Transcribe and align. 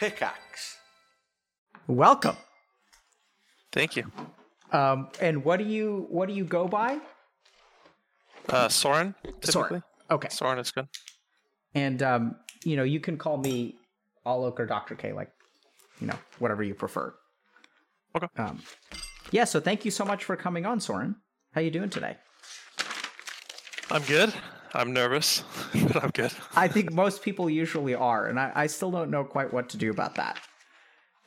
Pickaxe. 0.00 0.78
Welcome. 1.86 2.36
Thank 3.70 3.96
you. 3.96 4.10
Um, 4.72 5.08
and 5.20 5.44
what 5.44 5.58
do 5.58 5.66
you 5.66 6.06
what 6.08 6.26
do 6.26 6.34
you 6.34 6.44
go 6.44 6.66
by? 6.66 6.98
Uh, 8.48 8.70
Soren, 8.70 9.14
typically. 9.22 9.50
Soren. 9.50 9.82
Okay. 10.10 10.28
Soren 10.30 10.58
is 10.58 10.70
good. 10.70 10.88
And 11.74 12.02
um, 12.02 12.36
you 12.64 12.76
know, 12.76 12.82
you 12.82 12.98
can 12.98 13.18
call 13.18 13.36
me 13.36 13.76
Alok 14.24 14.58
or 14.58 14.64
Dr. 14.64 14.94
K, 14.94 15.12
like 15.12 15.30
you 16.00 16.06
know, 16.06 16.16
whatever 16.38 16.62
you 16.62 16.74
prefer. 16.74 17.14
Okay. 18.16 18.26
Um, 18.38 18.62
yeah. 19.32 19.44
So 19.44 19.60
thank 19.60 19.84
you 19.84 19.90
so 19.90 20.06
much 20.06 20.24
for 20.24 20.34
coming 20.34 20.64
on, 20.64 20.80
Soren. 20.80 21.16
How 21.52 21.60
you 21.60 21.70
doing 21.70 21.90
today? 21.90 22.16
I'm 23.90 24.02
good. 24.04 24.32
I'm 24.74 24.92
nervous, 24.92 25.42
but 25.74 26.02
I'm 26.02 26.10
good. 26.10 26.32
I 26.54 26.68
think 26.68 26.92
most 26.92 27.22
people 27.22 27.50
usually 27.50 27.94
are, 27.94 28.26
and 28.26 28.38
I, 28.38 28.52
I 28.54 28.66
still 28.68 28.90
don't 28.90 29.10
know 29.10 29.24
quite 29.24 29.52
what 29.52 29.68
to 29.70 29.76
do 29.76 29.90
about 29.90 30.14
that. 30.16 30.38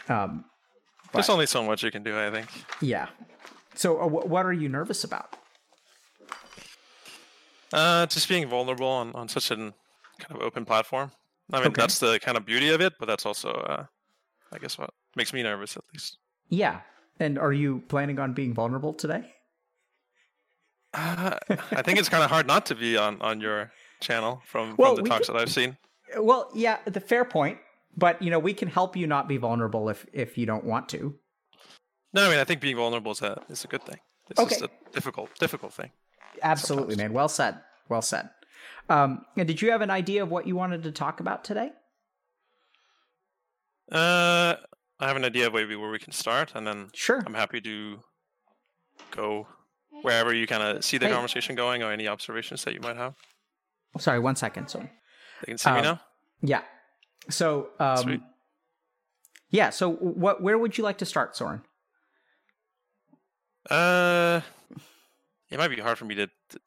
Um, 0.10 0.46
There's 1.14 1.30
only 1.30 1.46
so 1.46 1.64
much 1.64 1.84
you 1.84 1.92
can 1.92 2.04
do, 2.04 2.18
I 2.18 2.32
think. 2.32 2.48
yeah. 2.82 3.08
So, 3.76 3.98
uh, 3.98 4.08
wh- 4.08 4.30
what 4.30 4.46
are 4.46 4.54
you 4.54 4.70
nervous 4.70 5.04
about? 5.04 5.36
Uh, 7.72 8.06
just 8.06 8.30
being 8.30 8.48
vulnerable 8.48 8.88
on, 8.88 9.12
on 9.14 9.28
such 9.28 9.50
an 9.52 9.74
kind 10.20 10.40
of 10.40 10.42
open 10.46 10.64
platform. 10.66 11.12
I 11.52 11.58
mean, 11.58 11.68
Okay. 11.68 11.82
that's 11.82 12.00
the 12.00 12.20
kind 12.20 12.38
of 12.38 12.46
beauty 12.46 12.70
of 12.70 12.82
it, 12.82 12.94
but 13.00 13.08
that's 13.08 13.26
also, 13.26 13.50
uh, 13.52 13.86
I 14.52 14.58
guess, 14.60 14.78
what 14.78 14.92
makes 15.16 15.34
me 15.34 15.42
nervous 15.44 15.76
at 15.76 15.84
least. 15.94 16.18
Yeah. 16.50 16.82
And 17.20 17.38
are 17.40 17.52
you 17.54 17.84
planning 17.88 18.20
on 18.20 18.34
being 18.34 18.54
vulnerable 18.54 18.94
today? 18.94 19.34
Uh, 20.94 21.38
I 21.72 21.82
think 21.82 21.98
it's 22.00 22.10
kind 22.10 22.24
of 22.24 22.30
hard 22.30 22.46
not 22.48 22.66
to 22.68 22.76
be 22.76 22.98
on, 22.98 23.22
on 23.22 23.42
your 23.42 23.72
channel 24.00 24.42
from, 24.46 24.76
Well, 24.78 24.96
from 24.96 25.04
the 25.04 25.10
talks 25.10 25.26
can- 25.28 25.36
that 25.36 25.42
I've 25.42 25.52
seen. 25.52 25.78
Well, 26.18 26.52
yeah, 26.54 26.78
the 26.86 27.00
fair 27.00 27.26
point. 27.26 27.58
But 27.96 28.22
you 28.22 28.30
know, 28.32 28.40
we 28.40 28.54
can 28.54 28.68
help 28.68 28.96
you 28.98 29.06
not 29.06 29.28
be 29.28 29.38
vulnerable 29.38 29.88
if 29.88 30.06
if 30.14 30.36
you 30.38 30.46
don't 30.48 30.64
want 30.66 30.90
to. 30.90 31.16
No, 32.12 32.26
I 32.26 32.30
mean, 32.30 32.40
I 32.40 32.44
think 32.44 32.60
being 32.62 32.76
vulnerable 32.76 33.12
is 33.12 33.22
a, 33.22 33.40
is 33.50 33.64
a 33.64 33.68
good 33.68 33.84
thing. 33.84 34.00
It's 34.32 34.40
just 34.50 34.64
Okay. 34.64 34.74
a 34.90 34.92
difficult, 34.94 35.30
difficult 35.40 35.74
thing. 35.74 35.92
Absolutely, 36.42 36.96
man. 36.96 37.14
Well 37.14 37.30
said. 37.30 37.60
Well 37.90 38.02
said. 38.02 38.30
Um, 38.90 39.26
and 39.38 39.48
did 39.48 39.62
you 39.62 39.70
have 39.72 39.82
an 39.82 39.92
idea 39.92 40.24
of 40.24 40.30
what 40.32 40.48
you 40.48 40.56
wanted 40.56 40.82
to 40.84 40.92
talk 40.92 41.20
about 41.20 41.44
today? 41.44 41.72
Uh, 43.92 44.56
I 45.00 45.08
have 45.08 45.16
an 45.16 45.26
idea 45.26 45.48
of 45.48 45.54
maybe 45.54 45.76
where 45.76 45.92
we 45.92 46.00
can 46.00 46.14
start, 46.14 46.54
and 46.56 46.66
then 46.66 46.90
Sure. 46.94 47.22
I'm 47.26 47.34
happy 47.34 47.62
to 47.62 48.00
go 49.12 49.48
wherever 50.04 50.34
you 50.34 50.46
kind 50.48 50.62
of 50.64 50.84
see 50.86 50.98
the 50.98 51.08
Hey. 51.08 51.14
conversation 51.14 51.56
going 51.56 51.82
or 51.84 51.92
any 51.92 52.08
observations 52.08 52.64
that 52.66 52.74
you 52.74 52.80
might 52.82 52.96
have. 52.98 53.16
Sorry, 53.98 54.20
one 54.20 54.36
second. 54.36 54.68
Sorry. 54.70 54.90
They 55.42 55.52
can 55.52 55.58
see 55.58 55.72
me 55.72 55.78
Um, 55.80 55.84
now. 55.84 56.02
Yeah. 56.42 56.64
So, 57.30 57.70
um, 57.80 57.98
Sweet. 57.98 58.22
yeah. 59.50 59.70
So, 59.72 59.92
what? 59.92 60.42
Where 60.42 60.58
would 60.58 60.78
you 60.78 60.84
like 60.84 60.98
to 61.00 61.06
start, 61.06 61.36
Soren? 61.36 61.64
Uh, 63.70 64.42
it 65.50 65.58
might 65.58 65.70
be 65.70 65.80
hard 65.80 65.98
for 65.98 66.06
me 66.06 66.16
to 66.16 66.28
to, 66.28 66.60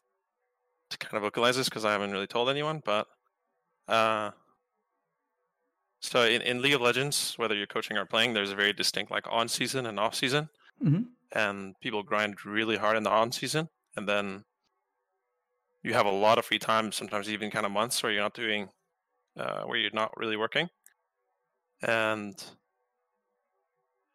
to 0.90 0.98
kind 0.98 1.14
of 1.14 1.22
vocalize 1.22 1.56
this 1.56 1.68
because 1.68 1.84
I 1.84 1.92
haven't 1.92 2.12
really 2.12 2.26
told 2.26 2.48
anyone, 2.48 2.80
but 2.84 3.06
uh, 3.88 4.30
so 6.00 6.24
in, 6.24 6.40
in 6.42 6.62
League 6.62 6.72
of 6.74 6.80
Legends, 6.80 7.34
whether 7.36 7.54
you're 7.54 7.66
coaching 7.66 7.98
or 7.98 8.06
playing, 8.06 8.32
there's 8.34 8.50
a 8.50 8.54
very 8.56 8.72
distinct 8.72 9.10
like 9.10 9.26
on 9.30 9.48
season 9.48 9.86
and 9.86 9.98
off 10.00 10.14
season, 10.14 10.48
Mhm. 10.82 11.06
And 11.32 11.74
people 11.80 12.02
grind 12.02 12.44
really 12.44 12.76
hard 12.76 12.96
in 12.96 13.02
the 13.02 13.10
on 13.10 13.32
season, 13.32 13.68
and 13.96 14.08
then 14.08 14.44
you 15.82 15.94
have 15.94 16.06
a 16.06 16.10
lot 16.10 16.38
of 16.38 16.44
free 16.44 16.58
time, 16.58 16.92
sometimes 16.92 17.28
even 17.28 17.50
kind 17.50 17.66
of 17.66 17.72
months 17.72 18.02
where 18.02 18.12
you're 18.12 18.22
not 18.22 18.34
doing, 18.34 18.68
uh, 19.38 19.62
where 19.62 19.78
you're 19.78 19.90
not 19.92 20.16
really 20.16 20.36
working, 20.36 20.68
and 21.82 22.42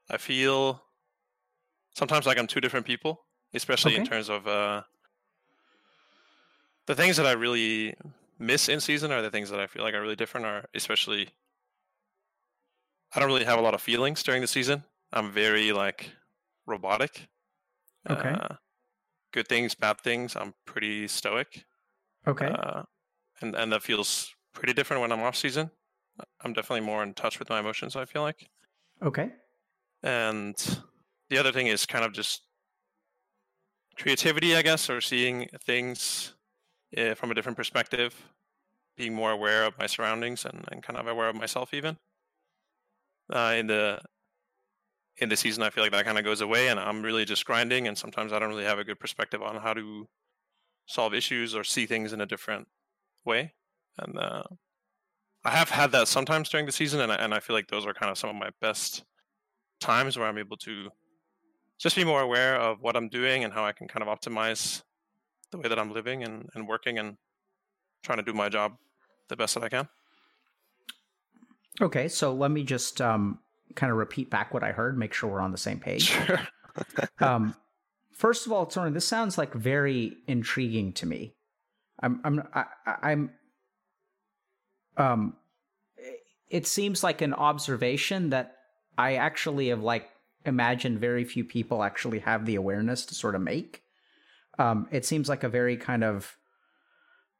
I 0.09 0.17
feel 0.17 0.84
sometimes 1.94 2.26
like 2.26 2.38
I'm 2.38 2.48
two 2.48 2.61
different 2.61 2.86
people, 2.86 3.26
especially 3.54 3.95
in 3.95 4.05
terms 4.05 4.30
of 4.30 4.48
uh, 4.48 4.82
the 6.88 6.95
things 6.95 7.17
that 7.17 7.26
I 7.26 7.32
really 7.32 7.95
miss 8.39 8.67
in 8.67 8.82
season 8.82 9.11
are 9.11 9.21
the 9.21 9.30
things 9.30 9.50
that 9.52 9.60
I 9.60 9.67
feel 9.67 9.83
like 9.83 9.94
are 9.94 10.02
really 10.02 10.16
different. 10.16 10.45
Are 10.45 10.66
especially 10.73 11.30
I 13.14 13.20
don't 13.20 13.30
really 13.30 13.45
have 13.45 13.60
a 13.60 13.61
lot 13.61 13.73
of 13.73 13.82
feelings 13.82 14.23
during 14.23 14.42
the 14.42 14.48
season. 14.48 14.83
I'm 15.14 15.32
very 15.32 15.71
like 15.71 16.11
robotic. 16.66 17.30
Okay. 18.10 18.36
Uh, 18.36 18.55
good 19.33 19.48
things, 19.48 19.76
bad 19.76 20.02
things. 20.02 20.36
I'm 20.36 20.54
pretty 20.66 21.08
stoic. 21.08 21.66
Okay. 22.27 22.52
Uh, 22.52 22.83
and 23.42 23.55
and 23.55 23.72
that 23.73 23.83
feels 23.83 24.36
pretty 24.54 24.73
different 24.73 25.02
when 25.02 25.11
I'm 25.14 25.21
off 25.21 25.36
season. 25.38 25.71
I'm 26.42 26.54
definitely 26.54 26.86
more 26.86 27.04
in 27.04 27.14
touch 27.16 27.39
with 27.39 27.50
my 27.50 27.60
emotions. 27.61 27.95
I 27.95 28.05
feel 28.05 28.23
like. 28.23 28.50
okay. 29.02 29.32
And 30.04 30.55
the 31.30 31.38
other 31.39 31.52
thing 31.52 31.67
is 31.67 31.86
kind 31.88 32.05
of 32.05 32.14
just 32.14 32.44
creativity, 33.98 34.55
I 34.55 34.61
guess, 34.61 34.89
or 34.89 35.02
seeing 35.02 35.48
things 35.64 36.36
uh, 36.98 37.16
from 37.16 37.32
a 37.32 37.36
different 37.36 37.58
perspective, 37.58 38.30
being 38.98 39.14
more 39.16 39.32
aware 39.32 39.66
of 39.66 39.77
my 39.80 39.88
surroundings 39.88 40.45
and, 40.45 40.66
and 40.71 40.83
kind 40.83 41.00
of 41.00 41.08
aware 41.08 41.30
of 41.30 41.36
myself 41.36 41.73
even. 41.73 42.00
Uh, 43.32 43.55
in 43.58 43.67
the 43.67 44.02
in 45.21 45.30
the 45.30 45.37
season, 45.37 45.64
I 45.64 45.70
feel 45.70 45.83
like 45.83 45.92
that 45.92 46.05
kind 46.05 46.17
of 46.17 46.26
goes 46.26 46.42
away, 46.42 46.67
and 46.67 46.80
I'm 46.80 47.04
really 47.04 47.26
just 47.26 47.45
grinding. 47.45 47.87
And 47.87 47.98
sometimes 47.98 48.33
I 48.33 48.39
don't 48.39 48.49
really 48.49 48.65
have 48.65 48.80
a 48.80 48.83
good 48.83 48.99
perspective 48.99 49.42
on 49.42 49.55
how 49.58 49.73
to 49.73 50.08
solve 50.87 51.14
issues 51.14 51.55
or 51.55 51.64
see 51.64 51.86
things 51.86 52.11
in 52.11 52.21
a 52.21 52.26
different 52.26 52.67
way. 53.23 53.54
And 53.99 54.17
uh, 54.17 54.43
I 55.45 55.52
have 55.52 55.70
had 55.70 55.92
that 55.92 56.08
sometimes 56.08 56.49
during 56.49 56.65
the 56.65 56.71
season, 56.71 56.99
and 56.99 57.11
I, 57.11 57.15
and 57.15 57.33
I 57.33 57.39
feel 57.39 57.55
like 57.55 57.67
those 57.67 57.86
are 57.86 57.93
kind 57.93 58.11
of 58.11 58.17
some 58.17 58.32
of 58.32 58.36
my 58.36 58.49
best 58.59 59.04
times 59.80 60.17
where 60.17 60.27
I'm 60.27 60.39
able 60.39 60.58
to 60.58 60.89
just 61.80 61.95
be 61.95 62.03
more 62.03 62.21
aware 62.21 62.55
of 62.55 62.82
what 62.82 62.95
I'm 62.95 63.08
doing 63.08 63.43
and 63.43 63.53
how 63.53 63.64
I 63.64 63.71
can 63.71 63.88
kind 63.88 64.08
of 64.08 64.20
optimize 64.20 64.82
the 65.52 65.58
way 65.59 65.70
that 65.70 65.77
I'm 65.77 65.93
living 65.93 66.23
and, 66.23 66.49
and 66.55 66.67
working 66.67 66.98
and 66.98 67.17
trying 68.03 68.17
to 68.17 68.23
do 68.23 68.33
my 68.33 68.49
job 68.49 68.73
the 69.30 69.36
best 69.36 69.53
that 69.53 69.64
I 69.64 69.70
can. 69.70 69.88
Okay. 71.80 72.08
So 72.08 72.33
let 72.33 72.52
me 72.52 72.64
just 72.64 73.02
um, 73.02 73.39
kind 73.76 73.92
of 73.92 73.98
repeat 73.98 74.30
back 74.30 74.54
what 74.54 74.64
I 74.64 74.71
heard. 74.71 74.98
Make 74.98 75.14
sure 75.14 75.30
we're 75.30 75.42
on 75.42 75.52
the 75.52 75.58
same 75.58 75.80
page. 75.80 76.04
Sure. 76.04 76.39
um, 77.20 77.55
first 78.14 78.45
of 78.45 78.52
all, 78.52 78.70
Soren, 78.70 78.93
this 78.93 79.08
sounds 79.08 79.37
like 79.37 79.54
very 79.54 80.17
intriguing 80.27 80.93
to 80.93 81.05
me. 81.05 81.33
I'm, 82.02 82.21
I'm, 82.23 82.43
I, 82.54 82.65
I- 82.86 83.11
I'm, 83.11 83.32
um, 84.98 85.36
it 86.49 86.67
seems 86.67 87.04
like 87.04 87.21
an 87.21 87.33
observation 87.33 88.30
that 88.32 88.58
I 88.98 89.15
actually 89.15 89.70
have 89.70 89.82
like 89.82 90.09
imagined 90.45 90.99
very 90.99 91.23
few 91.23 91.45
people 91.45 91.83
actually 91.83 92.20
have 92.20 92.45
the 92.45 92.55
awareness 92.55 93.05
to 93.05 93.15
sort 93.15 93.36
of 93.36 93.42
make. 93.42 93.83
Um, 94.59 94.88
it 94.92 95.05
seems 95.05 95.30
like 95.30 95.43
a 95.43 95.49
very 95.49 95.77
kind 95.77 96.03
of, 96.03 96.38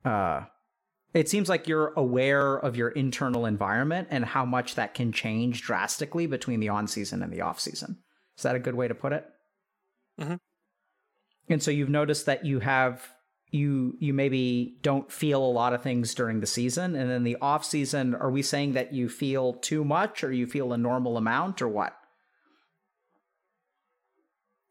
uh, 0.06 0.44
it 1.14 1.30
seems 1.30 1.50
like 1.50 1.68
you're 1.68 1.94
aware 1.96 2.58
of 2.58 2.76
your 2.76 2.90
internal 2.90 3.46
environment 3.46 4.08
and 4.12 4.26
how 4.26 4.46
much 4.46 4.76
that 4.76 4.94
can 4.94 5.12
change 5.12 5.62
drastically 5.62 6.28
between 6.28 6.60
the 6.60 6.70
on 6.70 6.88
season 6.88 7.22
and 7.22 7.32
the 7.32 7.42
off 7.42 7.60
season. 7.60 8.00
Is 8.38 8.44
that 8.44 8.56
a 8.56 8.60
good 8.60 8.76
way 8.76 8.88
to 8.88 8.96
put 8.96 9.14
it? 9.14 9.26
Mhm. 10.20 10.40
And 11.50 11.62
so 11.62 11.72
you've 11.72 11.90
noticed 11.90 12.26
that 12.28 12.46
you 12.46 12.60
have 12.60 13.14
you 13.50 13.98
you 14.00 14.14
maybe 14.14 14.78
don't 14.82 15.12
feel 15.12 15.44
a 15.44 15.52
lot 15.52 15.74
of 15.74 15.82
things 15.84 16.16
during 16.16 16.40
the 16.40 16.48
season, 16.48 16.96
and 16.96 17.10
then 17.10 17.24
the 17.24 17.36
off 17.42 17.66
season. 17.66 18.16
Are 18.16 18.32
we 18.32 18.42
saying 18.42 18.74
that 18.74 18.94
you 18.94 19.10
feel 19.10 19.54
too 19.54 19.84
much, 19.84 20.24
or 20.24 20.32
you 20.32 20.48
feel 20.48 20.72
a 20.72 20.78
normal 20.78 21.18
amount, 21.18 21.62
or 21.62 21.68
what? 21.68 21.98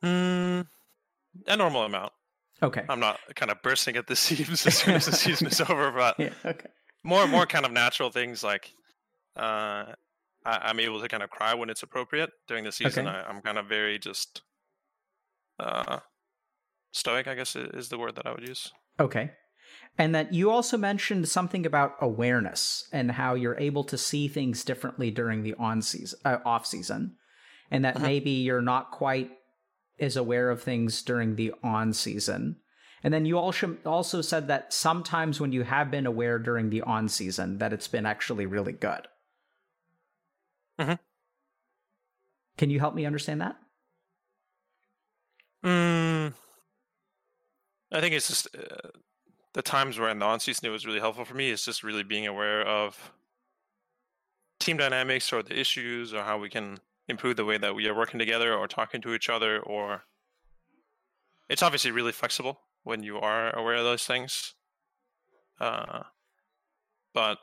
Mm, 0.02 0.66
a 1.46 1.56
normal 1.56 1.84
amount. 1.84 2.12
Okay. 2.62 2.84
I'm 2.88 3.00
not 3.00 3.18
kind 3.36 3.50
of 3.50 3.62
bursting 3.62 3.96
at 3.96 4.06
the 4.06 4.16
seams 4.24 4.66
as 4.66 4.76
soon 4.78 4.94
as 4.94 5.06
the 5.06 5.12
season 5.12 5.46
is 5.46 5.60
over, 5.68 5.90
but 5.90 6.18
yeah. 6.18 6.30
Okay. 6.44 6.68
more 7.04 7.26
more 7.26 7.46
kind 7.46 7.64
of 7.64 7.72
natural 7.72 8.10
things 8.10 8.42
like 8.44 8.72
uh, 9.36 9.86
I, 10.44 10.58
I'm 10.68 10.80
able 10.80 11.00
to 11.00 11.08
kind 11.08 11.22
of 11.22 11.30
cry 11.30 11.54
when 11.54 11.70
it's 11.70 11.82
appropriate 11.82 12.30
during 12.48 12.64
the 12.64 12.72
season. 12.72 13.06
Okay. 13.06 13.16
I, 13.16 13.22
I'm 13.28 13.40
kind 13.40 13.58
of 13.58 13.66
very 13.66 13.98
just 13.98 14.42
uh, 15.58 15.98
stoic, 16.92 17.28
I 17.28 17.34
guess 17.34 17.56
is 17.56 17.88
the 17.88 17.98
word 17.98 18.16
that 18.16 18.26
I 18.26 18.32
would 18.32 18.46
use. 18.46 18.72
Okay. 18.98 19.30
And 19.98 20.14
that 20.14 20.32
you 20.32 20.50
also 20.50 20.76
mentioned 20.76 21.28
something 21.28 21.64
about 21.66 21.94
awareness 22.00 22.88
and 22.92 23.10
how 23.12 23.34
you're 23.34 23.58
able 23.58 23.84
to 23.84 23.98
see 23.98 24.28
things 24.28 24.64
differently 24.64 25.10
during 25.10 25.42
the 25.42 25.54
on 25.54 25.82
season, 25.82 26.18
uh, 26.24 26.38
off 26.44 26.66
season, 26.66 27.16
and 27.70 27.84
that 27.84 27.96
Uh-huh. 27.96 28.06
maybe 28.06 28.30
you're 28.30 28.62
not 28.62 28.90
quite 28.90 29.30
as 30.00 30.16
aware 30.16 30.50
of 30.50 30.62
things 30.62 31.02
during 31.02 31.36
the 31.36 31.52
on 31.62 31.92
season. 31.92 32.56
And 33.02 33.14
then 33.14 33.24
you 33.24 33.38
also 33.38 33.76
also 33.86 34.20
said 34.20 34.48
that 34.48 34.72
sometimes 34.72 35.40
when 35.40 35.52
you 35.52 35.62
have 35.62 35.90
been 35.90 36.06
aware 36.06 36.38
during 36.38 36.70
the 36.70 36.82
on 36.82 37.08
season, 37.08 37.58
that 37.58 37.72
it's 37.72 37.88
been 37.88 38.06
actually 38.06 38.46
really 38.46 38.72
good. 38.72 39.08
Mhm. 40.78 40.98
Can 42.58 42.70
you 42.70 42.78
help 42.78 42.94
me 42.94 43.06
understand 43.06 43.40
that? 43.40 43.56
Mm, 45.64 46.32
I 47.92 48.00
think 48.00 48.14
it's 48.14 48.28
just 48.28 48.54
uh, 48.56 48.90
the 49.52 49.62
times 49.62 49.98
where 49.98 50.08
in 50.10 50.18
the 50.18 50.26
on 50.26 50.40
season 50.40 50.66
it 50.66 50.70
was 50.70 50.86
really 50.86 51.00
helpful 51.00 51.24
for 51.24 51.34
me 51.34 51.50
is 51.50 51.64
just 51.64 51.82
really 51.82 52.02
being 52.02 52.26
aware 52.26 52.62
of 52.62 53.12
team 54.58 54.76
dynamics 54.76 55.32
or 55.32 55.42
the 55.42 55.58
issues 55.58 56.14
or 56.14 56.22
how 56.22 56.38
we 56.38 56.48
can 56.48 56.78
improve 57.10 57.36
the 57.36 57.44
way 57.44 57.58
that 57.58 57.74
we 57.74 57.86
are 57.86 57.94
working 57.94 58.18
together 58.18 58.54
or 58.54 58.66
talking 58.66 59.00
to 59.02 59.14
each 59.14 59.28
other 59.28 59.60
or 59.60 60.04
it's 61.48 61.62
obviously 61.62 61.90
really 61.90 62.12
flexible 62.12 62.60
when 62.84 63.02
you 63.02 63.18
are 63.18 63.54
aware 63.56 63.74
of 63.74 63.84
those 63.84 64.04
things. 64.04 64.54
Uh, 65.60 66.04
but 67.12 67.38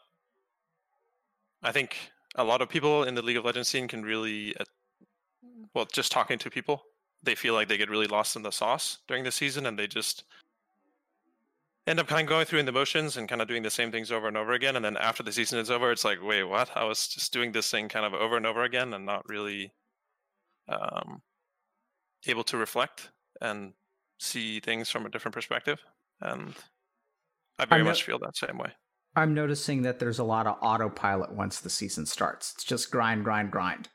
i 1.63 1.71
think 1.71 2.11
a 2.35 2.43
lot 2.43 2.61
of 2.61 2.69
people 2.69 3.03
in 3.03 3.15
the 3.15 3.21
league 3.21 3.37
of 3.37 3.45
legends 3.45 3.69
scene 3.69 3.87
can 3.87 4.03
really 4.03 4.55
uh, 4.59 4.63
well 5.73 5.85
just 5.91 6.11
talking 6.11 6.37
to 6.37 6.49
people 6.49 6.83
they 7.23 7.35
feel 7.35 7.53
like 7.53 7.67
they 7.67 7.77
get 7.77 7.89
really 7.89 8.07
lost 8.07 8.35
in 8.35 8.43
the 8.43 8.51
sauce 8.51 8.99
during 9.07 9.23
the 9.23 9.31
season 9.31 9.65
and 9.65 9.77
they 9.77 9.87
just 9.87 10.23
end 11.87 11.99
up 11.99 12.07
kind 12.07 12.21
of 12.21 12.27
going 12.27 12.45
through 12.45 12.59
in 12.59 12.65
the 12.65 12.71
motions 12.71 13.15
and 13.15 13.29
kind 13.29 13.41
of 13.41 13.47
doing 13.47 13.63
the 13.63 13.69
same 13.69 13.91
things 13.91 14.11
over 14.11 14.27
and 14.27 14.35
over 14.35 14.51
again. 14.51 14.75
And 14.75 14.83
then 14.83 14.97
after 14.97 15.23
the 15.23 15.31
season 15.31 15.57
is 15.57 15.71
over, 15.71 15.91
it's 15.91 16.03
like, 16.03 16.21
wait, 16.21 16.43
what? 16.43 16.69
I 16.75 16.83
was 16.83 17.07
just 17.07 17.31
doing 17.31 17.53
this 17.53 17.71
thing 17.71 17.87
kind 17.87 18.05
of 18.05 18.13
over 18.13 18.35
and 18.35 18.45
over 18.45 18.63
again 18.63 18.93
and 18.93 19.05
not 19.05 19.27
really 19.27 19.73
um, 20.67 21.21
able 22.27 22.43
to 22.43 22.57
reflect 22.57 23.09
and 23.41 23.73
see 24.19 24.59
things 24.59 24.89
from 24.89 25.05
a 25.05 25.09
different 25.09 25.33
perspective. 25.33 25.79
And 26.19 26.53
I 27.57 27.65
very 27.65 27.83
no- 27.83 27.89
much 27.89 28.03
feel 28.03 28.19
that 28.19 28.35
same 28.35 28.57
way. 28.57 28.71
I'm 29.15 29.33
noticing 29.33 29.81
that 29.81 29.97
there's 29.97 30.19
a 30.19 30.23
lot 30.23 30.45
of 30.45 30.57
autopilot 30.61 31.33
once 31.33 31.59
the 31.59 31.71
season 31.71 32.05
starts. 32.05 32.53
It's 32.53 32.63
just 32.63 32.91
grind, 32.91 33.23
grind, 33.23 33.49
grind. 33.49 33.89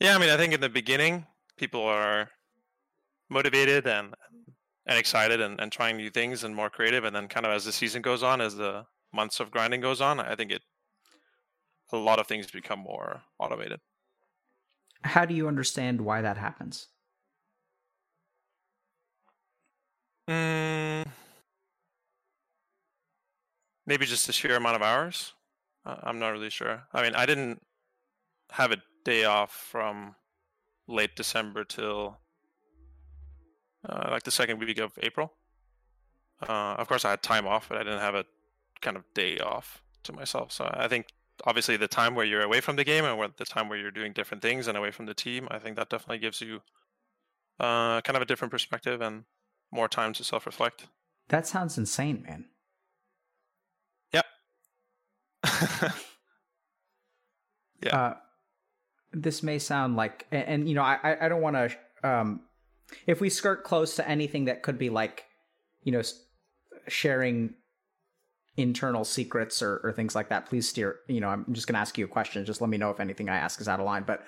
Yeah, 0.00 0.14
I 0.14 0.18
mean, 0.18 0.28
I 0.28 0.36
think 0.36 0.52
in 0.52 0.60
the 0.60 0.68
beginning, 0.68 1.26
people 1.56 1.82
are 1.82 2.28
motivated 3.30 3.86
and 3.86 4.12
and 4.86 4.98
excited 4.98 5.40
and, 5.40 5.60
and 5.60 5.72
trying 5.72 5.96
new 5.96 6.10
things 6.10 6.44
and 6.44 6.54
more 6.54 6.70
creative. 6.70 7.04
And 7.04 7.14
then 7.14 7.28
kind 7.28 7.44
of 7.44 7.52
as 7.52 7.64
the 7.64 7.72
season 7.72 8.02
goes 8.02 8.22
on, 8.22 8.40
as 8.40 8.56
the 8.56 8.86
months 9.12 9.40
of 9.40 9.50
grinding 9.50 9.80
goes 9.80 10.00
on, 10.00 10.20
I 10.20 10.34
think 10.34 10.52
it 10.52 10.62
a 11.92 11.96
lot 11.96 12.18
of 12.18 12.26
things 12.26 12.50
become 12.50 12.80
more 12.80 13.22
automated. 13.38 13.80
How 15.04 15.24
do 15.24 15.34
you 15.34 15.46
understand 15.46 16.00
why 16.00 16.20
that 16.22 16.36
happens? 16.36 16.88
Mm, 20.28 21.06
maybe 23.86 24.04
just 24.04 24.26
the 24.26 24.32
sheer 24.32 24.56
amount 24.56 24.76
of 24.76 24.82
hours. 24.82 25.32
Uh, 25.84 25.96
I'm 26.02 26.18
not 26.18 26.30
really 26.30 26.50
sure. 26.50 26.82
I 26.92 27.02
mean, 27.02 27.14
I 27.14 27.26
didn't 27.26 27.62
have 28.50 28.72
a 28.72 28.82
day 29.04 29.24
off 29.24 29.52
from 29.52 30.16
late 30.88 31.14
December 31.14 31.64
till 31.64 32.18
uh, 33.88 34.08
like 34.10 34.22
the 34.22 34.30
second 34.30 34.58
week 34.58 34.78
of 34.78 34.92
April. 35.02 35.32
Uh, 36.42 36.74
of 36.78 36.88
course, 36.88 37.04
I 37.04 37.10
had 37.10 37.22
time 37.22 37.46
off, 37.46 37.68
but 37.68 37.78
I 37.78 37.82
didn't 37.82 38.00
have 38.00 38.14
a 38.14 38.24
kind 38.80 38.96
of 38.96 39.04
day 39.14 39.38
off 39.38 39.82
to 40.04 40.12
myself. 40.12 40.52
So 40.52 40.70
I 40.72 40.88
think 40.88 41.06
obviously 41.44 41.76
the 41.76 41.88
time 41.88 42.14
where 42.14 42.24
you're 42.24 42.42
away 42.42 42.60
from 42.60 42.76
the 42.76 42.84
game 42.84 43.04
and 43.04 43.32
the 43.36 43.44
time 43.44 43.68
where 43.68 43.78
you're 43.78 43.90
doing 43.90 44.12
different 44.12 44.42
things 44.42 44.66
and 44.66 44.76
away 44.76 44.90
from 44.90 45.06
the 45.06 45.14
team, 45.14 45.48
I 45.50 45.58
think 45.58 45.76
that 45.76 45.88
definitely 45.88 46.18
gives 46.18 46.40
you 46.40 46.60
uh, 47.60 48.00
kind 48.02 48.16
of 48.16 48.22
a 48.22 48.26
different 48.26 48.52
perspective 48.52 49.00
and 49.00 49.24
more 49.70 49.88
time 49.88 50.12
to 50.14 50.24
self-reflect. 50.24 50.86
That 51.28 51.46
sounds 51.46 51.78
insane, 51.78 52.22
man. 52.26 52.44
Yep. 54.12 54.26
yeah. 57.82 57.96
Uh, 57.96 58.14
this 59.12 59.42
may 59.42 59.58
sound 59.58 59.96
like, 59.96 60.26
and, 60.30 60.44
and 60.48 60.68
you 60.68 60.74
know, 60.74 60.82
I 60.82 61.16
I 61.20 61.28
don't 61.28 61.40
want 61.40 61.56
to 61.56 61.76
um, 62.08 62.40
if 63.06 63.20
we 63.20 63.28
skirt 63.28 63.64
close 63.64 63.96
to 63.96 64.08
anything 64.08 64.46
that 64.46 64.62
could 64.62 64.78
be 64.78 64.90
like, 64.90 65.24
you 65.82 65.92
know, 65.92 66.02
sharing 66.88 67.54
internal 68.56 69.04
secrets 69.04 69.62
or, 69.62 69.80
or 69.84 69.92
things 69.92 70.14
like 70.14 70.28
that, 70.28 70.46
please 70.46 70.68
steer. 70.68 71.00
You 71.08 71.20
know, 71.20 71.28
I'm 71.28 71.46
just 71.52 71.66
going 71.66 71.74
to 71.74 71.80
ask 71.80 71.98
you 71.98 72.04
a 72.04 72.08
question. 72.08 72.44
Just 72.44 72.60
let 72.60 72.70
me 72.70 72.78
know 72.78 72.90
if 72.90 73.00
anything 73.00 73.28
I 73.28 73.36
ask 73.36 73.60
is 73.60 73.68
out 73.68 73.80
of 73.80 73.86
line. 73.86 74.04
But 74.06 74.22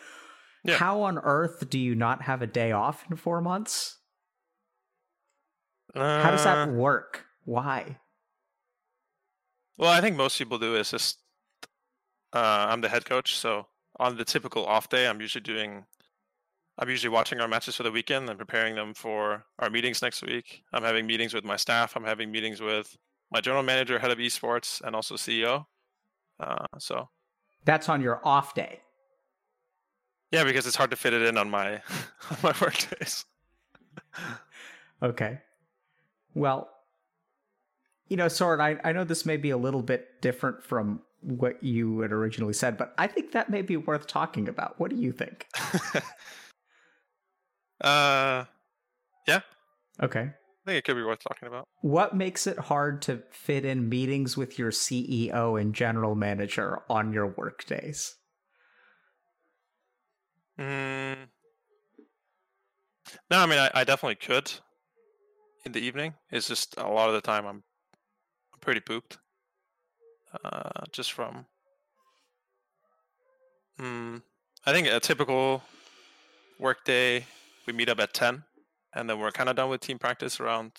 yeah. 0.65 0.77
how 0.77 1.03
on 1.03 1.19
earth 1.19 1.69
do 1.71 1.79
you 1.79 1.95
not 1.95 2.23
have 2.23 2.43
a 2.43 2.47
day 2.47 2.73
off 2.73 3.05
in 3.11 3.17
four 3.17 3.41
months? 3.41 3.97
Uh, 5.95 6.23
how 6.23 6.31
does 6.31 6.45
that 6.45 6.69
uh. 6.69 6.73
work? 6.73 7.25
Why? 7.45 7.99
Well, 9.79 9.91
I 9.91 10.01
think 10.01 10.17
most 10.17 10.37
people 10.37 10.59
do 10.59 10.75
is 10.75 10.91
just 10.91 11.19
uh, 12.33 12.67
I'm 12.69 12.81
the 12.81 12.89
head 12.89 13.05
coach, 13.05 13.37
so 13.37 13.67
on 13.99 14.17
the 14.17 14.25
typical 14.25 14.67
off 14.67 14.89
day, 14.89 15.07
I'm 15.07 15.21
usually 15.21 15.43
doing 15.43 15.85
I'm 16.79 16.89
usually 16.89 17.13
watching 17.13 17.41
our 17.41 17.49
matches 17.49 17.75
for 17.75 17.83
the 17.83 17.91
weekend 17.91 18.29
and 18.29 18.39
preparing 18.39 18.77
them 18.77 18.95
for 18.95 19.45
our 19.59 19.69
meetings 19.69 20.01
next 20.01 20.23
week. 20.23 20.63
I'm 20.73 20.85
having 20.85 21.07
meetings 21.07 21.35
with 21.35 21.45
my 21.45 21.57
staff. 21.57 21.97
I'm 21.97 22.05
having 22.05 22.31
meetings 22.31 22.61
with 22.61 22.97
my 23.33 23.41
general 23.41 23.65
manager, 23.65 23.99
head 23.99 24.13
of 24.13 24.19
esports, 24.19 24.81
and 24.83 24.95
also 24.95 25.17
CEO. 25.17 25.67
Uh, 26.39 26.65
so 26.79 27.09
that's 27.65 27.89
on 27.89 28.01
your 28.01 28.21
off 28.25 28.55
day. 28.55 28.81
Yeah, 30.31 30.45
because 30.45 30.67
it's 30.67 30.77
hard 30.77 30.91
to 30.91 30.97
fit 30.97 31.13
it 31.13 31.23
in 31.23 31.37
on 31.37 31.51
my 31.51 31.75
on 32.31 32.37
my 32.45 32.55
work 32.61 32.77
days. 32.99 33.25
okay. 35.03 35.41
Well, 36.35 36.69
you 38.09 38.17
know, 38.17 38.29
Soren, 38.29 38.61
I, 38.61 38.79
I 38.85 38.93
know 38.93 39.03
this 39.03 39.27
may 39.27 39.37
be 39.37 39.51
a 39.51 39.57
little 39.57 39.83
bit 39.83 40.21
different 40.23 40.63
from 40.63 41.01
what 41.23 41.63
you 41.63 42.01
had 42.01 42.13
originally 42.13 42.53
said, 42.53 42.79
but 42.79 42.95
I 42.97 43.09
think 43.09 43.33
that 43.33 43.51
may 43.51 43.63
be 43.63 43.77
worth 43.77 44.07
talking 44.07 44.49
about. 44.49 44.79
What 44.79 44.91
do 44.91 44.97
you 44.97 45.11
think? 45.11 45.47
Uh, 47.81 48.45
yeah. 49.27 49.41
Okay. 50.03 50.21
I 50.21 50.71
think 50.71 50.79
it 50.79 50.85
could 50.85 50.97
be 50.97 51.03
worth 51.03 51.23
talking 51.23 51.49
about. 51.49 51.67
What 51.81 52.15
makes 52.15 52.47
it 52.47 52.59
hard 52.59 53.03
to 53.03 53.23
fit 53.31 53.65
in 53.65 53.89
meetings 53.89 54.37
with 54.37 54.59
your 54.59 54.71
CEO 54.71 55.61
and 55.61 55.75
general 55.75 56.15
manager 56.15 56.81
on 56.91 57.13
your 57.13 57.27
work 57.27 57.65
days? 57.65 58.17
Mm. 60.59 61.17
No, 63.31 63.39
I 63.39 63.47
mean, 63.47 63.59
I, 63.59 63.71
I 63.75 63.85
definitely 63.85 64.17
could 64.17 64.53
in 65.65 65.73
the 65.73 65.81
evening. 65.81 66.15
It's 66.31 66.49
just 66.49 66.75
a 66.77 66.89
lot 66.89 67.09
of 67.09 67.15
the 67.15 67.21
time 67.21 67.47
I'm, 67.47 67.63
I'm 68.53 68.61
pretty 68.61 68.81
pooped. 68.81 69.19
Uh, 70.45 70.85
just 70.93 71.13
from. 71.13 71.47
Mm, 73.81 74.23
I 74.67 74.73
think 74.73 74.89
a 74.89 75.01
typical 75.01 75.63
workday 76.59 77.25
we 77.69 77.75
meet 77.75 77.89
up 77.89 78.01
at 78.01 78.15
10 78.15 78.43
and 78.95 79.09
then 79.09 79.21
we're 79.21 79.31
kind 79.31 79.49
of 79.49 79.57
done 79.57 79.69
with 79.69 79.81
team 79.81 79.99
practice 79.99 80.41
around 80.41 80.73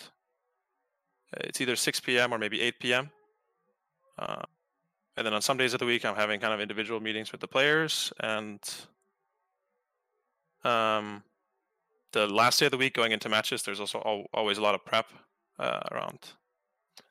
uh, 1.36 1.42
it's 1.44 1.62
either 1.62 1.76
6 1.76 2.00
p.m. 2.00 2.34
or 2.34 2.40
maybe 2.40 2.60
8 2.62 2.80
p.m. 2.80 3.12
Uh, 4.18 4.42
and 5.16 5.26
then 5.26 5.34
on 5.34 5.42
some 5.42 5.58
days 5.58 5.74
of 5.74 5.80
the 5.80 5.86
week, 5.86 6.04
I'm 6.04 6.16
having 6.16 6.40
kind 6.40 6.54
of 6.54 6.60
individual 6.60 7.00
meetings 7.00 7.32
with 7.32 7.42
the 7.42 7.48
players. 7.48 8.12
And 8.20 8.60
um, 10.64 11.24
the 12.14 12.26
last 12.28 12.60
day 12.60 12.66
of 12.66 12.72
the 12.72 12.78
week, 12.78 12.96
going 12.96 13.12
into 13.12 13.30
matches, 13.30 13.62
there's 13.64 13.80
also 13.80 14.02
al- 14.06 14.26
always 14.34 14.58
a 14.58 14.62
lot 14.62 14.76
of 14.76 14.84
prep 14.84 15.08
uh, 15.60 15.82
around 15.92 16.20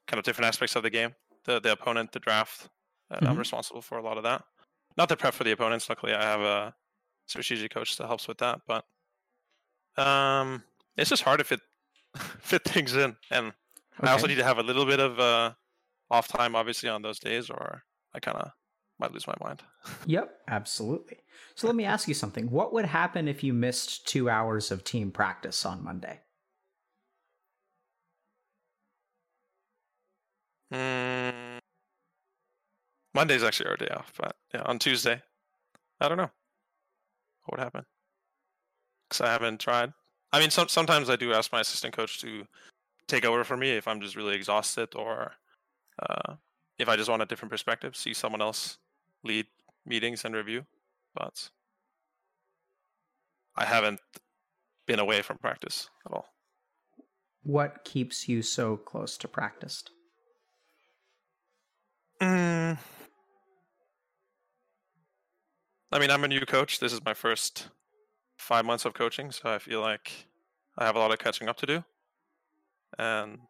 kind 0.09 0.19
of 0.19 0.25
different 0.25 0.49
aspects 0.49 0.75
of 0.75 0.83
the 0.83 0.91
game, 0.91 1.15
the 1.45 1.61
the 1.61 1.73
opponent, 1.73 2.13
the 2.13 2.19
draft. 2.19 2.69
And 3.11 3.21
mm-hmm. 3.21 3.31
I'm 3.31 3.39
responsible 3.39 3.83
for 3.83 3.99
a 3.99 4.03
lot 4.03 4.17
of 4.17 4.25
that. 4.25 4.43
Not 4.97 5.09
the 5.09 5.17
prep 5.17 5.35
for 5.35 5.45
the 5.45 5.53
opponents. 5.53 5.89
Luckily, 5.89 6.13
I 6.13 6.23
have 6.23 6.41
a 6.41 6.75
strategic 7.27 7.73
coach 7.73 7.97
that 7.99 8.07
helps 8.07 8.27
with 8.27 8.39
that. 8.39 8.63
But 8.67 8.85
um, 9.99 10.63
it's 10.97 11.11
just 11.11 11.23
hard 11.23 11.39
to 11.39 11.45
fit 11.45 11.61
fit 12.41 12.65
things 12.65 12.95
in, 12.95 13.17
and 13.31 13.49
okay. 13.99 14.09
I 14.09 14.13
also 14.13 14.27
need 14.27 14.37
to 14.37 14.45
have 14.45 14.59
a 14.59 14.63
little 14.63 14.87
bit 14.87 15.01
of 15.01 15.19
uh, 15.19 15.53
off 16.11 16.29
time, 16.29 16.55
obviously, 16.57 16.89
on 16.89 17.03
those 17.03 17.19
days, 17.19 17.51
or 17.51 17.83
I 18.15 18.21
kind 18.21 18.37
of 18.39 18.51
might 18.99 19.13
lose 19.13 19.27
my 19.27 19.35
mind. 19.41 19.63
yep, 20.07 20.39
absolutely. 20.49 21.19
So 21.55 21.67
let 21.67 21.77
me 21.77 21.85
ask 21.85 22.09
you 22.09 22.15
something. 22.15 22.51
What 22.51 22.73
would 22.73 22.87
happen 22.87 23.29
if 23.29 23.43
you 23.43 23.53
missed 23.53 24.07
two 24.07 24.31
hours 24.31 24.71
of 24.71 24.85
team 24.85 25.11
practice 25.11 25.67
on 25.67 25.85
Monday? 25.85 26.21
Mm, 30.73 31.59
Monday's 33.15 33.43
actually 33.43 33.71
our 33.71 33.77
day 33.77 33.89
off, 33.89 34.13
but 34.19 34.37
yeah, 34.53 34.63
on 34.67 34.79
Tuesday, 34.79 35.23
I 36.01 36.09
don't 36.09 36.19
know 36.19 36.31
what 37.45 37.59
would 37.59 37.61
happen 37.61 37.85
because 39.09 39.21
I 39.21 39.31
haven't 39.31 39.61
tried. 39.61 39.93
I 40.33 40.41
mean, 40.41 40.51
some, 40.51 40.69
sometimes 40.69 41.09
I 41.09 41.17
do 41.17 41.33
ask 41.33 41.53
my 41.53 41.61
assistant 41.61 41.97
coach 41.97 42.21
to 42.21 42.47
take 43.07 43.25
over 43.25 43.45
for 43.45 43.57
me 43.57 43.71
if 43.71 43.89
I'm 43.89 44.01
just 44.01 44.17
really 44.17 44.35
exhausted 44.35 44.95
or 44.95 45.33
uh, 46.03 46.35
if 46.79 46.89
I 46.89 46.97
just 46.97 47.09
want 47.09 47.23
a 47.23 47.27
different 47.27 47.51
perspective, 47.51 47.97
see 47.97 48.13
someone 48.13 48.43
else 48.43 48.79
lead 49.25 49.47
meetings 49.87 50.25
and 50.25 50.35
review. 50.35 50.65
But 51.15 51.49
I 53.57 53.65
haven't 53.65 54.01
been 54.87 55.01
away 55.01 55.23
from 55.23 55.39
practice 55.39 55.89
at 56.07 56.13
all. 56.13 56.29
What 57.43 57.85
keeps 57.85 58.29
you 58.29 58.43
so 58.43 58.77
close 58.77 59.17
to 59.19 59.29
practice? 59.29 59.85
Mm. 62.21 62.77
I 65.91 65.99
mean, 65.99 66.11
I'm 66.11 66.25
a 66.25 66.29
new 66.29 66.41
coach. 66.41 66.81
This 66.81 66.93
is 66.93 67.05
my 67.05 67.15
first 67.15 67.69
five 68.49 68.65
months 68.65 68.87
of 68.87 68.95
coaching, 68.95 69.31
so 69.31 69.53
I 69.53 69.59
feel 69.59 69.83
like 69.83 70.27
I 70.79 70.87
have 70.87 70.97
a 70.97 70.99
lot 70.99 71.13
of 71.13 71.19
catching 71.19 71.49
up 71.49 71.59
to 71.59 71.67
do. 71.67 71.85
And 72.99 73.41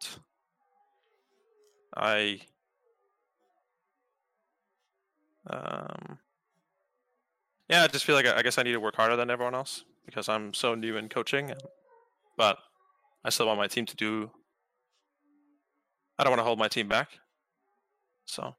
I 1.95 2.41
Um, 5.49 6.19
yeah, 7.69 7.83
I 7.83 7.87
just 7.87 8.05
feel 8.05 8.15
like 8.15 8.25
I, 8.25 8.37
I 8.37 8.41
guess 8.41 8.57
I 8.57 8.63
need 8.63 8.73
to 8.73 8.79
work 8.79 8.95
harder 8.95 9.15
than 9.15 9.29
everyone 9.29 9.55
else 9.55 9.83
because 10.05 10.29
I'm 10.29 10.53
so 10.53 10.75
new 10.75 10.97
in 10.97 11.09
coaching. 11.09 11.53
But 12.37 12.57
I 13.23 13.29
still 13.29 13.47
want 13.47 13.59
my 13.59 13.67
team 13.67 13.85
to 13.85 13.95
do. 13.95 14.31
I 16.17 16.23
don't 16.23 16.31
want 16.31 16.39
to 16.39 16.45
hold 16.45 16.59
my 16.59 16.67
team 16.67 16.87
back. 16.87 17.09
So 18.25 18.55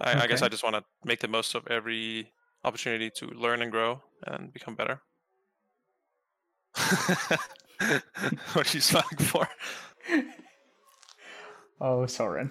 I, 0.00 0.12
okay. 0.12 0.20
I 0.20 0.26
guess 0.26 0.42
I 0.42 0.48
just 0.48 0.64
want 0.64 0.76
to 0.76 0.84
make 1.04 1.20
the 1.20 1.28
most 1.28 1.54
of 1.54 1.66
every 1.68 2.32
opportunity 2.64 3.10
to 3.16 3.26
learn 3.26 3.62
and 3.62 3.70
grow 3.70 4.02
and 4.26 4.52
become 4.52 4.74
better. 4.74 5.00
what 8.52 8.74
are 8.74 8.76
you 8.76 8.80
smiling 8.80 9.18
for? 9.18 9.48
Oh, 11.80 12.06
Soren. 12.06 12.50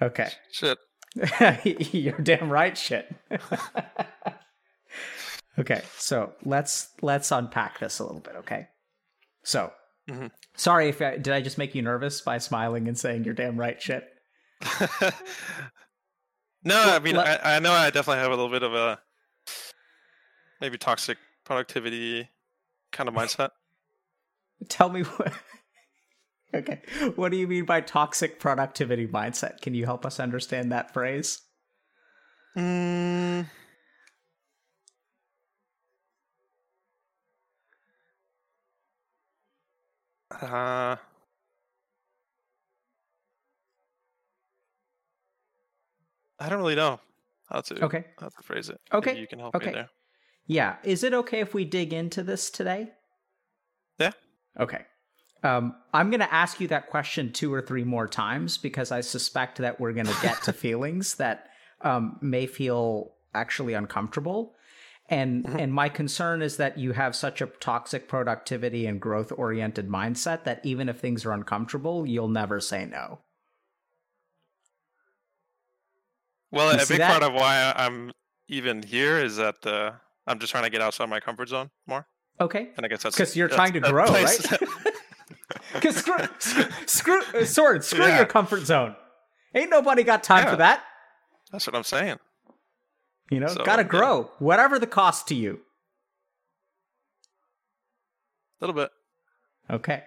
Okay. 0.00 0.30
Shit. 0.50 0.78
You're 1.92 2.18
damn 2.18 2.50
right, 2.50 2.76
shit. 2.76 3.14
okay, 5.58 5.82
so 5.96 6.32
let's 6.44 6.90
let's 7.02 7.30
unpack 7.30 7.80
this 7.80 7.98
a 7.98 8.04
little 8.04 8.20
bit. 8.20 8.36
Okay, 8.36 8.68
so 9.44 9.70
mm-hmm. 10.08 10.28
sorry 10.56 10.88
if 10.88 11.02
I, 11.02 11.18
did 11.18 11.34
I 11.34 11.42
just 11.42 11.58
make 11.58 11.74
you 11.74 11.82
nervous 11.82 12.22
by 12.22 12.38
smiling 12.38 12.88
and 12.88 12.98
saying 12.98 13.24
you're 13.24 13.34
damn 13.34 13.58
right, 13.58 13.80
shit. 13.80 14.04
no, 16.64 16.80
I 16.80 16.98
mean 17.00 17.18
I, 17.18 17.56
I 17.56 17.58
know 17.58 17.72
I 17.72 17.90
definitely 17.90 18.22
have 18.22 18.32
a 18.32 18.36
little 18.36 18.50
bit 18.50 18.62
of 18.62 18.74
a 18.74 18.98
maybe 20.60 20.78
toxic 20.78 21.18
productivity 21.44 22.28
kind 22.92 23.08
of 23.08 23.14
mindset. 23.14 23.50
Tell 24.68 24.88
me 24.88 25.02
what. 25.02 25.32
okay. 26.54 26.82
What 27.16 27.32
do 27.32 27.36
you 27.36 27.48
mean 27.48 27.64
by 27.64 27.80
toxic 27.80 28.38
productivity 28.38 29.06
mindset? 29.06 29.60
Can 29.60 29.74
you 29.74 29.84
help 29.86 30.06
us 30.06 30.20
understand 30.20 30.70
that 30.72 30.92
phrase? 30.92 31.40
Mm. 32.56 33.46
Uh, 40.40 40.96
I 46.40 46.48
don't 46.48 46.58
really 46.58 46.74
know 46.74 46.98
how 47.48 47.60
to 47.60 47.84
okay. 47.84 48.04
how 48.18 48.28
to 48.28 48.42
phrase 48.42 48.68
it. 48.68 48.80
Okay, 48.92 49.10
Maybe 49.10 49.20
you 49.20 49.26
can 49.28 49.38
help 49.38 49.54
okay. 49.54 49.66
me 49.66 49.72
there. 49.72 49.88
Yeah, 50.46 50.76
is 50.82 51.04
it 51.04 51.14
okay 51.14 51.40
if 51.40 51.54
we 51.54 51.64
dig 51.64 51.92
into 51.92 52.22
this 52.22 52.50
today? 52.50 52.90
Yeah. 53.98 54.12
Okay. 54.58 54.84
Um, 55.44 55.74
I'm 55.92 56.10
going 56.10 56.20
to 56.20 56.32
ask 56.32 56.60
you 56.60 56.68
that 56.68 56.88
question 56.88 57.32
two 57.32 57.52
or 57.52 57.62
three 57.62 57.84
more 57.84 58.06
times 58.06 58.58
because 58.58 58.92
I 58.92 59.00
suspect 59.00 59.58
that 59.58 59.80
we're 59.80 59.92
going 59.92 60.06
to 60.06 60.18
get 60.22 60.42
to 60.44 60.52
feelings 60.52 61.16
that 61.16 61.48
um, 61.80 62.18
may 62.20 62.46
feel 62.46 63.12
actually 63.34 63.74
uncomfortable. 63.74 64.54
And 65.08 65.44
mm-hmm. 65.44 65.58
and 65.58 65.74
my 65.74 65.88
concern 65.88 66.42
is 66.42 66.56
that 66.58 66.78
you 66.78 66.92
have 66.92 67.16
such 67.16 67.42
a 67.42 67.46
toxic 67.46 68.08
productivity 68.08 68.86
and 68.86 69.00
growth 69.00 69.32
oriented 69.36 69.88
mindset 69.88 70.44
that 70.44 70.64
even 70.64 70.88
if 70.88 71.00
things 71.00 71.26
are 71.26 71.32
uncomfortable, 71.32 72.06
you'll 72.06 72.28
never 72.28 72.60
say 72.60 72.86
no. 72.86 73.18
Well, 76.52 76.72
you 76.72 76.82
a 76.82 76.86
big 76.86 76.98
that? 76.98 77.10
part 77.10 77.22
of 77.22 77.34
why 77.34 77.72
I'm 77.74 78.12
even 78.48 78.82
here 78.82 79.18
is 79.18 79.36
that 79.36 79.66
uh, 79.66 79.92
I'm 80.26 80.38
just 80.38 80.52
trying 80.52 80.64
to 80.64 80.70
get 80.70 80.80
outside 80.80 81.08
my 81.08 81.20
comfort 81.20 81.48
zone 81.48 81.70
more. 81.86 82.06
Okay. 82.40 82.70
And 82.76 82.86
I 82.86 82.88
guess 82.88 83.02
that's 83.02 83.16
because 83.16 83.36
you're 83.36 83.48
that's, 83.48 83.56
trying 83.56 83.72
to 83.74 83.80
grow, 83.80 84.06
right? 84.06 84.46
Because 85.72 85.96
screw, 86.04 86.16
screw, 86.86 87.22
uh, 87.34 87.44
sword, 87.44 87.84
screw 87.84 88.06
yeah. 88.06 88.18
your 88.18 88.26
comfort 88.26 88.64
zone. 88.66 88.96
Ain't 89.54 89.70
nobody 89.70 90.02
got 90.02 90.22
time 90.22 90.44
yeah. 90.44 90.50
for 90.50 90.56
that. 90.56 90.82
That's 91.50 91.66
what 91.66 91.76
I'm 91.76 91.84
saying. 91.84 92.18
You 93.30 93.40
know, 93.40 93.48
so, 93.48 93.64
gotta 93.64 93.84
grow, 93.84 94.22
yeah. 94.22 94.28
whatever 94.38 94.78
the 94.78 94.86
cost 94.86 95.28
to 95.28 95.34
you. 95.34 95.60
A 98.60 98.66
little 98.66 98.74
bit. 98.74 98.90
Okay. 99.70 100.02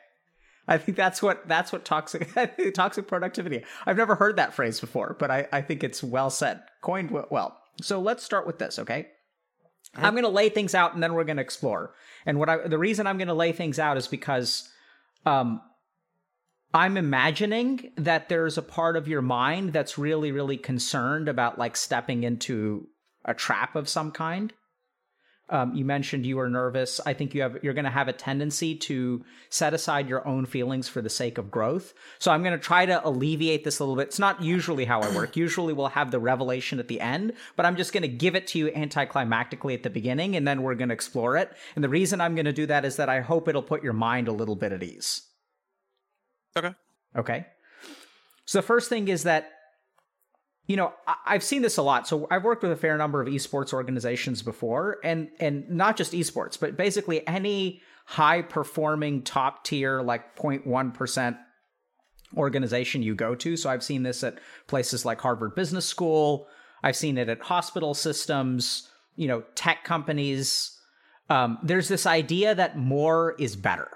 I 0.67 0.77
think 0.77 0.98
that's 0.98 1.22
what 1.22 1.48
that's 1.48 1.72
what 1.72 1.86
toxic 1.86 2.29
toxic 2.74 3.07
productivity. 3.07 3.63
I've 3.86 3.98
never 3.98 4.15
heard 4.15 4.38
that 4.38 4.53
phrase 4.53 4.79
before, 4.79 5.15
but 5.19 5.29
I, 5.29 5.48
I 5.51 5.62
think 5.62 5.84
it's 5.84 6.03
well 6.03 6.29
said, 6.29 6.62
coined 6.81 7.12
well. 7.12 7.57
So 7.81 8.00
let's 8.00 8.24
start 8.24 8.48
with 8.48 8.57
this, 8.57 8.79
okay? 8.79 9.07
I'm 9.94 10.13
going 10.13 10.24
to 10.24 10.30
lay 10.30 10.50
things 10.50 10.75
out 10.75 10.94
and 10.94 11.01
then 11.01 11.13
we're 11.13 11.24
going 11.24 11.38
to 11.38 11.44
explore. 11.44 11.94
And 12.25 12.39
what 12.39 12.50
I 12.50 12.68
the 12.68 12.77
reason 12.77 13.08
I'm 13.08 13.18
going 13.18 13.27
to 13.27 13.34
lay 13.34 13.51
things 13.51 13.80
out 13.80 13.98
is 13.98 14.08
because 14.08 14.70
um 15.25 15.62
I'm 16.74 16.98
imagining 16.98 17.92
that 17.96 18.27
there's 18.27 18.58
a 18.58 18.62
part 18.62 18.98
of 18.98 19.08
your 19.08 19.22
mind 19.22 19.72
that's 19.74 19.98
really 19.98 20.32
really 20.32 20.58
concerned 20.58 21.30
about 21.30 21.58
like 21.58 21.77
stepping 21.77 22.24
into 22.24 22.88
a 23.24 23.34
trap 23.34 23.75
of 23.75 23.89
some 23.89 24.12
kind. 24.12 24.54
Um, 25.50 25.75
you 25.75 25.86
mentioned 25.86 26.25
you 26.25 26.38
were 26.38 26.50
nervous. 26.50 27.00
I 27.06 27.14
think 27.14 27.36
you 27.36 27.44
have 27.44 27.64
you're 27.64 27.75
going 27.75 27.86
to 27.86 27.92
have 27.92 28.08
a 28.08 28.14
tendency 28.14 28.75
to 28.75 29.24
set 29.50 29.75
aside 29.75 30.10
your 30.10 30.28
own 30.28 30.48
feelings 30.48 30.88
for 30.88 31.02
the 31.02 31.10
sake 31.10 31.38
of 31.38 31.52
growth. 31.52 31.94
So 32.18 32.32
I'm 32.32 32.42
going 32.42 32.58
to 32.58 32.64
try 32.64 32.88
to 32.88 33.08
alleviate 33.08 33.64
this 33.64 33.78
a 33.78 33.84
little 33.84 33.96
bit. 33.96 34.08
It's 34.08 34.18
not 34.18 34.42
usually 34.42 34.86
how 34.86 35.02
I 35.02 35.16
work. 35.16 35.36
usually 35.36 35.74
we'll 35.74 35.90
have 35.90 36.10
the 36.10 36.20
revelation 36.20 36.80
at 36.80 36.88
the 36.88 37.00
end, 37.00 37.34
but 37.56 37.66
I'm 37.66 37.75
just 37.75 37.94
going 37.94 38.02
to 38.02 38.08
give 38.08 38.36
it 38.36 38.48
to 38.48 38.60
you 38.60 38.68
anticlimactically 38.72 39.75
at 39.75 39.84
the 39.84 39.90
beginning, 39.92 40.36
and 40.36 40.48
then 40.48 40.64
we're 40.64 40.75
going 40.75 40.90
to 40.90 40.96
explore 40.96 41.38
it. 41.38 41.52
And 41.75 41.84
the 41.84 41.90
reason 41.90 42.22
I'm 42.22 42.34
going 42.34 42.46
to 42.46 42.54
do 42.54 42.66
that 42.66 42.84
is 42.84 42.96
that 42.96 43.10
I 43.10 43.22
hope 43.22 43.48
it'll 43.48 43.62
put 43.62 43.84
your 43.84 43.94
mind 43.94 44.28
a 44.28 44.34
little 44.34 44.56
bit 44.56 44.72
at 44.72 44.82
ease. 44.82 45.22
Okay. 46.58 46.74
Okay. 47.16 47.46
So 48.46 48.60
the 48.60 48.64
first 48.64 48.90
thing 48.90 49.08
is 49.10 49.24
that 49.24 49.52
you 50.67 50.75
know 50.75 50.93
i've 51.25 51.43
seen 51.43 51.62
this 51.62 51.77
a 51.77 51.81
lot. 51.81 52.07
So 52.07 52.27
i've 52.31 52.43
worked 52.43 52.63
with 52.63 52.72
a 52.72 52.75
fair 52.77 52.98
number 52.98 53.22
of 53.22 53.27
esports 53.27 53.74
organizations 53.74 54.41
before 54.41 54.98
and 55.03 55.29
and 55.39 55.69
not 55.69 55.98
just 55.98 56.13
esports 56.13 56.60
but 56.60 56.77
basically 56.77 57.27
any 57.27 57.81
high 58.05 58.41
performing 58.41 59.24
top 59.24 59.63
tier 59.63 60.01
like 60.01 60.36
0.1% 60.36 61.38
organization 62.38 63.01
you 63.01 63.15
go 63.15 63.36
to. 63.36 63.57
So 63.57 63.69
i've 63.69 63.84
seen 63.84 64.03
this 64.03 64.24
at 64.24 64.39
places 64.67 65.05
like 65.05 65.22
harvard 65.22 65.55
business 65.55 65.86
school. 65.86 66.48
I've 66.84 66.95
seen 66.95 67.17
it 67.17 67.29
at 67.29 67.41
hospital 67.41 67.93
systems 67.93 68.89
you 69.15 69.27
know 69.27 69.43
tech 69.55 69.84
companies. 69.84 70.72
Um, 71.27 71.57
there's 71.63 71.88
this 71.88 72.05
idea 72.05 72.53
that 72.53 72.77
more 72.77 73.36
is 73.39 73.55
better 73.55 73.89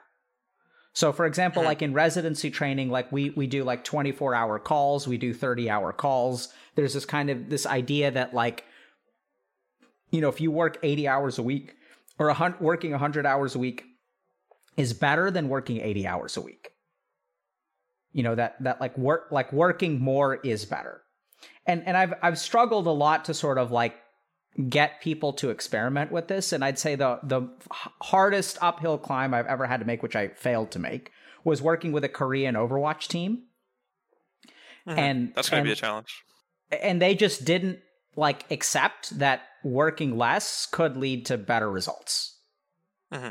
so 0.94 1.12
for 1.12 1.26
example, 1.26 1.62
mm-hmm. 1.62 1.68
like 1.68 1.82
in 1.82 1.94
residency 1.94 2.50
training, 2.50 2.90
like 2.90 3.12
we 3.12 3.30
we 3.32 3.48
do 3.48 3.64
like 3.64 3.84
24 3.84 4.34
hour 4.36 4.60
calls, 4.60 5.08
we 5.08 5.18
do 5.18 5.34
30 5.34 5.70
hour 5.70 5.94
calls. 5.94 6.50
There's 6.76 6.94
this 6.94 7.06
kind 7.06 7.30
of 7.30 7.50
this 7.50 7.66
idea 7.66 8.12
that 8.12 8.34
like 8.34 8.66
you 10.12 10.22
know, 10.22 10.30
if 10.30 10.42
you 10.42 10.50
work 10.50 10.78
80 10.82 11.08
hours 11.08 11.38
a 11.38 11.44
week 11.44 11.76
or 12.18 12.30
a 12.30 12.34
hun- 12.34 12.56
working 12.60 12.92
100 12.92 13.26
hours 13.26 13.56
a 13.56 13.60
week 13.60 13.86
is 14.76 14.94
better 14.94 15.30
than 15.30 15.50
working 15.50 15.82
80 15.82 16.08
hours 16.08 16.38
a 16.38 16.42
week. 16.42 16.72
You 18.12 18.24
know, 18.24 18.36
that 18.36 18.56
that 18.64 18.82
like 18.82 18.98
work 18.98 19.28
like 19.32 19.54
working 19.54 20.00
more 20.00 20.36
is 20.36 20.66
better. 20.66 21.02
And 21.66 21.86
and 21.86 21.96
I've 21.96 22.14
I've 22.24 22.40
struggled 22.40 22.88
a 22.88 22.92
lot 22.92 23.26
to 23.26 23.34
sort 23.34 23.58
of 23.58 23.72
like 23.72 23.96
get 24.68 25.00
people 25.00 25.32
to 25.32 25.50
experiment 25.50 26.12
with 26.12 26.28
this 26.28 26.52
and 26.52 26.66
i'd 26.66 26.80
say 26.80 26.96
the 26.96 27.20
the 27.24 27.48
hardest 28.02 28.58
uphill 28.62 28.98
climb 28.98 29.34
i've 29.34 29.46
ever 29.46 29.66
had 29.66 29.80
to 29.80 29.86
make 29.86 30.04
which 30.04 30.16
i 30.16 30.28
failed 30.30 30.72
to 30.72 30.80
make 30.80 31.12
was 31.44 31.62
working 31.62 31.92
with 31.92 32.04
a 32.04 32.10
korean 32.10 32.56
overwatch 32.56 33.08
team 33.08 33.44
mm-hmm. 34.88 35.00
and 35.00 35.34
that's 35.36 35.50
going 35.50 35.64
to 35.64 35.68
be 35.68 35.72
a 35.72 35.76
challenge 35.76 36.24
and 36.82 37.02
they 37.02 37.16
just 37.16 37.46
didn't 37.46 37.80
like 38.16 38.50
accept 38.52 39.18
that 39.20 39.44
working 39.64 40.18
less 40.18 40.66
could 40.66 40.98
lead 40.98 41.26
to 41.26 41.38
better 41.38 41.70
results 41.72 42.40
mm-hmm. 43.14 43.30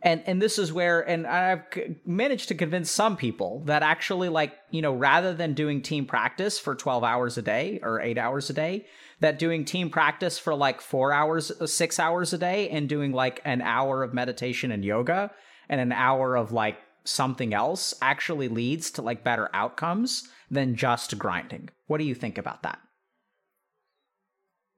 and 0.00 0.22
and 0.26 0.40
this 0.40 0.58
is 0.58 0.72
where 0.72 1.00
and 1.00 1.26
i've 1.26 1.62
managed 2.06 2.48
to 2.48 2.54
convince 2.54 2.90
some 2.90 3.16
people 3.16 3.62
that 3.66 3.82
actually 3.82 4.30
like 4.30 4.54
you 4.70 4.80
know 4.80 4.94
rather 4.94 5.34
than 5.34 5.52
doing 5.52 5.82
team 5.82 6.06
practice 6.06 6.58
for 6.58 6.74
12 6.74 7.04
hours 7.04 7.36
a 7.36 7.42
day 7.42 7.78
or 7.82 8.00
8 8.00 8.16
hours 8.16 8.48
a 8.48 8.54
day 8.54 8.86
that 9.20 9.38
doing 9.38 9.64
team 9.64 9.90
practice 9.90 10.38
for 10.38 10.54
like 10.54 10.80
four 10.80 11.12
hours, 11.12 11.52
six 11.70 11.98
hours 11.98 12.32
a 12.32 12.38
day, 12.38 12.68
and 12.68 12.88
doing 12.88 13.12
like 13.12 13.40
an 13.44 13.62
hour 13.62 14.02
of 14.02 14.12
meditation 14.12 14.70
and 14.70 14.84
yoga 14.84 15.30
and 15.68 15.80
an 15.80 15.92
hour 15.92 16.36
of 16.36 16.52
like 16.52 16.78
something 17.04 17.54
else 17.54 17.94
actually 18.02 18.48
leads 18.48 18.90
to 18.90 19.02
like 19.02 19.24
better 19.24 19.48
outcomes 19.54 20.28
than 20.50 20.76
just 20.76 21.18
grinding. 21.18 21.70
What 21.86 21.98
do 21.98 22.04
you 22.04 22.14
think 22.14 22.38
about 22.38 22.62
that? 22.62 22.78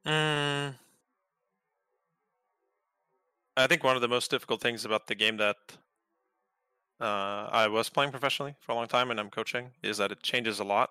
Mm, 0.07 0.75
I 3.57 3.66
think 3.66 3.83
one 3.83 3.97
of 3.97 4.02
the 4.02 4.09
most 4.09 4.30
difficult 4.30 4.61
things 4.61 4.85
about 4.85 5.09
the 5.09 5.14
game 5.14 5.37
that 5.38 5.57
uh, 7.00 7.49
I 7.50 7.68
was 7.68 7.88
playing 7.88 8.12
professionally 8.12 8.54
for 8.61 8.73
a 8.73 8.75
long 8.75 8.87
time 8.87 9.11
and 9.11 9.18
I'm 9.18 9.30
coaching 9.30 9.73
is 9.83 9.99
that 9.99 10.12
it 10.12 10.23
changes 10.23 10.61
a 10.61 10.64
lot 10.64 10.90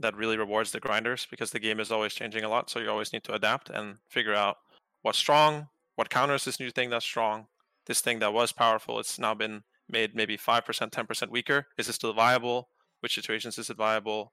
that 0.00 0.16
really 0.16 0.36
rewards 0.38 0.72
the 0.72 0.80
grinders 0.80 1.26
because 1.30 1.50
the 1.50 1.58
game 1.60 1.80
is 1.80 1.92
always 1.92 2.14
changing 2.14 2.44
a 2.44 2.48
lot. 2.48 2.70
So 2.70 2.80
you 2.80 2.90
always 2.90 3.12
need 3.12 3.24
to 3.24 3.34
adapt 3.34 3.70
and 3.70 3.98
figure 4.08 4.34
out 4.34 4.58
what's 5.02 5.18
strong, 5.18 5.68
what 5.96 6.10
counters 6.10 6.44
this 6.44 6.60
new 6.60 6.70
thing 6.70 6.90
that's 6.90 7.04
strong. 7.04 7.48
This 7.86 8.00
thing 8.00 8.20
that 8.20 8.32
was 8.32 8.52
powerful, 8.52 8.98
it's 9.00 9.18
now 9.18 9.34
been 9.34 9.64
made 9.88 10.14
maybe 10.14 10.36
5%, 10.36 10.90
10% 10.90 11.30
weaker. 11.30 11.66
Is 11.76 11.88
it 11.88 11.94
still 11.94 12.12
viable? 12.12 12.70
Which 13.00 13.14
situations 13.14 13.58
is 13.58 13.70
it 13.70 13.76
viable? 13.76 14.32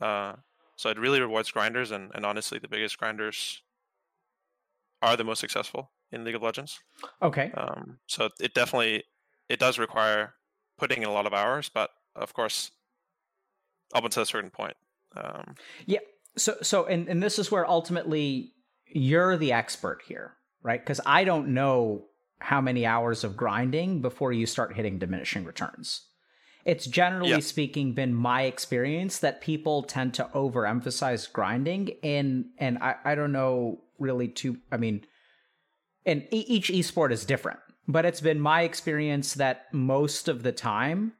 Uh, 0.00 0.36
So 0.76 0.90
it 0.90 0.98
really 0.98 1.20
rewards 1.20 1.50
grinders, 1.52 1.90
and, 1.92 2.10
and 2.14 2.26
honestly, 2.26 2.58
the 2.58 2.68
biggest 2.68 2.98
grinders 2.98 3.62
are 5.02 5.16
the 5.16 5.24
most 5.24 5.40
successful 5.40 5.92
in 6.12 6.24
League 6.24 6.34
of 6.34 6.42
Legends. 6.42 6.80
Okay. 7.22 7.50
Um, 7.54 8.00
so 8.06 8.28
it 8.40 8.54
definitely 8.54 9.04
it 9.48 9.58
does 9.58 9.78
require 9.78 10.34
putting 10.78 11.02
in 11.02 11.08
a 11.08 11.12
lot 11.12 11.26
of 11.26 11.34
hours, 11.34 11.68
but 11.68 11.90
of 12.14 12.32
course, 12.34 12.70
up 13.94 14.04
until 14.04 14.22
a 14.22 14.26
certain 14.26 14.50
point. 14.50 14.76
Um, 15.16 15.54
yeah. 15.86 16.00
So 16.36 16.56
so 16.62 16.86
and 16.86 17.08
and 17.08 17.22
this 17.22 17.38
is 17.38 17.50
where 17.50 17.68
ultimately 17.68 18.52
you're 18.86 19.36
the 19.36 19.52
expert 19.52 20.02
here, 20.06 20.34
right? 20.62 20.80
Because 20.80 21.00
I 21.04 21.24
don't 21.24 21.48
know 21.48 22.06
how 22.38 22.60
many 22.60 22.86
hours 22.86 23.24
of 23.24 23.36
grinding 23.36 24.00
before 24.00 24.32
you 24.32 24.46
start 24.46 24.74
hitting 24.74 24.98
diminishing 24.98 25.44
returns. 25.44 26.06
It's 26.64 26.86
generally 26.86 27.30
yeah. 27.30 27.40
speaking 27.40 27.94
been 27.94 28.14
my 28.14 28.42
experience 28.42 29.18
that 29.18 29.40
people 29.40 29.82
tend 29.82 30.14
to 30.14 30.30
overemphasize 30.34 31.30
grinding 31.32 31.92
and 32.02 32.46
and 32.58 32.78
I, 32.78 32.96
I 33.04 33.14
don't 33.14 33.32
know 33.32 33.80
really 33.98 34.28
too 34.28 34.58
I 34.70 34.76
mean 34.76 35.04
and 36.06 36.26
each 36.30 36.68
esport 36.68 37.12
is 37.12 37.24
different, 37.24 37.60
but 37.86 38.04
it's 38.04 38.20
been 38.20 38.40
my 38.40 38.62
experience 38.62 39.34
that 39.34 39.72
most 39.72 40.28
of 40.28 40.42
the 40.42 40.52
time, 40.52 41.12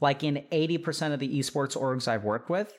like 0.00 0.22
in 0.22 0.44
80% 0.52 1.12
of 1.12 1.20
the 1.20 1.38
esports 1.38 1.76
orgs 1.76 2.06
I've 2.06 2.24
worked 2.24 2.50
with, 2.50 2.72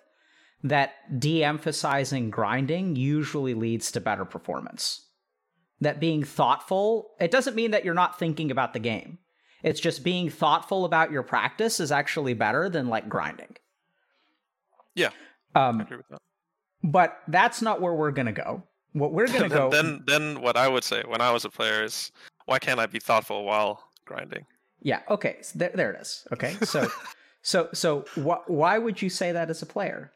that 0.63 1.19
de 1.19 1.43
emphasizing 1.43 2.29
grinding 2.29 2.95
usually 2.95 3.53
leads 3.53 3.91
to 3.91 3.99
better 4.01 4.25
performance. 4.25 5.07
That 5.79 5.99
being 5.99 6.23
thoughtful, 6.23 7.11
it 7.19 7.31
doesn't 7.31 7.55
mean 7.55 7.71
that 7.71 7.83
you're 7.83 7.93
not 7.93 8.19
thinking 8.19 8.51
about 8.51 8.73
the 8.73 8.79
game. 8.79 9.17
It's 9.63 9.79
just 9.79 10.03
being 10.03 10.29
thoughtful 10.29 10.85
about 10.85 11.11
your 11.11 11.23
practice 11.23 11.79
is 11.79 11.91
actually 11.91 12.33
better 12.33 12.69
than 12.69 12.87
like 12.87 13.09
grinding. 13.09 13.55
Yeah. 14.95 15.09
Um, 15.55 15.79
I 15.79 15.83
agree 15.83 15.97
with 15.97 16.07
that. 16.09 16.19
But 16.83 17.17
that's 17.27 17.61
not 17.61 17.81
where 17.81 17.93
we're 17.93 18.11
going 18.11 18.25
to 18.27 18.31
go. 18.31 18.63
What 18.93 19.13
we're 19.13 19.27
going 19.27 19.43
to 19.43 19.49
go. 19.49 19.69
then, 19.69 20.03
then 20.05 20.41
what 20.41 20.57
I 20.57 20.67
would 20.67 20.83
say 20.83 21.03
when 21.07 21.21
I 21.21 21.31
was 21.31 21.45
a 21.45 21.49
player 21.49 21.83
is, 21.83 22.11
why 22.45 22.59
can't 22.59 22.79
I 22.79 22.85
be 22.85 22.99
thoughtful 22.99 23.43
while 23.43 23.83
grinding? 24.05 24.45
Yeah. 24.81 25.01
Okay. 25.09 25.37
So 25.41 25.59
there, 25.59 25.71
there 25.73 25.91
it 25.91 26.01
is. 26.01 26.27
Okay. 26.33 26.55
So, 26.63 26.87
so, 27.41 27.69
so, 27.73 28.05
wh- 28.15 28.49
why 28.49 28.77
would 28.77 29.01
you 29.01 29.09
say 29.09 29.31
that 29.31 29.49
as 29.49 29.61
a 29.61 29.65
player? 29.67 30.11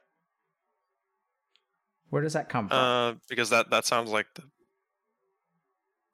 Where 2.10 2.22
does 2.22 2.34
that 2.34 2.50
come 2.50 2.70
from? 2.70 2.78
Uh, 2.78 3.14
because 3.30 3.50
that 3.50 3.70
that 3.72 3.86
sounds 3.86 4.12
like 4.12 4.28
the 4.36 4.44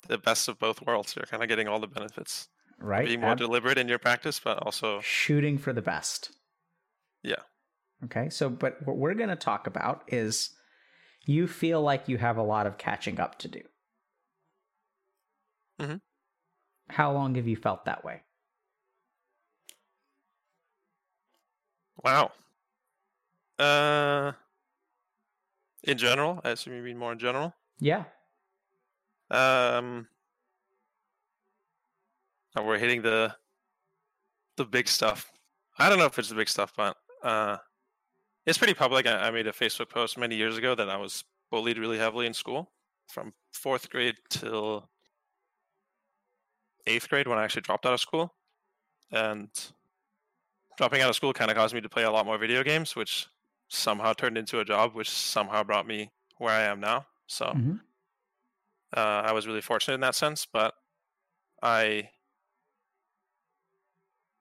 the 0.08 0.18
best 0.18 0.48
of 0.48 0.60
both 0.60 0.82
worlds. 0.86 1.16
You're 1.16 1.26
kind 1.26 1.44
of 1.44 1.50
getting 1.50 1.68
all 1.68 1.80
the 1.80 1.88
benefits. 1.88 2.50
Right. 2.80 3.06
Being 3.06 3.22
more 3.22 3.32
Ab- 3.32 3.38
deliberate 3.38 3.78
in 3.78 3.88
your 3.88 4.00
practice, 4.00 4.40
but 4.40 4.58
also 4.64 5.00
shooting 5.02 5.58
for 5.58 5.72
the 5.74 5.82
best. 5.82 6.32
Yeah. 7.24 7.36
Okay. 8.06 8.30
So, 8.30 8.50
but 8.50 8.86
what 8.86 8.98
we're 8.98 9.14
going 9.14 9.30
to 9.30 9.36
talk 9.36 9.68
about 9.68 10.04
is 10.08 10.50
you 11.26 11.48
feel 11.48 11.82
like 11.82 12.10
you 12.10 12.18
have 12.18 12.38
a 12.38 12.44
lot 12.44 12.66
of 12.66 12.78
catching 12.78 13.20
up 13.20 13.38
to 13.40 13.48
do. 13.48 13.62
Mm-hmm. 15.80 15.96
How 16.90 17.12
long 17.12 17.36
have 17.36 17.48
you 17.48 17.56
felt 17.56 17.86
that 17.86 18.04
way? 18.04 18.24
Wow. 22.04 22.32
Uh, 23.60 24.32
in 25.84 25.98
general, 25.98 26.42
I 26.44 26.52
assume 26.52 26.76
you 26.76 26.84
mean 26.84 26.98
more 26.98 27.12
in 27.12 27.20
general. 27.20 27.54
Yeah. 27.80 28.04
Um, 29.30 30.08
oh, 32.56 32.64
we're 32.64 32.78
hitting 32.78 33.02
the 33.02 33.36
the 34.58 34.66
big 34.66 34.88
stuff. 34.88 35.32
I 35.80 35.90
don't 35.90 35.98
know 35.98 36.06
if 36.06 36.20
it's 36.20 36.30
the 36.30 36.36
big 36.36 36.50
stuff, 36.50 36.74
but 36.76 36.98
uh, 37.24 37.58
it's 38.46 38.58
pretty 38.58 38.74
public. 38.74 39.08
I, 39.08 39.28
I 39.28 39.32
made 39.32 39.48
a 39.48 39.52
Facebook 39.52 39.90
post 39.90 40.18
many 40.18 40.36
years 40.36 40.58
ago 40.58 40.76
that 40.76 40.90
I 40.90 40.98
was 40.98 41.24
bullied 41.50 41.78
really 41.78 41.98
heavily 41.98 42.28
in 42.28 42.34
school, 42.34 42.72
from 43.08 43.34
fourth 43.54 43.90
grade 43.90 44.16
till 44.30 44.90
eighth 46.88 47.10
grade 47.10 47.28
when 47.28 47.38
I 47.38 47.44
actually 47.44 47.62
dropped 47.62 47.86
out 47.86 47.94
of 47.94 48.02
school, 48.02 48.34
and 49.12 49.50
dropping 50.78 51.02
out 51.02 51.10
of 51.10 51.16
school 51.16 51.34
kind 51.34 51.50
of 51.50 51.58
caused 51.58 51.74
me 51.74 51.82
to 51.82 51.90
play 51.90 52.04
a 52.04 52.12
lot 52.12 52.26
more 52.26 52.38
video 52.38 52.64
games, 52.64 52.96
which 52.96 53.28
somehow 53.72 54.14
turned 54.14 54.38
into 54.38 54.60
a 54.60 54.66
job, 54.66 54.94
which 54.94 55.10
somehow 55.10 55.64
brought 55.64 55.88
me 55.88 56.12
where 56.38 56.54
I 56.54 56.64
am 56.64 56.80
now. 56.80 57.06
So. 57.28 57.46
Mm-hmm 57.46 57.76
uh, 58.96 59.24
I 59.26 59.32
was 59.32 59.48
really 59.48 59.62
fortunate 59.62 59.96
in 59.96 60.02
that 60.02 60.16
sense, 60.16 60.46
but 60.52 60.74
I 61.62 62.10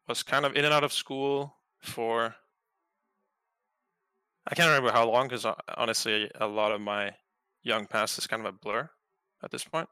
was 0.08 0.22
kind 0.22 0.44
of 0.44 0.56
in 0.56 0.64
and 0.64 0.74
out 0.74 0.84
of 0.84 0.92
school 0.92 1.54
for 1.80 2.34
I 4.46 4.54
can't 4.54 4.68
remember 4.68 4.90
how 4.90 5.08
long 5.08 5.28
because 5.28 5.46
uh, 5.46 5.54
honestly, 5.76 6.30
a 6.34 6.46
lot 6.46 6.72
of 6.72 6.80
my 6.80 7.14
young 7.62 7.86
past 7.86 8.18
is 8.18 8.26
kind 8.26 8.44
of 8.44 8.52
a 8.52 8.58
blur 8.58 8.90
at 9.42 9.50
this 9.50 9.64
point. 9.64 9.88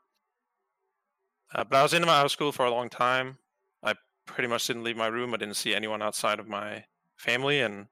Uh, 1.54 1.64
but 1.64 1.76
I 1.76 1.82
was 1.82 1.94
in 1.94 2.02
and 2.02 2.10
out 2.10 2.24
of 2.24 2.32
school 2.32 2.50
for 2.50 2.66
a 2.66 2.70
long 2.70 2.88
time. 2.88 3.38
I 3.82 3.94
pretty 4.26 4.48
much 4.48 4.66
didn't 4.66 4.84
leave 4.84 4.96
my 4.96 5.06
room. 5.06 5.32
I 5.32 5.36
didn't 5.36 5.54
see 5.54 5.74
anyone 5.74 6.02
outside 6.02 6.40
of 6.40 6.48
my 6.48 6.84
family, 7.16 7.60
and 7.60 7.86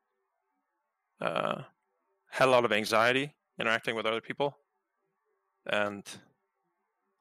uh, 1.21 1.63
had 2.31 2.49
a 2.49 2.51
lot 2.51 2.65
of 2.65 2.73
anxiety 2.73 3.35
interacting 3.59 3.95
with 3.95 4.07
other 4.07 4.21
people. 4.21 4.57
And 5.67 6.05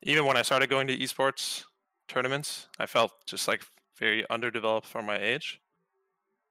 even 0.03 0.25
when 0.25 0.37
I 0.37 0.41
started 0.41 0.69
going 0.69 0.87
to 0.87 0.97
esports 0.97 1.63
tournaments, 2.07 2.67
I 2.79 2.85
felt 2.85 3.11
just 3.25 3.47
like 3.47 3.63
very 3.97 4.29
underdeveloped 4.29 4.87
for 4.87 5.01
my 5.01 5.17
age. 5.17 5.59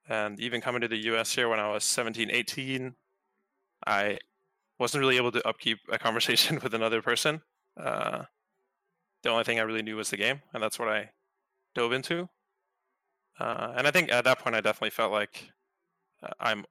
And 0.08 0.38
even 0.40 0.60
coming 0.60 0.80
to 0.80 0.88
the 0.88 1.04
US 1.12 1.34
here 1.34 1.48
when 1.48 1.60
I 1.60 1.70
was 1.70 1.84
17, 1.84 2.30
18, 2.30 2.94
I 3.86 4.18
wasn't 4.78 5.00
really 5.00 5.16
able 5.16 5.32
to 5.32 5.46
upkeep 5.46 5.78
a 5.90 5.98
conversation 6.06 6.60
with 6.62 6.74
another 6.74 7.02
person. 7.02 7.42
Uh, 7.80 8.24
the 9.22 9.30
only 9.30 9.44
thing 9.44 9.58
I 9.58 9.62
really 9.62 9.82
knew 9.82 9.96
was 9.96 10.10
the 10.10 10.16
game, 10.16 10.42
and 10.52 10.62
that's 10.62 10.78
what 10.78 10.88
I 10.88 11.10
dove 11.74 11.92
into. 11.92 12.28
Uh, 13.38 13.72
and 13.76 13.86
I 13.86 13.90
think 13.90 14.12
at 14.12 14.24
that 14.24 14.38
point, 14.38 14.54
I 14.54 14.60
definitely 14.60 14.90
felt 14.90 15.10
like 15.10 15.50
uh, 16.22 16.32
I'm, 16.38 16.64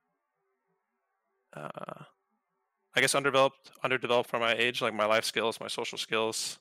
uh, 1.56 2.04
I 2.96 3.02
guess, 3.02 3.16
underdeveloped, 3.16 3.72
underdeveloped 3.84 4.30
for 4.30 4.40
my 4.40 4.54
age, 4.54 4.82
like 4.82 4.94
my 4.94 5.06
life 5.06 5.26
skills, 5.26 5.60
my 5.60 5.68
social 5.68 5.98
skills, 5.98 6.60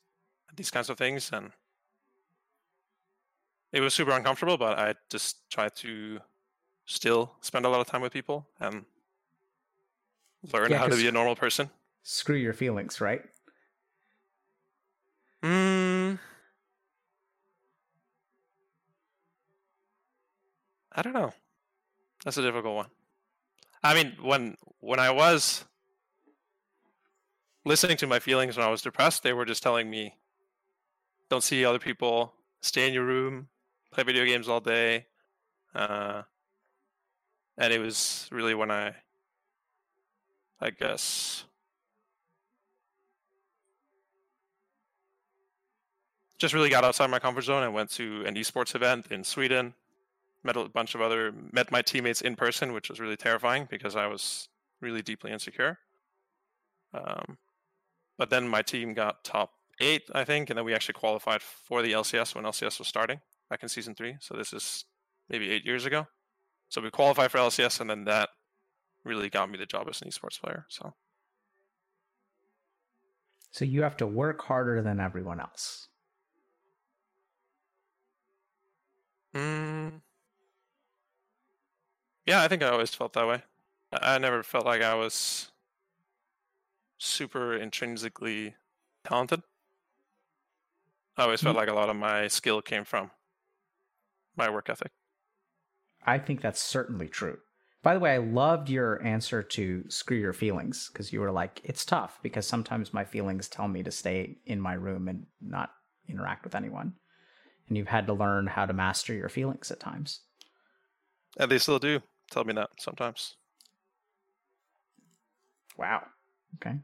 these 0.56 0.70
kinds 0.70 0.90
of 0.90 0.98
things 0.98 1.30
and 1.32 1.50
it 3.72 3.80
was 3.80 3.94
super 3.94 4.10
uncomfortable 4.10 4.56
but 4.58 4.78
i 4.78 4.94
just 5.10 5.50
tried 5.50 5.74
to 5.74 6.20
still 6.84 7.32
spend 7.40 7.64
a 7.64 7.68
lot 7.68 7.80
of 7.80 7.86
time 7.86 8.02
with 8.02 8.12
people 8.12 8.46
and 8.60 8.84
learn 10.52 10.70
yeah, 10.70 10.78
how 10.78 10.88
to 10.88 10.96
be 10.96 11.08
a 11.08 11.12
normal 11.12 11.36
person. 11.36 11.70
screw 12.02 12.36
your 12.36 12.52
feelings 12.52 13.00
right? 13.00 13.22
Mm, 15.42 16.18
i 20.92 21.02
don't 21.02 21.12
know. 21.12 21.32
That's 22.24 22.36
a 22.36 22.42
difficult 22.42 22.76
one 22.76 22.86
i 23.82 23.94
mean 23.94 24.16
when 24.20 24.56
when 24.80 24.98
i 24.98 25.10
was 25.10 25.64
listening 27.64 27.96
to 27.96 28.06
my 28.06 28.18
feelings 28.18 28.56
when 28.56 28.66
i 28.66 28.70
was 28.70 28.82
depressed 28.82 29.22
they 29.22 29.32
were 29.32 29.44
just 29.44 29.62
telling 29.62 29.88
me 29.90 30.14
don't 31.32 31.42
see 31.42 31.64
other 31.64 31.78
people, 31.78 32.34
stay 32.60 32.86
in 32.86 32.92
your 32.92 33.06
room, 33.06 33.48
play 33.90 34.04
video 34.04 34.26
games 34.26 34.50
all 34.50 34.60
day. 34.60 35.06
Uh, 35.74 36.24
and 37.56 37.72
it 37.72 37.80
was 37.80 38.28
really 38.30 38.54
when 38.54 38.70
I, 38.70 38.94
I 40.60 40.68
guess, 40.68 41.44
just 46.36 46.52
really 46.52 46.68
got 46.68 46.84
outside 46.84 47.08
my 47.08 47.18
comfort 47.18 47.44
zone. 47.44 47.62
I 47.62 47.68
went 47.68 47.88
to 47.92 48.24
an 48.26 48.34
esports 48.34 48.74
event 48.74 49.06
in 49.10 49.24
Sweden, 49.24 49.72
met 50.44 50.56
a 50.56 50.68
bunch 50.68 50.94
of 50.94 51.00
other, 51.00 51.32
met 51.52 51.70
my 51.70 51.82
teammates 51.82 52.20
in 52.20 52.36
person, 52.36 52.72
which 52.72 52.88
was 52.88 53.00
really 53.00 53.16
terrifying 53.16 53.66
because 53.70 53.96
I 53.96 54.06
was 54.06 54.48
really 54.80 55.02
deeply 55.02 55.30
insecure. 55.32 55.78
Um, 56.92 57.38
but 58.18 58.30
then 58.30 58.48
my 58.48 58.62
team 58.62 58.94
got 58.94 59.24
top 59.24 59.50
eight, 59.80 60.02
I 60.14 60.24
think, 60.24 60.50
and 60.50 60.58
then 60.58 60.64
we 60.64 60.74
actually 60.74 60.94
qualified 60.94 61.42
for 61.42 61.82
the 61.82 61.92
LCS 61.92 62.34
when 62.34 62.44
LCS 62.44 62.78
was 62.78 62.88
starting 62.88 63.20
back 63.48 63.62
in 63.62 63.68
season 63.68 63.94
three. 63.94 64.16
So 64.20 64.36
this 64.36 64.52
is 64.52 64.84
maybe 65.28 65.50
eight 65.50 65.64
years 65.64 65.86
ago. 65.86 66.06
So 66.68 66.80
we 66.80 66.90
qualified 66.90 67.30
for 67.30 67.38
LCS, 67.38 67.80
and 67.80 67.90
then 67.90 68.04
that 68.04 68.30
really 69.04 69.28
got 69.28 69.50
me 69.50 69.58
the 69.58 69.66
job 69.66 69.88
as 69.88 70.00
an 70.02 70.08
esports 70.08 70.40
player. 70.40 70.66
So. 70.68 70.94
So 73.50 73.66
you 73.66 73.82
have 73.82 73.98
to 73.98 74.06
work 74.06 74.42
harder 74.42 74.80
than 74.80 74.98
everyone 74.98 75.38
else. 75.38 75.88
Mm. 79.34 80.00
Yeah, 82.26 82.42
I 82.42 82.48
think 82.48 82.62
I 82.62 82.68
always 82.68 82.94
felt 82.94 83.12
that 83.14 83.26
way. 83.26 83.42
I 83.92 84.18
never 84.18 84.42
felt 84.42 84.64
like 84.64 84.82
I 84.82 84.94
was 84.94 85.50
super 86.98 87.54
intrinsically 87.54 88.54
talented. 89.04 89.42
I 91.16 91.24
always 91.24 91.42
felt 91.42 91.56
mm. 91.56 91.58
like 91.60 91.68
a 91.68 91.74
lot 91.74 91.90
of 91.90 91.96
my 91.96 92.28
skill 92.28 92.62
came 92.62 92.84
from 92.84 93.10
my 94.36 94.48
work 94.48 94.70
ethic. 94.70 94.92
I 96.06 96.18
think 96.18 96.40
that's 96.40 96.60
certainly 96.60 97.08
true 97.08 97.38
By 97.82 97.94
the 97.94 98.00
way, 98.00 98.14
I 98.14 98.18
loved 98.18 98.70
your 98.70 99.02
answer 99.04 99.42
to 99.42 99.84
screw 99.88 100.16
your 100.16 100.32
feelings 100.32 100.88
because 100.92 101.12
you 101.12 101.20
were 101.20 101.32
like, 101.32 101.60
it's 101.64 101.84
tough 101.84 102.18
because 102.22 102.46
sometimes 102.46 102.94
my 102.94 103.04
feelings 103.04 103.48
tell 103.48 103.68
me 103.68 103.82
to 103.82 103.90
stay 103.90 104.38
in 104.46 104.60
my 104.60 104.74
room 104.74 105.08
and 105.08 105.26
not 105.40 105.70
interact 106.08 106.44
with 106.44 106.54
anyone. 106.54 106.94
And 107.68 107.76
you've 107.76 107.88
had 107.88 108.06
to 108.06 108.12
learn 108.12 108.46
how 108.46 108.66
to 108.66 108.72
master 108.72 109.12
your 109.12 109.28
feelings 109.28 109.70
at 109.70 109.80
times. 109.80 110.20
And 111.38 111.50
they 111.50 111.58
still 111.58 111.78
do 111.78 112.00
tell 112.32 112.44
me 112.44 112.54
that 112.54 112.70
sometimes. 112.78 113.36
Wow. 115.76 116.06
Okay. 116.56 116.70
And 116.70 116.80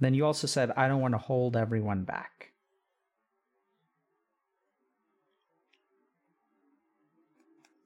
then 0.00 0.14
you 0.14 0.24
also 0.24 0.46
said, 0.46 0.72
I 0.76 0.88
don't 0.88 1.00
want 1.00 1.14
to 1.14 1.18
hold 1.18 1.56
everyone 1.56 2.04
back. 2.04 2.52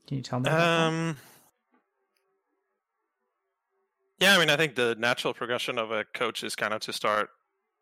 Can 0.06 0.18
you 0.18 0.22
tell 0.22 0.38
me? 0.38 0.50
Um, 0.50 1.16
yeah, 4.20 4.36
I 4.36 4.38
mean, 4.38 4.50
I 4.50 4.56
think 4.56 4.74
the 4.74 4.94
natural 4.98 5.34
progression 5.34 5.78
of 5.78 5.90
a 5.90 6.04
coach 6.04 6.44
is 6.44 6.54
kind 6.54 6.74
of 6.74 6.80
to 6.82 6.92
start 6.92 7.30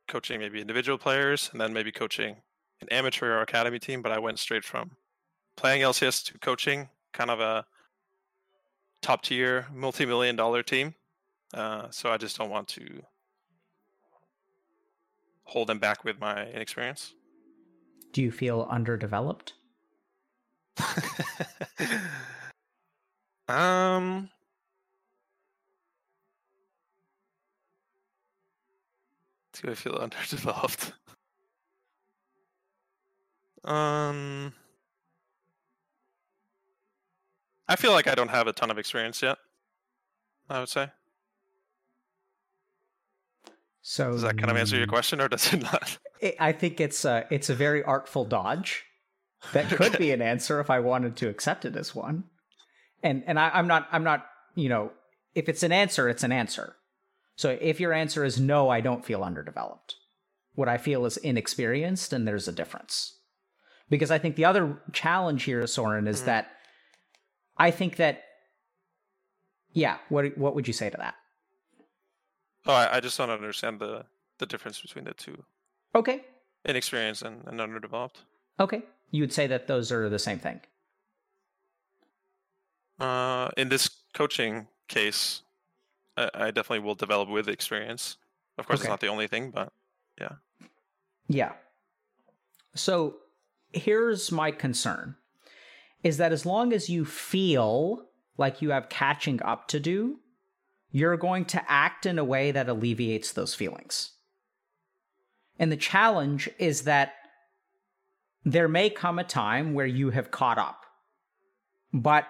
coaching 0.08 0.40
maybe 0.40 0.60
individual 0.60 0.98
players 0.98 1.50
and 1.52 1.60
then 1.60 1.72
maybe 1.72 1.90
coaching 1.90 2.36
an 2.80 2.88
amateur 2.90 3.38
or 3.38 3.42
academy 3.42 3.78
team. 3.78 4.02
But 4.02 4.12
I 4.12 4.18
went 4.18 4.38
straight 4.38 4.64
from 4.64 4.92
playing 5.56 5.82
LCS 5.82 6.24
to 6.26 6.38
coaching 6.38 6.88
kind 7.12 7.30
of 7.30 7.40
a 7.40 7.66
top 9.02 9.22
tier, 9.22 9.66
multi 9.74 10.06
million 10.06 10.36
dollar 10.36 10.62
team. 10.62 10.94
Uh, 11.52 11.88
so 11.90 12.10
I 12.10 12.16
just 12.16 12.38
don't 12.38 12.48
want 12.48 12.68
to 12.68 13.02
hold 15.44 15.68
them 15.68 15.78
back 15.78 16.04
with 16.04 16.18
my 16.18 16.46
inexperience. 16.48 17.12
Do 18.12 18.22
you 18.22 18.30
feel 18.30 18.66
underdeveloped? 18.70 19.54
um, 23.48 24.30
do 29.52 29.70
I 29.70 29.74
feel 29.74 29.94
underdeveloped? 30.00 30.92
um, 33.64 34.54
I 37.72 37.76
feel 37.76 37.92
like 37.92 38.06
I 38.06 38.14
don't 38.14 38.28
have 38.28 38.46
a 38.46 38.52
ton 38.52 38.70
of 38.70 38.76
experience 38.76 39.22
yet. 39.22 39.38
I 40.50 40.60
would 40.60 40.68
say. 40.68 40.90
So 43.80 44.12
does 44.12 44.20
that 44.20 44.36
kind 44.36 44.50
of 44.50 44.58
answer 44.58 44.76
your 44.76 44.86
question, 44.86 45.22
or 45.22 45.28
does 45.28 45.54
it 45.54 45.62
not? 45.62 45.96
I 46.38 46.52
think 46.52 46.82
it's 46.82 47.06
a 47.06 47.26
it's 47.30 47.48
a 47.48 47.54
very 47.54 47.82
artful 47.82 48.26
dodge. 48.26 48.84
That 49.54 49.70
could 49.70 49.96
be 49.96 50.10
an 50.12 50.20
answer 50.20 50.60
if 50.60 50.68
I 50.68 50.80
wanted 50.80 51.16
to 51.16 51.30
accept 51.30 51.64
it 51.64 51.74
as 51.74 51.94
one. 51.94 52.24
And 53.02 53.24
and 53.26 53.40
I, 53.40 53.48
I'm 53.54 53.66
not 53.66 53.88
I'm 53.90 54.04
not 54.04 54.26
you 54.54 54.68
know 54.68 54.92
if 55.34 55.48
it's 55.48 55.62
an 55.62 55.72
answer, 55.72 56.10
it's 56.10 56.22
an 56.22 56.30
answer. 56.30 56.76
So 57.36 57.56
if 57.58 57.80
your 57.80 57.94
answer 57.94 58.22
is 58.22 58.38
no, 58.38 58.68
I 58.68 58.82
don't 58.82 59.04
feel 59.04 59.24
underdeveloped. 59.24 59.94
What 60.54 60.68
I 60.68 60.76
feel 60.76 61.06
is 61.06 61.16
inexperienced, 61.16 62.12
and 62.12 62.28
there's 62.28 62.48
a 62.48 62.52
difference. 62.52 63.18
Because 63.88 64.10
I 64.10 64.18
think 64.18 64.36
the 64.36 64.44
other 64.44 64.82
challenge 64.92 65.44
here, 65.44 65.66
Soren, 65.66 66.06
is 66.06 66.20
mm. 66.20 66.26
that 66.26 66.50
I 67.62 67.70
think 67.70 67.96
that 67.96 68.24
yeah. 69.72 69.98
What 70.08 70.36
what 70.36 70.56
would 70.56 70.66
you 70.66 70.72
say 70.72 70.90
to 70.90 70.96
that? 70.96 71.14
Oh, 72.66 72.72
I, 72.72 72.96
I 72.96 73.00
just 73.00 73.16
don't 73.16 73.30
understand 73.30 73.78
the 73.78 74.04
the 74.38 74.46
difference 74.46 74.80
between 74.80 75.04
the 75.04 75.14
two. 75.14 75.44
Okay. 75.94 76.24
Inexperienced 76.64 77.22
and, 77.22 77.46
and 77.46 77.60
underdeveloped. 77.60 78.22
Okay. 78.58 78.82
You 79.12 79.22
would 79.22 79.32
say 79.32 79.46
that 79.46 79.68
those 79.68 79.92
are 79.92 80.08
the 80.08 80.18
same 80.18 80.40
thing. 80.40 80.60
Uh, 82.98 83.50
in 83.56 83.68
this 83.68 83.88
coaching 84.12 84.66
case, 84.88 85.42
I, 86.16 86.30
I 86.34 86.50
definitely 86.50 86.80
will 86.80 86.96
develop 86.96 87.28
with 87.28 87.48
experience. 87.48 88.16
Of 88.58 88.66
course, 88.66 88.80
okay. 88.80 88.86
it's 88.86 88.90
not 88.90 89.00
the 89.00 89.08
only 89.08 89.28
thing, 89.28 89.52
but 89.52 89.72
yeah. 90.20 90.34
Yeah. 91.28 91.52
So 92.74 93.16
here's 93.72 94.32
my 94.32 94.50
concern 94.50 95.16
is 96.02 96.16
that 96.16 96.32
as 96.32 96.44
long 96.44 96.72
as 96.72 96.88
you 96.88 97.04
feel 97.04 98.06
like 98.36 98.62
you 98.62 98.70
have 98.70 98.88
catching 98.88 99.42
up 99.42 99.68
to 99.68 99.80
do, 99.80 100.18
you're 100.90 101.16
going 101.16 101.44
to 101.46 101.70
act 101.70 102.06
in 102.06 102.18
a 102.18 102.24
way 102.24 102.50
that 102.50 102.68
alleviates 102.68 103.32
those 103.32 103.54
feelings. 103.54 104.12
And 105.58 105.70
the 105.70 105.76
challenge 105.76 106.48
is 106.58 106.82
that 106.82 107.12
there 108.44 108.68
may 108.68 108.90
come 108.90 109.18
a 109.18 109.24
time 109.24 109.74
where 109.74 109.86
you 109.86 110.10
have 110.10 110.30
caught 110.30 110.58
up. 110.58 110.84
But 111.92 112.26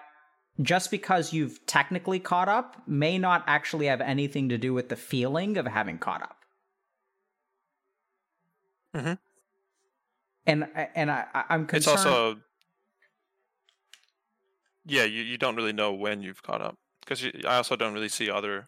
just 0.61 0.91
because 0.91 1.33
you've 1.33 1.65
technically 1.65 2.19
caught 2.19 2.49
up 2.49 2.81
may 2.87 3.17
not 3.17 3.43
actually 3.47 3.87
have 3.87 4.01
anything 4.01 4.49
to 4.49 4.57
do 4.57 4.73
with 4.73 4.89
the 4.89 4.95
feeling 4.95 5.57
of 5.57 5.65
having 5.65 5.97
caught 5.97 6.21
up. 6.21 6.37
Mm-hmm. 8.95 9.13
And 10.45 10.67
and 10.93 11.09
I, 11.09 11.25
I'm 11.49 11.65
concerned. 11.65 11.95
It's 11.95 12.05
also 12.05 12.37
yeah, 14.85 15.03
you, 15.03 15.23
you 15.23 15.37
don't 15.37 15.55
really 15.55 15.73
know 15.73 15.93
when 15.93 16.21
you've 16.21 16.43
caught 16.43 16.61
up 16.61 16.75
because 17.01 17.23
I 17.47 17.57
also 17.57 17.75
don't 17.75 17.93
really 17.93 18.09
see 18.09 18.29
other. 18.29 18.67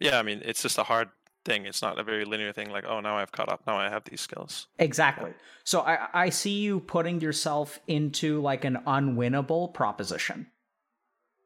Yeah, 0.00 0.18
I 0.18 0.22
mean, 0.22 0.42
it's 0.44 0.62
just 0.62 0.78
a 0.78 0.84
hard 0.84 1.10
thing. 1.44 1.66
It's 1.66 1.82
not 1.82 1.98
a 1.98 2.02
very 2.02 2.24
linear 2.24 2.52
thing. 2.52 2.70
Like, 2.70 2.84
oh, 2.86 3.00
now 3.00 3.18
I've 3.18 3.32
caught 3.32 3.48
up. 3.48 3.62
Now 3.66 3.76
I 3.76 3.88
have 3.88 4.04
these 4.04 4.20
skills. 4.20 4.66
Exactly. 4.78 5.32
So 5.64 5.80
I 5.80 6.08
I 6.12 6.28
see 6.30 6.60
you 6.60 6.80
putting 6.80 7.20
yourself 7.20 7.80
into 7.86 8.40
like 8.40 8.64
an 8.64 8.78
unwinnable 8.86 9.72
proposition 9.72 10.48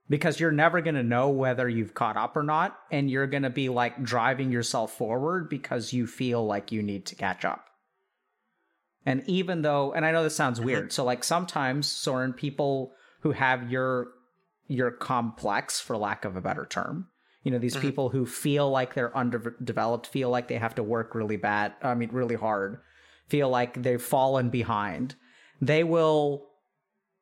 because 0.09 0.39
you're 0.39 0.53
never 0.53 0.81
going 0.81 0.95
to 0.95 1.03
know 1.03 1.29
whether 1.29 1.69
you've 1.69 1.95
caught 1.95 2.17
up 2.17 2.37
or 2.37 2.43
not 2.43 2.79
and 2.91 3.11
you're 3.11 3.27
going 3.27 3.43
to 3.43 3.51
be 3.51 3.69
like 3.69 4.03
driving 4.03 4.53
yourself 4.53 4.97
forward 4.97 5.49
because 5.49 5.93
you 5.93 6.07
feel 6.07 6.47
like 6.47 6.73
you 6.73 6.83
need 6.83 7.07
to 7.07 7.15
catch 7.15 7.45
up 7.45 7.67
and 9.07 9.23
even 9.27 9.63
though 9.63 9.93
and 9.93 10.05
i 10.05 10.11
know 10.11 10.23
this 10.23 10.37
sounds 10.37 10.59
mm-hmm. 10.59 10.67
weird 10.67 10.93
so 10.93 11.05
like 11.05 11.25
sometimes 11.25 11.87
soren 11.87 12.33
people 12.33 12.93
who 13.21 13.33
have 13.33 13.71
your 13.71 14.09
your 14.69 14.91
complex 14.91 15.81
for 15.81 15.97
lack 15.97 16.25
of 16.25 16.37
a 16.37 16.41
better 16.41 16.67
term 16.67 17.07
you 17.45 17.51
know 17.53 17.59
these 17.59 17.75
mm-hmm. 17.75 17.83
people 17.83 18.09
who 18.11 18.27
feel 18.27 18.69
like 18.69 18.93
they're 18.93 19.17
underdeveloped 19.17 20.09
feel 20.09 20.29
like 20.29 20.49
they 20.49 20.59
have 20.59 20.75
to 20.75 20.83
work 20.83 21.15
really 21.15 21.37
bad 21.37 21.73
i 21.83 21.95
mean 21.95 22.11
really 22.13 22.35
hard 22.35 22.81
feel 23.29 23.49
like 23.49 23.83
they've 23.83 24.03
fallen 24.03 24.51
behind 24.51 25.15
they 25.61 25.85
will 25.85 26.47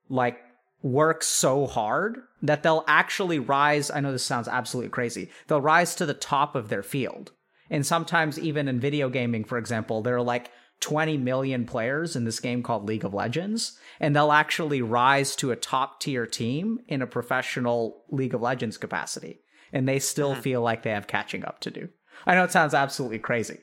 like 0.09 0.39
work 0.83 1.23
so 1.23 1.67
hard 1.67 2.19
that 2.43 2.63
they'll 2.63 2.85
actually 2.89 3.39
rise 3.39 3.91
i 3.91 4.01
know 4.01 4.13
this 4.13 4.25
sounds 4.25 4.49
absolutely 4.49 4.91
crazy 4.91 5.31
they'll 5.47 5.61
rise 5.61 5.95
to 5.95 6.07
the 6.07 6.15
top 6.15 6.55
of 6.55 6.69
their 6.69 6.83
field 6.83 7.33
and 7.71 7.87
sometimes 7.87 8.39
even 8.39 8.69
in 8.69 8.81
video 8.81 9.09
gaming 9.09 9.45
for 9.45 9.59
example 9.59 10.03
they're 10.03 10.21
like 10.21 10.51
20 10.81 11.17
million 11.19 11.65
players 11.67 12.15
in 12.17 12.25
this 12.25 12.41
game 12.41 12.63
called 12.63 12.87
League 12.87 13.05
of 13.05 13.15
Legends, 13.15 13.79
and 14.01 14.15
they'll 14.15 14.33
actually 14.33 14.83
rise 14.83 15.35
to 15.37 15.51
a 15.51 15.57
top 15.57 16.01
tier 16.01 16.27
team 16.27 16.81
in 16.89 17.01
a 17.01 17.07
professional 17.07 18.05
League 18.11 18.35
of 18.35 18.43
Legends 18.43 18.77
capacity. 18.77 19.41
And 19.73 19.89
they 19.89 19.99
still 19.99 20.33
mm-hmm. 20.33 20.43
feel 20.43 20.61
like 20.61 20.83
they 20.83 20.91
have 20.91 21.07
catching 21.07 21.45
up 21.45 21.61
to 21.61 21.71
do. 21.71 21.89
I 22.27 22.35
know 22.35 22.45
it 22.45 22.53
sounds 22.53 22.75
absolutely 22.75 23.19
crazy. 23.19 23.59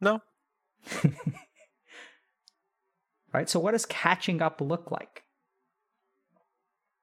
No. 0.00 0.20
right. 3.32 3.48
So, 3.48 3.60
what 3.60 3.72
does 3.72 3.84
catching 3.84 4.40
up 4.40 4.60
look 4.60 4.90
like? 4.90 5.24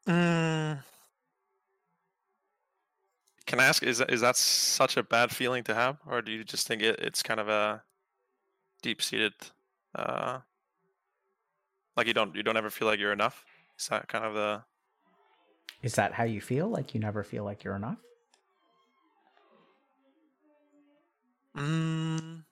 Mm. 0.07 0.79
Can 3.47 3.61
I 3.61 3.65
ask, 3.65 3.81
is 3.81 3.99
that, 3.99 4.11
is 4.11 4.19
that 4.21 4.35
such 4.35 4.97
a 4.97 5.03
bad 5.03 5.31
feeling 5.31 5.63
to 5.63 5.73
have, 5.73 5.97
or 6.05 6.21
do 6.21 6.33
you 6.33 6.43
just 6.43 6.67
think 6.67 6.83
it, 6.83 6.99
it's 6.99 7.23
kind 7.23 7.39
of 7.39 7.47
a 7.47 7.81
deep-seated, 8.81 9.33
uh, 9.95 10.39
like 11.95 12.07
you 12.07 12.13
don't 12.13 12.35
you 12.35 12.43
don't 12.43 12.57
ever 12.57 12.69
feel 12.69 12.87
like 12.87 12.99
you're 12.99 13.13
enough? 13.13 13.45
Is 13.79 13.87
that 13.87 14.07
kind 14.09 14.25
of 14.25 14.33
the? 14.33 14.63
Is 15.81 15.95
that 15.95 16.13
how 16.13 16.25
you 16.25 16.41
feel? 16.41 16.67
Like 16.67 16.93
you 16.93 16.99
never 16.99 17.23
feel 17.23 17.43
like 17.45 17.63
you're 17.63 17.75
enough? 17.75 17.97
Mm. 21.55 22.43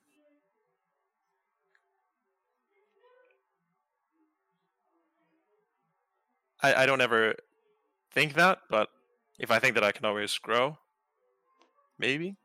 I 6.62 6.74
I 6.82 6.86
don't 6.86 7.00
ever 7.02 7.34
think 8.12 8.34
that, 8.34 8.60
but 8.70 8.88
if 9.38 9.50
I 9.50 9.58
think 9.58 9.74
that 9.74 9.84
I 9.84 9.92
can 9.92 10.06
always 10.06 10.36
grow, 10.38 10.78
maybe. 11.98 12.36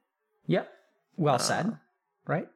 Yep. 0.48 0.70
Well 1.18 1.36
uh, 1.36 1.40
said. 1.40 1.78
Right. 2.26 2.48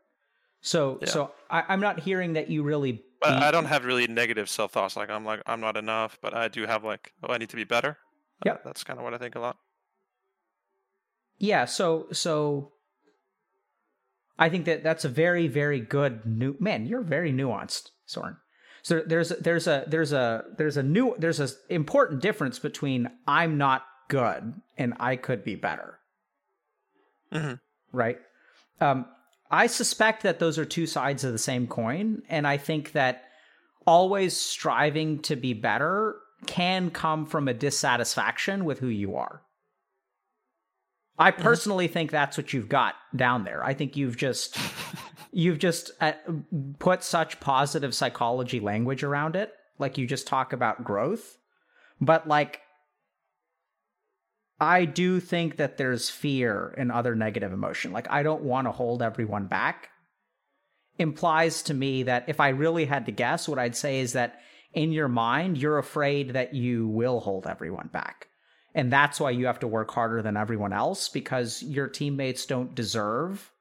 So 0.62 1.00
yeah. 1.02 1.10
so 1.10 1.32
I, 1.50 1.74
am 1.74 1.80
not 1.80 2.00
hearing 2.00 2.34
that 2.34 2.50
you 2.50 2.64
really. 2.64 3.04
But 3.22 3.34
I 3.34 3.52
don't 3.52 3.66
have 3.66 3.86
really 3.86 4.08
negative 4.08 4.50
self 4.50 4.72
thoughts. 4.72 4.96
Like 4.96 5.10
I'm 5.10 5.26
like 5.26 5.42
I'm 5.46 5.62
not 5.62 5.78
enough, 5.78 6.18
but 6.22 6.34
I 6.34 6.48
do 6.48 6.66
have 6.66 6.84
like 6.84 7.14
oh 7.24 7.32
I 7.32 7.38
need 7.38 7.50
to 7.50 7.56
be 7.56 7.64
better. 7.64 7.98
Yeah. 8.46 8.54
Uh, 8.54 8.58
that's 8.66 8.84
kind 8.84 9.00
of 9.00 9.06
what 9.06 9.14
I 9.14 9.18
think 9.18 9.36
a 9.36 9.40
lot. 9.40 9.58
Yeah. 11.38 11.66
So 11.66 12.08
so. 12.12 12.72
I 14.38 14.50
think 14.50 14.66
that 14.66 14.84
that's 14.84 15.06
a 15.06 15.10
very 15.10 15.48
very 15.48 15.80
good 15.80 16.26
new 16.26 16.56
man. 16.60 16.88
You're 16.88 17.02
very 17.02 17.32
nuanced, 17.32 17.92
Soren. 18.06 18.36
So 18.82 19.02
there's 19.06 19.30
there's 19.30 19.66
a 19.66 19.86
there's 19.88 20.14
a 20.14 20.44
there's 20.58 20.78
a 20.78 20.84
new 20.84 21.16
there's 21.18 21.40
a 21.40 21.50
important 21.70 22.22
difference 22.22 22.60
between 22.60 23.10
I'm 23.28 23.58
not 23.58 23.84
good 24.10 24.62
and 24.78 24.94
I 25.00 25.16
could 25.16 25.44
be 25.44 25.56
better. 25.56 26.00
Mm-hmm. 27.36 27.98
Right. 27.98 28.18
Um, 28.82 29.06
I 29.52 29.68
suspect 29.68 30.24
that 30.24 30.40
those 30.40 30.58
are 30.58 30.66
two 30.66 30.86
sides 30.88 31.24
of 31.24 31.32
the 31.32 31.38
same 31.38 31.68
coin, 31.68 32.24
and 32.30 32.48
I 32.48 32.58
think 32.58 32.92
that 32.94 33.24
always 33.86 34.36
striving 34.36 35.22
to 35.24 35.36
be 35.36 35.54
better 35.54 36.16
can 36.48 36.90
come 36.92 37.26
from 37.26 37.48
a 37.48 37.54
dissatisfaction 37.54 38.66
with 38.66 38.80
who 38.80 38.88
you 38.88 39.16
are. 39.16 39.42
I 41.18 41.32
Mm-hmm. 41.32 41.44
personally 41.44 41.88
think 41.88 42.12
that's 42.12 42.38
what 42.38 42.52
you've 42.54 42.70
got 42.70 42.96
down 43.16 43.46
there. 43.46 43.64
I 43.64 43.74
think 43.74 43.96
you've 43.96 44.18
just 44.18 44.58
you've 45.32 45.60
just 45.60 45.92
uh, 46.02 46.14
put 46.80 47.04
such 47.04 47.40
positive 47.40 47.94
psychology 47.96 48.60
language 48.60 49.04
around 49.04 49.36
it. 49.36 49.54
Like 49.80 49.98
you 49.98 50.08
just 50.08 50.28
talk 50.28 50.54
about 50.54 50.84
growth, 50.84 51.38
but 52.02 52.28
like 52.28 52.62
I 54.60 54.86
do 54.86 55.20
think 55.20 55.58
that 55.58 55.78
there's 55.78 56.10
fear 56.10 56.74
and 56.78 56.92
other 56.92 57.16
negative 57.16 57.52
emotion. 57.52 57.92
Like 57.92 58.10
I 58.10 58.24
don't 58.24 58.44
want 58.44 58.68
to 58.68 58.72
hold 58.72 59.02
everyone 59.02 59.48
back. 59.48 59.90
Implies 60.98 61.64
to 61.64 61.74
me 61.74 62.04
that 62.04 62.26
if 62.28 62.40
I 62.40 62.50
really 62.50 62.86
had 62.86 63.06
to 63.08 63.12
guess, 63.12 63.50
what 63.50 63.60
I'd 63.60 63.76
say 63.76 64.00
is 64.00 64.14
that 64.14 64.40
in 64.74 64.92
your 64.92 65.10
mind, 65.10 65.58
you're 65.58 65.78
afraid 65.78 66.32
that 66.32 66.54
you 66.54 66.88
will 66.88 67.20
hold 67.20 67.48
everyone 67.48 67.90
back. 67.92 68.28
And 68.74 68.92
that's 68.92 69.20
why 69.20 69.32
you 69.32 69.46
have 69.46 69.60
to 69.60 69.68
work 69.68 69.92
harder 69.92 70.22
than 70.22 70.38
everyone 70.38 70.74
else 70.74 71.10
because 71.10 71.64
your 71.64 71.88
teammates 71.88 72.46
don't 72.46 72.76
deserve 72.76 73.52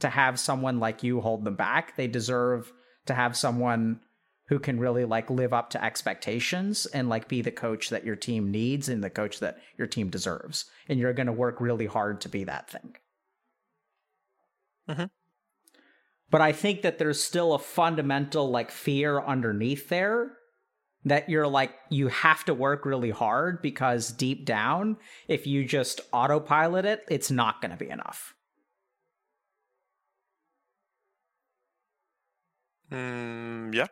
to 0.00 0.08
have 0.08 0.38
someone 0.40 0.80
like 0.80 1.02
you 1.02 1.20
hold 1.20 1.44
them 1.44 1.54
back. 1.54 1.96
They 1.96 2.08
deserve 2.08 2.72
to 3.06 3.14
have 3.14 3.36
someone 3.36 4.00
who 4.48 4.58
can 4.58 4.78
really 4.78 5.04
like 5.04 5.30
live 5.30 5.52
up 5.52 5.70
to 5.70 5.82
expectations 5.84 6.86
and 6.86 7.08
like 7.08 7.28
be 7.28 7.40
the 7.42 7.50
coach 7.50 7.90
that 7.90 8.04
your 8.04 8.16
team 8.16 8.50
needs 8.50 8.88
and 8.88 9.02
the 9.02 9.10
coach 9.10 9.40
that 9.40 9.58
your 9.78 9.86
team 9.86 10.10
deserves. 10.10 10.66
And 10.88 10.98
you're 11.00 11.12
going 11.14 11.26
to 11.26 11.32
work 11.32 11.60
really 11.60 11.86
hard 11.86 12.20
to 12.22 12.28
be 12.28 12.44
that 12.44 12.68
thing. 12.70 12.96
Mhm. 14.88 15.10
But 16.30 16.40
I 16.40 16.52
think 16.52 16.82
that 16.82 16.98
there's 16.98 17.22
still 17.22 17.54
a 17.54 17.58
fundamental 17.58 18.50
like 18.50 18.70
fear 18.70 19.20
underneath 19.20 19.88
there 19.88 20.36
that 21.04 21.28
you're 21.28 21.46
like 21.46 21.72
you 21.90 22.08
have 22.08 22.44
to 22.46 22.54
work 22.54 22.84
really 22.86 23.10
hard 23.10 23.62
because 23.62 24.10
deep 24.12 24.44
down 24.44 24.96
if 25.28 25.46
you 25.46 25.64
just 25.64 26.00
autopilot 26.12 26.84
it 26.86 27.04
it's 27.10 27.30
not 27.30 27.60
going 27.60 27.70
to 27.70 27.76
be 27.76 27.90
enough 27.90 28.34
Mm, 32.90 33.74
yeah. 33.74 33.88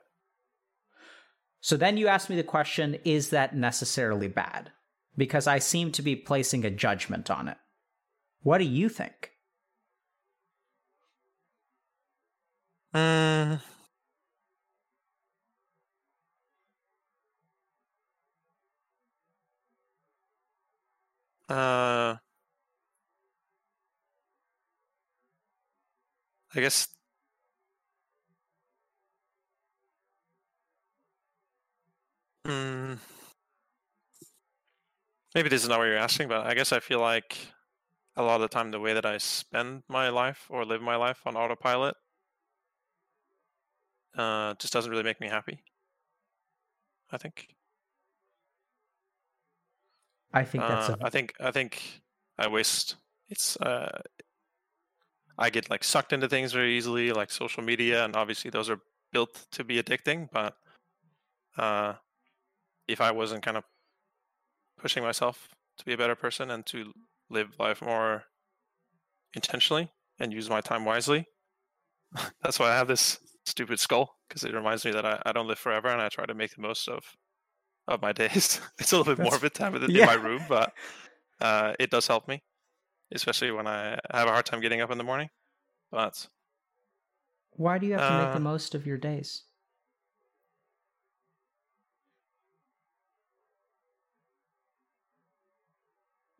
So 1.63 1.79
then 1.79 1.97
you 1.97 2.09
ask 2.09 2.29
me 2.29 2.37
the 2.37 2.43
question 2.43 2.99
is 3.05 3.31
that 3.31 3.57
necessarily 3.57 4.29
bad 4.29 4.71
because 5.17 5.47
i 5.47 5.59
seem 5.59 5.91
to 5.91 6.03
be 6.03 6.15
placing 6.15 6.67
a 6.67 6.71
judgment 6.71 7.31
on 7.31 7.49
it 7.49 7.57
what 8.43 8.59
do 8.59 8.65
you 8.65 8.91
think 8.91 9.33
Mm. 12.95 13.61
Uh, 21.49 22.17
I 26.55 26.61
guess 26.61 26.89
mm, 32.45 32.99
maybe 35.35 35.49
this 35.49 35.63
is 35.63 35.69
not 35.69 35.79
what 35.79 35.85
you're 35.87 35.97
asking, 35.97 36.29
but 36.29 36.47
I 36.47 36.55
guess 36.55 36.73
I 36.73 36.81
feel 36.81 37.01
like 37.01 37.37
a 38.17 38.23
lot 38.23 38.37
of 38.37 38.43
the 38.43 38.49
time 38.49 38.71
the 38.71 38.81
way 38.81 38.95
that 38.95 39.07
I 39.07 39.19
spend 39.19 39.85
my 39.89 40.09
life 40.11 40.47
or 40.51 40.65
live 40.65 40.83
my 40.83 40.97
life 40.97 41.23
on 41.27 41.37
autopilot 41.37 41.97
uh, 44.17 44.55
just 44.59 44.73
doesn't 44.73 44.91
really 44.91 45.03
make 45.03 45.21
me 45.21 45.29
happy. 45.29 45.63
I 47.13 47.19
think. 47.19 47.55
i 50.33 50.45
think 50.45 50.67
that's 50.67 50.89
Uh, 50.89 50.93
a 50.93 50.99
I 51.03 51.11
think 51.11 51.35
I 51.41 51.51
think 51.51 52.03
I 52.39 52.49
waste. 52.49 52.97
It's 53.29 53.57
uh, 53.57 54.03
I 55.39 55.51
get 55.51 55.71
like 55.71 55.85
sucked 55.85 56.13
into 56.13 56.29
things 56.29 56.53
very 56.53 56.77
easily, 56.77 57.13
like 57.13 57.31
social 57.31 57.63
media, 57.63 58.05
and 58.05 58.17
obviously 58.17 58.51
those 58.51 58.71
are 58.71 58.81
built 59.13 59.47
to 59.53 59.65
be 59.65 59.83
addicting. 59.83 60.31
But 60.31 60.57
uh, 61.57 61.95
if 62.89 63.01
I 63.01 63.11
wasn't 63.11 63.43
kind 63.43 63.57
of 63.57 63.65
pushing 64.79 65.03
myself 65.03 65.49
to 65.79 65.85
be 65.85 65.93
a 65.93 65.99
better 65.99 66.15
person 66.15 66.51
and 66.51 66.65
to 66.67 66.93
live 67.31 67.49
life 67.59 67.81
more 67.83 68.25
intentionally 69.35 69.91
and 70.19 70.33
use 70.33 70.51
my 70.51 70.61
time 70.61 70.85
wisely, 70.85 71.27
that's 72.43 72.59
why 72.59 72.71
I 72.71 72.77
have 72.77 72.89
this 72.89 73.19
stupid 73.45 73.81
skull 73.81 74.17
because 74.29 74.45
it 74.45 74.55
reminds 74.55 74.85
me 74.85 74.93
that 74.93 75.05
I, 75.05 75.21
I 75.27 75.33
don't 75.33 75.49
live 75.49 75.59
forever 75.59 75.89
and 75.89 76.01
I 76.01 76.09
try 76.09 76.27
to 76.27 76.35
make 76.35 76.55
the 76.55 76.63
most 76.63 76.89
of 76.89 77.03
of 77.89 78.01
my 78.01 78.13
days. 78.23 78.61
it's 78.79 78.93
a 78.93 78.97
little 78.97 79.15
bit 79.15 79.23
morbid 79.23 79.55
time 79.55 79.75
in, 79.75 79.91
yeah. 79.91 80.03
in 80.03 80.07
my 80.07 80.15
room, 80.15 80.43
but 80.49 80.73
uh, 81.41 81.75
it 81.79 81.91
does 81.91 82.07
help 82.07 82.29
me, 82.29 82.43
especially 83.13 83.51
when 83.51 83.67
I 83.67 83.99
have 84.11 84.29
a 84.29 84.33
hard 84.33 84.47
time 84.47 84.61
getting 84.61 84.81
up 84.81 84.91
in 84.91 84.99
the 84.99 85.05
morning. 85.05 85.29
But 85.91 86.27
why 87.51 87.79
do 87.79 87.87
you 87.87 87.95
have 87.95 88.09
to 88.09 88.25
make 88.25 88.33
the 88.33 88.37
uh, 88.37 88.41
most 88.41 88.75
of 88.75 88.87
your 88.87 88.97
days 88.97 89.43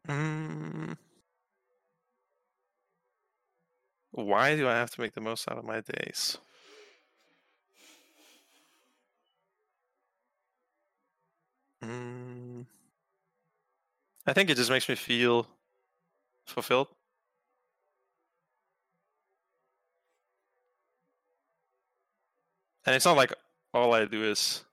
mm, 0.09 0.93
why 4.13 4.55
do 4.57 4.69
I 4.69 4.75
have 4.75 4.91
to 4.93 5.01
make 5.01 5.15
the 5.15 5.21
most 5.21 5.51
out 5.51 5.59
of 5.59 5.65
my 5.65 5.81
days? 5.81 6.39
Mm, 11.83 12.63
I 14.27 14.33
think 14.33 14.51
it 14.51 14.57
just 14.57 14.71
makes 14.71 14.89
me 14.89 14.97
feel 14.97 15.47
fulfilled. 16.47 16.89
And 22.87 22.95
it's 22.95 23.05
not 23.05 23.17
like 23.17 23.33
all 23.75 23.93
I 23.95 24.05
do 24.05 24.25
is 24.25 24.65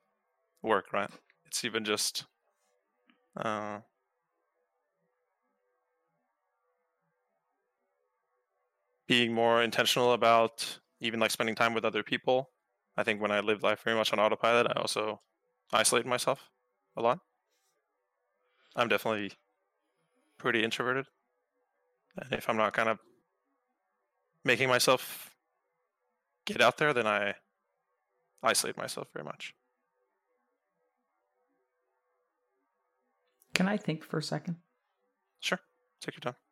work, 0.63 0.93
right? 0.93 1.11
It's 1.47 1.65
even 1.65 1.85
just 1.85 2.25
uh, 3.35 3.79
being 9.09 9.33
more 9.33 9.63
intentional 9.63 10.13
about 10.13 10.79
even 11.01 11.19
like 11.19 11.31
spending 11.31 11.55
time 11.55 11.73
with 11.73 11.83
other 11.83 12.03
people. 12.03 12.51
I 12.95 13.03
think 13.03 13.19
when 13.19 13.31
I 13.31 13.39
live 13.39 13.63
life 13.63 13.81
very 13.83 13.97
much 13.97 14.13
on 14.13 14.19
autopilot, 14.19 14.67
I 14.67 14.79
also 14.79 15.19
isolate 15.73 16.05
myself 16.05 16.51
a 16.95 17.01
lot. 17.01 17.19
I'm 18.75 18.87
definitely 18.87 19.31
pretty 20.37 20.63
introverted. 20.63 21.07
And 22.17 22.33
if 22.33 22.47
I'm 22.47 22.57
not 22.57 22.73
kind 22.73 22.87
of 22.87 22.99
making 24.45 24.69
myself 24.69 25.35
get 26.45 26.61
out 26.61 26.77
there, 26.77 26.93
then 26.93 27.07
I 27.07 27.33
isolate 28.43 28.77
myself 28.77 29.07
very 29.13 29.25
much. 29.25 29.53
can 33.53 33.67
i 33.67 33.75
think 33.75 34.05
for 34.05 34.19
a 34.19 34.23
second 34.23 34.55
Sure. 35.39 35.59
Take 36.01 36.15
your 36.15 36.21
time. 36.21 36.48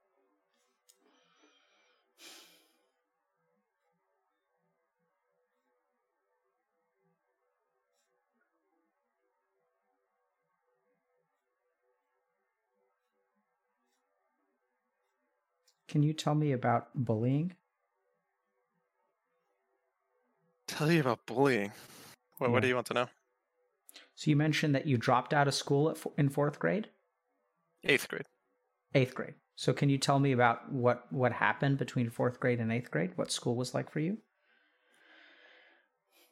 Can 15.88 16.04
you 16.04 16.14
tell 16.14 16.36
me 16.36 16.52
about 16.52 16.90
bullying 16.96 17.54
Tell 20.68 20.92
you 20.92 21.00
about 21.00 21.26
bullying. 21.26 21.72
What, 22.40 22.52
what 22.52 22.62
do 22.62 22.68
you 22.68 22.76
want 22.76 22.88
to 22.88 22.94
know? 22.94 23.08
so 24.14 24.30
you 24.30 24.36
mentioned 24.36 24.74
that 24.76 24.86
you 24.88 24.98
dropped 24.98 25.34
out 25.34 25.48
of 25.48 25.54
school 25.54 25.90
at, 25.90 25.98
in 26.18 26.30
fourth 26.30 26.60
grade 26.60 26.90
Eighth 27.84 28.08
grade. 28.10 28.26
eighth 28.96 29.14
grade 29.16 29.36
so 29.56 29.74
can 29.74 29.90
you 29.90 29.98
tell 29.98 30.20
me 30.20 30.32
about 30.32 30.72
what 30.72 31.12
what 31.12 31.32
happened 31.32 31.78
between 31.78 32.10
fourth 32.10 32.40
grade 32.40 32.60
and 32.60 32.72
eighth 32.72 32.92
grade 32.92 33.12
what 33.16 33.32
school 33.32 33.56
was 33.56 33.74
like 33.74 33.90
for 33.90 34.00
you 34.00 34.18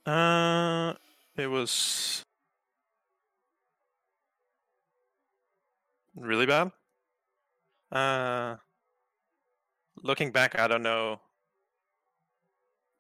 Uh, 0.06 0.94
it 1.36 1.48
was 1.48 2.22
really 6.16 6.46
bad. 6.46 6.72
Uh, 7.92 8.58
looking 10.02 10.32
back, 10.32 10.58
I 10.58 10.68
don't 10.68 10.84
know. 10.84 11.22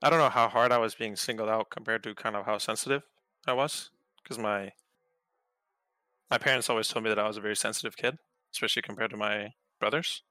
I 0.01 0.09
don't 0.09 0.19
know 0.19 0.29
how 0.29 0.47
hard 0.49 0.71
I 0.71 0.77
was 0.77 0.95
being 0.95 1.15
singled 1.15 1.49
out 1.49 1.69
compared 1.69 2.03
to 2.03 2.13
kind 2.13 2.35
of 2.35 2.45
how 2.45 2.57
sensitive 2.57 3.03
I 3.47 3.53
was 3.53 3.89
because 4.21 4.37
my 4.37 4.73
my 6.29 6.37
parents 6.37 6.69
always 6.69 6.87
told 6.87 7.03
me 7.03 7.09
that 7.09 7.19
I 7.19 7.27
was 7.27 7.37
a 7.37 7.41
very 7.41 7.55
sensitive 7.55 7.95
kid, 7.95 8.17
especially 8.53 8.81
compared 8.81 9.11
to 9.11 9.17
my 9.17 9.53
brothers. 9.79 10.23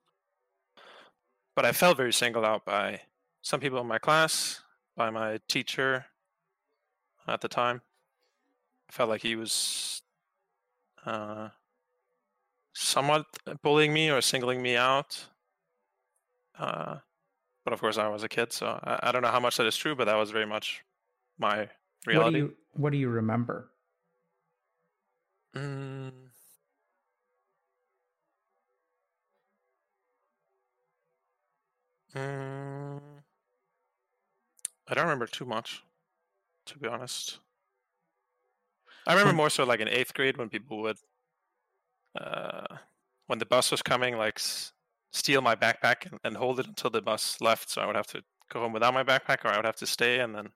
But 1.54 1.64
I 1.64 1.72
felt 1.72 1.96
very 1.96 2.12
singled 2.12 2.44
out 2.44 2.64
by 2.64 3.02
some 3.42 3.60
people 3.60 3.80
in 3.80 3.86
my 3.86 3.98
class, 3.98 4.62
by 4.96 5.10
my 5.10 5.38
teacher 5.48 6.06
at 7.28 7.40
the 7.40 7.48
time. 7.48 7.82
I 8.88 8.92
felt 8.92 9.08
like 9.08 9.22
he 9.22 9.36
was 9.36 10.02
uh, 11.06 11.50
somewhat 12.74 13.26
bullying 13.62 13.92
me 13.92 14.10
or 14.10 14.20
singling 14.20 14.62
me 14.62 14.76
out. 14.76 15.28
Uh, 16.58 16.96
but 17.64 17.72
of 17.72 17.80
course, 17.80 17.98
I 17.98 18.08
was 18.08 18.22
a 18.22 18.28
kid, 18.28 18.52
so 18.52 18.66
I, 18.84 19.00
I, 19.04 19.12
don't 19.12 19.22
know 19.22 19.30
how 19.30 19.40
much 19.40 19.56
that 19.56 19.66
is 19.66 19.76
true, 19.76 19.94
but 19.96 20.04
that 20.04 20.16
was 20.16 20.30
very 20.30 20.46
much 20.46 20.84
my 21.38 21.68
reality. 22.06 22.24
What 22.24 22.32
do 22.32 22.38
you, 22.38 22.54
what 22.74 22.92
do 22.92 22.98
you 22.98 23.08
remember? 23.08 23.70
Mm. 25.56 26.12
Mm. 32.14 33.00
I 34.86 34.94
don't 34.94 35.04
remember 35.04 35.26
too 35.26 35.44
much, 35.44 35.82
to 36.66 36.78
be 36.78 36.86
honest. 36.86 37.38
I 39.06 39.12
remember 39.12 39.34
more 39.34 39.50
so 39.50 39.64
like 39.64 39.80
in 39.80 39.88
eighth 39.88 40.14
grade 40.14 40.36
when 40.36 40.48
people 40.48 40.80
would, 40.82 40.96
uh, 42.18 42.76
when 43.26 43.38
the 43.38 43.46
bus 43.46 43.70
was 43.70 43.82
coming, 43.82 44.16
like 44.16 44.38
steal 45.14 45.40
my 45.40 45.54
backpack 45.54 46.10
and, 46.10 46.20
and 46.24 46.36
hold 46.36 46.60
it 46.60 46.66
until 46.66 46.90
the 46.90 47.00
bus 47.00 47.40
left. 47.40 47.70
So 47.70 47.80
I 47.80 47.86
would 47.86 47.96
have 47.96 48.06
to 48.08 48.22
go 48.52 48.60
home 48.60 48.72
without 48.72 48.92
my 48.92 49.04
backpack, 49.04 49.44
or 49.44 49.48
I 49.48 49.56
would 49.56 49.64
have 49.64 49.76
to 49.76 49.86
stay, 49.86 50.20
and 50.20 50.34
then 50.34 50.48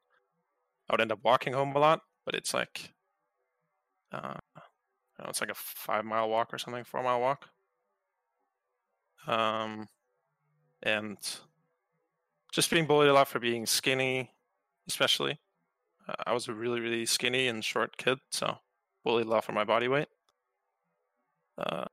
I 0.89 0.93
would 0.93 1.01
end 1.01 1.13
up 1.13 1.21
walking 1.25 1.55
home 1.55 1.75
a 1.75 1.79
lot. 1.79 2.03
But 2.27 2.35
it's 2.35 2.53
like, 2.53 2.93
uh, 4.13 4.35
know, 5.19 5.29
it's 5.29 5.41
like 5.41 5.51
a 5.51 5.55
five 5.55 6.05
mile 6.05 6.29
walk 6.29 6.53
or 6.53 6.59
something, 6.59 6.85
four 6.85 7.03
mile 7.03 7.21
walk. 7.21 7.49
Um, 9.27 9.89
and 10.83 11.19
just 12.53 12.71
being 12.71 12.87
bullied 12.87 13.11
a 13.11 13.13
lot 13.13 13.29
for 13.29 13.41
being 13.41 13.67
skinny, 13.67 14.31
especially. 14.89 15.39
Uh, 16.09 16.15
I 16.27 16.33
was 16.33 16.49
a 16.49 16.55
really, 16.55 16.81
really 16.81 17.05
skinny 17.05 17.49
and 17.49 17.65
short 17.65 17.97
kid, 17.97 18.19
so 18.31 18.59
bullied 19.05 19.27
a 19.27 19.31
lot 19.31 19.45
for 19.45 19.53
my 19.53 19.65
body 19.65 19.89
weight. 19.89 20.09
Uh, 21.59 21.87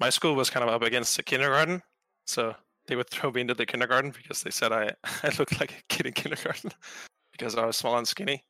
my 0.00 0.10
school 0.10 0.34
was 0.34 0.50
kind 0.50 0.66
of 0.66 0.74
up 0.74 0.82
against 0.82 1.16
the 1.16 1.22
kindergarten, 1.22 1.82
so 2.26 2.56
they 2.86 2.96
would 2.96 3.10
throw 3.10 3.30
me 3.30 3.42
into 3.42 3.54
the 3.54 3.66
kindergarten 3.66 4.10
because 4.10 4.42
they 4.42 4.50
said 4.50 4.72
I, 4.72 4.92
I 5.22 5.30
looked 5.38 5.60
like 5.60 5.72
a 5.72 5.82
kid 5.88 6.06
in 6.06 6.12
kindergarten 6.14 6.72
because 7.32 7.54
I 7.54 7.66
was 7.66 7.76
small 7.76 7.98
and 7.98 8.08
skinny. 8.08 8.44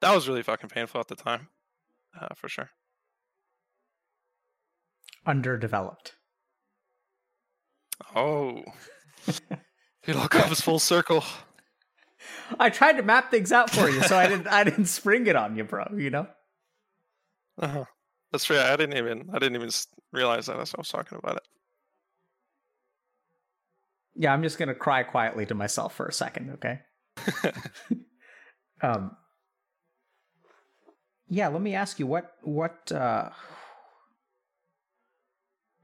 That 0.00 0.14
was 0.14 0.28
really 0.28 0.42
fucking 0.42 0.70
painful 0.70 1.00
at 1.00 1.08
the 1.08 1.16
time 1.16 1.48
uh, 2.18 2.28
for 2.36 2.48
sure. 2.48 2.70
Underdeveloped. 5.26 6.14
Oh, 8.14 8.62
it 10.06 10.16
all 10.16 10.28
comes 10.28 10.60
full 10.60 10.78
circle. 10.78 11.24
I 12.58 12.70
tried 12.70 12.96
to 12.98 13.02
map 13.02 13.30
things 13.30 13.52
out 13.52 13.70
for 13.70 13.88
you, 13.88 14.02
so 14.02 14.16
I 14.16 14.28
didn't. 14.28 14.48
I 14.48 14.64
didn't 14.64 14.86
spring 14.86 15.26
it 15.26 15.36
on 15.36 15.56
you, 15.56 15.64
bro. 15.64 15.86
You 15.96 16.10
know. 16.10 16.26
Uh-huh. 17.58 17.84
That's 18.34 18.50
right. 18.50 18.58
I 18.58 18.74
didn't 18.74 18.98
even. 18.98 19.30
I 19.32 19.38
didn't 19.38 19.54
even 19.54 19.70
realize 20.10 20.46
that 20.46 20.58
as 20.58 20.74
I 20.74 20.80
was 20.80 20.88
talking 20.88 21.16
about 21.16 21.36
it. 21.36 21.44
Yeah, 24.16 24.32
I'm 24.32 24.42
just 24.42 24.58
gonna 24.58 24.74
cry 24.74 25.04
quietly 25.04 25.46
to 25.46 25.54
myself 25.54 25.94
for 25.94 26.06
a 26.06 26.12
second, 26.12 26.50
okay? 26.54 26.80
um, 28.82 29.16
yeah, 31.28 31.46
let 31.46 31.62
me 31.62 31.76
ask 31.76 32.00
you 32.00 32.08
what 32.08 32.32
what 32.42 32.90
uh 32.90 33.30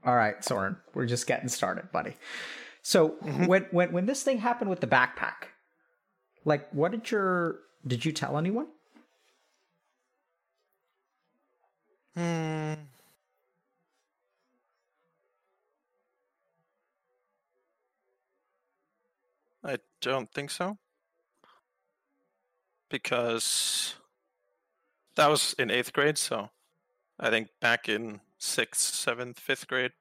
All 0.05 0.15
right, 0.17 0.43
Soren, 0.43 0.75
we're 0.93 1.05
just 1.05 1.27
getting 1.27 1.47
started, 1.47 1.89
buddy. 1.93 2.17
So 2.81 3.11
mm-hmm. 3.23 3.45
when 3.45 3.67
when 3.71 3.93
when 3.93 4.05
this 4.07 4.23
thing 4.23 4.39
happened 4.39 4.69
with 4.69 4.81
the 4.81 4.87
backpack, 4.87 5.47
like 6.43 6.69
what 6.73 6.91
did 6.91 7.11
your 7.11 7.59
did 7.87 8.03
you 8.03 8.11
tell 8.11 8.37
anyone? 8.37 8.67
Hmm. 12.15 12.73
I 19.63 19.77
don't 20.01 20.31
think 20.33 20.49
so. 20.49 20.77
Because 22.89 23.95
that 25.15 25.27
was 25.27 25.53
in 25.57 25.71
eighth 25.71 25.93
grade, 25.93 26.17
so 26.17 26.49
I 27.19 27.29
think 27.29 27.49
back 27.61 27.87
in 27.87 28.19
sixth, 28.37 28.93
seventh, 28.95 29.39
fifth 29.39 29.67
grade, 29.67 29.91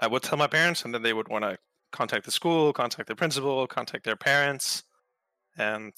I 0.00 0.06
would 0.06 0.22
tell 0.22 0.38
my 0.38 0.46
parents, 0.46 0.84
and 0.84 0.94
then 0.94 1.02
they 1.02 1.12
would 1.12 1.28
want 1.28 1.44
to 1.44 1.58
contact 1.92 2.24
the 2.24 2.30
school, 2.30 2.72
contact 2.72 3.08
the 3.08 3.14
principal, 3.14 3.66
contact 3.66 4.04
their 4.04 4.16
parents, 4.16 4.84
and 5.56 5.92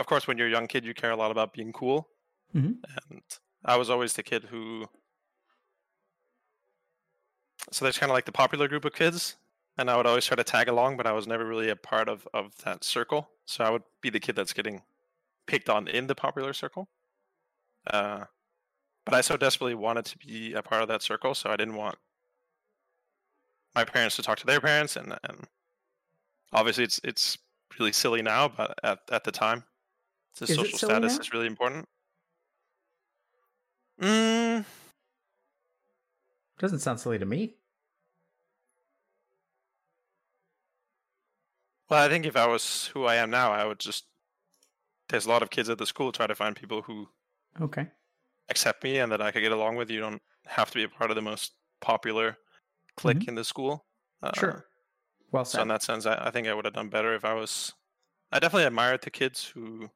of 0.00 0.06
course, 0.06 0.26
when 0.26 0.38
you're 0.38 0.48
a 0.48 0.50
young 0.50 0.66
kid, 0.66 0.84
you 0.84 0.94
care 0.94 1.10
a 1.10 1.16
lot 1.16 1.30
about 1.30 1.52
being 1.52 1.72
cool. 1.72 2.08
Mm-hmm. 2.54 2.72
And 3.10 3.22
I 3.64 3.76
was 3.76 3.90
always 3.90 4.14
the 4.14 4.22
kid 4.22 4.44
who. 4.44 4.88
So 7.72 7.84
there's 7.84 7.98
kind 7.98 8.10
of 8.10 8.14
like 8.14 8.24
the 8.24 8.32
popular 8.32 8.68
group 8.68 8.84
of 8.84 8.94
kids, 8.94 9.36
and 9.78 9.90
I 9.90 9.96
would 9.96 10.06
always 10.06 10.24
try 10.24 10.36
to 10.36 10.44
tag 10.44 10.68
along, 10.68 10.96
but 10.96 11.06
I 11.06 11.12
was 11.12 11.26
never 11.26 11.44
really 11.46 11.68
a 11.68 11.76
part 11.76 12.08
of 12.08 12.26
of 12.34 12.56
that 12.64 12.84
circle. 12.84 13.30
So 13.46 13.64
I 13.64 13.70
would 13.70 13.82
be 14.00 14.10
the 14.10 14.20
kid 14.20 14.36
that's 14.36 14.52
getting 14.52 14.82
picked 15.46 15.70
on 15.70 15.88
in 15.88 16.06
the 16.08 16.14
popular 16.14 16.52
circle. 16.52 16.88
Uh, 17.86 18.24
but 19.04 19.14
I 19.14 19.20
so 19.22 19.36
desperately 19.36 19.74
wanted 19.74 20.06
to 20.06 20.18
be 20.18 20.54
a 20.54 20.62
part 20.62 20.82
of 20.82 20.88
that 20.88 21.02
circle, 21.02 21.34
so 21.34 21.50
I 21.50 21.56
didn't 21.56 21.76
want 21.76 21.98
my 23.74 23.84
parents 23.84 24.16
to 24.16 24.22
talk 24.22 24.38
to 24.38 24.46
their 24.46 24.60
parents, 24.60 24.96
and 24.96 25.16
and 25.24 25.46
obviously 26.52 26.84
it's 26.84 27.00
it's 27.04 27.38
really 27.78 27.92
silly 27.92 28.22
now, 28.22 28.48
but 28.48 28.78
at 28.82 29.00
at 29.10 29.24
the 29.24 29.32
time, 29.32 29.64
the 30.38 30.46
is 30.46 30.54
social 30.54 30.78
status 30.78 31.14
now? 31.14 31.20
is 31.20 31.32
really 31.32 31.46
important. 31.46 31.88
Mm. 34.00 34.64
Doesn't 36.58 36.80
sound 36.80 37.00
silly 37.00 37.18
to 37.18 37.26
me. 37.26 37.54
Well, 41.88 42.04
I 42.04 42.08
think 42.08 42.24
if 42.24 42.36
I 42.36 42.46
was 42.46 42.90
who 42.94 43.04
I 43.04 43.16
am 43.16 43.30
now, 43.30 43.52
I 43.52 43.64
would 43.64 43.78
just. 43.78 44.04
There's 45.08 45.26
a 45.26 45.28
lot 45.28 45.42
of 45.42 45.50
kids 45.50 45.68
at 45.68 45.78
the 45.78 45.86
school 45.86 46.12
try 46.12 46.28
to 46.28 46.36
find 46.36 46.54
people 46.54 46.82
who 46.82 47.08
Okay. 47.60 47.86
Accept 48.48 48.84
me 48.84 48.98
and 48.98 49.10
that 49.12 49.22
I 49.22 49.30
could 49.30 49.40
get 49.40 49.52
along 49.52 49.76
with. 49.76 49.90
You 49.90 50.00
don't 50.00 50.22
have 50.46 50.70
to 50.70 50.78
be 50.78 50.84
a 50.84 50.88
part 50.88 51.10
of 51.10 51.16
the 51.16 51.22
most 51.22 51.52
popular 51.80 52.36
clique 52.96 53.18
mm-hmm. 53.18 53.30
in 53.30 53.34
the 53.34 53.44
school. 53.44 53.86
Uh, 54.22 54.32
sure. 54.34 54.66
Well 55.32 55.44
said. 55.44 55.58
So 55.58 55.62
in 55.62 55.68
that 55.68 55.82
sense, 55.82 56.06
I, 56.06 56.26
I 56.26 56.30
think 56.30 56.46
I 56.48 56.54
would 56.54 56.64
have 56.64 56.74
done 56.74 56.88
better 56.88 57.14
if 57.14 57.24
I 57.24 57.34
was. 57.34 57.72
I 58.32 58.38
definitely 58.38 58.66
admired 58.66 59.02
the 59.02 59.10
kids 59.10 59.44
who, 59.44 59.90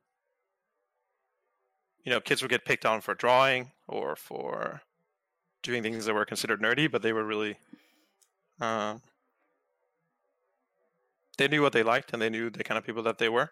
you 2.04 2.10
know, 2.10 2.20
kids 2.20 2.42
would 2.42 2.50
get 2.50 2.64
picked 2.64 2.84
on 2.84 3.00
for 3.00 3.14
drawing 3.14 3.72
or 3.88 4.14
for 4.14 4.82
doing 5.62 5.82
things 5.82 6.04
that 6.04 6.14
were 6.14 6.24
considered 6.24 6.60
nerdy, 6.60 6.90
but 6.90 7.02
they 7.02 7.12
were 7.12 7.24
really, 7.24 7.56
um, 8.60 9.00
they 11.38 11.48
knew 11.48 11.62
what 11.62 11.72
they 11.72 11.82
liked 11.82 12.12
and 12.12 12.20
they 12.20 12.30
knew 12.30 12.50
the 12.50 12.62
kind 12.62 12.78
of 12.78 12.84
people 12.84 13.02
that 13.02 13.18
they 13.18 13.28
were. 13.28 13.50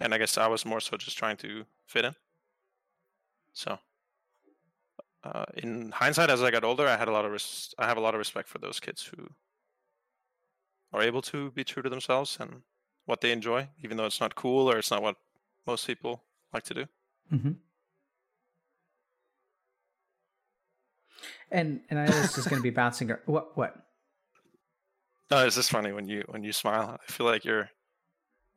And 0.00 0.12
I 0.12 0.18
guess 0.18 0.36
I 0.36 0.46
was 0.46 0.64
more 0.64 0.80
so 0.80 0.96
just 0.96 1.16
trying 1.16 1.36
to 1.38 1.64
fit 1.86 2.04
in. 2.04 2.14
So, 3.52 3.78
uh, 5.24 5.44
in 5.56 5.90
hindsight, 5.90 6.30
as 6.30 6.42
I 6.42 6.50
got 6.50 6.64
older, 6.64 6.86
I 6.86 6.96
had 6.96 7.08
a 7.08 7.12
lot 7.12 7.24
of 7.24 7.32
res- 7.32 7.74
I 7.78 7.86
have 7.86 7.96
a 7.96 8.00
lot 8.00 8.14
of 8.14 8.18
respect 8.18 8.48
for 8.48 8.58
those 8.58 8.80
kids 8.80 9.02
who 9.02 9.28
are 10.92 11.02
able 11.02 11.22
to 11.22 11.50
be 11.52 11.64
true 11.64 11.82
to 11.82 11.88
themselves 11.88 12.36
and 12.40 12.62
what 13.06 13.20
they 13.20 13.32
enjoy, 13.32 13.68
even 13.82 13.96
though 13.96 14.06
it's 14.06 14.20
not 14.20 14.34
cool 14.34 14.70
or 14.70 14.78
it's 14.78 14.90
not 14.90 15.02
what 15.02 15.16
most 15.66 15.86
people 15.86 16.22
like 16.52 16.64
to 16.64 16.74
do. 16.74 16.86
Mm-hmm. 17.32 17.52
And 21.50 21.80
and 21.90 21.98
I 21.98 22.06
know 22.06 22.20
this 22.20 22.38
is 22.38 22.46
going 22.46 22.58
to 22.58 22.62
be 22.62 22.70
bouncing. 22.70 23.10
What 23.26 23.56
what? 23.56 23.74
No, 25.28 25.44
it's 25.44 25.56
just 25.56 25.72
funny 25.72 25.90
when 25.90 26.06
you 26.06 26.22
when 26.28 26.44
you 26.44 26.52
smile. 26.52 27.00
I 27.02 27.10
feel 27.10 27.26
like 27.26 27.44
you're, 27.44 27.68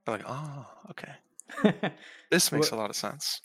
you're 0.05 0.17
like, 0.17 0.25
oh, 0.27 0.67
okay. 0.91 1.91
this 2.29 2.51
makes 2.51 2.69
what, 2.69 2.77
a 2.77 2.79
lot 2.79 2.89
of 2.91 2.95
sense. 2.95 3.41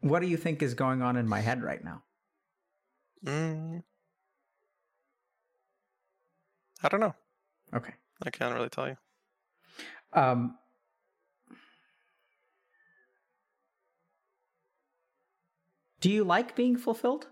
What 0.00 0.20
do 0.20 0.26
you 0.26 0.36
think 0.36 0.62
is 0.62 0.74
going 0.74 1.00
on 1.00 1.16
in 1.16 1.28
my 1.28 1.38
head 1.38 1.62
right 1.62 1.84
now? 1.84 2.02
Mm, 3.24 3.84
I 6.82 6.88
don't 6.88 7.00
know. 7.00 7.14
Okay. 7.72 7.94
I 8.24 8.30
can't 8.30 8.54
really 8.54 8.68
tell 8.68 8.88
you. 8.88 8.96
Um, 10.12 10.56
Do 16.06 16.12
you 16.12 16.22
like 16.22 16.54
being 16.54 16.76
fulfilled? 16.76 17.26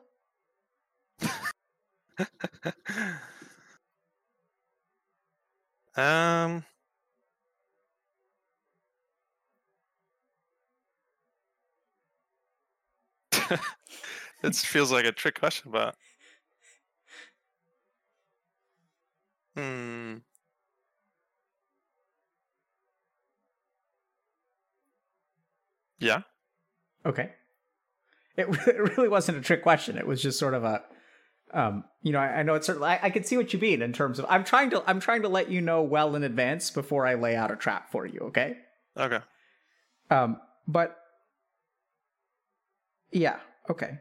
um 5.96 6.64
this 14.42 14.64
feels 14.64 14.90
like 14.90 15.04
a 15.04 15.12
trick 15.12 15.38
question, 15.38 15.70
but 15.70 15.94
hmm. 19.56 20.18
Yeah. 25.98 26.22
Okay. 27.06 27.32
It, 28.36 28.46
it 28.66 28.96
really 28.96 29.08
wasn't 29.08 29.38
a 29.38 29.40
trick 29.40 29.62
question. 29.62 29.98
It 29.98 30.06
was 30.06 30.22
just 30.22 30.38
sort 30.38 30.54
of 30.54 30.64
a, 30.64 30.82
um, 31.52 31.84
you 32.02 32.12
know, 32.12 32.18
I, 32.18 32.40
I 32.40 32.42
know 32.42 32.54
it's 32.54 32.66
certainly, 32.66 32.88
I, 32.88 33.00
I 33.04 33.10
can 33.10 33.24
see 33.24 33.36
what 33.36 33.52
you 33.52 33.58
mean 33.58 33.82
in 33.82 33.92
terms 33.92 34.18
of, 34.18 34.26
I'm 34.28 34.44
trying 34.44 34.70
to, 34.70 34.82
I'm 34.86 35.00
trying 35.00 35.22
to 35.22 35.28
let 35.28 35.50
you 35.50 35.60
know 35.60 35.82
well 35.82 36.16
in 36.16 36.22
advance 36.24 36.70
before 36.70 37.06
I 37.06 37.14
lay 37.14 37.36
out 37.36 37.50
a 37.50 37.56
trap 37.56 37.90
for 37.90 38.06
you. 38.06 38.20
Okay. 38.20 38.56
Okay. 38.96 39.20
Um, 40.10 40.40
but 40.66 40.96
yeah, 43.14 43.36
okay. 43.70 43.98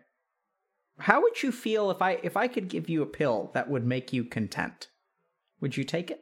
How 1.00 1.22
would 1.22 1.42
you 1.42 1.52
feel 1.52 1.92
if 1.92 2.02
I 2.02 2.20
if 2.24 2.38
I 2.38 2.48
could 2.48 2.68
give 2.68 2.90
you 2.90 3.02
a 3.02 3.08
pill 3.08 3.52
that 3.54 3.70
would 3.70 3.86
make 3.86 4.14
you 4.14 4.24
content? 4.24 4.90
Would 5.62 5.78
you 5.78 5.84
take 5.84 6.12
it? 6.12 6.22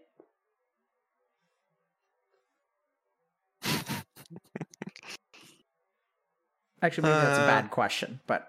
Actually, 6.82 7.10
maybe 7.10 7.22
that's 7.22 7.40
a 7.40 7.44
Uh, 7.44 7.48
bad 7.48 7.70
question, 7.70 8.20
but 8.28 8.48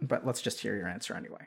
but 0.00 0.26
let's 0.26 0.40
just 0.40 0.60
hear 0.60 0.76
your 0.76 0.88
answer 0.88 1.14
anyway. 1.14 1.46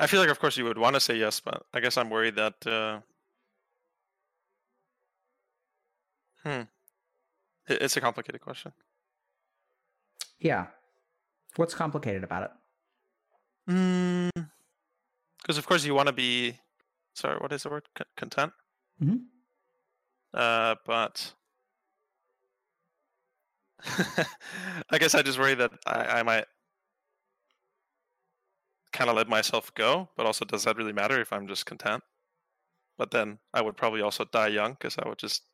I 0.00 0.06
feel 0.06 0.20
like, 0.20 0.30
of 0.30 0.38
course, 0.38 0.56
you 0.56 0.64
would 0.64 0.78
want 0.78 0.94
to 0.94 1.00
say 1.00 1.16
yes, 1.16 1.40
but 1.40 1.66
I 1.74 1.80
guess 1.80 1.96
I'm 1.96 2.08
worried 2.08 2.36
that. 2.36 2.66
Uh... 2.66 3.00
Hmm. 6.44 6.62
It's 7.66 7.96
a 7.96 8.00
complicated 8.00 8.40
question. 8.40 8.72
Yeah. 10.38 10.66
What's 11.56 11.74
complicated 11.74 12.22
about 12.24 12.52
it? 13.68 14.44
Because 15.48 15.56
of 15.56 15.66
course 15.66 15.82
you 15.82 15.94
want 15.94 16.08
to 16.08 16.12
be. 16.12 16.58
Sorry, 17.14 17.38
what 17.38 17.50
is 17.54 17.62
the 17.62 17.70
word? 17.70 17.88
C- 17.96 18.04
content. 18.18 18.52
Mhm. 19.02 19.22
Uh, 20.34 20.74
but. 20.84 21.32
I 24.90 24.98
guess 24.98 25.14
I 25.14 25.22
just 25.22 25.38
worry 25.38 25.54
that 25.54 25.70
I, 25.86 26.20
I 26.20 26.22
might 26.22 26.44
kind 28.92 29.08
of 29.08 29.16
let 29.16 29.26
myself 29.26 29.72
go, 29.72 30.10
but 30.18 30.26
also 30.26 30.44
does 30.44 30.64
that 30.64 30.76
really 30.76 30.92
matter 30.92 31.18
if 31.18 31.32
I'm 31.32 31.48
just 31.48 31.64
content? 31.64 32.02
But 32.98 33.10
then 33.10 33.38
I 33.54 33.62
would 33.62 33.76
probably 33.78 34.02
also 34.02 34.26
die 34.26 34.48
young 34.48 34.72
because 34.72 34.98
I 34.98 35.08
would 35.08 35.18
just 35.18 35.44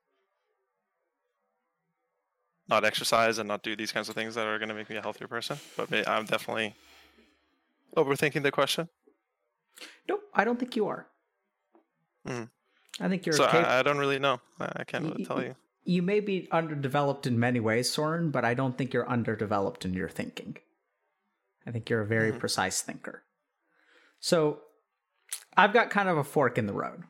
not 2.69 2.85
exercise 2.85 3.39
and 3.39 3.47
not 3.47 3.63
do 3.63 3.77
these 3.77 3.93
kinds 3.93 4.09
of 4.09 4.17
things 4.17 4.35
that 4.35 4.47
are 4.49 4.59
going 4.59 4.71
to 4.71 4.75
make 4.75 4.91
me 4.91 4.97
a 4.97 5.03
healthier 5.03 5.29
person. 5.29 5.59
But 5.77 5.93
I'm 6.09 6.25
definitely 6.25 6.75
overthinking 7.97 8.43
the 8.43 8.51
question. 8.51 8.89
Nope, 10.09 10.23
I 10.35 10.45
don't 10.45 10.59
think 10.59 10.77
you 10.77 10.87
are. 10.89 11.07
Mhm. 12.27 12.51
I 13.01 13.09
think 13.09 13.27
you're 13.27 13.35
so 13.37 13.47
cap- 13.49 13.67
I, 13.67 13.81
I 13.81 13.83
don't 13.83 13.99
really 13.99 14.19
know. 14.19 14.41
I 14.61 14.85
can't 14.85 15.05
really 15.05 15.25
tell 15.25 15.43
you. 15.43 15.57
you 15.85 16.01
may 16.01 16.21
be 16.21 16.49
underdeveloped 16.53 17.27
in 17.27 17.39
many 17.39 17.61
ways, 17.61 17.91
Soren, 17.91 18.31
but 18.31 18.45
I 18.45 18.55
don't 18.55 18.79
think 18.79 18.95
you're 18.95 19.09
underdeveloped 19.09 19.85
in 19.85 19.93
your 19.95 20.09
thinking. 20.09 20.57
I 21.67 21.71
think 21.73 21.91
you're 21.91 22.01
a 22.03 22.07
very 22.07 22.33
Mhm. 22.33 22.39
precise 22.39 22.81
thinker. 22.83 23.25
So 24.21 24.63
I've 25.57 25.73
got 25.73 25.91
kind 25.91 26.09
of 26.09 26.17
a 26.17 26.25
fork 26.25 26.57
in 26.59 26.67
the 26.67 26.73
road. 26.73 27.05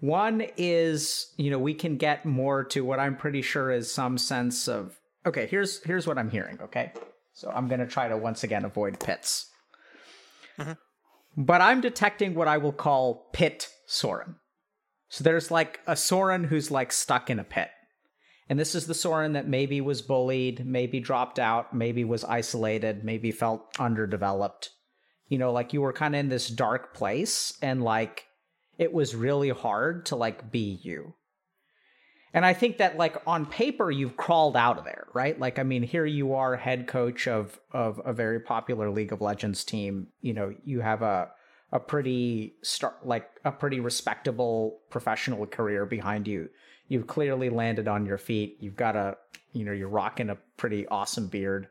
One 0.00 0.40
is, 0.56 1.32
you 1.36 1.50
know, 1.50 1.58
we 1.58 1.74
can 1.74 1.96
get 1.96 2.24
more 2.24 2.64
to 2.64 2.84
what 2.84 2.98
I'm 2.98 3.16
pretty 3.16 3.42
sure 3.42 3.70
is 3.70 3.90
some 3.92 4.18
sense 4.18 4.68
of 4.68 4.98
okay, 5.24 5.46
here's 5.46 5.82
here's 5.84 6.06
what 6.06 6.18
I'm 6.18 6.30
hearing, 6.30 6.60
okay? 6.60 6.92
So 7.32 7.50
I'm 7.50 7.68
gonna 7.68 7.86
try 7.86 8.08
to 8.08 8.16
once 8.16 8.42
again 8.44 8.64
avoid 8.64 8.98
pits. 9.00 9.50
Mhm. 10.58 10.76
But 11.36 11.60
I'm 11.60 11.80
detecting 11.80 12.34
what 12.34 12.48
I 12.48 12.58
will 12.58 12.72
call 12.72 13.28
pit 13.32 13.68
Soren. 13.86 14.36
So 15.08 15.24
there's 15.24 15.50
like 15.50 15.80
a 15.86 15.96
Soren 15.96 16.44
who's 16.44 16.70
like 16.70 16.92
stuck 16.92 17.30
in 17.30 17.38
a 17.38 17.44
pit. 17.44 17.70
And 18.48 18.58
this 18.58 18.74
is 18.74 18.86
the 18.86 18.94
Soren 18.94 19.32
that 19.32 19.48
maybe 19.48 19.80
was 19.80 20.02
bullied, 20.02 20.66
maybe 20.66 21.00
dropped 21.00 21.38
out, 21.38 21.74
maybe 21.74 22.04
was 22.04 22.24
isolated, 22.24 23.04
maybe 23.04 23.30
felt 23.30 23.62
underdeveloped. 23.78 24.70
You 25.28 25.38
know, 25.38 25.52
like 25.52 25.72
you 25.72 25.80
were 25.80 25.92
kind 25.92 26.14
of 26.14 26.20
in 26.20 26.28
this 26.28 26.48
dark 26.48 26.92
place 26.92 27.56
and 27.62 27.82
like 27.82 28.26
it 28.78 28.92
was 28.92 29.14
really 29.14 29.50
hard 29.50 30.06
to 30.06 30.16
like 30.16 30.50
be 30.50 30.80
you. 30.82 31.14
And 32.34 32.46
I 32.46 32.54
think 32.54 32.78
that 32.78 32.96
like 32.96 33.16
on 33.26 33.44
paper 33.44 33.90
you've 33.90 34.16
crawled 34.16 34.56
out 34.56 34.78
of 34.78 34.84
there, 34.84 35.06
right? 35.12 35.38
Like 35.38 35.58
I 35.58 35.62
mean 35.62 35.82
here 35.82 36.06
you 36.06 36.34
are 36.34 36.56
head 36.56 36.86
coach 36.86 37.28
of 37.28 37.58
of 37.72 38.00
a 38.04 38.12
very 38.12 38.40
popular 38.40 38.90
League 38.90 39.12
of 39.12 39.20
Legends 39.20 39.64
team. 39.64 40.08
You 40.20 40.32
know, 40.32 40.54
you 40.64 40.80
have 40.80 41.02
a 41.02 41.30
a 41.72 41.80
pretty 41.80 42.54
start 42.62 43.06
like 43.06 43.28
a 43.44 43.52
pretty 43.52 43.80
respectable 43.80 44.80
professional 44.90 45.46
career 45.46 45.84
behind 45.84 46.26
you. 46.26 46.48
You've 46.88 47.06
clearly 47.06 47.50
landed 47.50 47.88
on 47.88 48.06
your 48.06 48.18
feet. 48.18 48.58
You've 48.60 48.76
got 48.76 48.96
a 48.96 49.16
you 49.52 49.64
know, 49.66 49.72
you're 49.72 49.88
rocking 49.88 50.30
a 50.30 50.38
pretty 50.56 50.86
awesome 50.88 51.26
beard. 51.26 51.68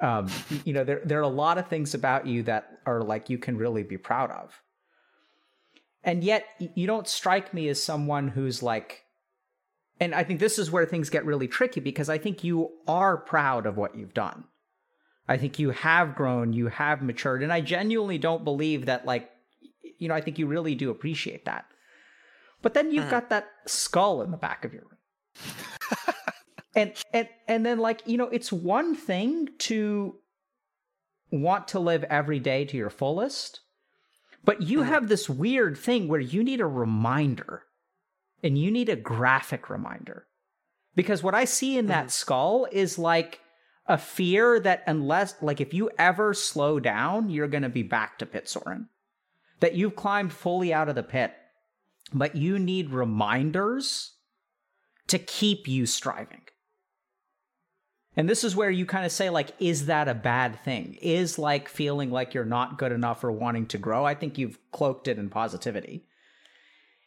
Um, 0.00 0.28
you 0.64 0.72
know, 0.72 0.82
there 0.82 1.00
there 1.04 1.20
are 1.20 1.22
a 1.22 1.28
lot 1.28 1.58
of 1.58 1.68
things 1.68 1.94
about 1.94 2.26
you 2.26 2.42
that 2.44 2.80
are 2.86 3.02
like 3.02 3.30
you 3.30 3.38
can 3.38 3.56
really 3.56 3.84
be 3.84 3.98
proud 3.98 4.32
of. 4.32 4.60
And 6.02 6.24
yet 6.24 6.44
you 6.58 6.88
don't 6.88 7.06
strike 7.06 7.54
me 7.54 7.68
as 7.68 7.80
someone 7.80 8.26
who's 8.26 8.60
like 8.60 9.01
and 10.00 10.14
I 10.14 10.24
think 10.24 10.40
this 10.40 10.58
is 10.58 10.70
where 10.70 10.86
things 10.86 11.10
get 11.10 11.24
really 11.24 11.48
tricky 11.48 11.80
because 11.80 12.08
I 12.08 12.18
think 12.18 12.42
you 12.44 12.70
are 12.88 13.16
proud 13.16 13.66
of 13.66 13.76
what 13.76 13.96
you've 13.96 14.14
done. 14.14 14.44
I 15.28 15.36
think 15.36 15.58
you 15.58 15.70
have 15.70 16.16
grown, 16.16 16.52
you 16.52 16.66
have 16.68 17.02
matured, 17.02 17.42
and 17.42 17.52
I 17.52 17.60
genuinely 17.60 18.18
don't 18.18 18.44
believe 18.44 18.86
that, 18.86 19.06
like, 19.06 19.30
you 19.98 20.08
know, 20.08 20.14
I 20.14 20.20
think 20.20 20.38
you 20.38 20.46
really 20.48 20.74
do 20.74 20.90
appreciate 20.90 21.44
that. 21.44 21.64
But 22.60 22.74
then 22.74 22.90
you've 22.90 23.04
Mhm. 23.06 23.10
got 23.10 23.28
that 23.30 23.48
skull 23.66 24.22
in 24.22 24.30
the 24.32 24.36
back 24.36 24.64
of 24.64 24.72
your 24.72 24.82
room. 24.82 24.98
and 26.74 26.92
and 27.12 27.28
and 27.48 27.64
then 27.66 27.78
like, 27.78 28.02
you 28.06 28.16
know, 28.16 28.28
it's 28.28 28.52
one 28.52 28.94
thing 28.94 29.48
to 29.58 30.18
want 31.30 31.68
to 31.68 31.78
live 31.78 32.04
every 32.04 32.38
day 32.40 32.64
to 32.64 32.76
your 32.76 32.90
fullest, 32.90 33.60
but 34.44 34.62
you 34.62 34.80
Mhm. 34.80 34.86
have 34.86 35.08
this 35.08 35.30
weird 35.30 35.76
thing 35.78 36.08
where 36.08 36.20
you 36.20 36.42
need 36.42 36.60
a 36.60 36.66
reminder 36.66 37.64
and 38.42 38.58
you 38.58 38.70
need 38.70 38.88
a 38.88 38.96
graphic 38.96 39.70
reminder. 39.70 40.26
Because 40.94 41.22
what 41.22 41.34
I 41.34 41.44
see 41.44 41.78
in 41.78 41.86
that 41.86 42.06
mm-hmm. 42.06 42.10
skull 42.10 42.66
is 42.70 42.98
like 42.98 43.40
a 43.86 43.98
fear 43.98 44.60
that 44.60 44.82
unless 44.86 45.34
like 45.42 45.60
if 45.60 45.74
you 45.74 45.90
ever 45.98 46.34
slow 46.34 46.78
down, 46.78 47.30
you're 47.30 47.48
going 47.48 47.62
to 47.62 47.68
be 47.68 47.82
back 47.82 48.18
to 48.18 48.26
pit 48.26 48.48
Soren. 48.48 48.88
That 49.60 49.74
you've 49.74 49.96
climbed 49.96 50.32
fully 50.32 50.74
out 50.74 50.88
of 50.88 50.94
the 50.94 51.02
pit, 51.02 51.32
but 52.12 52.34
you 52.34 52.58
need 52.58 52.90
reminders 52.90 54.14
to 55.06 55.18
keep 55.18 55.68
you 55.68 55.86
striving. 55.86 56.42
And 58.16 58.28
this 58.28 58.44
is 58.44 58.54
where 58.54 58.70
you 58.70 58.84
kind 58.84 59.06
of 59.06 59.12
say 59.12 59.30
like 59.30 59.52
is 59.58 59.86
that 59.86 60.08
a 60.08 60.14
bad 60.14 60.60
thing? 60.60 60.98
Is 61.00 61.38
like 61.38 61.68
feeling 61.68 62.10
like 62.10 62.34
you're 62.34 62.44
not 62.44 62.78
good 62.78 62.92
enough 62.92 63.24
or 63.24 63.32
wanting 63.32 63.66
to 63.68 63.78
grow? 63.78 64.04
I 64.04 64.14
think 64.14 64.36
you've 64.36 64.58
cloaked 64.70 65.08
it 65.08 65.18
in 65.18 65.30
positivity. 65.30 66.04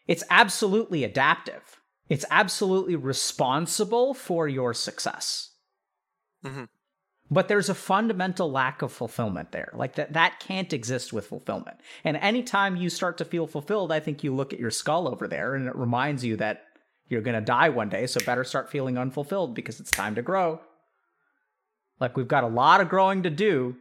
It's 0.07 0.23
absolutely 0.29 1.03
adaptive. 1.03 1.81
It's 2.09 2.25
absolutely 2.29 2.95
responsible 2.95 4.13
for 4.13 4.47
your 4.47 4.73
success. 4.73 5.51
Mhm. 6.43 6.69
But 7.31 7.47
there's 7.47 7.69
a 7.69 7.75
fundamental 7.75 8.51
lack 8.51 8.83
of 8.83 8.91
fulfillment 8.91 9.51
there. 9.51 9.71
Like 9.73 9.95
that 9.95 10.13
that 10.13 10.39
can't 10.39 10.71
exist 10.71 11.11
with 11.11 11.25
fulfillment. 11.25 11.79
And 12.03 12.17
anytime 12.17 12.75
you 12.75 12.89
start 12.89 13.17
to 13.17 13.25
feel 13.25 13.47
fulfilled, 13.47 13.91
I 13.91 13.99
think 13.99 14.23
you 14.23 14.33
look 14.33 14.53
at 14.53 14.59
your 14.59 14.69
skull 14.69 15.07
over 15.07 15.27
there 15.27 15.55
and 15.55 15.67
it 15.67 15.75
reminds 15.75 16.23
you 16.23 16.37
that 16.37 16.63
you're 17.07 17.21
going 17.21 17.35
to 17.35 17.41
die 17.41 17.69
one 17.69 17.89
day, 17.89 18.05
so 18.05 18.23
better 18.25 18.43
start 18.43 18.69
feeling 18.69 18.97
unfulfilled 18.97 19.55
because 19.55 19.79
it's 19.79 19.91
time 19.91 20.15
to 20.15 20.21
grow. 20.21 20.61
Like 21.99 22.15
we've 22.15 22.27
got 22.27 22.43
a 22.43 22.47
lot 22.47 22.81
of 22.81 22.89
growing 22.89 23.23
to 23.23 23.29
do. 23.31 23.75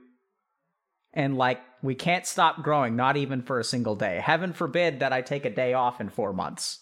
And 1.13 1.37
like 1.37 1.61
we 1.85 1.95
can't 1.95 2.27
stop 2.27 2.63
growing, 2.63 2.97
not 2.97 3.17
even 3.19 3.43
for 3.43 3.61
a 3.61 3.65
single 3.65 3.95
day. 3.95 4.19
Heaven 4.19 4.55
forbid 4.55 5.01
that 5.01 5.13
I 5.13 5.21
take 5.21 5.45
a 5.45 5.51
day 5.51 5.75
off 5.75 6.01
in 6.01 6.09
4 6.09 6.33
months. 6.33 6.81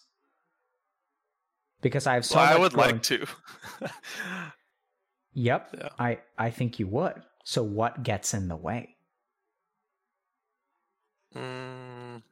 Because 1.81 2.07
I 2.07 2.15
have 2.15 2.25
so 2.25 2.37
well, 2.37 2.47
much 2.47 2.55
I 2.57 2.61
would 2.61 2.73
growing- 2.73 2.91
like 2.93 3.03
to. 3.03 3.27
Yep. 5.35 5.77
Yeah. 5.79 5.89
I 5.99 6.19
I 6.37 6.51
think 6.51 6.79
you 6.79 6.87
would. 6.89 7.23
So 7.45 7.63
what 7.63 8.03
gets 8.03 8.35
in 8.35 8.49
the 8.49 8.57
way? 8.57 8.97
Mm. 11.35 12.23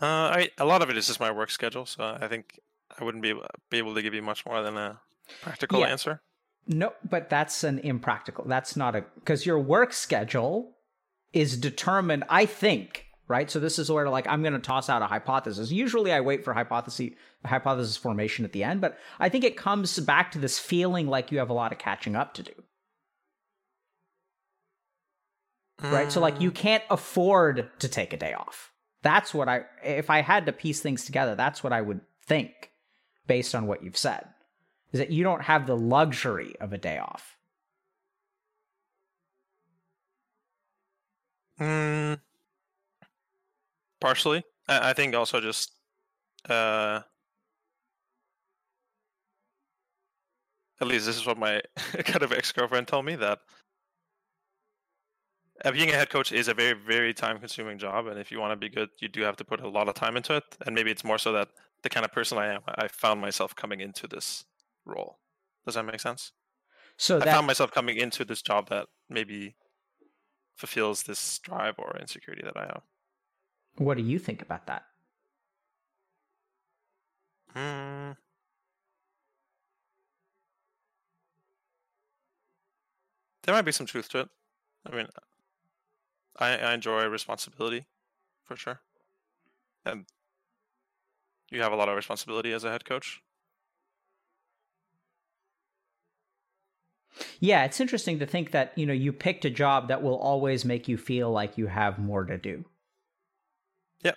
Uh, 0.00 0.04
I 0.06 0.50
a 0.58 0.64
lot 0.64 0.82
of 0.82 0.90
it 0.90 0.96
is 0.96 1.06
just 1.06 1.20
my 1.20 1.30
work 1.30 1.50
schedule, 1.50 1.86
so 1.86 2.18
I 2.20 2.28
think 2.28 2.60
I 2.98 3.04
wouldn't 3.04 3.22
be 3.22 3.30
able, 3.30 3.46
be 3.70 3.78
able 3.78 3.94
to 3.94 4.02
give 4.02 4.14
you 4.14 4.22
much 4.22 4.44
more 4.46 4.62
than 4.62 4.76
a 4.76 5.00
practical 5.42 5.80
Yeah. 5.80 5.88
answer. 5.88 6.20
No, 6.66 6.92
but 7.08 7.30
that's 7.30 7.62
an 7.62 7.78
impractical. 7.80 8.44
That's 8.46 8.76
not 8.76 8.96
a 8.96 9.04
because 9.14 9.46
your 9.46 9.58
work 9.58 9.92
schedule 9.92 10.76
is 11.32 11.56
determined. 11.56 12.24
I 12.28 12.46
think 12.46 13.06
right. 13.28 13.50
So 13.50 13.60
this 13.60 13.78
is 13.78 13.90
where 13.90 14.08
like 14.08 14.26
I'm 14.26 14.42
going 14.42 14.52
to 14.52 14.58
toss 14.58 14.88
out 14.88 15.02
a 15.02 15.06
hypothesis. 15.06 15.70
Usually 15.70 16.12
I 16.12 16.20
wait 16.20 16.44
for 16.44 16.52
hypothesis 16.52 17.10
hypothesis 17.44 17.96
formation 17.96 18.44
at 18.44 18.52
the 18.52 18.64
end, 18.64 18.80
but 18.80 18.98
I 19.20 19.28
think 19.28 19.44
it 19.44 19.56
comes 19.56 19.98
back 20.00 20.32
to 20.32 20.38
this 20.38 20.58
feeling 20.58 21.06
like 21.06 21.30
you 21.30 21.38
have 21.38 21.50
a 21.50 21.54
lot 21.54 21.70
of 21.70 21.78
catching 21.78 22.16
up 22.16 22.34
to 22.34 22.42
do. 22.42 22.52
Right. 25.82 26.10
So 26.10 26.20
like 26.20 26.40
you 26.40 26.50
mm. 26.50 26.54
can't 26.54 26.84
afford 26.90 27.70
to 27.78 27.88
take 27.88 28.12
a 28.12 28.16
day 28.16 28.32
off. 28.32 28.72
That's 29.02 29.32
what 29.32 29.48
I 29.48 29.66
if 29.84 30.10
I 30.10 30.22
had 30.22 30.46
to 30.46 30.52
piece 30.52 30.80
things 30.80 31.04
together, 31.04 31.36
that's 31.36 31.62
what 31.62 31.72
I 31.72 31.80
would 31.80 32.00
think 32.26 32.72
based 33.26 33.54
on 33.54 33.66
what 33.66 33.82
you've 33.82 33.96
said. 33.96 34.26
Is 34.92 35.00
that 35.00 35.10
you 35.10 35.24
don't 35.24 35.42
have 35.42 35.66
the 35.66 35.76
luxury 35.76 36.54
of 36.60 36.72
a 36.72 36.78
day 36.78 36.98
off. 36.98 37.36
Mm, 41.60 42.20
partially. 44.00 44.44
I, 44.68 44.90
I 44.90 44.92
think 44.92 45.14
also 45.14 45.40
just 45.40 45.72
uh, 46.48 47.00
at 50.80 50.86
least 50.86 51.06
this 51.06 51.16
is 51.16 51.26
what 51.26 51.38
my 51.38 51.62
kind 52.04 52.22
of 52.22 52.32
ex 52.32 52.52
girlfriend 52.52 52.88
told 52.88 53.06
me 53.06 53.16
that 53.16 53.40
uh, 55.64 55.72
being 55.72 55.88
a 55.88 55.94
head 55.94 56.10
coach 56.10 56.32
is 56.32 56.48
a 56.48 56.54
very 56.54 56.74
very 56.74 57.14
time 57.14 57.38
consuming 57.38 57.78
job, 57.78 58.06
and 58.06 58.18
if 58.18 58.30
you 58.30 58.38
want 58.38 58.52
to 58.52 58.56
be 58.56 58.68
good, 58.68 58.90
you 59.00 59.08
do 59.08 59.22
have 59.22 59.36
to 59.36 59.44
put 59.44 59.60
a 59.60 59.68
lot 59.68 59.88
of 59.88 59.94
time 59.94 60.16
into 60.16 60.36
it. 60.36 60.44
And 60.66 60.74
maybe 60.74 60.90
it's 60.90 61.04
more 61.04 61.18
so 61.18 61.32
that 61.32 61.48
the 61.86 61.90
kind 61.90 62.04
of 62.04 62.10
person 62.10 62.36
I 62.36 62.52
am, 62.52 62.62
I 62.66 62.88
found 62.88 63.20
myself 63.20 63.54
coming 63.54 63.78
into 63.78 64.08
this 64.08 64.44
role. 64.84 65.20
Does 65.64 65.76
that 65.76 65.84
make 65.84 66.00
sense? 66.00 66.32
So 66.96 67.20
I 67.20 67.26
found 67.26 67.46
myself 67.46 67.70
coming 67.70 67.96
into 67.96 68.24
this 68.24 68.42
job 68.42 68.70
that 68.70 68.88
maybe 69.08 69.54
fulfills 70.56 71.04
this 71.04 71.38
drive 71.38 71.74
or 71.78 71.96
insecurity 72.00 72.42
that 72.42 72.56
I 72.56 72.62
have. 72.62 72.82
what 73.76 73.96
do 73.96 74.02
you 74.02 74.18
think 74.18 74.42
about 74.42 74.66
that? 74.66 74.82
Mm. 77.54 78.16
There 83.44 83.54
might 83.54 83.62
be 83.62 83.70
some 83.70 83.86
truth 83.86 84.08
to 84.08 84.20
it. 84.20 84.28
I 84.84 84.96
mean, 84.96 85.06
I, 86.36 86.56
I 86.56 86.74
enjoy 86.74 87.04
responsibility 87.06 87.86
for 88.42 88.56
sure. 88.56 88.80
And 89.84 90.06
you 91.50 91.62
have 91.62 91.72
a 91.72 91.76
lot 91.76 91.88
of 91.88 91.96
responsibility 91.96 92.52
as 92.52 92.64
a 92.64 92.70
head 92.70 92.84
coach. 92.84 93.22
Yeah, 97.40 97.64
it's 97.64 97.80
interesting 97.80 98.18
to 98.18 98.26
think 98.26 98.50
that, 98.50 98.76
you 98.76 98.84
know, 98.84 98.92
you 98.92 99.12
picked 99.12 99.44
a 99.44 99.50
job 99.50 99.88
that 99.88 100.02
will 100.02 100.18
always 100.18 100.64
make 100.64 100.88
you 100.88 100.96
feel 100.98 101.30
like 101.30 101.56
you 101.56 101.66
have 101.66 101.98
more 101.98 102.24
to 102.24 102.36
do. 102.36 102.64
Yep. 104.02 104.16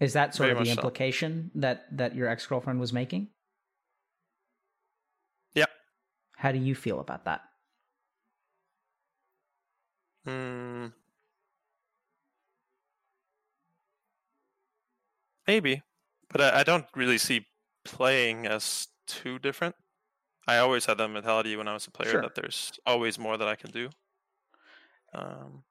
Is 0.00 0.12
that 0.12 0.34
sort 0.34 0.48
Very 0.48 0.52
of 0.52 0.58
the 0.58 0.70
much 0.70 0.74
so. 0.74 0.80
implication 0.80 1.50
that 1.54 1.86
that 1.96 2.14
your 2.14 2.28
ex-girlfriend 2.28 2.80
was 2.80 2.92
making? 2.92 3.28
Yep. 5.54 5.70
How 6.36 6.52
do 6.52 6.58
you 6.58 6.74
feel 6.74 7.00
about 7.00 7.24
that? 7.24 7.42
Mm. 10.26 10.92
Maybe, 15.46 15.82
but 16.30 16.40
I, 16.40 16.60
I 16.60 16.62
don't 16.62 16.86
really 16.94 17.18
see 17.18 17.46
playing 17.84 18.46
as 18.46 18.88
too 19.06 19.38
different. 19.38 19.74
I 20.46 20.58
always 20.58 20.86
had 20.86 20.98
that 20.98 21.08
mentality 21.08 21.56
when 21.56 21.68
I 21.68 21.74
was 21.74 21.86
a 21.86 21.90
player 21.90 22.10
Sure. 22.12 22.22
that 22.22 22.34
there's 22.34 22.72
always 22.86 23.18
more 23.18 23.36
that 23.36 23.48
I 23.48 23.54
can 23.56 23.70
do. 23.70 23.90
Um, 25.14 25.64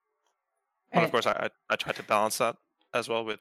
but 0.92 0.98
And- 0.98 1.06
of 1.06 1.12
course, 1.12 1.26
I, 1.28 1.50
I 1.70 1.76
try 1.76 1.94
to 1.94 2.04
balance 2.04 2.38
that 2.40 2.58
as 2.94 3.08
well 3.10 3.24
with 3.26 3.40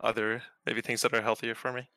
other 0.00 0.42
maybe 0.66 0.80
things 0.80 1.02
that 1.02 1.14
are 1.14 1.22
healthier 1.22 1.54
for 1.54 1.72
me. 1.72 1.88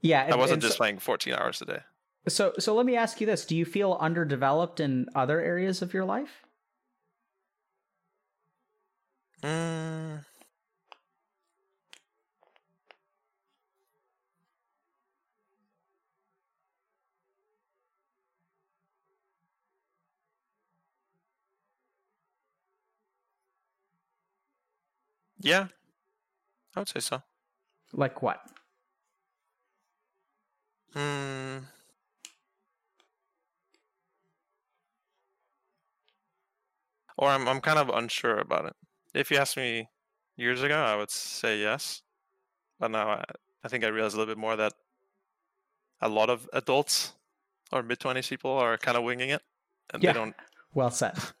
yeah, 0.00 0.28
I 0.32 0.36
wasn't 0.36 0.62
just 0.62 0.74
so, 0.74 0.78
playing 0.78 0.98
14 0.98 1.34
hours 1.34 1.62
a 1.62 1.66
day. 1.66 1.80
so 2.28 2.52
so 2.58 2.74
let 2.74 2.86
me 2.86 2.96
ask 2.96 3.20
you 3.20 3.26
this, 3.26 3.44
do 3.46 3.56
you 3.56 3.64
feel 3.64 3.96
underdeveloped 4.00 4.80
in 4.80 5.06
other 5.14 5.40
areas 5.40 5.82
of 5.82 5.94
your 5.94 6.04
life? 6.04 6.42
Mm. 9.42 10.24
Yeah, 25.42 25.66
I 26.76 26.80
would 26.80 26.88
say 26.88 27.00
so. 27.00 27.22
Like 27.92 28.22
what? 28.22 28.40
Mm. 30.94 31.64
Or 37.18 37.28
I'm 37.28 37.48
I'm 37.48 37.60
kind 37.60 37.78
of 37.78 37.88
unsure 37.88 38.38
about 38.38 38.66
it. 38.66 38.74
If 39.14 39.30
you 39.30 39.36
asked 39.36 39.56
me 39.56 39.88
years 40.36 40.62
ago, 40.62 40.82
I 40.82 40.96
would 40.96 41.10
say 41.10 41.58
yes. 41.60 42.02
But 42.78 42.90
now 42.90 43.08
I, 43.10 43.24
I 43.64 43.68
think 43.68 43.84
I 43.84 43.88
realize 43.88 44.14
a 44.14 44.18
little 44.18 44.32
bit 44.34 44.40
more 44.40 44.56
that 44.56 44.72
a 46.00 46.08
lot 46.08 46.30
of 46.30 46.48
adults 46.52 47.12
or 47.70 47.82
mid 47.82 48.00
twenties 48.00 48.28
people 48.28 48.50
are 48.50 48.76
kind 48.78 48.96
of 48.96 49.04
winging 49.04 49.30
it, 49.30 49.42
and 49.92 50.02
Yeah. 50.02 50.12
they 50.12 50.18
don't. 50.18 50.36
Well 50.74 50.90
said. 50.90 51.16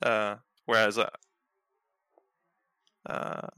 Uh, 0.00 0.36
whereas, 0.66 0.96
uh, 0.96 1.10
uh, 3.08 3.48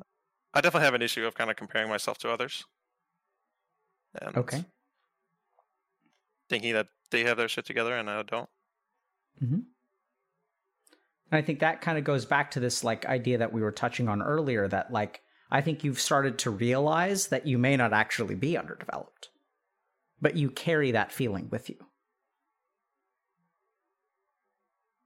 I 0.55 0.61
definitely 0.61 0.85
have 0.85 0.95
an 0.95 1.03
issue 1.03 1.27
of 1.27 1.35
kind 1.35 1.51
of 1.51 1.57
comparing 1.57 1.89
myself 1.89 2.19
to 2.19 2.31
others. 2.31 2.65
And 4.21 4.37
Okay. 4.37 4.65
Thinking 6.49 6.73
that 6.75 6.89
they 7.11 7.25
have 7.25 7.37
their 7.37 7.49
shit 7.49 7.65
together 7.65 7.97
and 7.97 8.11
I 8.11 8.23
don't. 8.23 8.49
hmm 9.39 9.61
I 11.33 11.43
think 11.43 11.61
that 11.61 11.81
kind 11.81 11.97
of 11.97 12.03
goes 12.03 12.25
back 12.25 12.51
to 12.53 12.61
this 12.61 12.83
like 12.83 13.07
idea 13.07 13.39
that 13.39 13.53
we 13.53 13.63
were 13.63 13.71
touching 13.71 14.09
on 14.09 14.21
earlier 14.21 14.67
that 14.67 14.93
like 14.93 15.23
I 15.51 15.61
think 15.61 15.85
you've 15.85 16.01
started 16.01 16.39
to 16.41 16.51
realize 16.51 17.29
that 17.29 17.47
you 17.47 17.57
may 17.57 17.77
not 17.77 17.93
actually 17.93 18.35
be 18.35 18.57
underdeveloped, 18.59 19.29
but 20.21 20.37
you 20.37 20.51
carry 20.51 20.91
that 20.91 21.13
feeling 21.13 21.49
with 21.51 21.71
you. 21.71 21.77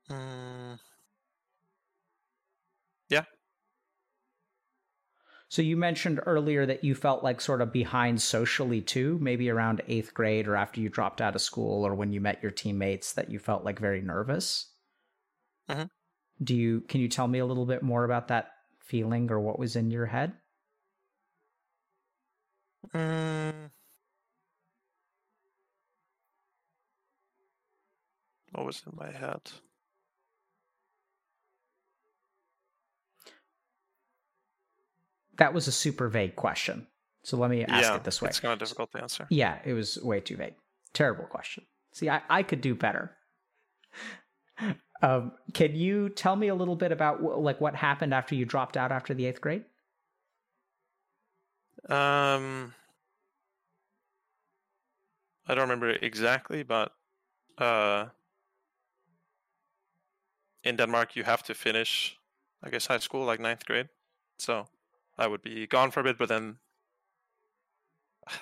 Mm, 0.09 0.78
So 5.55 5.63
you 5.63 5.77
mentioned 5.77 6.19
earlier 6.27 6.67
that 6.67 6.83
you 6.83 6.97
felt 6.97 7.23
like 7.23 7.41
sort 7.41 7.61
of 7.61 7.73
behind 7.73 8.21
socially 8.21 8.81
too, 8.81 9.19
maybe 9.21 9.49
around 9.49 9.83
eighth 9.87 10.13
grade 10.13 10.49
or 10.49 10.57
after 10.57 10.81
you 10.81 10.89
dropped 10.89 11.21
out 11.21 11.37
of 11.37 11.43
school 11.43 11.87
or 11.87 11.95
when 11.95 12.13
you 12.13 12.21
met 12.21 12.43
your 12.43 12.51
teammates 12.51 13.13
that 13.13 13.31
you 13.31 13.39
felt 13.39 13.63
like 13.63 13.79
very 13.79 14.01
nervous. 14.01 14.73
Mhm. 15.69 15.91
Do 16.43 16.57
you 16.57 16.81
can 16.81 17.01
you 17.01 17.09
tell 17.09 17.29
me 17.29 17.39
a 17.39 17.47
little 17.47 17.67
bit 17.67 17.85
more 17.85 18.03
about 18.03 18.27
that 18.27 18.51
feeling 18.81 19.31
or 19.31 19.39
what 19.39 19.61
was 19.61 19.77
in 19.77 19.93
your 19.93 20.07
head? 20.07 20.33
mm. 22.93 23.71
What 28.53 28.67
was 28.67 28.83
in 28.87 28.97
my 28.97 29.13
head? 29.13 29.53
That 35.39 35.55
was 35.55 35.68
a 35.68 35.72
super 35.72 36.09
vague 36.09 36.37
question. 36.37 36.87
So 37.24 37.37
let 37.37 37.51
me 37.51 37.64
ask 37.64 37.82
yeah, 37.82 37.97
it 37.97 38.05
this 38.05 38.20
way. 38.20 38.28
it's 38.28 38.41
kind 38.41 38.53
of 38.53 38.59
difficult 38.59 38.93
to 38.93 39.03
answer. 39.03 39.26
Yeah, 39.30 39.59
it 39.64 39.72
was 39.72 39.99
way 40.03 40.20
too 40.20 40.37
vague. 40.37 40.55
Terrible 40.93 41.24
question. 41.24 41.64
See, 41.93 42.11
I, 42.11 42.22
I 42.28 42.43
could 42.43 42.61
do 42.61 42.74
better. 42.74 43.12
Um, 45.03 45.32
can 45.53 45.74
you 45.74 46.09
tell 46.09 46.35
me 46.35 46.49
a 46.49 46.55
little 46.55 46.76
bit 46.76 46.91
about 46.91 47.22
like 47.22 47.61
what 47.61 47.74
happened 47.74 48.14
after 48.14 48.35
you 48.35 48.47
dropped 48.47 48.76
out 48.76 48.91
after 48.91 49.12
the 49.12 49.26
eighth 49.26 49.41
grade? 49.41 49.64
Um, 51.91 52.72
I 55.47 55.55
don't 55.55 55.68
remember 55.68 55.91
exactly, 55.91 56.62
but 56.62 56.93
uh, 57.59 58.07
in 60.62 60.76
Denmark, 60.76 61.16
you 61.16 61.24
have 61.24 61.43
to 61.43 61.55
finish, 61.55 62.16
I 62.62 62.70
guess, 62.70 62.87
high 62.87 62.99
school 62.99 63.26
like 63.26 63.41
ninth 63.41 63.66
grade. 63.66 63.91
So 64.39 64.66
I 65.19 65.27
would 65.27 65.43
be 65.43 65.67
gone 65.67 65.91
for 65.91 66.01
a 66.01 66.05
bit, 66.05 66.19
but 66.19 66.29
then 66.29 66.59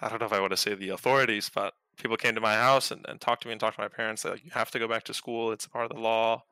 I 0.00 0.08
don't 0.08 0.20
know 0.20 0.26
if 0.26 0.32
I 0.32 0.40
want 0.40 0.52
to 0.52 0.56
say 0.56 0.74
the 0.74 0.90
authorities, 0.90 1.50
but 1.52 1.74
people 1.96 2.16
came 2.16 2.34
to 2.34 2.40
my 2.40 2.54
house 2.54 2.90
and, 2.90 3.04
and 3.08 3.20
talked 3.20 3.42
to 3.42 3.48
me 3.48 3.52
and 3.52 3.60
talked 3.60 3.76
to 3.76 3.82
my 3.82 3.88
parents. 3.88 4.22
They're 4.22 4.32
like, 4.32 4.44
you 4.44 4.50
have 4.52 4.70
to 4.72 4.78
go 4.78 4.88
back 4.88 5.04
to 5.04 5.14
school. 5.14 5.52
It's 5.52 5.66
part 5.66 5.90
of 5.90 5.96
the 5.96 6.02
law. 6.02 6.42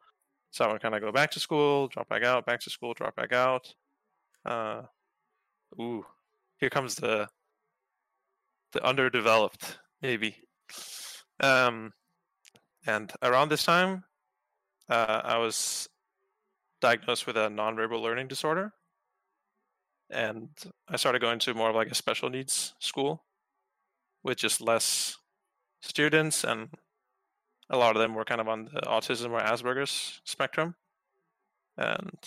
So 0.51 0.65
I 0.65 0.73
would 0.73 0.83
kind 0.83 0.95
of 0.95 1.01
go 1.01 1.13
back 1.13 1.31
to 1.33 1.41
school, 1.41 1.89
drop 1.89 2.09
back 2.09 2.25
out, 2.25 2.45
back 2.45 2.61
to 2.61 2.71
school, 2.71 2.93
drop 2.93 3.15
back 3.17 3.33
out. 3.33 3.73
Uh, 4.45 4.83
ooh, 5.81 6.05
here 6.59 6.71
comes 6.71 6.97
the 6.97 7.29
the 8.73 8.85
underdeveloped 8.85 9.79
maybe 10.01 10.37
Um, 11.41 11.93
and 12.87 13.13
around 13.23 13.51
this 13.51 13.65
time, 13.65 14.05
uh, 14.89 15.23
I 15.25 15.39
was 15.39 15.89
diagnosed 16.81 17.27
with 17.27 17.37
a 17.37 17.49
nonverbal 17.49 18.01
learning 18.01 18.29
disorder, 18.29 18.73
and 20.11 20.49
I 20.89 20.97
started 20.97 21.23
going 21.23 21.39
to 21.41 21.55
more 21.55 21.71
of 21.71 21.77
like 21.77 21.91
a 21.91 21.95
special 21.95 22.31
needs 22.31 22.75
school 22.79 23.25
with 24.23 24.39
just 24.39 24.61
less 24.61 25.17
students, 25.83 26.45
and 26.45 26.69
a 27.71 27.77
lot 27.77 27.97
of 27.97 28.03
them 28.03 28.15
were 28.15 28.25
kind 28.25 28.41
of 28.41 28.49
on 28.49 28.67
the 28.73 28.81
autism 28.83 29.31
or 29.31 29.41
Asperger's 29.41 30.21
spectrum, 30.25 30.75
and 31.77 32.19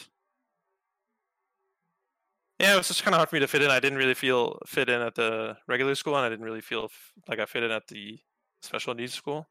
yeah, 2.59 2.75
it 2.75 2.77
was 2.77 2.87
just 2.87 3.03
kind 3.03 3.13
of 3.13 3.17
hard 3.17 3.29
for 3.29 3.35
me 3.35 3.41
to 3.41 3.47
fit 3.47 3.61
in. 3.61 3.69
I 3.69 3.79
didn't 3.79 3.97
really 3.97 4.13
feel 4.13 4.59
fit 4.65 4.87
in 4.87 5.01
at 5.01 5.15
the 5.15 5.57
regular 5.67 5.95
school, 5.95 6.15
and 6.15 6.25
I 6.25 6.29
didn't 6.29 6.45
really 6.45 6.61
feel 6.61 6.89
like 7.27 7.39
I 7.39 7.45
fit 7.45 7.63
in 7.63 7.71
at 7.71 7.87
the 7.87 8.19
special 8.61 8.93
needs 8.93 9.13
school. 9.13 9.49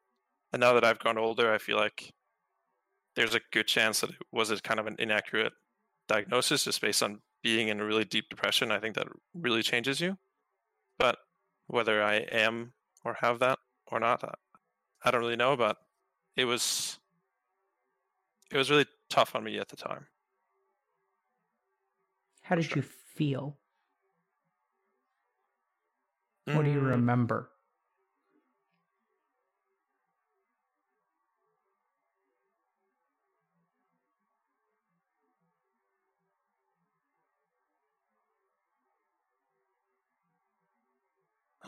And 0.52 0.60
now 0.60 0.72
that 0.72 0.84
I've 0.84 0.98
grown 0.98 1.18
older, 1.18 1.52
I 1.52 1.58
feel 1.58 1.76
like 1.76 2.12
there's 3.14 3.34
a 3.34 3.40
good 3.52 3.66
chance 3.66 4.00
that 4.00 4.10
it 4.10 4.16
was 4.32 4.50
a 4.50 4.60
kind 4.60 4.80
of 4.80 4.86
an 4.86 4.96
inaccurate 4.98 5.52
diagnosis 6.08 6.64
just 6.64 6.80
based 6.80 7.02
on 7.02 7.20
being 7.42 7.68
in 7.68 7.80
a 7.80 7.84
really 7.84 8.04
deep 8.04 8.28
depression. 8.28 8.70
I 8.70 8.78
think 8.78 8.94
that 8.94 9.08
really 9.34 9.62
changes 9.62 10.00
you. 10.00 10.18
But 10.98 11.18
whether 11.66 12.02
I 12.02 12.16
am 12.16 12.72
or 13.04 13.14
have 13.14 13.38
that 13.40 13.58
or 13.86 14.00
not, 14.00 14.22
I 15.04 15.10
don't 15.10 15.20
really 15.20 15.36
know. 15.36 15.56
But 15.56 15.78
it 16.36 16.44
was 16.44 16.98
it 18.50 18.56
was 18.56 18.70
really 18.70 18.86
tough 19.10 19.34
on 19.34 19.44
me 19.44 19.58
at 19.58 19.68
the 19.68 19.76
time. 19.76 20.06
How 22.42 22.56
did 22.56 22.74
you 22.74 22.82
feel? 22.82 23.56
What 26.44 26.64
do 26.64 26.70
you 26.70 26.80
mm. 26.80 26.90
remember? 26.90 27.51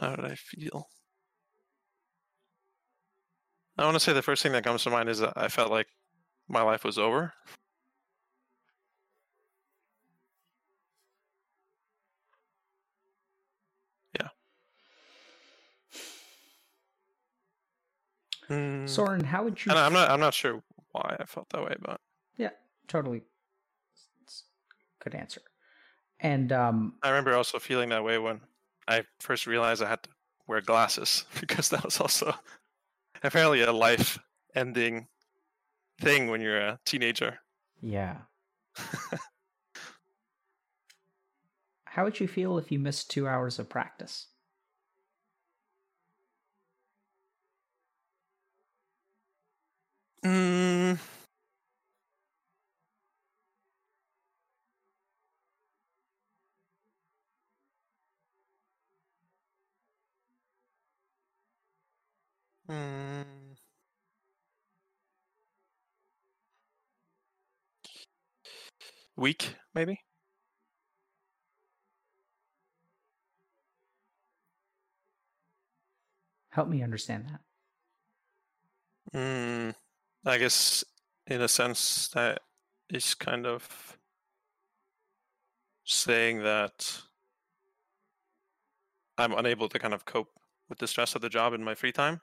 How 0.05 0.17
did 0.17 0.27
I 0.27 0.35
feel? 0.35 0.91
I 3.79 3.85
want 3.85 3.95
to 3.95 4.01
say 4.01 4.13
the 4.13 4.21
first 4.21 4.43
thing 4.43 4.53
that 4.53 4.63
comes 4.63 4.83
to 4.83 4.91
mind 4.91 5.09
is 5.09 5.19
that 5.21 5.33
I 5.35 5.49
felt 5.49 5.71
like 5.71 5.87
my 6.47 6.61
life 6.61 6.85
was 6.85 6.99
over. 6.99 7.33
Yeah. 14.21 14.29
Mm. 18.51 18.87
Soren, 18.87 19.25
how 19.25 19.43
would 19.45 19.65
you? 19.65 19.73
I'm 19.73 19.95
not. 19.95 20.11
I'm 20.11 20.21
not 20.21 20.35
sure 20.35 20.63
why 20.93 21.17
I 21.19 21.25
felt 21.25 21.49
that 21.49 21.65
way, 21.65 21.77
but 21.81 21.99
yeah, 22.37 22.51
totally. 22.89 23.23
Good 25.03 25.15
answer. 25.15 25.41
And 26.21 26.53
um, 26.53 26.95
I 27.03 27.09
remember 27.09 27.35
also 27.35 27.59
feeling 27.59 27.89
that 27.89 28.05
way 28.05 28.19
when 28.19 28.43
I 28.89 29.05
first 29.21 29.47
realized 29.47 29.83
I 29.83 29.89
had 29.89 30.03
to 30.03 30.11
wear 30.47 30.61
glasses 30.61 31.25
because 31.41 31.69
that 31.71 31.85
was 31.85 32.01
also 32.01 32.35
apparently 33.23 33.63
a 33.63 33.73
life 33.73 34.19
ending 34.55 35.09
thing 36.01 36.29
when 36.29 36.41
you're 36.41 36.59
a 36.59 36.79
teenager. 36.85 37.39
Yeah. 37.81 38.19
How 41.87 42.05
would 42.05 42.19
you 42.19 42.27
feel 42.27 42.59
if 42.59 42.73
you 42.73 42.79
missed 42.79 43.11
two 43.11 43.29
hours 43.29 43.59
of 43.59 43.69
practice? 43.69 44.27
Mm, 50.25 50.99
Mm. 62.69 63.25
Week, 69.17 69.55
maybe? 69.75 70.01
Help 76.51 76.69
me 76.69 76.83
understand 76.83 77.27
that. 77.29 77.41
Mm, 79.15 79.75
I 80.25 80.39
guess, 80.39 80.85
in 81.27 81.43
a 81.43 81.49
sense, 81.49 82.09
that 82.09 82.41
is 82.91 83.15
kind 83.15 83.47
of 83.47 83.99
saying 85.85 86.43
that 86.43 87.03
I'm 89.19 89.33
unable 89.33 89.69
to 89.69 89.79
kind 89.79 89.95
of 89.95 90.05
cope 90.05 90.31
with 90.69 90.79
the 90.79 90.87
stress 90.87 91.15
of 91.15 91.23
the 91.23 91.29
job 91.29 91.53
in 91.53 91.63
my 91.63 91.75
free 91.75 91.93
time. 91.93 92.21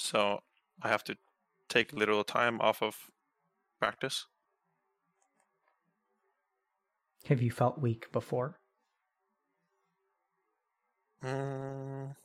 So 0.00 0.40
I 0.82 0.88
have 0.88 1.04
to 1.04 1.16
take 1.68 1.92
a 1.92 1.96
little 1.96 2.24
time 2.24 2.60
off 2.60 2.82
of 2.82 3.10
practice. 3.78 4.26
Have 7.26 7.42
you 7.42 7.50
felt 7.50 7.78
weak 7.78 8.10
before? 8.12 8.58
Mm. 11.22 12.16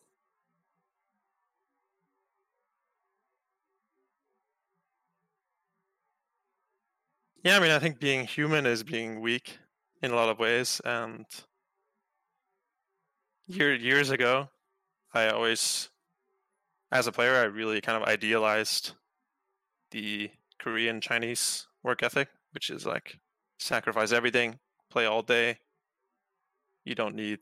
Yeah, 7.43 7.57
I 7.57 7.59
mean, 7.59 7.71
I 7.71 7.79
think 7.79 7.99
being 7.99 8.25
human 8.25 8.65
is 8.65 8.83
being 8.83 9.21
weak 9.21 9.59
in 10.01 10.11
a 10.11 10.15
lot 10.15 10.29
of 10.29 10.39
ways. 10.39 10.81
And 10.83 11.25
year, 13.45 13.75
years 13.75 14.09
ago, 14.09 14.49
I 15.13 15.27
always 15.27 15.89
as 16.91 17.07
a 17.07 17.11
player, 17.11 17.35
I 17.35 17.43
really 17.43 17.81
kind 17.81 18.01
of 18.01 18.07
idealized 18.07 18.91
the 19.91 20.29
Korean 20.59 21.01
Chinese 21.01 21.67
work 21.83 22.03
ethic, 22.03 22.29
which 22.51 22.69
is 22.69 22.85
like 22.85 23.19
sacrifice 23.59 24.11
everything, 24.11 24.59
play 24.89 25.05
all 25.05 25.21
day. 25.21 25.59
You 26.83 26.95
don't 26.95 27.15
need 27.15 27.39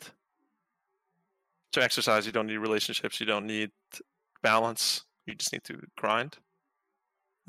to 1.74 1.84
exercise, 1.84 2.26
you 2.26 2.32
don't 2.32 2.48
need 2.48 2.58
relationships, 2.58 3.20
you 3.20 3.26
don't 3.26 3.46
need 3.46 3.72
balance, 4.41 5.04
you 5.26 5.36
just 5.36 5.52
need 5.52 5.64
to 5.66 5.82
grind. 5.98 6.38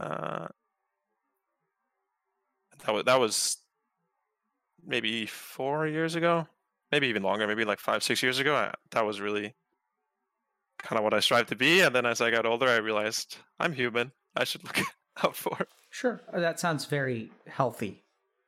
Uh, 0.01 0.49
that 2.84 2.92
was 2.92 3.05
that 3.05 3.20
was 3.20 3.59
maybe 4.84 5.26
four 5.26 5.86
years 5.86 6.14
ago, 6.14 6.47
maybe 6.90 7.07
even 7.09 7.22
longer, 7.22 7.47
maybe 7.47 7.64
like 7.64 7.78
five, 7.78 8.03
six 8.03 8.22
years 8.22 8.38
ago. 8.38 8.55
I, 8.55 8.72
that 8.90 9.07
was 9.07 9.20
really 9.20 9.55
kind 10.85 10.99
of 10.99 11.05
what 11.05 11.14
I 11.14 11.20
strive 11.20 11.47
to 11.47 11.57
be. 11.57 11.80
And 11.80 11.95
then 11.95 12.07
as 12.07 12.20
I 12.20 12.30
got 12.30 12.47
older, 12.47 12.68
I 12.68 12.76
realized 12.76 13.39
I'm 13.59 13.72
human. 13.72 14.12
I 14.37 14.45
should 14.45 14.62
look 14.64 14.80
out 15.24 15.35
for. 15.35 15.66
Sure, 15.91 16.20
uh, 16.32 16.41
that 16.41 16.61
sounds 16.61 16.85
very 16.85 17.30
healthy. 17.47 18.03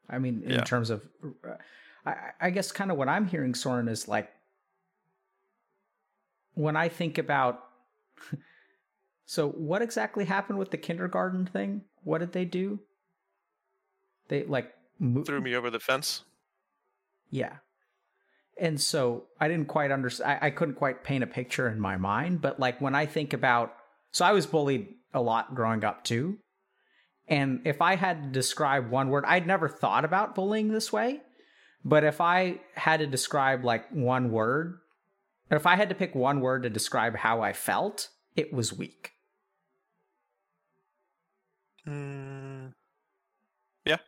I 0.08 0.18
mean, 0.18 0.42
in 0.44 0.52
yeah. 0.52 0.64
terms 0.64 0.90
of, 0.90 1.08
uh, 1.24 1.54
I, 2.04 2.14
I 2.40 2.50
guess 2.50 2.70
kind 2.70 2.90
of 2.90 2.96
what 2.96 3.08
I'm 3.08 3.26
hearing, 3.26 3.54
Soren, 3.54 3.88
is 3.88 4.06
like 4.06 4.30
when 6.54 6.76
I 6.76 6.88
think 6.88 7.18
about. 7.18 7.64
so, 9.26 9.48
what 9.48 9.82
exactly 9.82 10.24
happened 10.24 10.58
with 10.58 10.70
the 10.70 10.76
kindergarten 10.76 11.46
thing? 11.46 11.82
What 12.04 12.18
did 12.18 12.32
they 12.32 12.44
do? 12.44 12.78
They 14.28 14.44
like 14.44 14.72
mo- 14.98 15.24
threw 15.24 15.40
me 15.40 15.54
over 15.54 15.70
the 15.70 15.80
fence. 15.80 16.22
Yeah 17.30 17.56
and 18.58 18.80
so 18.80 19.24
I 19.40 19.48
didn't 19.48 19.68
quite 19.68 19.90
understand. 19.90 20.38
I, 20.42 20.46
I 20.46 20.50
couldn't 20.50 20.76
quite 20.76 21.04
paint 21.04 21.24
a 21.24 21.26
picture 21.26 21.68
in 21.68 21.78
my 21.78 21.96
mind. 21.96 22.40
But 22.40 22.58
like 22.58 22.80
when 22.80 22.94
I 22.94 23.06
think 23.06 23.32
about, 23.32 23.74
so 24.12 24.24
I 24.24 24.32
was 24.32 24.46
bullied 24.46 24.88
a 25.12 25.20
lot 25.20 25.54
growing 25.54 25.84
up 25.84 26.04
too. 26.04 26.38
And 27.28 27.60
if 27.64 27.82
I 27.82 27.96
had 27.96 28.22
to 28.22 28.28
describe 28.28 28.90
one 28.90 29.08
word, 29.08 29.24
I'd 29.26 29.46
never 29.46 29.68
thought 29.68 30.04
about 30.04 30.34
bullying 30.34 30.68
this 30.68 30.92
way. 30.92 31.20
But 31.84 32.04
if 32.04 32.20
I 32.20 32.60
had 32.74 33.00
to 33.00 33.06
describe 33.06 33.64
like 33.64 33.90
one 33.90 34.30
word, 34.30 34.78
if 35.50 35.66
I 35.66 35.76
had 35.76 35.88
to 35.90 35.94
pick 35.94 36.14
one 36.14 36.40
word 36.40 36.62
to 36.62 36.70
describe 36.70 37.16
how 37.16 37.42
I 37.42 37.52
felt, 37.52 38.08
it 38.34 38.52
was 38.52 38.72
weak. 38.72 39.12
Mm, 41.86 42.72
yeah, 43.84 43.98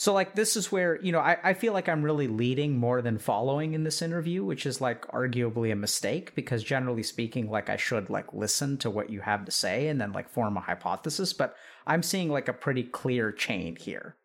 so 0.00 0.14
like 0.14 0.34
this 0.34 0.56
is 0.56 0.72
where, 0.72 0.98
you 1.02 1.12
know, 1.12 1.18
I, 1.18 1.36
I 1.44 1.52
feel 1.52 1.74
like 1.74 1.86
I'm 1.86 2.02
really 2.02 2.26
leading 2.26 2.78
more 2.78 3.02
than 3.02 3.18
following 3.18 3.74
in 3.74 3.84
this 3.84 4.00
interview, 4.00 4.42
which 4.42 4.64
is 4.64 4.80
like 4.80 5.06
arguably 5.08 5.70
a 5.70 5.76
mistake 5.76 6.34
because 6.34 6.64
generally 6.64 7.02
speaking, 7.02 7.50
like 7.50 7.68
I 7.68 7.76
should 7.76 8.08
like 8.08 8.32
listen 8.32 8.78
to 8.78 8.88
what 8.88 9.10
you 9.10 9.20
have 9.20 9.44
to 9.44 9.50
say 9.52 9.88
and 9.88 10.00
then 10.00 10.12
like 10.12 10.30
form 10.30 10.56
a 10.56 10.60
hypothesis. 10.60 11.34
But 11.34 11.54
I'm 11.86 12.02
seeing 12.02 12.30
like 12.30 12.48
a 12.48 12.54
pretty 12.54 12.82
clear 12.82 13.30
chain 13.30 13.76
here. 13.76 14.16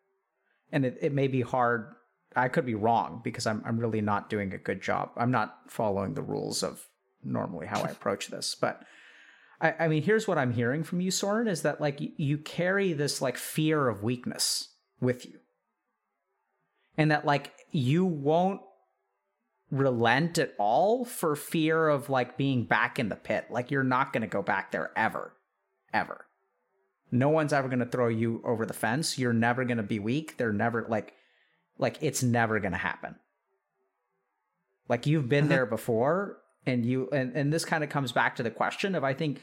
And 0.72 0.86
it, 0.86 0.96
it 1.02 1.12
may 1.12 1.28
be 1.28 1.42
hard 1.42 1.92
I 2.34 2.48
could 2.48 2.64
be 2.64 2.74
wrong 2.74 3.20
because 3.22 3.46
I'm 3.46 3.62
I'm 3.66 3.78
really 3.78 4.00
not 4.00 4.30
doing 4.30 4.54
a 4.54 4.58
good 4.58 4.80
job. 4.80 5.10
I'm 5.14 5.30
not 5.30 5.58
following 5.68 6.14
the 6.14 6.22
rules 6.22 6.62
of 6.62 6.86
normally 7.22 7.66
how 7.66 7.82
I 7.82 7.88
approach 7.90 8.28
this, 8.28 8.56
but 8.58 8.82
I, 9.60 9.74
I 9.80 9.88
mean, 9.88 10.02
here's 10.02 10.26
what 10.26 10.38
I'm 10.38 10.54
hearing 10.54 10.84
from 10.84 11.02
you, 11.02 11.10
Soren, 11.10 11.48
is 11.48 11.60
that 11.62 11.82
like 11.82 11.98
you 12.00 12.38
carry 12.38 12.94
this 12.94 13.20
like 13.20 13.36
fear 13.36 13.88
of 13.88 14.02
weakness 14.02 14.70
with 15.02 15.26
you, 15.26 15.38
and 16.96 17.10
that 17.10 17.24
like 17.24 17.52
you 17.70 18.04
won't 18.04 18.60
relent 19.70 20.38
at 20.38 20.54
all 20.58 21.04
for 21.04 21.34
fear 21.34 21.88
of 21.88 22.08
like 22.08 22.36
being 22.36 22.64
back 22.64 22.98
in 22.98 23.08
the 23.08 23.16
pit. 23.16 23.46
Like 23.50 23.70
you're 23.70 23.82
not 23.82 24.12
going 24.12 24.22
to 24.22 24.28
go 24.28 24.42
back 24.42 24.72
there 24.72 24.90
ever, 24.96 25.32
ever. 25.92 26.26
No 27.10 27.28
one's 27.28 27.52
ever 27.52 27.68
going 27.68 27.80
to 27.80 27.86
throw 27.86 28.08
you 28.08 28.42
over 28.44 28.66
the 28.66 28.74
fence. 28.74 29.18
You're 29.18 29.32
never 29.32 29.64
going 29.64 29.76
to 29.76 29.82
be 29.82 29.98
weak. 29.98 30.36
They're 30.36 30.52
never 30.52 30.86
like, 30.88 31.14
like 31.78 31.98
it's 32.00 32.22
never 32.22 32.60
going 32.60 32.72
to 32.72 32.78
happen. 32.78 33.16
Like 34.88 35.06
you've 35.06 35.28
been 35.28 35.44
mm-hmm. 35.44 35.50
there 35.50 35.66
before, 35.66 36.38
and 36.64 36.84
you 36.84 37.08
and 37.12 37.36
and 37.36 37.52
this 37.52 37.64
kind 37.64 37.82
of 37.82 37.90
comes 37.90 38.12
back 38.12 38.36
to 38.36 38.42
the 38.42 38.50
question 38.50 38.94
of 38.94 39.04
I 39.04 39.14
think 39.14 39.40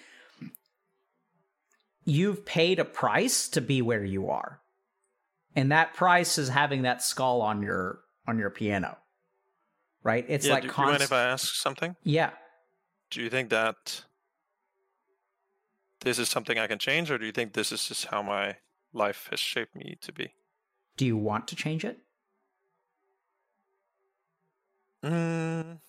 you've 2.05 2.45
paid 2.45 2.79
a 2.79 2.85
price 2.85 3.47
to 3.49 3.61
be 3.61 3.81
where 3.81 4.03
you 4.03 4.29
are, 4.29 4.61
and 5.55 5.71
that 5.71 5.93
price 5.93 6.37
is 6.37 6.49
having 6.49 6.83
that 6.83 7.01
skull 7.01 7.41
on 7.41 7.61
your 7.61 7.99
on 8.27 8.37
your 8.37 8.49
piano, 8.49 8.97
right? 10.03 10.25
It's 10.27 10.45
yeah, 10.45 10.53
like 10.53 10.63
do, 10.63 10.69
const- 10.69 10.77
do 10.77 10.83
you 10.83 10.91
mind 10.91 11.03
if 11.03 11.13
I 11.13 11.23
ask 11.23 11.55
something? 11.55 11.95
Yeah. 12.03 12.31
Do 13.11 13.21
you 13.21 13.29
think 13.29 13.49
that 13.49 14.03
this 16.01 16.19
is 16.19 16.29
something 16.29 16.57
I 16.57 16.67
can 16.67 16.79
change, 16.79 17.11
or 17.11 17.17
do 17.17 17.25
you 17.25 17.31
think 17.31 17.53
this 17.53 17.71
is 17.71 17.87
just 17.87 18.05
how 18.05 18.21
my 18.21 18.57
life 18.93 19.27
has 19.31 19.39
shaped 19.39 19.75
me 19.75 19.97
to 20.01 20.11
be? 20.11 20.33
Do 20.97 21.05
you 21.05 21.17
want 21.17 21.47
to 21.49 21.55
change 21.55 21.85
it? 21.85 21.99
Mm, 25.03 25.79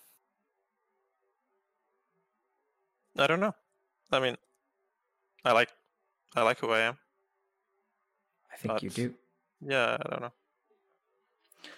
I 3.17 3.27
don't 3.27 3.39
know. 3.39 3.55
I 4.11 4.19
mean, 4.19 4.35
I 5.43 5.53
like, 5.53 5.69
I 6.35 6.41
like 6.41 6.59
who 6.59 6.69
I 6.71 6.81
am. 6.81 6.97
I 8.51 8.57
think 8.57 8.83
you 8.83 8.89
do. 8.89 9.13
Yeah, 9.67 9.97
I 9.99 10.09
don't 10.09 10.21
know. 10.21 10.31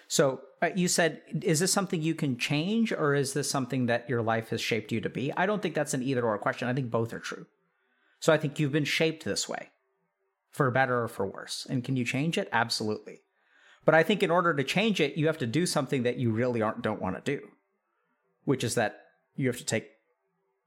So 0.08 0.42
uh, 0.62 0.70
you 0.76 0.88
said, 0.88 1.22
is 1.42 1.60
this 1.60 1.72
something 1.72 2.02
you 2.02 2.16
can 2.16 2.38
change, 2.38 2.92
or 2.92 3.14
is 3.14 3.34
this 3.34 3.50
something 3.50 3.88
that 3.88 4.10
your 4.10 4.22
life 4.22 4.50
has 4.50 4.62
shaped 4.62 4.92
you 4.92 5.02
to 5.02 5.10
be? 5.10 5.32
I 5.36 5.46
don't 5.46 5.62
think 5.62 5.76
that's 5.76 5.94
an 5.94 6.04
either 6.04 6.26
or 6.26 6.38
question. 6.38 6.68
I 6.68 6.74
think 6.74 6.90
both 6.90 7.14
are 7.14 7.20
true. 7.20 7.46
So 8.20 8.34
I 8.34 8.38
think 8.38 8.60
you've 8.60 8.72
been 8.72 8.86
shaped 8.86 9.26
this 9.26 9.48
way, 9.48 9.70
for 10.52 10.72
better 10.72 11.04
or 11.04 11.08
for 11.08 11.26
worse. 11.26 11.68
And 11.70 11.84
can 11.84 11.96
you 11.96 12.06
change 12.06 12.38
it? 12.38 12.50
Absolutely. 12.52 13.22
But 13.86 13.96
I 13.96 14.04
think 14.04 14.24
in 14.24 14.32
order 14.32 14.54
to 14.54 14.64
change 14.64 15.00
it, 15.00 15.18
you 15.18 15.28
have 15.28 15.38
to 15.38 15.48
do 15.48 15.66
something 15.66 16.04
that 16.04 16.18
you 16.18 16.32
really 16.32 16.62
aren't 16.62 16.82
don't 16.82 17.02
want 17.02 17.16
to 17.16 17.38
do, 17.38 17.48
which 18.44 18.64
is 18.64 18.76
that 18.76 19.02
you 19.36 19.48
have 19.48 19.58
to 19.58 19.66
take 19.66 19.88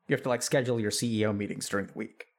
you 0.09 0.15
have 0.15 0.23
to 0.23 0.29
like 0.29 0.43
schedule 0.43 0.81
your 0.81 0.91
CEO 0.91 1.37
meetings 1.37 1.69
during 1.69 1.87
the 1.87 1.93
week. 1.95 2.30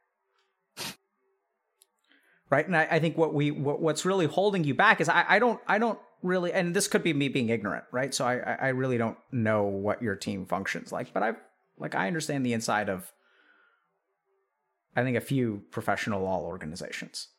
Right. 2.51 2.67
And 2.67 2.75
I, 2.75 2.87
I 2.91 2.99
think 2.99 3.17
what 3.17 3.33
we 3.33 3.49
what, 3.49 3.81
what's 3.81 4.05
really 4.05 4.27
holding 4.27 4.65
you 4.65 4.75
back 4.75 4.99
is 4.99 5.09
I, 5.09 5.25
I 5.27 5.39
don't 5.39 5.59
I 5.67 5.79
don't 5.79 5.97
really 6.21 6.51
and 6.51 6.75
this 6.75 6.87
could 6.87 7.01
be 7.01 7.13
me 7.13 7.29
being 7.29 7.49
ignorant, 7.49 7.85
right? 7.91 8.13
So 8.13 8.25
I 8.25 8.57
I 8.61 8.67
really 8.69 8.97
don't 8.97 9.17
know 9.31 9.63
what 9.63 10.01
your 10.01 10.15
team 10.15 10.45
functions 10.45 10.91
like, 10.91 11.13
but 11.13 11.23
I 11.23 11.31
like 11.79 11.95
I 11.95 12.07
understand 12.07 12.45
the 12.45 12.53
inside 12.53 12.89
of 12.89 13.11
I 14.95 15.03
think 15.03 15.17
a 15.17 15.21
few 15.21 15.63
professional 15.71 16.23
LoL 16.23 16.43
organizations, 16.43 17.29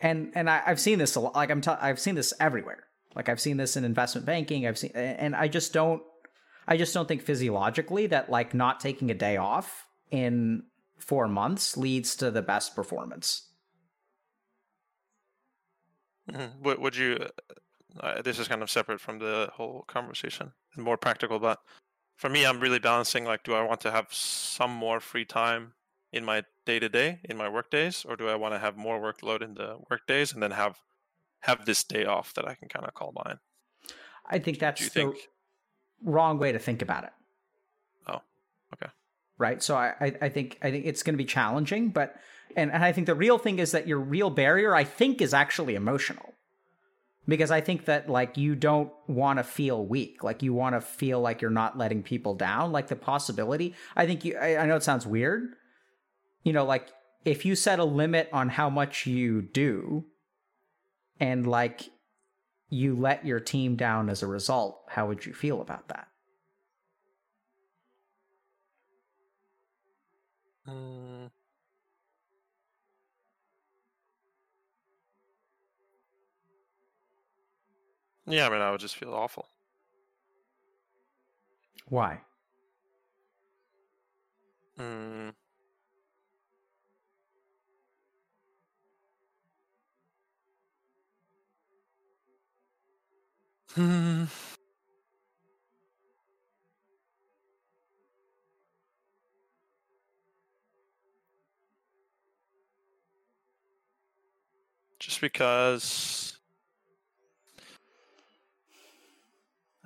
and 0.00 0.30
and 0.34 0.50
I, 0.50 0.58
have 0.58 0.80
seen 0.80 0.98
this 0.98 1.14
a 1.14 1.20
lot. 1.20 1.34
Like 1.34 1.50
I'm, 1.50 1.60
t- 1.60 1.70
I've 1.70 1.98
seen 1.98 2.14
this 2.14 2.34
everywhere. 2.38 2.84
Like 3.14 3.28
I've 3.28 3.40
seen 3.40 3.56
this 3.56 3.76
in 3.76 3.84
investment 3.84 4.26
banking. 4.26 4.66
I've 4.66 4.78
seen, 4.78 4.90
and 4.94 5.34
I 5.34 5.48
just 5.48 5.72
don't, 5.72 6.02
I 6.68 6.76
just 6.76 6.92
don't 6.92 7.08
think 7.08 7.22
physiologically 7.22 8.08
that 8.08 8.30
like 8.30 8.52
not 8.52 8.80
taking 8.80 9.10
a 9.10 9.14
day 9.14 9.38
off 9.38 9.86
in 10.10 10.64
four 10.98 11.28
months 11.28 11.76
leads 11.76 12.14
to 12.16 12.30
the 12.30 12.42
best 12.42 12.76
performance. 12.76 13.48
Mm-hmm. 16.32 16.62
Would, 16.62 16.78
would 16.78 16.96
you? 16.96 17.26
Uh, 18.00 18.22
this 18.22 18.38
is 18.38 18.48
kind 18.48 18.62
of 18.62 18.70
separate 18.70 19.00
from 19.00 19.18
the 19.18 19.50
whole 19.54 19.84
conversation 19.86 20.52
and 20.74 20.84
more 20.84 20.96
practical, 20.96 21.38
but 21.38 21.58
for 22.16 22.28
me, 22.30 22.46
I'm 22.46 22.60
really 22.60 22.78
balancing. 22.78 23.24
Like, 23.24 23.42
do 23.42 23.54
I 23.54 23.62
want 23.62 23.80
to 23.82 23.90
have 23.90 24.06
some 24.10 24.70
more 24.70 25.00
free 25.00 25.24
time 25.24 25.74
in 26.12 26.24
my 26.24 26.44
day 26.64 26.78
to 26.78 26.88
day 26.88 27.20
in 27.24 27.36
my 27.36 27.48
work 27.48 27.70
days, 27.70 28.04
or 28.08 28.16
do 28.16 28.28
I 28.28 28.34
want 28.34 28.54
to 28.54 28.58
have 28.58 28.76
more 28.76 29.00
workload 29.00 29.42
in 29.42 29.54
the 29.54 29.78
work 29.90 30.06
days 30.06 30.32
and 30.32 30.42
then 30.42 30.52
have 30.52 30.78
have 31.40 31.64
this 31.64 31.82
day 31.84 32.04
off 32.04 32.32
that 32.34 32.46
I 32.46 32.54
can 32.54 32.68
kind 32.68 32.86
of 32.86 32.94
call 32.94 33.12
mine? 33.24 33.38
I 34.26 34.38
think 34.38 34.58
that's 34.58 34.84
the 34.84 34.90
think... 34.90 35.16
wrong 36.04 36.38
way 36.38 36.52
to 36.52 36.58
think 36.58 36.80
about 36.80 37.04
it. 37.04 37.12
Oh, 38.06 38.20
okay. 38.74 38.90
Right. 39.38 39.62
So 39.62 39.76
I, 39.76 39.94
I, 40.00 40.14
I 40.22 40.28
think 40.28 40.58
I 40.62 40.70
think 40.70 40.86
it's 40.86 41.02
going 41.02 41.14
to 41.14 41.18
be 41.18 41.24
challenging, 41.24 41.90
but 41.90 42.14
and, 42.56 42.72
and 42.72 42.84
I 42.84 42.92
think 42.92 43.06
the 43.06 43.14
real 43.14 43.38
thing 43.38 43.58
is 43.58 43.72
that 43.72 43.86
your 43.86 43.98
real 43.98 44.30
barrier, 44.30 44.74
I 44.74 44.84
think, 44.84 45.20
is 45.20 45.34
actually 45.34 45.74
emotional 45.74 46.34
because 47.26 47.50
I 47.50 47.60
think 47.60 47.84
that 47.84 48.08
like 48.08 48.36
you 48.36 48.54
don't 48.54 48.92
want 49.06 49.38
to 49.38 49.44
feel 49.44 49.84
weak, 49.84 50.24
like 50.24 50.42
you 50.42 50.52
want 50.52 50.74
to 50.74 50.80
feel 50.80 51.20
like 51.20 51.40
you're 51.40 51.50
not 51.50 51.78
letting 51.78 52.02
people 52.02 52.34
down, 52.34 52.72
like 52.72 52.88
the 52.88 52.96
possibility. 52.96 53.74
I 53.96 54.06
think 54.06 54.24
you. 54.24 54.36
I, 54.36 54.56
I 54.56 54.66
know 54.66 54.76
it 54.76 54.82
sounds 54.82 55.06
weird, 55.06 55.54
you 56.42 56.52
know, 56.52 56.64
like 56.64 56.88
if 57.24 57.44
you 57.44 57.54
set 57.54 57.78
a 57.78 57.84
limit 57.84 58.28
on 58.32 58.48
how 58.48 58.68
much 58.68 59.06
you 59.06 59.42
do 59.42 60.04
and 61.20 61.46
like 61.46 61.90
you 62.68 62.96
let 62.96 63.24
your 63.24 63.40
team 63.40 63.76
down 63.76 64.08
as 64.08 64.22
a 64.22 64.26
result, 64.26 64.80
how 64.88 65.06
would 65.06 65.24
you 65.24 65.32
feel 65.32 65.60
about 65.60 65.88
that? 65.88 66.08
Mm. 70.66 71.30
Yeah, 78.26 78.46
I 78.46 78.50
mean, 78.50 78.60
I 78.60 78.70
would 78.70 78.80
just 78.80 78.96
feel 78.96 79.14
awful. 79.14 79.48
Why? 81.88 82.20
Mm. 84.78 85.32
Hmm. 93.74 94.24
Just 105.00 105.20
because. 105.20 106.31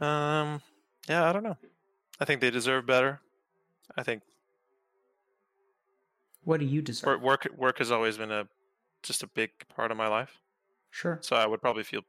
Um. 0.01 0.61
Yeah, 1.09 1.28
I 1.28 1.32
don't 1.32 1.42
know. 1.42 1.57
I 2.20 2.24
think 2.24 2.40
they 2.40 2.51
deserve 2.51 2.86
better. 2.86 3.20
I 3.97 4.03
think. 4.03 4.22
What 6.44 6.61
do 6.61 6.66
you 6.66 6.82
deserve? 6.82 7.22
Work, 7.22 7.49
work, 7.57 7.78
has 7.78 7.90
always 7.90 8.16
been 8.16 8.30
a 8.30 8.47
just 9.03 9.22
a 9.22 9.26
big 9.26 9.51
part 9.74 9.90
of 9.90 9.97
my 9.97 10.09
life. 10.09 10.38
Sure. 10.90 11.18
So 11.20 11.36
I 11.36 11.47
would 11.47 11.61
probably 11.61 11.82
feel 11.82 12.03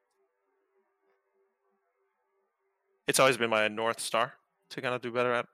it's 3.07 3.19
always 3.19 3.37
been 3.37 3.49
my 3.49 3.67
north 3.67 3.99
star 3.99 4.33
to 4.69 4.81
kind 4.81 4.93
of 4.93 5.01
do 5.01 5.11
better 5.11 5.33
at. 5.33 5.47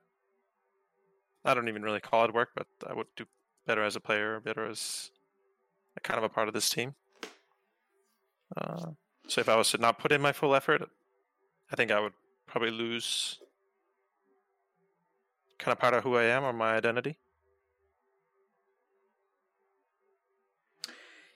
I 1.44 1.54
don't 1.54 1.68
even 1.68 1.82
really 1.82 2.00
call 2.00 2.24
it 2.24 2.34
work, 2.34 2.50
but 2.54 2.66
I 2.86 2.94
would 2.94 3.06
do 3.16 3.26
better 3.66 3.82
as 3.82 3.96
a 3.96 4.00
player, 4.00 4.40
better 4.40 4.66
as 4.66 5.10
a 5.96 6.00
kind 6.00 6.18
of 6.18 6.24
a 6.24 6.28
part 6.28 6.48
of 6.48 6.54
this 6.54 6.68
team. 6.68 6.94
Uh, 8.56 8.90
so 9.28 9.40
if 9.40 9.48
I 9.48 9.56
was 9.56 9.70
to 9.70 9.78
not 9.78 9.98
put 9.98 10.12
in 10.12 10.20
my 10.20 10.32
full 10.32 10.54
effort, 10.54 10.88
I 11.70 11.76
think 11.76 11.90
I 11.90 12.00
would 12.00 12.12
probably 12.54 12.70
lose 12.70 13.40
kind 15.58 15.72
of 15.72 15.78
part 15.80 15.92
of 15.92 16.04
who 16.04 16.14
I 16.14 16.22
am 16.26 16.44
or 16.44 16.52
my 16.52 16.76
identity. 16.76 17.16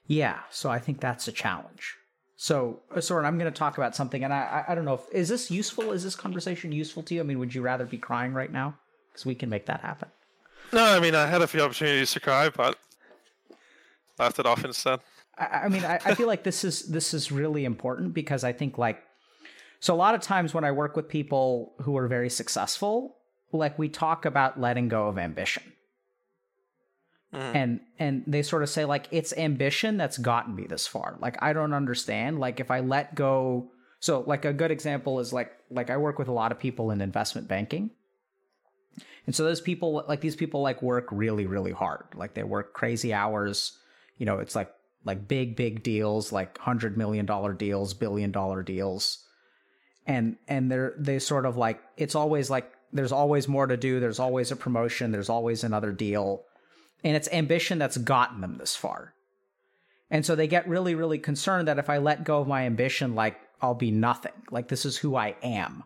Yeah, 0.07 0.39
so 0.49 0.71
I 0.71 0.79
think 0.79 1.01
that's 1.01 1.27
a 1.27 1.33
challenge. 1.33 1.97
So, 2.37 2.83
uh, 2.95 3.01
Soren, 3.01 3.27
I'm 3.27 3.37
going 3.37 3.53
to 3.53 3.59
talk 3.59 3.79
about 3.79 3.97
something, 3.97 4.23
and 4.23 4.33
I, 4.33 4.65
I, 4.69 4.73
I 4.73 4.75
don't 4.77 4.85
know 4.85 4.95
if 4.95 5.13
is 5.13 5.29
this 5.29 5.51
useful. 5.51 5.91
Is 5.91 6.05
this 6.05 6.15
conversation 6.15 6.71
useful 6.71 7.03
to 7.03 7.17
you? 7.17 7.21
I 7.21 7.25
mean, 7.25 7.41
would 7.41 7.53
you 7.53 7.63
rather 7.63 7.85
be 7.85 7.99
crying 7.99 8.33
right 8.33 8.53
now? 8.53 8.79
Because 9.11 9.27
we 9.27 9.35
can 9.35 9.51
make 9.51 9.67
that 9.67 9.81
happen. 9.81 10.09
No, 10.73 10.85
I 10.85 11.01
mean, 11.01 11.17
I 11.17 11.27
had 11.27 11.43
a 11.43 11.49
few 11.49 11.63
opportunities 11.63 12.13
to 12.13 12.21
cry, 12.21 12.49
but 12.49 12.79
laughed 14.21 14.39
it 14.39 14.47
off 14.47 14.65
instead. 14.65 15.01
I, 15.37 15.63
I 15.65 15.69
mean, 15.69 15.85
I, 15.85 15.99
I 16.05 16.15
feel 16.15 16.29
like 16.29 16.45
this 16.45 16.63
is 16.63 16.85
this 16.85 17.13
is 17.13 17.33
really 17.33 17.65
important 17.65 18.15
because 18.15 18.45
I 18.45 18.53
think 18.53 18.79
like 18.79 19.03
so 19.81 19.95
a 19.95 19.97
lot 19.97 20.15
of 20.15 20.21
times 20.21 20.55
when 20.55 20.65
I 20.65 20.73
work 20.73 20.97
with 20.97 21.09
people 21.09 21.75
who 21.83 21.97
are 21.97 22.09
very 22.09 22.31
successful, 22.31 23.17
like 23.53 23.79
we 23.79 23.89
talk 23.89 24.25
about 24.25 24.61
letting 24.61 24.89
go 24.89 25.09
of 25.09 25.19
ambition 25.19 25.63
Mm. 27.33 27.55
And 27.55 27.81
and 27.99 28.25
they 28.27 28.43
sort 28.43 28.63
of 28.63 28.71
say 28.71 28.85
like 28.85 29.07
it's 29.11 29.35
ambition 29.37 29.97
that's 29.97 30.17
gotten 30.17 30.55
me 30.55 30.67
this 30.67 30.87
far. 30.87 31.17
Like 31.21 31.41
I 31.43 31.53
don't 31.53 31.75
understand. 31.75 32.39
Like 32.39 32.59
if 32.59 32.71
I 32.71 32.81
let 32.81 33.15
go 33.15 33.71
so 34.01 34.25
like 34.27 34.45
a 34.45 34.53
good 34.53 34.71
example 34.71 35.21
is 35.21 35.33
like 35.33 35.53
like 35.71 35.91
I 35.91 35.99
work 35.99 36.19
with 36.19 36.29
a 36.29 36.33
lot 36.33 36.53
of 36.53 36.59
people 36.59 36.91
in 36.91 37.01
investment 37.01 37.47
banking. 37.47 37.91
And 39.27 39.35
so 39.35 39.45
those 39.45 39.61
people, 39.61 40.05
like 40.09 40.23
these 40.23 40.37
people, 40.37 40.63
like 40.63 40.81
work 40.81 41.07
really, 41.11 41.45
really 41.45 41.71
hard. 41.71 42.05
Like 42.15 42.33
they 42.33 42.45
work 42.45 42.73
crazy 42.73 43.13
hours. 43.13 43.79
You 44.17 44.25
know, 44.25 44.39
it's 44.39 44.57
like 44.57 44.73
like 45.05 45.29
big, 45.29 45.55
big 45.55 45.83
deals, 45.83 46.33
like 46.33 46.57
hundred 46.57 46.97
million 46.97 47.27
dollar 47.27 47.53
deals, 47.53 47.93
billion 47.93 48.33
dollar 48.33 48.63
deals, 48.63 49.28
and 50.09 50.37
and 50.49 50.71
they're 50.73 50.95
they 50.99 51.21
sort 51.21 51.47
of 51.47 51.57
like 51.57 51.81
it's 51.97 52.17
always 52.17 52.51
like 52.51 52.73
there's 52.93 53.13
always 53.13 53.47
more 53.47 53.69
to 53.69 53.77
do. 53.77 54.01
There's 54.01 54.19
always 54.19 54.51
a 54.51 54.57
promotion. 54.57 55.13
There's 55.13 55.29
always 55.29 55.63
another 55.63 55.93
deal, 55.93 56.43
and 57.05 57.17
it's 57.17 57.29
ambition 57.29 57.79
that's 57.79 57.99
gotten 57.99 58.41
them 58.41 58.57
this 58.59 58.75
far. 58.75 59.15
And 60.11 60.27
so 60.27 60.35
they 60.35 60.49
get 60.49 60.67
really, 60.67 60.95
really 60.95 61.19
concerned 61.19 61.69
that 61.69 61.79
if 61.79 61.91
I 61.91 61.99
let 61.99 62.25
go 62.25 62.41
of 62.41 62.49
my 62.49 62.65
ambition, 62.65 63.15
like 63.15 63.39
I'll 63.61 63.75
be 63.75 63.93
nothing. 63.93 64.33
Like 64.51 64.67
this 64.67 64.85
is 64.85 64.97
who 64.97 65.15
I 65.15 65.37
am 65.43 65.85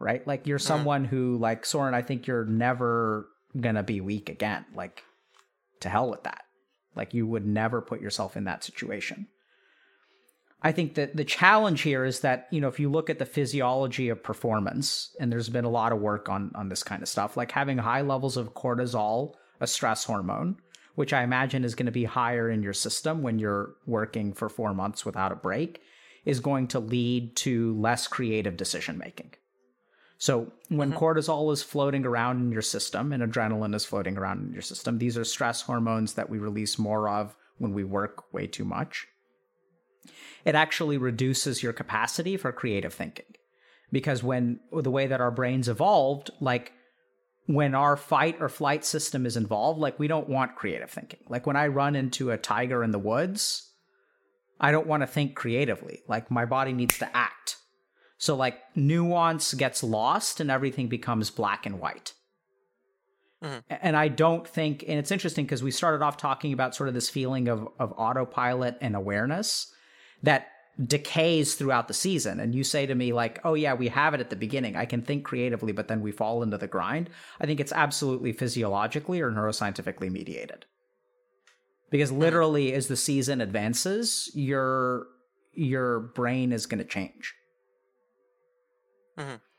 right? 0.00 0.26
Like 0.26 0.48
you're 0.48 0.58
mm. 0.58 0.62
someone 0.62 1.04
who, 1.04 1.36
like 1.36 1.64
Soren, 1.64 1.94
I 1.94 2.02
think 2.02 2.26
you're 2.26 2.44
never 2.44 3.28
gonna 3.60 3.84
be 3.84 4.00
weak 4.00 4.28
again. 4.28 4.64
Like 4.74 5.04
to 5.80 5.88
hell 5.88 6.10
with 6.10 6.24
that. 6.24 6.42
Like 6.96 7.14
you 7.14 7.26
would 7.28 7.46
never 7.46 7.80
put 7.80 8.00
yourself 8.00 8.36
in 8.36 8.44
that 8.44 8.64
situation. 8.64 9.28
I 10.62 10.72
think 10.72 10.94
that 10.94 11.16
the 11.16 11.24
challenge 11.24 11.80
here 11.82 12.04
is 12.04 12.20
that, 12.20 12.46
you 12.50 12.60
know, 12.60 12.68
if 12.68 12.78
you 12.78 12.90
look 12.90 13.08
at 13.08 13.18
the 13.18 13.24
physiology 13.24 14.10
of 14.10 14.22
performance, 14.22 15.16
and 15.18 15.32
there's 15.32 15.48
been 15.48 15.64
a 15.64 15.70
lot 15.70 15.92
of 15.92 16.00
work 16.00 16.28
on 16.28 16.52
on 16.54 16.68
this 16.68 16.82
kind 16.82 17.02
of 17.02 17.08
stuff, 17.08 17.36
like 17.36 17.52
having 17.52 17.78
high 17.78 18.02
levels 18.02 18.36
of 18.36 18.54
cortisol, 18.54 19.34
a 19.60 19.66
stress 19.66 20.04
hormone, 20.04 20.56
which 20.96 21.12
I 21.12 21.22
imagine 21.22 21.64
is 21.64 21.74
going 21.74 21.86
to 21.86 21.92
be 21.92 22.04
higher 22.04 22.50
in 22.50 22.62
your 22.62 22.74
system 22.74 23.22
when 23.22 23.38
you're 23.38 23.74
working 23.86 24.34
for 24.34 24.48
four 24.48 24.74
months 24.74 25.06
without 25.06 25.32
a 25.32 25.36
break, 25.36 25.80
is 26.24 26.40
going 26.40 26.68
to 26.68 26.78
lead 26.78 27.36
to 27.36 27.74
less 27.80 28.06
creative 28.06 28.56
decision 28.56 28.98
making. 28.98 29.32
So 30.18 30.52
when 30.68 30.90
mm-hmm. 30.90 30.98
cortisol 30.98 31.50
is 31.50 31.62
floating 31.62 32.04
around 32.04 32.40
in 32.40 32.52
your 32.52 32.60
system 32.60 33.12
and 33.12 33.22
adrenaline 33.22 33.74
is 33.74 33.86
floating 33.86 34.18
around 34.18 34.46
in 34.46 34.52
your 34.52 34.60
system, 34.60 34.98
these 34.98 35.16
are 35.16 35.24
stress 35.24 35.62
hormones 35.62 36.12
that 36.14 36.28
we 36.28 36.36
release 36.36 36.78
more 36.78 37.08
of 37.08 37.34
when 37.56 37.72
we 37.72 37.84
work 37.84 38.30
way 38.34 38.46
too 38.46 38.66
much. 38.66 39.08
It 40.44 40.54
actually 40.54 40.98
reduces 40.98 41.62
your 41.62 41.72
capacity 41.72 42.36
for 42.36 42.52
creative 42.52 42.94
thinking. 42.94 43.26
Because 43.92 44.22
when 44.22 44.60
the 44.72 44.90
way 44.90 45.06
that 45.06 45.20
our 45.20 45.30
brains 45.30 45.68
evolved, 45.68 46.30
like 46.40 46.72
when 47.46 47.74
our 47.74 47.96
fight 47.96 48.36
or 48.40 48.48
flight 48.48 48.84
system 48.84 49.26
is 49.26 49.36
involved, 49.36 49.80
like 49.80 49.98
we 49.98 50.06
don't 50.06 50.28
want 50.28 50.54
creative 50.54 50.90
thinking. 50.90 51.20
Like 51.28 51.46
when 51.46 51.56
I 51.56 51.66
run 51.66 51.96
into 51.96 52.30
a 52.30 52.38
tiger 52.38 52.84
in 52.84 52.92
the 52.92 52.98
woods, 52.98 53.72
I 54.60 54.70
don't 54.70 54.86
want 54.86 55.02
to 55.02 55.06
think 55.06 55.34
creatively. 55.34 56.02
Like 56.06 56.30
my 56.30 56.44
body 56.44 56.72
needs 56.72 56.98
to 56.98 57.16
act. 57.16 57.56
So 58.18 58.36
like 58.36 58.58
nuance 58.76 59.54
gets 59.54 59.82
lost 59.82 60.40
and 60.40 60.50
everything 60.50 60.88
becomes 60.88 61.30
black 61.30 61.66
and 61.66 61.80
white. 61.80 62.12
Mm-hmm. 63.42 63.74
And 63.80 63.96
I 63.96 64.08
don't 64.08 64.46
think, 64.46 64.84
and 64.86 64.98
it's 64.98 65.10
interesting 65.10 65.46
because 65.46 65.62
we 65.62 65.70
started 65.70 66.04
off 66.04 66.18
talking 66.18 66.52
about 66.52 66.74
sort 66.74 66.88
of 66.88 66.94
this 66.94 67.08
feeling 67.08 67.48
of, 67.48 67.66
of 67.78 67.92
autopilot 67.96 68.76
and 68.80 68.94
awareness 68.94 69.72
that 70.22 70.48
decays 70.86 71.54
throughout 71.54 71.88
the 71.88 71.94
season. 71.94 72.40
And 72.40 72.54
you 72.54 72.64
say 72.64 72.86
to 72.86 72.94
me, 72.94 73.12
like, 73.12 73.40
oh, 73.44 73.54
yeah, 73.54 73.74
we 73.74 73.88
have 73.88 74.14
it 74.14 74.20
at 74.20 74.30
the 74.30 74.36
beginning. 74.36 74.76
I 74.76 74.84
can 74.84 75.02
think 75.02 75.24
creatively, 75.24 75.72
but 75.72 75.88
then 75.88 76.00
we 76.00 76.12
fall 76.12 76.42
into 76.42 76.58
the 76.58 76.66
grind. 76.66 77.10
I 77.40 77.46
think 77.46 77.60
it's 77.60 77.72
absolutely 77.72 78.32
physiologically 78.32 79.20
or 79.20 79.30
neuroscientifically 79.30 80.10
mediated. 80.10 80.64
Because 81.90 82.10
mm-hmm. 82.10 82.20
literally, 82.20 82.72
as 82.72 82.88
the 82.88 82.96
season 82.96 83.40
advances, 83.40 84.30
your 84.34 85.06
your 85.52 86.00
brain 86.00 86.52
is 86.52 86.66
going 86.66 86.78
to 86.78 86.84
change. 86.84 87.34
Mm-hmm. 89.18 89.49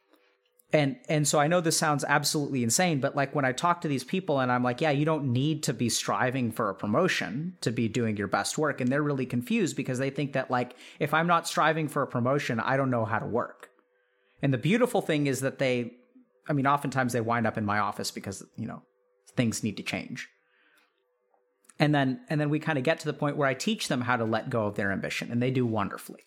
And 0.73 0.95
and 1.09 1.27
so 1.27 1.37
I 1.39 1.47
know 1.47 1.59
this 1.59 1.77
sounds 1.77 2.05
absolutely 2.07 2.63
insane, 2.63 3.01
but 3.01 3.15
like 3.15 3.35
when 3.35 3.43
I 3.43 3.51
talk 3.51 3.81
to 3.81 3.89
these 3.89 4.05
people 4.05 4.39
and 4.39 4.51
I'm 4.51 4.63
like, 4.63 4.79
yeah, 4.79 4.91
you 4.91 5.03
don't 5.03 5.33
need 5.33 5.63
to 5.63 5.73
be 5.73 5.89
striving 5.89 6.51
for 6.51 6.69
a 6.69 6.75
promotion 6.75 7.57
to 7.61 7.71
be 7.71 7.89
doing 7.89 8.15
your 8.15 8.27
best 8.27 8.57
work, 8.57 8.79
and 8.79 8.89
they're 8.89 9.03
really 9.03 9.25
confused 9.25 9.75
because 9.75 9.99
they 9.99 10.09
think 10.09 10.33
that 10.33 10.49
like 10.49 10.75
if 10.99 11.13
I'm 11.13 11.27
not 11.27 11.47
striving 11.47 11.89
for 11.89 12.01
a 12.01 12.07
promotion, 12.07 12.59
I 12.59 12.77
don't 12.77 12.89
know 12.89 13.03
how 13.03 13.19
to 13.19 13.25
work. 13.25 13.69
And 14.41 14.53
the 14.53 14.57
beautiful 14.57 15.01
thing 15.01 15.27
is 15.27 15.41
that 15.41 15.59
they, 15.59 15.91
I 16.47 16.53
mean, 16.53 16.65
oftentimes 16.65 17.11
they 17.11 17.21
wind 17.21 17.45
up 17.45 17.57
in 17.57 17.65
my 17.65 17.79
office 17.79 18.09
because 18.09 18.41
you 18.55 18.65
know 18.67 18.81
things 19.35 19.63
need 19.63 19.75
to 19.77 19.83
change. 19.83 20.29
And 21.79 21.93
then 21.93 22.21
and 22.29 22.39
then 22.39 22.49
we 22.49 22.59
kind 22.59 22.77
of 22.77 22.85
get 22.85 22.99
to 23.01 23.05
the 23.05 23.13
point 23.13 23.35
where 23.35 23.47
I 23.47 23.55
teach 23.55 23.89
them 23.89 24.01
how 24.01 24.15
to 24.15 24.23
let 24.23 24.49
go 24.49 24.67
of 24.67 24.75
their 24.75 24.93
ambition, 24.93 25.33
and 25.33 25.41
they 25.41 25.51
do 25.51 25.65
wonderfully 25.65 26.21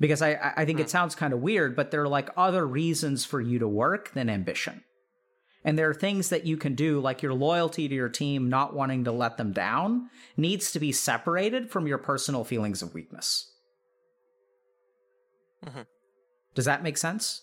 because 0.00 0.22
I 0.22 0.52
I 0.56 0.64
think 0.64 0.80
it 0.80 0.84
hmm. 0.84 0.88
sounds 0.88 1.14
kind 1.14 1.32
of 1.32 1.40
weird, 1.40 1.76
but 1.76 1.90
there 1.90 2.02
are 2.02 2.08
like 2.08 2.30
other 2.36 2.66
reasons 2.66 3.24
for 3.24 3.40
you 3.40 3.58
to 3.58 3.68
work 3.68 4.12
than 4.12 4.28
ambition. 4.28 4.82
And 5.64 5.76
there 5.76 5.90
are 5.90 5.94
things 5.94 6.28
that 6.28 6.46
you 6.46 6.56
can 6.56 6.74
do, 6.74 7.00
like 7.00 7.20
your 7.20 7.34
loyalty 7.34 7.88
to 7.88 7.94
your 7.94 8.08
team, 8.08 8.48
not 8.48 8.74
wanting 8.74 9.04
to 9.04 9.12
let 9.12 9.36
them 9.36 9.52
down, 9.52 10.08
needs 10.36 10.70
to 10.72 10.80
be 10.80 10.92
separated 10.92 11.70
from 11.70 11.86
your 11.86 11.98
personal 11.98 12.44
feelings 12.44 12.80
of 12.80 12.94
weakness. 12.94 13.52
Mm-hmm. 15.66 15.82
Does 16.54 16.64
that 16.64 16.82
make 16.82 16.96
sense? 16.96 17.42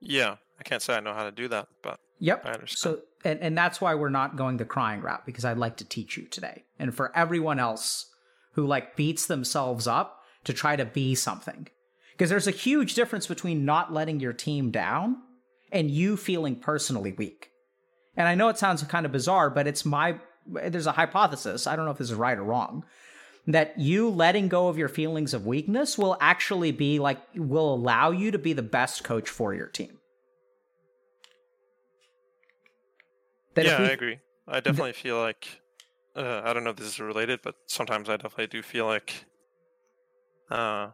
Yeah, 0.00 0.36
I 0.60 0.62
can't 0.62 0.82
say 0.82 0.94
I 0.94 1.00
know 1.00 1.14
how 1.14 1.24
to 1.24 1.32
do 1.32 1.48
that, 1.48 1.68
but 1.82 1.98
yep. 2.20 2.44
I 2.44 2.52
understand. 2.52 2.98
So, 2.98 3.00
and, 3.24 3.40
and 3.40 3.56
that's 3.56 3.80
why 3.80 3.94
we're 3.94 4.10
not 4.10 4.36
going 4.36 4.58
the 4.58 4.66
crying 4.66 5.00
route 5.00 5.24
because 5.24 5.46
I'd 5.46 5.56
like 5.56 5.78
to 5.78 5.84
teach 5.84 6.16
you 6.18 6.26
today. 6.26 6.64
And 6.78 6.94
for 6.94 7.10
everyone 7.16 7.58
else 7.58 8.13
who 8.54 8.66
like 8.66 8.96
beats 8.96 9.26
themselves 9.26 9.86
up 9.86 10.22
to 10.44 10.52
try 10.52 10.76
to 10.76 10.84
be 10.84 11.14
something. 11.14 11.68
Because 12.12 12.30
there's 12.30 12.46
a 12.46 12.52
huge 12.52 12.94
difference 12.94 13.26
between 13.26 13.64
not 13.64 13.92
letting 13.92 14.20
your 14.20 14.32
team 14.32 14.70
down 14.70 15.16
and 15.72 15.90
you 15.90 16.16
feeling 16.16 16.56
personally 16.56 17.12
weak. 17.12 17.50
And 18.16 18.28
I 18.28 18.34
know 18.34 18.48
it 18.48 18.58
sounds 18.58 18.82
kind 18.84 19.04
of 19.04 19.12
bizarre, 19.12 19.50
but 19.50 19.66
it's 19.66 19.84
my 19.84 20.20
there's 20.46 20.86
a 20.86 20.92
hypothesis, 20.92 21.66
I 21.66 21.74
don't 21.74 21.86
know 21.86 21.90
if 21.90 21.98
this 21.98 22.10
is 22.10 22.16
right 22.16 22.36
or 22.36 22.44
wrong, 22.44 22.84
that 23.46 23.78
you 23.78 24.10
letting 24.10 24.48
go 24.48 24.68
of 24.68 24.78
your 24.78 24.88
feelings 24.88 25.32
of 25.34 25.46
weakness 25.46 25.98
will 25.98 26.16
actually 26.20 26.70
be 26.70 26.98
like 26.98 27.18
will 27.34 27.74
allow 27.74 28.10
you 28.10 28.30
to 28.30 28.38
be 28.38 28.52
the 28.52 28.62
best 28.62 29.04
coach 29.04 29.28
for 29.28 29.54
your 29.54 29.66
team. 29.66 29.98
That 33.54 33.66
yeah, 33.66 33.80
we, 33.80 33.86
I 33.86 33.90
agree. 33.90 34.18
I 34.46 34.60
definitely 34.60 34.92
th- 34.92 35.02
feel 35.02 35.20
like 35.20 35.60
uh, 36.16 36.42
I 36.44 36.52
don't 36.52 36.64
know 36.64 36.70
if 36.70 36.76
this 36.76 36.86
is 36.86 37.00
related, 37.00 37.40
but 37.42 37.56
sometimes 37.66 38.08
I 38.08 38.16
definitely 38.16 38.46
do 38.46 38.62
feel 38.62 38.86
like 38.86 39.24
uh, 40.50 40.88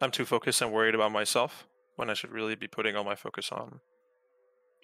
I'm 0.00 0.10
too 0.10 0.24
focused 0.24 0.60
and 0.60 0.72
worried 0.72 0.94
about 0.94 1.12
myself 1.12 1.66
when 1.96 2.10
I 2.10 2.14
should 2.14 2.30
really 2.30 2.54
be 2.54 2.66
putting 2.66 2.96
all 2.96 3.04
my 3.04 3.14
focus 3.14 3.50
on 3.52 3.80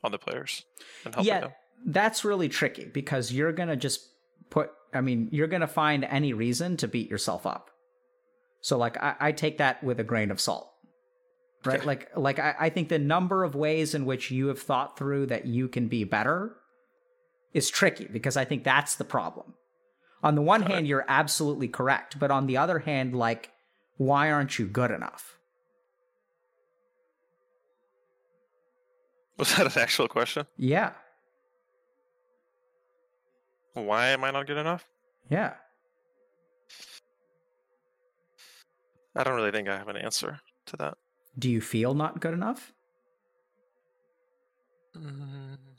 on 0.03 0.13
the 0.13 0.19
players 0.19 0.65
and 1.05 1.15
helping 1.15 1.29
yeah, 1.29 1.41
them. 1.41 1.53
That's 1.85 2.25
really 2.25 2.49
tricky 2.49 2.85
because 2.85 3.33
you're 3.33 3.53
gonna 3.53 3.77
just 3.77 4.09
put. 4.51 4.71
I 4.95 5.01
mean, 5.01 5.29
you're 5.33 5.47
gonna 5.47 5.67
find 5.67 6.05
any 6.05 6.33
reason 6.33 6.77
to 6.79 6.89
beat 6.89 7.11
yourself 7.11 7.47
up. 7.47 7.71
So, 8.61 8.77
like, 8.77 8.97
I, 8.99 9.15
I 9.19 9.33
take 9.33 9.59
that 9.59 9.83
with 9.83 9.99
a 10.01 10.05
grain 10.05 10.31
of 10.31 10.41
salt 10.41 10.71
right 11.65 11.85
like 11.85 12.09
like 12.17 12.39
I, 12.39 12.55
I, 12.59 12.71
think 12.71 12.89
the 12.89 12.99
number 12.99 13.45
of 13.45 13.55
ways 13.55 13.95
in 13.95 14.07
which 14.07 14.31
you 14.31 14.47
have 14.47 14.61
thought 14.61 14.97
through 14.97 15.27
that 15.27 15.47
you 15.47 15.69
can 15.69 15.89
be 15.89 16.05
better 16.05 16.57
is 17.53 17.69
tricky 17.69 18.07
because 18.11 18.37
I 18.37 18.45
think 18.45 18.65
that's 18.65 18.97
the 18.97 19.05
problem. 19.05 19.55
On 20.23 20.35
the 20.35 20.43
one 20.43 20.63
hand, 20.63 20.87
you're 20.87 21.07
absolutely 21.09 21.69
correct, 21.69 22.19
but 22.19 22.31
on 22.31 22.47
the 22.47 22.57
other 22.59 22.81
hand, 22.81 23.15
like, 23.17 23.51
why 23.97 24.31
aren't 24.31 24.59
you 24.59 24.67
good 24.67 24.91
enough? 24.91 25.39
Was 29.39 29.57
that 29.57 29.75
an 29.75 29.83
actual 29.83 30.09
question? 30.09 30.47
Yeah. 30.59 30.93
Why 33.73 34.09
am 34.09 34.25
I 34.25 34.31
not 34.31 34.47
good 34.47 34.59
enough? 34.59 34.87
Yeah. 35.31 35.55
I 39.17 39.25
don't 39.25 39.35
really 39.35 39.51
think 39.51 39.69
I 39.69 39.79
have 39.79 39.89
an 39.89 39.97
answer 39.97 40.41
to 40.67 40.77
that. 40.77 40.99
Do 41.39 41.51
you 41.51 41.61
feel 41.61 41.95
not 41.95 42.21
good 42.21 42.35
enough? 42.35 42.73
Mm. 44.97 45.70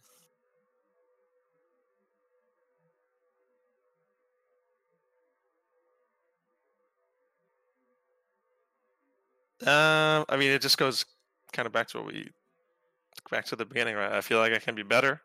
Um, 9.62 10.26
I 10.28 10.38
mean, 10.38 10.52
it 10.52 10.62
just 10.62 10.78
goes 10.78 11.06
kind 11.54 11.66
of 11.66 11.72
back 11.72 11.88
to 11.90 11.98
what 11.98 12.08
we 12.08 12.30
back 13.30 13.46
to 13.46 13.56
the 13.56 13.66
beginning, 13.66 13.96
right? 13.96 14.12
I 14.12 14.22
feel 14.22 14.40
like 14.40 14.54
I 14.54 14.60
can 14.60 14.76
be 14.76 14.84
better. 14.84 15.22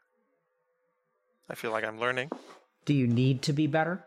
I 1.49 1.55
feel 1.55 1.71
like 1.71 1.85
I'm 1.85 1.99
learning. 1.99 2.31
Do 2.85 2.93
you 2.93 3.07
need 3.07 3.43
to 3.43 3.53
be 3.53 3.67
better? 3.67 4.05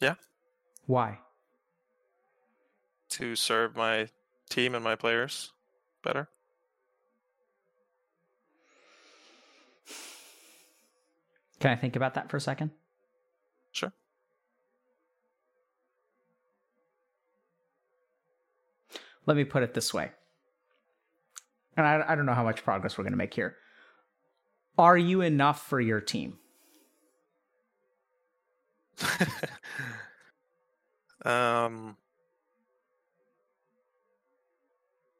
Yeah. 0.00 0.14
Why? 0.86 1.18
To 3.10 3.34
serve 3.34 3.76
my 3.76 4.08
team 4.48 4.74
and 4.74 4.84
my 4.84 4.94
players 4.94 5.52
better. 6.02 6.28
Can 11.60 11.70
I 11.70 11.76
think 11.76 11.96
about 11.96 12.14
that 12.14 12.30
for 12.30 12.36
a 12.38 12.40
second? 12.40 12.70
Let 19.26 19.36
me 19.36 19.44
put 19.44 19.62
it 19.62 19.74
this 19.74 19.92
way. 19.94 20.10
And 21.76 21.86
I, 21.86 22.04
I 22.08 22.14
don't 22.14 22.26
know 22.26 22.34
how 22.34 22.44
much 22.44 22.64
progress 22.64 22.98
we're 22.98 23.04
going 23.04 23.12
to 23.12 23.18
make 23.18 23.34
here. 23.34 23.56
Are 24.78 24.96
you 24.98 25.20
enough 25.20 25.66
for 25.66 25.80
your 25.80 26.00
team? 26.00 26.38
um, 31.24 31.96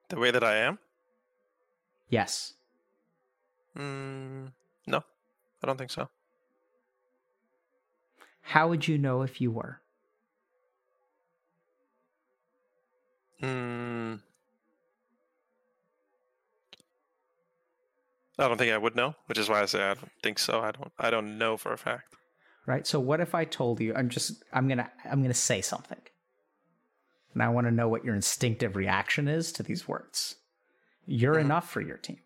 the 0.08 0.18
way 0.18 0.30
that 0.30 0.44
I 0.44 0.56
am? 0.56 0.78
Yes. 2.08 2.54
Mm, 3.76 4.52
no, 4.86 5.02
I 5.62 5.66
don't 5.66 5.76
think 5.78 5.90
so. 5.90 6.08
How 8.42 8.68
would 8.68 8.88
you 8.88 8.98
know 8.98 9.22
if 9.22 9.40
you 9.40 9.50
were? 9.50 9.80
Hmm. 13.40 14.14
I 18.38 18.48
don't 18.48 18.56
think 18.56 18.72
I 18.72 18.78
would 18.78 18.96
know, 18.96 19.14
which 19.26 19.38
is 19.38 19.48
why 19.48 19.60
I 19.60 19.66
say 19.66 19.82
I 19.82 19.94
don't 19.94 20.10
think 20.22 20.38
so. 20.38 20.60
I 20.60 20.70
don't. 20.72 20.92
I 20.98 21.10
don't 21.10 21.36
know 21.38 21.56
for 21.56 21.72
a 21.72 21.78
fact. 21.78 22.14
Right. 22.66 22.86
So 22.86 22.98
what 23.00 23.20
if 23.20 23.34
I 23.34 23.44
told 23.44 23.80
you? 23.80 23.94
I'm 23.94 24.08
just. 24.08 24.42
I'm 24.52 24.66
gonna. 24.68 24.90
I'm 25.10 25.20
gonna 25.22 25.34
say 25.34 25.60
something, 25.60 26.00
and 27.34 27.42
I 27.42 27.48
want 27.48 27.66
to 27.66 27.70
know 27.70 27.88
what 27.88 28.04
your 28.04 28.14
instinctive 28.14 28.76
reaction 28.76 29.28
is 29.28 29.52
to 29.52 29.62
these 29.62 29.86
words. 29.86 30.36
You're 31.06 31.34
Mhm. 31.34 31.40
enough 31.46 31.70
for 31.70 31.80
your 31.80 31.96
team. 31.98 32.20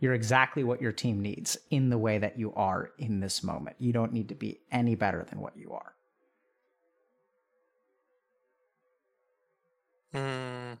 You're 0.00 0.14
exactly 0.14 0.62
what 0.62 0.80
your 0.80 0.92
team 0.92 1.20
needs 1.20 1.58
in 1.70 1.90
the 1.90 1.98
way 1.98 2.18
that 2.18 2.38
you 2.38 2.54
are 2.54 2.92
in 2.98 3.20
this 3.20 3.42
moment. 3.42 3.76
You 3.80 3.92
don't 3.92 4.12
need 4.12 4.28
to 4.28 4.34
be 4.34 4.60
any 4.70 4.94
better 4.94 5.24
than 5.24 5.40
what 5.40 5.56
you 5.56 5.72
are. 5.72 5.94
Hmm. 10.12 10.74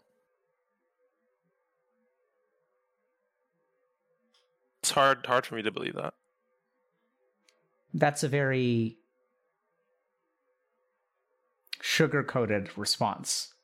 It's 4.80 4.90
hard. 4.90 5.26
Hard 5.26 5.46
for 5.46 5.54
me 5.54 5.62
to 5.62 5.70
believe 5.70 5.94
that. 5.96 6.14
That's 7.92 8.22
a 8.22 8.28
very 8.28 8.96
sugar 11.80 12.22
coated 12.22 12.76
response. 12.76 13.54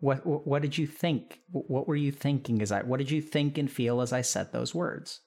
What, 0.00 0.26
what 0.26 0.62
did 0.62 0.76
you 0.76 0.86
think? 0.86 1.40
What 1.50 1.88
were 1.88 1.96
you 1.96 2.12
thinking 2.12 2.60
as 2.60 2.70
I 2.70 2.82
what 2.82 2.98
did 2.98 3.10
you 3.10 3.22
think 3.22 3.56
and 3.56 3.70
feel 3.70 4.00
as 4.00 4.12
I 4.12 4.20
said 4.20 4.52
those 4.52 4.74
words? 4.74 5.20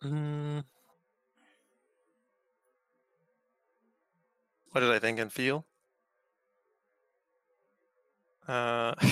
Hmm. 0.00 0.60
What 4.70 4.80
did 4.80 4.90
I 4.90 4.98
think 4.98 5.18
and 5.18 5.32
feel? 5.32 5.66
Uh, 8.48 8.94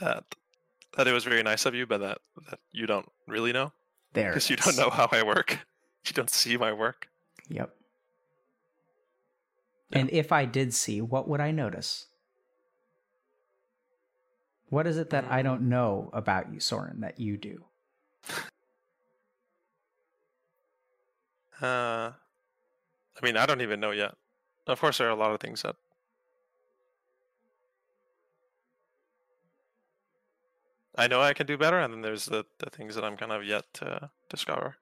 that 0.00 0.24
that 0.96 1.06
it 1.06 1.12
was 1.12 1.24
very 1.24 1.42
nice 1.42 1.66
of 1.66 1.74
you, 1.74 1.86
but 1.86 1.98
that 1.98 2.18
that 2.50 2.58
you 2.72 2.86
don't 2.86 3.08
really 3.26 3.52
know 3.52 3.72
There. 4.14 4.30
because 4.30 4.48
you 4.50 4.56
don't 4.56 4.76
know 4.76 4.90
how 4.90 5.08
I 5.12 5.22
work. 5.22 5.58
You 6.06 6.14
don't 6.14 6.30
see 6.30 6.56
my 6.56 6.72
work. 6.72 7.08
Yep. 7.50 7.74
Yeah. 9.90 9.98
And 9.98 10.10
if 10.10 10.32
I 10.32 10.46
did 10.46 10.72
see, 10.72 11.02
what 11.02 11.28
would 11.28 11.40
I 11.40 11.50
notice? 11.50 12.06
What 14.70 14.86
is 14.86 14.96
it 14.96 15.10
that 15.10 15.26
I 15.30 15.40
Mm. 15.40 15.44
don't 15.44 15.68
know 15.68 16.08
about 16.14 16.50
you, 16.52 16.60
Soren, 16.60 17.00
that 17.00 17.20
you 17.20 17.36
do? 17.36 17.64
Uh, 21.60 22.12
I 22.14 23.24
mean, 23.24 23.36
I 23.36 23.46
don't 23.46 23.62
even 23.62 23.80
know 23.80 23.90
yet. 23.90 24.14
Of 24.68 24.80
course, 24.80 24.98
there 24.98 25.08
are 25.08 25.10
a 25.10 25.16
lot 25.16 25.32
of 25.32 25.40
things 25.40 25.62
that 25.62 25.74
I 30.98 31.06
know 31.06 31.22
I 31.22 31.32
can 31.32 31.46
do 31.46 31.56
better, 31.56 31.78
and 31.78 31.94
then 31.94 32.02
there's 32.02 32.26
the, 32.26 32.44
the 32.58 32.70
things 32.70 32.94
that 32.96 33.04
I'm 33.04 33.16
kind 33.16 33.32
of 33.32 33.44
yet 33.44 33.72
to 33.74 34.10
discover. 34.28 34.76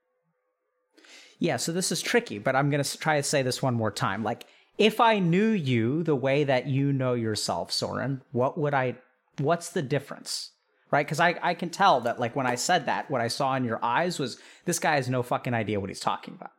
Yeah, 1.39 1.59
so 1.59 1.73
this 1.73 1.93
is 1.93 2.01
tricky, 2.01 2.39
but 2.39 2.57
I'm 2.57 2.71
going 2.71 2.83
to 2.83 2.99
try 2.99 3.19
to 3.19 3.23
say 3.23 3.43
this 3.43 3.63
one 3.63 3.75
more 3.75 3.91
time. 3.91 4.25
Like, 4.25 4.47
if 4.79 4.99
I 4.99 5.19
knew 5.19 5.51
you 5.51 6.03
the 6.03 6.17
way 6.17 6.45
that 6.45 6.67
you 6.67 6.93
know 6.93 7.13
yourself, 7.13 7.71
Soren, 7.71 8.23
what 8.33 8.57
would 8.57 8.73
I, 8.73 8.97
what's 9.39 9.69
the 9.71 9.83
difference? 9.83 10.53
Right? 10.91 11.07
Because 11.07 11.21
I, 11.21 11.37
I 11.43 11.55
can 11.55 11.69
tell 11.69 12.01
that, 12.01 12.19
like, 12.19 12.35
when 12.35 12.47
I 12.47 12.55
said 12.55 12.87
that, 12.87 13.11
what 13.11 13.21
I 13.21 13.29
saw 13.29 13.55
in 13.55 13.65
your 13.65 13.85
eyes 13.85 14.19
was 14.19 14.41
this 14.65 14.79
guy 14.79 14.95
has 14.95 15.11
no 15.11 15.23
fucking 15.23 15.53
idea 15.53 15.81
what 15.81 15.91
he's 15.91 16.01
talking 16.01 16.35
about. 16.35 16.53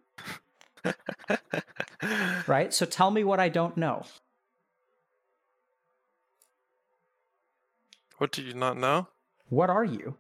Right? 2.47 2.73
So 2.73 2.85
tell 2.85 3.11
me 3.11 3.23
what 3.25 3.39
I 3.39 3.49
don't 3.49 3.75
know. 3.75 4.05
what 8.17 8.31
do 8.31 8.41
you 8.41 8.53
not 8.53 8.77
know? 8.77 9.07
What 9.49 9.69
are 9.69 9.85
you? 9.85 10.17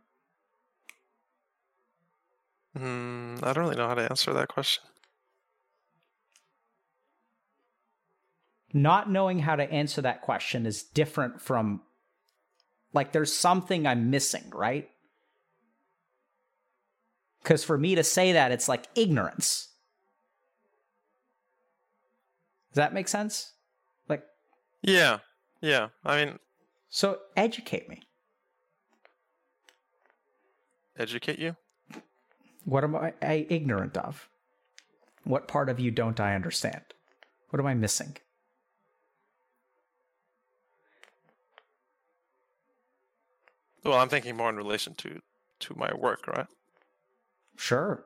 Hmm, 2.75 3.35
I 3.43 3.53
don't 3.53 3.63
really 3.63 3.75
know 3.75 3.87
how 3.87 3.95
to 3.95 4.09
answer 4.09 4.33
that 4.33 4.47
question. 4.49 4.83
Not 8.73 9.09
knowing 9.09 9.39
how 9.39 9.55
to 9.55 9.69
answer 9.71 10.01
that 10.01 10.21
question 10.21 10.65
is 10.65 10.83
different 10.83 11.41
from, 11.41 11.81
like, 12.93 13.11
there's 13.11 13.33
something 13.33 13.87
I'm 13.87 14.09
missing, 14.09 14.43
right? 14.53 14.89
Because 17.41 17.63
for 17.63 17.77
me 17.77 17.95
to 17.95 18.03
say 18.03 18.33
that, 18.33 18.51
it's 18.51 18.67
like 18.67 18.87
ignorance. 18.95 19.69
Does 22.71 22.75
that 22.75 22.93
make 22.93 23.07
sense? 23.07 23.53
Like, 24.07 24.23
Yeah, 24.83 25.19
yeah. 25.61 25.87
I 26.05 26.25
mean, 26.25 26.39
so 26.89 27.19
educate 27.35 27.89
me. 27.89 28.06
Educate 30.97 31.39
you. 31.39 31.55
What 32.65 32.83
am 32.83 32.95
I, 32.95 33.13
I 33.21 33.45
ignorant 33.49 33.97
of? 33.97 34.27
What 35.23 35.47
part 35.47 35.69
of 35.69 35.79
you 35.79 35.91
don't 35.91 36.19
I 36.19 36.35
understand? 36.35 36.81
What 37.49 37.59
am 37.59 37.65
I 37.65 37.73
missing? 37.73 38.17
Well, 43.83 43.97
I'm 43.97 44.09
thinking 44.09 44.35
more 44.35 44.49
in 44.49 44.57
relation 44.57 44.95
to 44.95 45.21
to 45.59 45.75
my 45.75 45.91
work, 45.95 46.27
right? 46.27 46.47
Sure. 47.55 48.05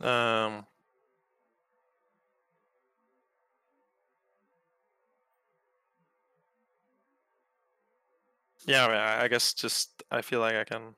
Um, 0.00 0.66
yeah, 8.66 8.84
I, 8.84 8.88
mean, 8.88 8.96
I 9.24 9.28
guess 9.28 9.52
just 9.54 10.02
I 10.10 10.22
feel 10.22 10.40
like 10.40 10.54
I 10.54 10.64
can. 10.64 10.94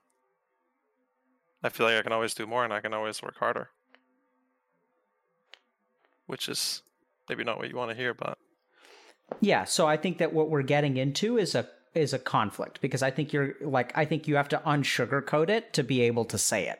I 1.63 1.69
feel 1.69 1.85
like 1.85 1.97
I 1.97 2.01
can 2.01 2.13
always 2.13 2.33
do 2.33 2.45
more, 2.47 2.63
and 2.63 2.73
I 2.73 2.79
can 2.81 2.93
always 2.93 3.21
work 3.21 3.37
harder. 3.37 3.69
Which 6.27 6.47
is 6.47 6.83
maybe 7.27 7.43
not 7.43 7.57
what 7.57 7.69
you 7.69 7.75
want 7.75 7.91
to 7.91 7.97
hear, 7.97 8.13
but 8.13 8.37
Yeah, 9.41 9.63
so 9.65 9.87
I 9.87 9.97
think 9.97 10.17
that 10.19 10.33
what 10.33 10.49
we're 10.49 10.61
getting 10.63 10.97
into 10.97 11.37
is 11.37 11.55
a 11.55 11.67
is 11.95 12.13
a 12.13 12.19
conflict 12.19 12.81
because 12.81 13.01
I 13.01 13.09
think 13.11 13.33
you're 13.33 13.55
like 13.61 13.91
I 13.97 14.05
think 14.05 14.27
you 14.27 14.35
have 14.35 14.49
to 14.49 14.57
unsugarcoat 14.59 15.49
it 15.49 15.73
to 15.73 15.83
be 15.83 16.01
able 16.01 16.25
to 16.25 16.37
say 16.37 16.69
it. 16.69 16.79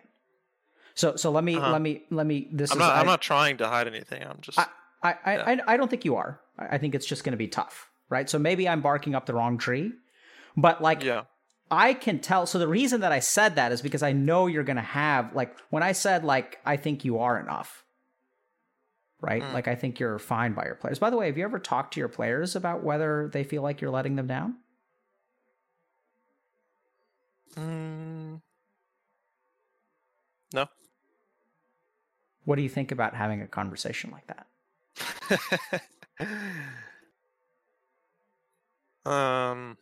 So 0.94 1.16
so 1.16 1.32
let 1.32 1.44
me 1.44 1.56
Uh-huh. 1.58 1.72
let 1.72 1.82
me 1.82 2.04
let 2.12 2.26
me 2.28 2.48
this 2.52 2.72
I'm 2.72 2.78
is 2.78 2.80
not. 2.80 2.96
I, 2.96 3.00
I'm 3.00 3.06
not 3.08 3.22
trying 3.22 3.58
to 3.58 3.68
hide 3.68 3.88
anything. 3.88 4.24
I'm 4.24 4.38
just. 4.42 4.60
I 4.60 4.68
I, 5.02 5.16
I, 5.26 5.54
I 5.54 5.60
I 5.74 5.78
don't 5.78 5.90
think 5.90 6.06
you 6.06 6.16
are. 6.16 6.40
I 6.58 6.76
I 6.76 6.78
think 6.78 6.94
it's 6.94 7.06
just 7.06 7.24
going 7.24 7.32
to 7.34 7.38
be 7.38 7.48
tough, 7.48 7.90
right? 8.10 8.30
So 8.30 8.38
maybe 8.38 8.68
I'm 8.70 8.82
barking 8.82 9.16
up 9.16 9.26
the 9.26 9.34
wrong 9.34 9.58
tree, 9.58 9.94
but 10.56 10.82
like 10.82 11.04
yeah. 11.04 11.24
I 11.72 11.93
can 11.93 12.20
tell. 12.20 12.45
So 12.45 12.58
the 12.58 12.68
reason 12.68 13.02
that 13.02 13.12
I 13.12 13.20
said 13.20 13.56
that 13.56 13.72
is 13.72 13.82
because 13.82 14.02
I 14.02 14.12
know 14.12 14.47
you're 14.47 14.64
going 14.64 14.78
to 14.78 14.82
have 14.82 15.36
like 15.36 15.56
when 15.70 15.84
I 15.84 15.91
said 15.91 16.24
like 16.24 16.60
I 16.66 16.78
think 16.78 17.06
you 17.06 17.20
are 17.20 17.39
enough, 17.39 17.84
right? 19.22 19.43
Mm. 19.43 19.54
Like 19.54 19.68
I 19.68 19.76
think 19.76 20.00
you're 20.00 20.20
fine 20.20 20.54
by 20.54 20.66
your 20.66 20.76
players. 20.76 21.00
By 21.00 21.10
the 21.10 21.18
way, 21.18 21.28
have 21.28 21.38
you 21.38 21.43
ever 21.43 21.60
talked 21.60 21.93
to 21.93 22.00
your 22.00 22.10
players 22.10 22.56
about 22.56 22.84
whether 22.84 23.30
they 23.32 23.43
feel 23.43 23.62
like 23.62 23.82
you're 23.82 23.91
letting 23.91 24.16
them 24.16 24.28
down? 24.28 24.56
Mm, 27.56 28.41
no. 30.54 30.66
What 32.45 32.56
do 32.56 32.62
you 32.64 32.70
think 32.70 32.91
about 32.91 33.14
having 33.16 33.41
a 33.41 33.47
conversation 33.47 34.12
like 34.12 34.28
that? 34.28 34.47
um. 39.12 39.78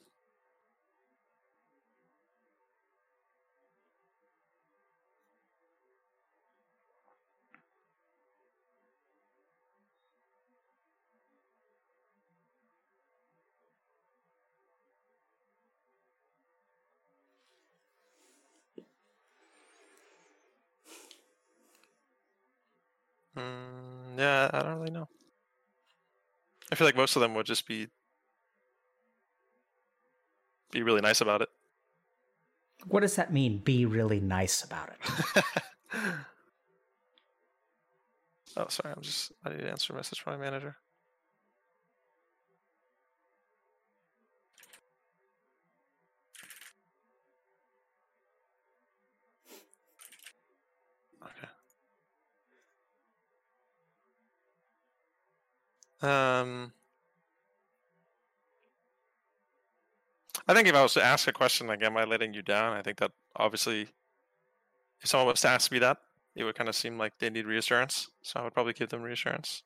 Mm, 23.37 24.17
yeah, 24.17 24.49
I 24.51 24.63
don't 24.63 24.79
really 24.79 24.91
know. 24.91 25.07
I 26.71 26.75
feel 26.75 26.87
like 26.87 26.95
most 26.95 27.15
of 27.15 27.21
them 27.21 27.33
would 27.35 27.45
just 27.45 27.67
be 27.67 27.87
be 30.71 30.83
really 30.83 31.01
nice 31.01 31.21
about 31.21 31.41
it. 31.41 31.49
What 32.85 33.01
does 33.01 33.15
that 33.15 33.31
mean? 33.33 33.59
Be 33.59 33.85
really 33.85 34.19
nice 34.19 34.63
about 34.63 34.89
it. 34.89 35.43
oh, 38.57 38.65
sorry. 38.69 38.93
I'm 38.95 39.01
just. 39.01 39.31
I 39.45 39.49
need 39.49 39.59
to 39.59 39.69
answer 39.69 39.93
a 39.93 39.95
message 39.95 40.19
from 40.19 40.33
my 40.33 40.45
manager. 40.45 40.75
Um. 56.01 56.73
I 60.47 60.53
think 60.53 60.67
if 60.67 60.75
I 60.75 60.81
was 60.81 60.93
to 60.93 61.03
ask 61.03 61.27
a 61.27 61.33
question 61.33 61.67
like, 61.67 61.83
"Am 61.83 61.97
I 61.97 62.05
letting 62.05 62.33
you 62.33 62.41
down?" 62.41 62.77
I 62.77 62.81
think 62.81 62.97
that 62.99 63.11
obviously, 63.35 63.89
if 65.01 65.07
someone 65.09 65.27
was 65.27 65.41
to 65.41 65.49
ask 65.49 65.71
me 65.71 65.79
that, 65.79 65.97
it 66.35 66.43
would 66.43 66.55
kind 66.55 66.69
of 66.69 66.75
seem 66.75 66.97
like 66.97 67.17
they 67.19 67.29
need 67.29 67.45
reassurance. 67.45 68.09
So 68.21 68.39
I 68.39 68.43
would 68.43 68.53
probably 68.53 68.73
give 68.73 68.89
them 68.89 69.01
reassurance. 69.01 69.63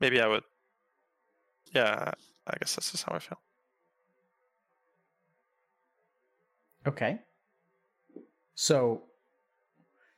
Maybe 0.00 0.20
I 0.20 0.26
would. 0.26 0.44
Yeah, 1.72 2.12
I 2.46 2.56
guess 2.58 2.74
this 2.74 2.94
is 2.94 3.02
how 3.02 3.14
I 3.14 3.18
feel. 3.18 3.38
Okay. 6.86 7.20
So, 8.54 9.04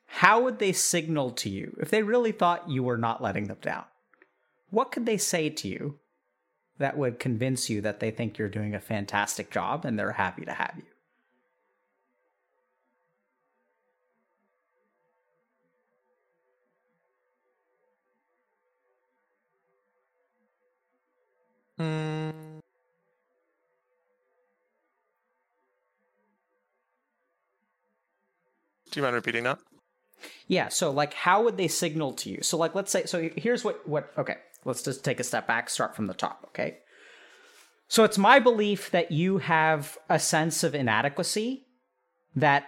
how 0.07 0.43
would 0.43 0.59
they 0.59 0.73
signal 0.73 1.33
to 1.33 1.51
you 1.51 1.77
if 1.81 1.91
they 1.91 2.03
really 2.03 2.33
thought 2.33 2.69
you 2.69 2.83
were 2.83 2.99
not 2.99 3.23
letting 3.23 3.49
them 3.49 3.59
down? 3.61 3.85
What 4.75 4.91
could 4.91 5.07
they 5.07 5.19
say 5.19 5.51
to 5.51 5.69
you 5.69 6.01
that 6.79 6.99
would 6.99 7.21
convince 7.21 7.71
you 7.71 7.81
that 7.83 8.01
they 8.01 8.11
think 8.11 8.39
you're 8.39 8.49
doing 8.49 8.75
a 8.75 8.81
fantastic 8.81 9.49
job 9.49 9.85
and 9.85 9.97
they're 9.97 10.11
happy 10.11 10.45
to 10.45 10.53
have 10.53 10.75
you? 10.77 10.83
Mm. 21.79 22.33
Do 28.91 28.99
you 28.99 29.03
mind 29.05 29.15
repeating 29.15 29.45
that? 29.45 29.61
Yeah, 30.49 30.69
so 30.69 30.91
like 30.91 31.15
how 31.15 31.45
would 31.45 31.59
they 31.59 31.69
signal 31.69 32.13
to 32.15 32.29
you? 32.29 32.43
So 32.43 32.57
like 32.57 32.75
let's 32.75 32.91
say 32.91 33.05
so 33.05 33.31
here's 33.37 33.63
what 33.63 33.89
what 33.89 34.11
okay, 34.19 34.39
let's 34.65 34.83
just 34.83 35.05
take 35.05 35.21
a 35.21 35.25
step 35.25 35.47
back, 35.47 35.71
start 35.71 35.95
from 35.95 36.07
the 36.07 36.15
top, 36.15 36.45
okay? 36.49 36.79
So 37.89 38.05
it's 38.05 38.19
my 38.19 38.39
belief 38.39 38.91
that 38.91 39.13
you 39.13 39.39
have 39.39 39.99
a 40.09 40.19
sense 40.19 40.65
of 40.65 40.75
inadequacy 40.75 41.67
that 42.35 42.65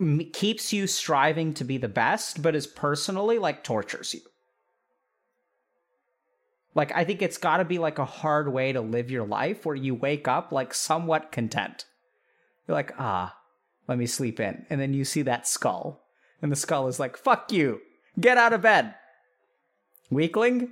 m- 0.00 0.30
keeps 0.32 0.72
you 0.72 0.86
striving 0.86 1.54
to 1.54 1.64
be 1.64 1.78
the 1.78 1.88
best 1.88 2.42
but 2.42 2.54
is 2.54 2.66
personally 2.66 3.38
like 3.38 3.64
tortures 3.64 4.14
you. 4.14 4.20
Like 6.74 6.92
I 6.94 7.04
think 7.04 7.22
it's 7.22 7.38
got 7.38 7.58
to 7.58 7.64
be 7.64 7.78
like 7.78 7.98
a 7.98 8.04
hard 8.04 8.52
way 8.52 8.72
to 8.72 8.80
live 8.80 9.10
your 9.10 9.26
life 9.26 9.64
where 9.64 9.76
you 9.76 9.94
wake 9.94 10.26
up 10.26 10.52
like 10.52 10.74
somewhat 10.74 11.30
content. 11.30 11.84
You're 12.66 12.76
like, 12.76 12.92
"Ah, 12.98 13.36
let 13.88 13.98
me 13.98 14.06
sleep 14.06 14.40
in." 14.40 14.64
And 14.70 14.80
then 14.80 14.94
you 14.94 15.04
see 15.04 15.22
that 15.22 15.46
skull. 15.46 16.02
And 16.40 16.50
the 16.50 16.56
skull 16.56 16.88
is 16.88 16.98
like, 16.98 17.16
"Fuck 17.16 17.52
you. 17.52 17.80
Get 18.18 18.38
out 18.38 18.54
of 18.54 18.62
bed." 18.62 18.94
Weakling? 20.12 20.68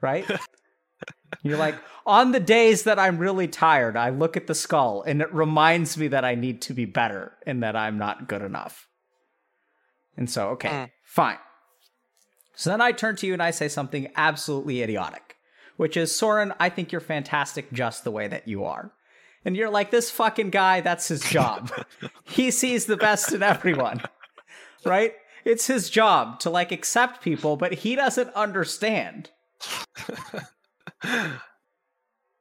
Right? 0.00 0.30
You're 1.42 1.58
like, 1.58 1.76
"On 2.06 2.32
the 2.32 2.40
days 2.40 2.84
that 2.84 2.98
I'm 2.98 3.18
really 3.18 3.48
tired, 3.48 3.96
I 3.96 4.10
look 4.10 4.36
at 4.36 4.46
the 4.46 4.54
skull 4.54 5.02
and 5.02 5.20
it 5.20 5.32
reminds 5.34 5.96
me 5.96 6.08
that 6.08 6.24
I 6.24 6.34
need 6.34 6.62
to 6.62 6.74
be 6.74 6.84
better 6.84 7.32
and 7.46 7.62
that 7.62 7.76
I'm 7.76 7.98
not 7.98 8.28
good 8.28 8.42
enough." 8.42 8.88
And 10.16 10.30
so, 10.30 10.50
okay, 10.50 10.68
Mm. 10.68 10.90
fine. 11.04 11.38
So 12.54 12.70
then 12.70 12.80
I 12.80 12.92
turn 12.92 13.16
to 13.16 13.26
you 13.26 13.32
and 13.32 13.42
I 13.42 13.50
say 13.50 13.66
something 13.68 14.12
absolutely 14.14 14.80
idiotic, 14.82 15.36
which 15.76 15.96
is 15.96 16.14
Soren, 16.14 16.54
I 16.60 16.68
think 16.68 16.92
you're 16.92 17.00
fantastic 17.00 17.72
just 17.72 18.04
the 18.04 18.12
way 18.12 18.28
that 18.28 18.46
you 18.46 18.64
are. 18.64 18.92
And 19.44 19.56
you're 19.56 19.70
like, 19.70 19.90
this 19.90 20.10
fucking 20.10 20.50
guy, 20.50 20.80
that's 20.80 21.08
his 21.08 21.22
job. 21.22 21.70
he 22.24 22.50
sees 22.52 22.86
the 22.86 22.96
best 22.96 23.32
in 23.32 23.42
everyone, 23.42 24.02
right? 24.84 25.14
It's 25.44 25.66
his 25.66 25.90
job 25.90 26.40
to 26.40 26.50
like 26.50 26.72
accept 26.72 27.22
people, 27.22 27.56
but 27.56 27.72
he 27.74 27.94
doesn't 27.96 28.32
understand, 28.34 29.30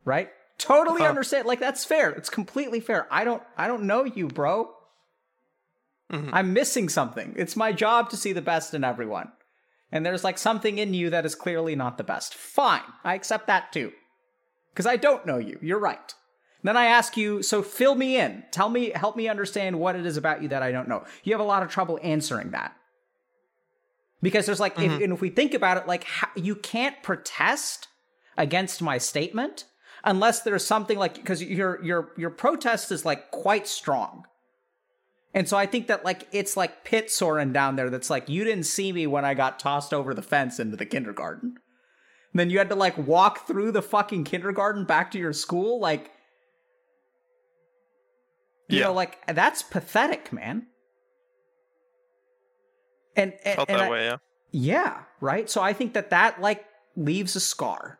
right? 0.06 0.30
Totally 0.58 1.02
Huh. 1.02 1.08
understand. 1.10 1.46
Like 1.48 1.60
that's 1.60 1.84
fair. 1.86 2.12
It's 2.12 2.30
completely 2.30 2.80
fair. 2.80 3.08
I 3.12 3.24
don't 3.24 3.44
I 3.58 3.68
don't 3.68 3.84
know 3.84 4.04
you, 4.06 4.28
bro. 4.28 4.70
Mhm. 6.12 6.30
I'm 6.32 6.54
missing 6.54 6.90
something. 6.90 7.34
It's 7.38 7.56
my 7.56 7.72
job 7.72 8.10
to 8.12 8.18
see 8.18 8.34
the 8.34 8.42
best 8.42 8.74
in 8.74 8.84
everyone. 8.84 9.32
And 9.92 10.06
there's 10.06 10.24
like 10.24 10.38
something 10.38 10.78
in 10.78 10.94
you 10.94 11.10
that 11.10 11.26
is 11.26 11.36
clearly 11.36 11.76
not 11.76 11.98
the 11.98 12.04
best. 12.04 12.34
Fine. 12.34 12.82
I 13.04 13.16
accept 13.16 13.48
that 13.48 13.72
too. 13.72 13.92
Because 14.72 14.86
I 14.88 14.96
don't 14.96 15.26
know 15.26 15.38
you. 15.38 15.60
You're 15.62 15.80
right. 15.80 16.14
Then 16.64 16.78
I 16.78 16.86
ask 16.86 17.18
you, 17.18 17.44
so 17.44 17.62
fill 17.62 17.94
me 17.96 18.18
in. 18.18 18.44
Tell 18.52 18.70
me, 18.70 18.92
help 18.96 19.16
me 19.18 19.28
understand 19.28 19.80
what 19.80 19.96
it 19.98 20.06
is 20.06 20.16
about 20.18 20.42
you 20.42 20.48
that 20.48 20.64
I 20.64 20.72
don't 20.72 20.88
know. 20.88 21.04
You 21.24 21.34
have 21.34 21.42
a 21.42 21.44
lot 21.44 21.62
of 21.62 21.70
trouble 21.70 22.00
answering 22.02 22.52
that. 22.52 22.74
Because 24.24 24.48
there's 24.48 24.60
like, 24.60 24.80
if, 24.80 24.92
Mhm. 24.92 25.04
and 25.04 25.14
if 25.14 25.22
we 25.22 25.30
think 25.30 25.54
about 25.54 25.78
it, 25.78 25.86
like, 25.86 26.06
how, 26.06 26.30
you 26.36 26.56
can't 26.56 27.04
protest 27.04 27.90
against 28.38 28.82
my 28.82 28.98
statement 28.98 29.66
unless 30.04 30.42
there's 30.42 30.66
something 30.66 30.98
like, 30.98 31.14
because 31.16 31.44
your, 31.44 31.84
your, 31.84 32.14
your 32.18 32.30
protest 32.32 32.92
is 32.92 33.06
like 33.06 33.30
quite 33.30 33.68
strong. 33.68 34.26
And 35.36 35.48
so 35.50 35.58
I 35.58 35.66
think 35.66 35.88
that 35.88 36.06
like 36.06 36.28
it's 36.32 36.56
like 36.56 36.84
Pit 36.84 37.10
Soren 37.12 37.52
down 37.54 37.76
there 37.76 37.90
that's 37.90 38.10
like 38.10 38.30
you 38.30 38.44
didn't 38.44 38.66
see 38.66 38.92
me 38.94 39.08
when 39.08 39.26
I 39.26 39.34
got 39.34 39.60
tossed 39.60 39.92
over 39.94 40.14
the 40.14 40.22
fence 40.22 40.60
into 40.60 40.78
the 40.78 40.86
kindergarten. 40.86 41.58
And 42.32 42.40
then 42.40 42.50
you 42.52 42.60
had 42.60 42.70
to 42.70 42.76
like 42.76 42.98
walk 43.00 43.48
through 43.48 43.72
the 43.72 43.82
fucking 43.82 44.26
kindergarten 44.26 44.86
back 44.86 45.10
to 45.12 45.18
your 45.20 45.34
school 45.34 45.80
like 45.80 46.12
you 48.70 48.80
Yeah. 48.80 48.86
know 48.86 48.94
like 48.94 49.18
that's 49.28 49.64
pathetic, 49.64 50.32
man. 50.32 50.68
And, 53.16 53.34
and, 53.46 53.56
Felt 53.56 53.70
and 53.70 53.80
that 53.80 53.88
I- 53.88 53.90
way, 53.92 54.06
yeah. 54.06 54.18
yeah, 54.52 55.00
right? 55.22 55.50
So 55.50 55.62
I 55.62 55.74
think 55.74 55.94
that 55.94 56.10
that 56.10 56.42
like 56.42 56.66
leaves 56.96 57.36
a 57.36 57.40
scar. 57.40 58.00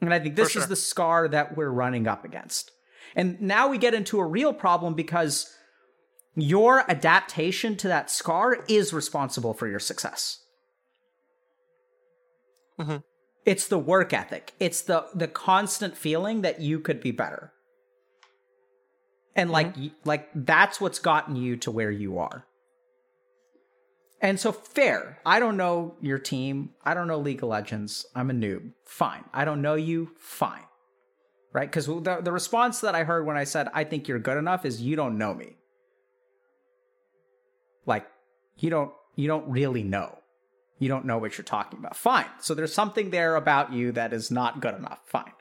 And 0.00 0.12
I 0.12 0.18
think 0.18 0.34
this 0.36 0.52
For 0.52 0.58
is 0.58 0.66
the 0.66 0.76
scar 0.76 1.28
that 1.28 1.56
we're 1.56 1.70
running 1.70 2.08
up 2.08 2.24
against. 2.24 2.72
And 3.14 3.40
now 3.40 3.68
we 3.68 3.78
get 3.78 3.94
into 3.94 4.18
a 4.18 4.26
real 4.26 4.52
problem 4.52 4.94
because 4.94 5.54
your 6.34 6.90
adaptation 6.90 7.76
to 7.76 7.88
that 7.88 8.10
scar 8.10 8.64
is 8.68 8.92
responsible 8.92 9.54
for 9.54 9.68
your 9.68 9.78
success. 9.78 10.38
Mhm. 12.78 13.04
It's 13.44 13.68
the 13.68 13.78
work 13.78 14.12
ethic. 14.12 14.52
It's 14.58 14.80
the 14.82 15.06
the 15.14 15.28
constant 15.28 15.96
feeling 15.96 16.42
that 16.42 16.60
you 16.60 16.80
could 16.80 17.00
be 17.00 17.10
better. 17.10 17.52
And 19.36 19.50
like 19.50 19.74
like 20.04 20.28
that's 20.34 20.80
what's 20.80 20.98
gotten 20.98 21.36
you 21.36 21.56
to 21.58 21.70
where 21.70 21.90
you 21.90 22.18
are. 22.18 22.46
And 24.22 24.38
so 24.38 24.52
fair. 24.52 25.18
I 25.26 25.40
don't 25.40 25.56
know 25.56 25.96
your 26.00 26.20
team. 26.20 26.70
I 26.84 26.94
don't 26.94 27.08
know 27.08 27.18
League 27.18 27.42
of 27.42 27.48
Legends. 27.48 28.06
I'm 28.14 28.30
a 28.30 28.32
noob. 28.32 28.70
Fine. 28.84 29.24
I 29.34 29.44
don't 29.44 29.60
know 29.60 29.74
you. 29.74 30.10
Fine. 30.16 30.62
Right? 31.52 31.68
Because 31.68 31.86
the, 31.86 32.20
the 32.22 32.32
response 32.32 32.80
that 32.80 32.94
I 32.94 33.02
heard 33.02 33.26
when 33.26 33.36
I 33.36 33.44
said 33.44 33.68
I 33.74 33.82
think 33.82 34.06
you're 34.06 34.20
good 34.20 34.38
enough 34.38 34.64
is 34.64 34.80
you 34.80 34.94
don't 34.94 35.18
know 35.18 35.34
me. 35.34 35.56
Like 37.84 38.06
you 38.56 38.70
don't 38.70 38.92
you 39.16 39.26
don't 39.26 39.50
really 39.50 39.82
know. 39.82 40.18
You 40.78 40.88
don't 40.88 41.04
know 41.04 41.18
what 41.18 41.36
you're 41.36 41.44
talking 41.44 41.80
about. 41.80 41.96
Fine. 41.96 42.26
So 42.40 42.54
there's 42.54 42.72
something 42.72 43.10
there 43.10 43.34
about 43.36 43.72
you 43.72 43.92
that 43.92 44.12
is 44.12 44.30
not 44.30 44.60
good 44.60 44.74
enough. 44.74 45.00
Fine. 45.04 45.32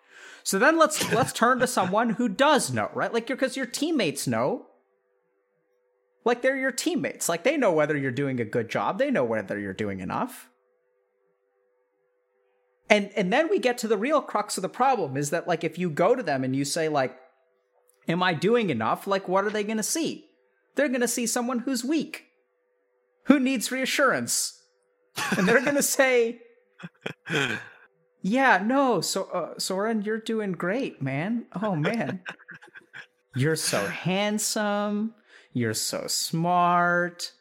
So 0.44 0.58
then 0.58 0.80
let's 0.80 1.12
let's 1.14 1.34
turn 1.34 1.60
to 1.60 1.68
someone 1.68 2.12
who 2.12 2.28
does 2.28 2.72
know, 2.72 2.90
right? 2.96 3.14
Like 3.14 3.28
because 3.28 3.56
your 3.56 3.68
teammates 3.68 4.26
know. 4.26 4.66
Like 6.24 6.42
they're 6.42 6.58
your 6.58 6.72
teammates. 6.72 7.28
Like 7.28 7.44
they 7.44 7.58
know 7.58 7.72
whether 7.72 7.98
you're 7.98 8.12
doing 8.12 8.40
a 8.40 8.46
good 8.46 8.70
job. 8.70 9.00
They 9.00 9.12
know 9.12 9.24
whether 9.24 9.60
you're 9.60 9.74
doing 9.74 10.00
enough. 10.00 10.50
And 12.90 13.12
and 13.16 13.32
then 13.32 13.50
we 13.50 13.60
get 13.60 13.78
to 13.80 13.88
the 13.88 13.98
real 13.98 14.22
crux 14.22 14.58
of 14.58 14.62
the 14.62 14.70
problem 14.70 15.18
is 15.18 15.30
that 15.30 15.48
like 15.48 15.64
if 15.64 15.78
you 15.78 15.90
go 15.90 16.16
to 16.16 16.24
them 16.24 16.44
and 16.44 16.56
you 16.56 16.66
say 16.66 16.90
like 16.90 17.18
am 18.08 18.22
I 18.22 18.34
doing 18.34 18.70
enough? 18.70 19.08
Like 19.08 19.28
what 19.28 19.46
are 19.46 19.50
they 19.50 19.64
going 19.64 19.78
to 19.78 19.84
see? 19.84 20.26
They're 20.76 20.90
going 20.90 21.02
to 21.02 21.08
see 21.08 21.26
someone 21.26 21.60
who's 21.60 21.84
weak. 21.84 22.26
Who 23.26 23.40
needs 23.40 23.72
reassurance. 23.72 24.62
And 25.38 25.48
they're 25.48 25.62
going 25.62 25.76
to 25.76 25.84
say 25.84 26.42
yeah, 28.22 28.62
no, 28.64 29.02
so 29.02 29.24
uh, 29.26 29.60
Soren, 29.60 30.04
you're 30.04 30.20
doing 30.20 30.52
great, 30.52 31.02
man. 31.02 31.46
Oh 31.62 31.76
man, 31.76 32.22
you're 33.36 33.56
so 33.56 33.84
handsome. 33.88 35.16
You're 35.54 35.74
so 35.74 36.08
smart, 36.08 37.32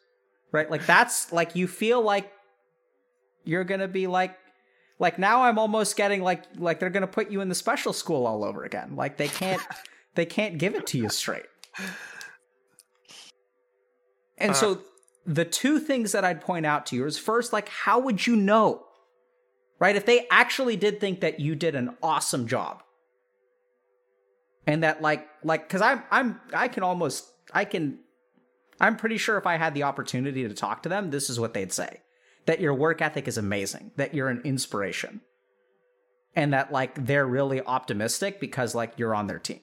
right? 0.52 0.70
Like 0.70 0.86
that's 0.86 1.32
like 1.32 1.54
you 1.54 1.68
feel 1.68 2.02
like 2.02 2.32
you're 3.44 3.64
gonna 3.64 3.88
be 3.88 4.06
like 4.06 4.36
like 4.98 5.18
now 5.18 5.42
I'm 5.42 5.58
almost 5.58 5.96
getting 5.96 6.22
like 6.22 6.44
like 6.56 6.80
they're 6.80 6.90
gonna 6.90 7.06
put 7.06 7.30
you 7.30 7.40
in 7.40 7.48
the 7.48 7.54
special 7.54 7.92
school 7.92 8.26
all 8.26 8.44
over 8.44 8.64
again. 8.64 8.96
Like 8.96 9.16
they 9.16 9.28
can't 9.28 9.62
they 10.14 10.26
can't 10.26 10.58
give 10.58 10.74
it 10.74 10.86
to 10.88 10.98
you 10.98 11.08
straight. 11.08 11.46
And 14.38 14.52
uh, 14.52 14.54
so 14.54 14.80
the 15.26 15.44
two 15.44 15.78
things 15.78 16.12
that 16.12 16.24
I'd 16.24 16.40
point 16.40 16.66
out 16.66 16.86
to 16.86 16.96
you 16.96 17.06
is 17.06 17.18
first, 17.18 17.52
like, 17.52 17.68
how 17.68 18.00
would 18.00 18.26
you 18.26 18.34
know? 18.34 18.84
Right? 19.78 19.96
If 19.96 20.06
they 20.06 20.26
actually 20.30 20.76
did 20.76 21.00
think 21.00 21.20
that 21.20 21.40
you 21.40 21.54
did 21.54 21.74
an 21.74 21.96
awesome 22.02 22.46
job. 22.46 22.82
And 24.66 24.82
that 24.82 25.00
like 25.00 25.26
like 25.42 25.66
because 25.66 25.80
I'm 25.80 26.02
I'm 26.10 26.38
I 26.52 26.68
can 26.68 26.82
almost 26.82 27.26
I 27.52 27.64
can 27.64 27.98
I'm 28.81 28.97
pretty 28.97 29.18
sure 29.18 29.36
if 29.36 29.47
I 29.47 29.56
had 29.56 29.74
the 29.74 29.82
opportunity 29.82 30.48
to 30.48 30.55
talk 30.55 30.82
to 30.82 30.89
them, 30.89 31.10
this 31.10 31.28
is 31.28 31.39
what 31.39 31.52
they'd 31.52 31.72
say. 31.72 32.01
That 32.47 32.60
your 32.60 32.74
work 32.74 33.02
ethic 33.02 33.28
is 33.28 33.36
amazing, 33.36 33.93
that 33.97 34.14
you're 34.14 34.28
an 34.28 34.40
inspiration. 34.44 35.20
And 36.35 36.52
that 36.55 36.72
like 36.72 37.06
they're 37.06 37.27
really 37.27 37.60
optimistic 37.60 38.40
because 38.40 38.74
like 38.74 38.94
you're 38.97 39.14
on 39.14 39.27
their 39.27 39.39
team. 39.39 39.60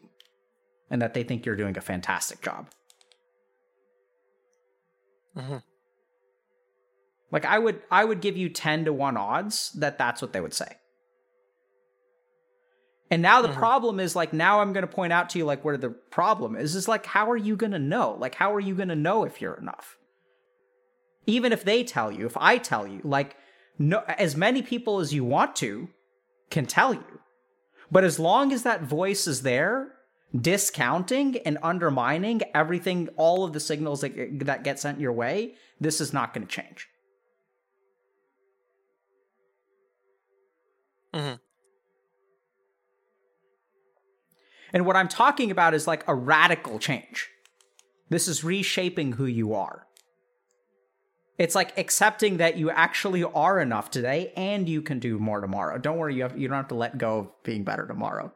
And 0.89 1.01
that 1.01 1.13
they 1.13 1.23
think 1.23 1.45
you're 1.45 1.55
doing 1.55 1.77
a 1.77 1.81
fantastic 1.81 2.41
job. 2.41 2.69
Mm-hmm. 5.35 5.57
Like 7.31 7.45
I 7.45 7.57
would 7.59 7.81
I 7.91 8.05
would 8.05 8.21
give 8.21 8.37
you 8.37 8.49
10 8.49 8.85
to 8.85 8.93
1 8.93 9.17
odds 9.17 9.71
that 9.71 9.97
that's 9.97 10.21
what 10.21 10.33
they 10.33 10.41
would 10.41 10.53
say. 10.53 10.77
And 13.09 13.21
now 13.21 13.41
the 13.41 13.47
mm-hmm. 13.47 13.57
problem 13.57 13.99
is 13.99 14.15
like 14.15 14.33
now 14.33 14.59
I'm 14.59 14.73
going 14.73 14.85
to 14.85 14.91
point 14.91 15.13
out 15.13 15.29
to 15.29 15.37
you 15.37 15.45
like 15.45 15.63
where 15.63 15.77
the 15.77 15.89
problem 15.89 16.55
is 16.55 16.75
is 16.75 16.87
like 16.87 17.05
how 17.05 17.31
are 17.31 17.37
you 17.37 17.55
going 17.55 17.71
to 17.71 17.79
know? 17.79 18.15
Like 18.19 18.35
how 18.35 18.53
are 18.53 18.59
you 18.59 18.75
going 18.75 18.89
to 18.89 18.95
know 18.95 19.23
if 19.23 19.41
you're 19.41 19.55
enough? 19.55 19.97
Even 21.25 21.51
if 21.51 21.63
they 21.63 21.83
tell 21.83 22.11
you, 22.11 22.25
if 22.25 22.37
I 22.37 22.57
tell 22.57 22.87
you, 22.87 23.01
like 23.03 23.37
no 23.79 24.03
as 24.07 24.35
many 24.35 24.61
people 24.61 24.99
as 24.99 25.13
you 25.13 25.23
want 25.23 25.55
to 25.57 25.89
can 26.49 26.65
tell 26.65 26.93
you. 26.93 27.19
But 27.91 28.03
as 28.03 28.19
long 28.19 28.51
as 28.51 28.63
that 28.63 28.83
voice 28.83 29.27
is 29.27 29.43
there 29.43 29.93
discounting 30.35 31.37
and 31.45 31.57
undermining 31.63 32.41
everything, 32.53 33.07
all 33.15 33.43
of 33.43 33.53
the 33.53 33.59
signals 33.59 34.01
that, 34.01 34.39
that 34.45 34.63
get 34.63 34.79
sent 34.79 34.99
your 34.99 35.13
way, 35.13 35.55
this 35.79 36.01
is 36.01 36.11
not 36.11 36.33
going 36.33 36.45
to 36.45 36.53
change. 36.53 36.89
Mm-hmm. 41.13 41.35
And 44.73 44.85
what 44.85 44.95
I'm 44.95 45.07
talking 45.07 45.51
about 45.51 45.73
is 45.73 45.87
like 45.87 46.03
a 46.07 46.15
radical 46.15 46.79
change. 46.79 47.29
This 48.09 48.27
is 48.27 48.43
reshaping 48.43 49.13
who 49.13 49.25
you 49.25 49.53
are. 49.53 49.87
It's 51.37 51.55
like 51.55 51.77
accepting 51.77 52.37
that 52.37 52.57
you 52.57 52.71
actually 52.71 53.23
are 53.23 53.59
enough 53.59 53.91
today 53.91 54.33
and 54.35 54.67
you 54.67 54.81
can 54.81 54.99
do 54.99 55.19
more 55.19 55.39
tomorrow. 55.39 55.77
Don't 55.77 55.97
worry, 55.97 56.15
you, 56.15 56.23
have, 56.23 56.37
you 56.37 56.47
don't 56.47 56.57
have 56.57 56.69
to 56.69 56.75
let 56.75 56.97
go 56.97 57.19
of 57.19 57.43
being 57.43 57.63
better 57.63 57.85
tomorrow. 57.85 58.33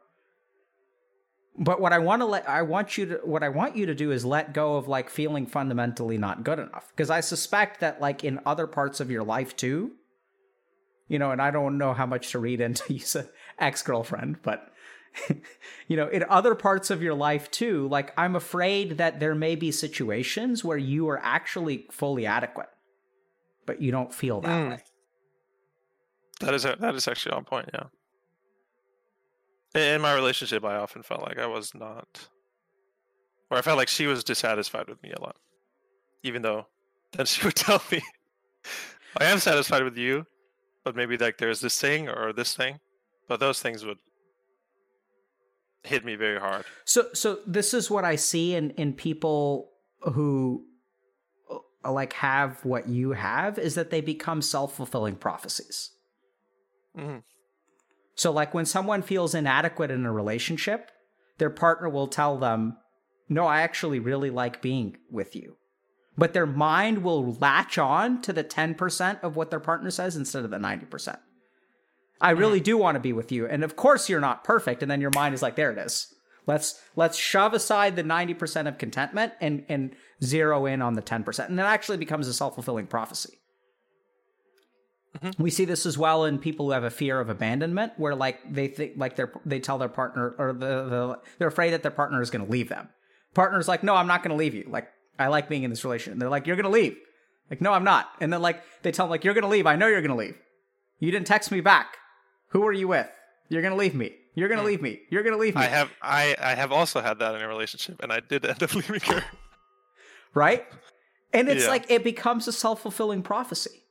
But 1.58 1.80
what 1.80 1.92
I 1.92 1.98
want 1.98 2.22
to 2.22 2.26
let 2.26 2.48
I 2.48 2.62
want 2.62 2.96
you 2.96 3.06
to 3.06 3.20
what 3.24 3.42
I 3.42 3.50
want 3.50 3.76
you 3.76 3.84
to 3.84 3.94
do 3.94 4.10
is 4.10 4.24
let 4.24 4.54
go 4.54 4.76
of 4.76 4.88
like 4.88 5.10
feeling 5.10 5.44
fundamentally 5.46 6.16
not 6.16 6.44
good 6.44 6.58
enough 6.58 6.88
because 6.88 7.10
I 7.10 7.20
suspect 7.20 7.80
that 7.80 8.00
like 8.00 8.24
in 8.24 8.40
other 8.46 8.66
parts 8.66 9.00
of 9.00 9.10
your 9.10 9.22
life 9.22 9.54
too, 9.54 9.92
you 11.08 11.18
know, 11.18 11.30
and 11.30 11.42
I 11.42 11.50
don't 11.50 11.76
know 11.76 11.92
how 11.92 12.06
much 12.06 12.30
to 12.30 12.38
read 12.38 12.62
into 12.62 12.94
you 12.94 13.04
ex-girlfriend, 13.58 14.40
but 14.42 14.71
you 15.88 15.96
know, 15.96 16.08
in 16.08 16.24
other 16.28 16.54
parts 16.54 16.90
of 16.90 17.02
your 17.02 17.14
life 17.14 17.50
too, 17.50 17.88
like 17.88 18.12
I'm 18.16 18.36
afraid 18.36 18.98
that 18.98 19.20
there 19.20 19.34
may 19.34 19.54
be 19.54 19.70
situations 19.70 20.64
where 20.64 20.78
you 20.78 21.08
are 21.08 21.20
actually 21.22 21.86
fully 21.90 22.26
adequate, 22.26 22.68
but 23.66 23.80
you 23.80 23.90
don't 23.90 24.12
feel 24.12 24.40
that 24.40 24.48
mm. 24.48 24.70
way. 24.70 24.78
That 26.40 26.54
is 26.54 26.62
that 26.64 26.94
is 26.94 27.06
actually 27.06 27.32
on 27.32 27.44
point, 27.44 27.70
yeah. 27.72 27.84
In 29.74 30.02
my 30.02 30.14
relationship, 30.14 30.64
I 30.64 30.76
often 30.76 31.02
felt 31.02 31.22
like 31.22 31.38
I 31.38 31.46
was 31.46 31.74
not, 31.74 32.28
or 33.50 33.56
I 33.58 33.62
felt 33.62 33.78
like 33.78 33.88
she 33.88 34.06
was 34.06 34.24
dissatisfied 34.24 34.88
with 34.88 35.02
me 35.02 35.12
a 35.12 35.20
lot, 35.20 35.36
even 36.22 36.42
though 36.42 36.66
then 37.12 37.26
she 37.26 37.44
would 37.44 37.54
tell 37.54 37.82
me, 37.90 38.02
"I 39.18 39.26
am 39.26 39.38
satisfied 39.38 39.84
with 39.84 39.96
you, 39.96 40.26
but 40.84 40.96
maybe 40.96 41.16
like 41.16 41.38
there's 41.38 41.60
this 41.60 41.78
thing 41.80 42.08
or 42.08 42.32
this 42.32 42.56
thing," 42.56 42.80
but 43.28 43.40
those 43.40 43.60
things 43.60 43.84
would 43.84 43.98
hit 45.84 46.04
me 46.04 46.14
very 46.14 46.38
hard. 46.38 46.64
So, 46.84 47.08
so 47.12 47.38
this 47.46 47.74
is 47.74 47.90
what 47.90 48.04
I 48.04 48.16
see 48.16 48.54
in 48.54 48.70
in 48.70 48.92
people 48.92 49.70
who 50.00 50.64
uh, 51.50 51.92
like 51.92 52.12
have 52.14 52.64
what 52.64 52.88
you 52.88 53.12
have 53.12 53.58
is 53.58 53.74
that 53.74 53.90
they 53.90 54.00
become 54.00 54.42
self 54.42 54.76
fulfilling 54.76 55.16
prophecies. 55.16 55.90
Mm-hmm. 56.96 57.18
So, 58.14 58.30
like 58.30 58.54
when 58.54 58.66
someone 58.66 59.02
feels 59.02 59.34
inadequate 59.34 59.90
in 59.90 60.04
a 60.04 60.12
relationship, 60.12 60.90
their 61.38 61.50
partner 61.50 61.88
will 61.88 62.08
tell 62.08 62.38
them, 62.38 62.76
No, 63.28 63.46
I 63.46 63.62
actually 63.62 63.98
really 63.98 64.30
like 64.30 64.62
being 64.62 64.96
with 65.10 65.34
you. 65.34 65.56
But 66.16 66.34
their 66.34 66.46
mind 66.46 67.02
will 67.02 67.32
latch 67.34 67.78
on 67.78 68.20
to 68.22 68.34
the 68.34 68.44
10% 68.44 69.20
of 69.22 69.34
what 69.34 69.50
their 69.50 69.60
partner 69.60 69.90
says 69.90 70.14
instead 70.14 70.44
of 70.44 70.50
the 70.50 70.58
90%. 70.58 71.18
I 72.22 72.30
really 72.30 72.60
do 72.60 72.78
want 72.78 72.94
to 72.94 73.00
be 73.00 73.12
with 73.12 73.32
you. 73.32 73.46
And 73.46 73.64
of 73.64 73.76
course 73.76 74.08
you're 74.08 74.20
not 74.20 74.44
perfect. 74.44 74.80
And 74.80 74.90
then 74.90 75.00
your 75.00 75.10
mind 75.14 75.34
is 75.34 75.42
like, 75.42 75.56
there 75.56 75.72
it 75.72 75.78
is. 75.78 76.14
Let's 76.46 76.80
let's 76.96 77.18
shove 77.18 77.52
aside 77.52 77.96
the 77.96 78.02
90% 78.02 78.66
of 78.66 78.78
contentment 78.78 79.32
and 79.40 79.64
and 79.68 79.94
zero 80.22 80.66
in 80.66 80.82
on 80.82 80.94
the 80.94 81.02
10%. 81.02 81.46
And 81.46 81.58
that 81.58 81.66
actually 81.66 81.98
becomes 81.98 82.26
a 82.28 82.34
self-fulfilling 82.34 82.86
prophecy. 82.86 83.38
Mm-hmm. 85.18 85.42
We 85.42 85.50
see 85.50 85.64
this 85.64 85.84
as 85.84 85.98
well 85.98 86.24
in 86.24 86.38
people 86.38 86.66
who 86.66 86.72
have 86.72 86.84
a 86.84 86.90
fear 86.90 87.20
of 87.20 87.28
abandonment, 87.28 87.92
where 87.96 88.14
like 88.14 88.40
they 88.50 88.68
think 88.68 88.94
like 88.96 89.16
they're 89.16 89.32
they 89.44 89.60
tell 89.60 89.78
their 89.78 89.88
partner 89.88 90.34
or 90.38 90.52
the, 90.52 90.58
the 90.88 91.18
they're 91.38 91.48
afraid 91.48 91.72
that 91.72 91.82
their 91.82 91.90
partner 91.90 92.22
is 92.22 92.30
going 92.30 92.44
to 92.44 92.50
leave 92.50 92.68
them. 92.68 92.88
Partner's 93.34 93.68
like, 93.68 93.82
no, 93.82 93.94
I'm 93.94 94.06
not 94.06 94.22
going 94.22 94.30
to 94.30 94.36
leave 94.36 94.54
you. 94.54 94.66
Like 94.68 94.88
I 95.18 95.28
like 95.28 95.48
being 95.48 95.64
in 95.64 95.70
this 95.70 95.84
relationship. 95.84 96.14
And 96.14 96.22
they're 96.22 96.30
like, 96.30 96.46
you're 96.46 96.56
going 96.56 96.64
to 96.64 96.70
leave. 96.70 96.96
Like 97.50 97.60
no, 97.60 97.72
I'm 97.72 97.84
not. 97.84 98.10
And 98.20 98.32
then 98.32 98.42
like 98.42 98.62
they 98.82 98.90
tell 98.90 99.06
them 99.06 99.10
like 99.10 99.24
you're 99.24 99.34
going 99.34 99.42
to 99.42 99.48
leave. 99.48 99.66
I 99.66 99.76
know 99.76 99.86
you're 99.86 100.00
going 100.00 100.10
to 100.10 100.16
leave. 100.16 100.38
You 100.98 101.10
didn't 101.10 101.26
text 101.26 101.52
me 101.52 101.60
back. 101.60 101.98
Who 102.52 102.66
are 102.66 102.72
you 102.72 102.88
with? 102.88 103.08
You're 103.48 103.62
going 103.62 103.72
to 103.72 103.78
leave 103.78 103.94
me. 103.94 104.12
You're 104.34 104.48
going 104.48 104.58
to 104.58 104.62
hmm. 104.62 104.68
leave 104.68 104.82
me. 104.82 105.00
You're 105.10 105.22
going 105.22 105.34
to 105.34 105.40
leave 105.40 105.54
me. 105.54 105.60
I 105.60 105.66
have 105.66 105.90
I 106.00 106.34
I 106.40 106.54
have 106.54 106.72
also 106.72 107.00
had 107.00 107.18
that 107.18 107.34
in 107.34 107.42
a 107.42 107.48
relationship, 107.48 108.02
and 108.02 108.12
I 108.12 108.20
did 108.20 108.46
end 108.46 108.62
up 108.62 108.74
leaving 108.74 109.00
her. 109.00 109.24
right. 110.34 110.64
And 111.34 111.48
it's 111.48 111.64
yeah. 111.64 111.70
like 111.70 111.90
it 111.90 112.04
becomes 112.04 112.46
a 112.48 112.52
self 112.52 112.82
fulfilling 112.82 113.22
prophecy 113.22 113.82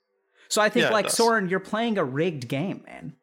so 0.52 0.62
I 0.62 0.68
think 0.68 0.88
yeah, 0.88 0.92
like 0.92 1.10
Soren, 1.10 1.48
you're 1.48 1.62
playing 1.62 1.98
a 1.98 2.04
rigged 2.04 2.50
game, 2.50 2.84
man. 2.86 3.14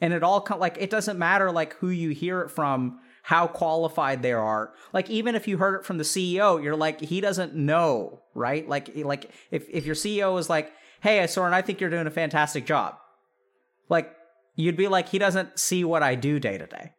And 0.00 0.14
it 0.14 0.22
all 0.22 0.44
like 0.58 0.78
it 0.80 0.88
doesn't 0.88 1.18
matter 1.18 1.52
like 1.52 1.74
who 1.74 1.90
you 1.90 2.08
hear 2.08 2.40
it 2.40 2.50
from, 2.50 3.00
how 3.22 3.46
qualified 3.46 4.22
they 4.22 4.32
are. 4.32 4.72
Like 4.94 5.10
even 5.10 5.34
if 5.34 5.46
you 5.46 5.58
heard 5.58 5.80
it 5.80 5.84
from 5.84 5.98
the 5.98 6.04
CEO, 6.04 6.60
you're 6.62 6.74
like 6.74 7.02
he 7.02 7.20
doesn't 7.20 7.54
know, 7.54 8.22
right? 8.34 8.66
Like 8.66 8.92
like 8.96 9.30
if 9.50 9.68
if 9.68 9.84
your 9.84 9.94
CEO 9.94 10.38
is 10.38 10.48
like, 10.48 10.72
"Hey, 11.02 11.24
Soren, 11.26 11.52
I 11.52 11.60
think 11.60 11.82
you're 11.82 11.90
doing 11.90 12.06
a 12.06 12.10
fantastic 12.10 12.64
job," 12.64 12.96
like 13.90 14.10
you'd 14.54 14.76
be 14.76 14.88
like, 14.88 15.08
he 15.08 15.18
doesn't 15.18 15.58
see 15.58 15.84
what 15.84 16.02
I 16.02 16.14
do 16.14 16.38
day 16.38 16.58
to 16.58 16.66
day. 16.66 16.92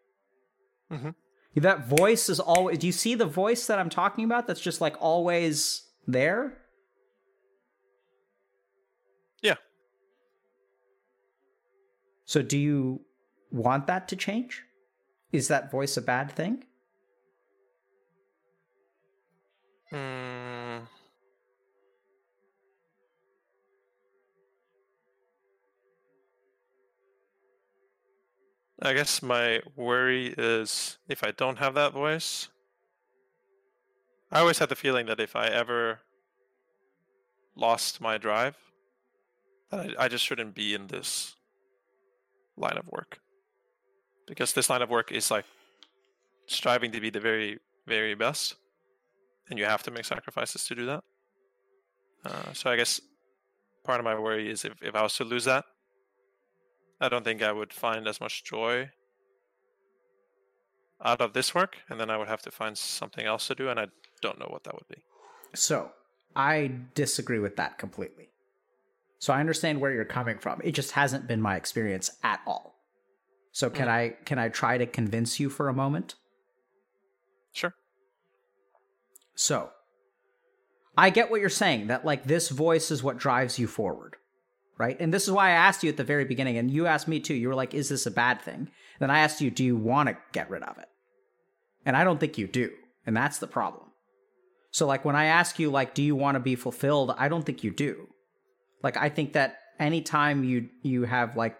Mm-hmm. 0.91 1.09
That 1.61 1.87
voice 1.87 2.29
is 2.29 2.39
always. 2.39 2.79
Do 2.79 2.87
you 2.87 2.93
see 2.93 3.15
the 3.15 3.25
voice 3.25 3.67
that 3.67 3.77
I'm 3.77 3.89
talking 3.89 4.25
about? 4.25 4.47
That's 4.47 4.61
just 4.61 4.81
like 4.81 4.95
always 4.99 5.87
there. 6.07 6.57
Yeah. 9.41 9.55
So, 12.25 12.41
do 12.41 12.57
you 12.57 13.01
want 13.51 13.85
that 13.87 14.07
to 14.07 14.15
change? 14.15 14.63
Is 15.31 15.47
that 15.47 15.69
voice 15.69 15.95
a 15.95 16.01
bad 16.01 16.31
thing? 16.31 16.63
Hmm. 19.91 20.85
I 28.85 28.93
guess 28.93 29.23
my 29.23 29.61
worry 29.77 30.35
is 30.37 30.97
if 31.07 31.23
I 31.23 31.31
don't 31.31 31.57
have 31.57 31.73
that 31.75 31.93
voice. 31.93 32.49
I 34.29 34.41
always 34.41 34.59
had 34.59 34.67
the 34.67 34.75
feeling 34.75 35.05
that 35.05 35.21
if 35.21 35.37
I 35.37 35.47
ever 35.47 35.99
lost 37.55 38.01
my 38.01 38.17
drive, 38.17 38.57
that 39.71 39.95
I, 39.97 40.05
I 40.05 40.07
just 40.09 40.25
shouldn't 40.25 40.53
be 40.53 40.73
in 40.73 40.87
this 40.87 41.37
line 42.57 42.77
of 42.77 42.85
work 42.89 43.19
because 44.27 44.51
this 44.51 44.69
line 44.69 44.81
of 44.81 44.89
work 44.89 45.13
is 45.13 45.31
like 45.31 45.45
striving 46.47 46.91
to 46.91 46.99
be 46.99 47.09
the 47.09 47.19
very 47.19 47.59
very 47.87 48.15
best 48.15 48.55
and 49.49 49.57
you 49.57 49.65
have 49.65 49.83
to 49.83 49.91
make 49.91 50.05
sacrifices 50.05 50.65
to 50.65 50.75
do 50.75 50.85
that 50.85 51.03
uh, 52.25 52.53
so 52.53 52.69
i 52.69 52.75
guess 52.75 53.01
part 53.83 53.99
of 53.99 54.03
my 54.03 54.17
worry 54.17 54.49
is 54.51 54.63
if, 54.65 54.73
if 54.83 54.95
i 54.95 55.01
was 55.01 55.15
to 55.15 55.23
lose 55.23 55.45
that 55.45 55.65
i 57.03 57.09
don't 57.09 57.23
think 57.23 57.43
i 57.43 57.51
would 57.51 57.71
find 57.71 58.07
as 58.07 58.19
much 58.19 58.43
joy 58.43 58.89
out 61.03 61.21
of 61.21 61.33
this 61.33 61.53
work 61.53 61.77
and 61.89 61.99
then 61.99 62.09
i 62.09 62.17
would 62.17 62.27
have 62.27 62.41
to 62.41 62.49
find 62.49 62.77
something 62.77 63.25
else 63.25 63.47
to 63.47 63.55
do 63.55 63.69
and 63.69 63.79
i 63.79 63.87
don't 64.21 64.39
know 64.39 64.49
what 64.49 64.63
that 64.63 64.73
would 64.73 64.87
be 64.87 65.03
so 65.53 65.91
i 66.35 66.71
disagree 66.95 67.39
with 67.39 67.55
that 67.57 67.77
completely 67.77 68.29
So 69.23 69.31
I 69.31 69.39
understand 69.39 69.79
where 69.79 69.93
you're 69.93 70.03
coming 70.03 70.37
from. 70.37 70.59
It 70.65 70.73
just 70.73 70.91
hasn't 70.91 71.27
been 71.27 71.41
my 71.41 71.55
experience 71.55 72.11
at 72.23 72.41
all. 72.45 72.75
So 73.53 73.69
can 73.69 73.87
mm. 73.87 73.91
I 73.91 74.15
can 74.25 74.37
I 74.37 74.49
try 74.49 74.77
to 74.77 74.85
convince 74.85 75.39
you 75.39 75.49
for 75.49 75.69
a 75.69 75.73
moment? 75.73 76.15
Sure. 77.53 77.73
So, 79.33 79.69
I 80.97 81.09
get 81.09 81.31
what 81.31 81.39
you're 81.39 81.49
saying 81.49 81.87
that 81.87 82.03
like 82.03 82.25
this 82.25 82.49
voice 82.49 82.91
is 82.91 83.01
what 83.01 83.17
drives 83.17 83.57
you 83.57 83.65
forward. 83.65 84.17
Right? 84.77 84.99
And 84.99 85.13
this 85.13 85.23
is 85.23 85.31
why 85.31 85.49
I 85.49 85.51
asked 85.51 85.83
you 85.83 85.89
at 85.89 85.97
the 85.97 86.03
very 86.03 86.25
beginning 86.25 86.57
and 86.57 86.69
you 86.71 86.87
asked 86.87 87.07
me 87.07 87.19
too. 87.19 87.35
You 87.35 87.47
were 87.49 87.55
like 87.55 87.73
is 87.73 87.89
this 87.89 88.05
a 88.05 88.11
bad 88.11 88.41
thing? 88.41 88.69
Then 88.99 89.11
I 89.11 89.19
asked 89.19 89.39
you 89.41 89.51
do 89.51 89.63
you 89.63 89.75
want 89.75 90.09
to 90.09 90.17
get 90.31 90.49
rid 90.49 90.63
of 90.63 90.77
it? 90.77 90.87
And 91.85 91.95
I 91.95 92.03
don't 92.03 92.19
think 92.19 92.37
you 92.37 92.47
do. 92.47 92.71
And 93.05 93.15
that's 93.15 93.37
the 93.37 93.47
problem. 93.47 93.91
So 94.71 94.87
like 94.87 95.05
when 95.05 95.15
I 95.15 95.25
ask 95.25 95.59
you 95.59 95.69
like 95.69 95.93
do 95.93 96.01
you 96.01 96.15
want 96.15 96.35
to 96.35 96.39
be 96.39 96.55
fulfilled? 96.55 97.13
I 97.17 97.27
don't 97.29 97.45
think 97.45 97.63
you 97.63 97.71
do. 97.71 98.07
Like 98.81 98.97
I 98.97 99.09
think 99.09 99.33
that 99.33 99.57
anytime 99.79 100.43
you 100.43 100.69
you 100.81 101.03
have 101.03 101.37
like 101.37 101.57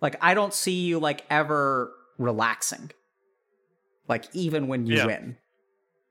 like 0.00 0.16
I 0.20 0.34
don't 0.34 0.54
see 0.54 0.86
you 0.86 0.98
like 1.00 1.24
ever 1.30 1.92
relaxing. 2.16 2.90
Like 4.08 4.26
even 4.32 4.68
when 4.68 4.86
you 4.86 4.96
Yeah. 4.98 5.06
win. 5.06 5.36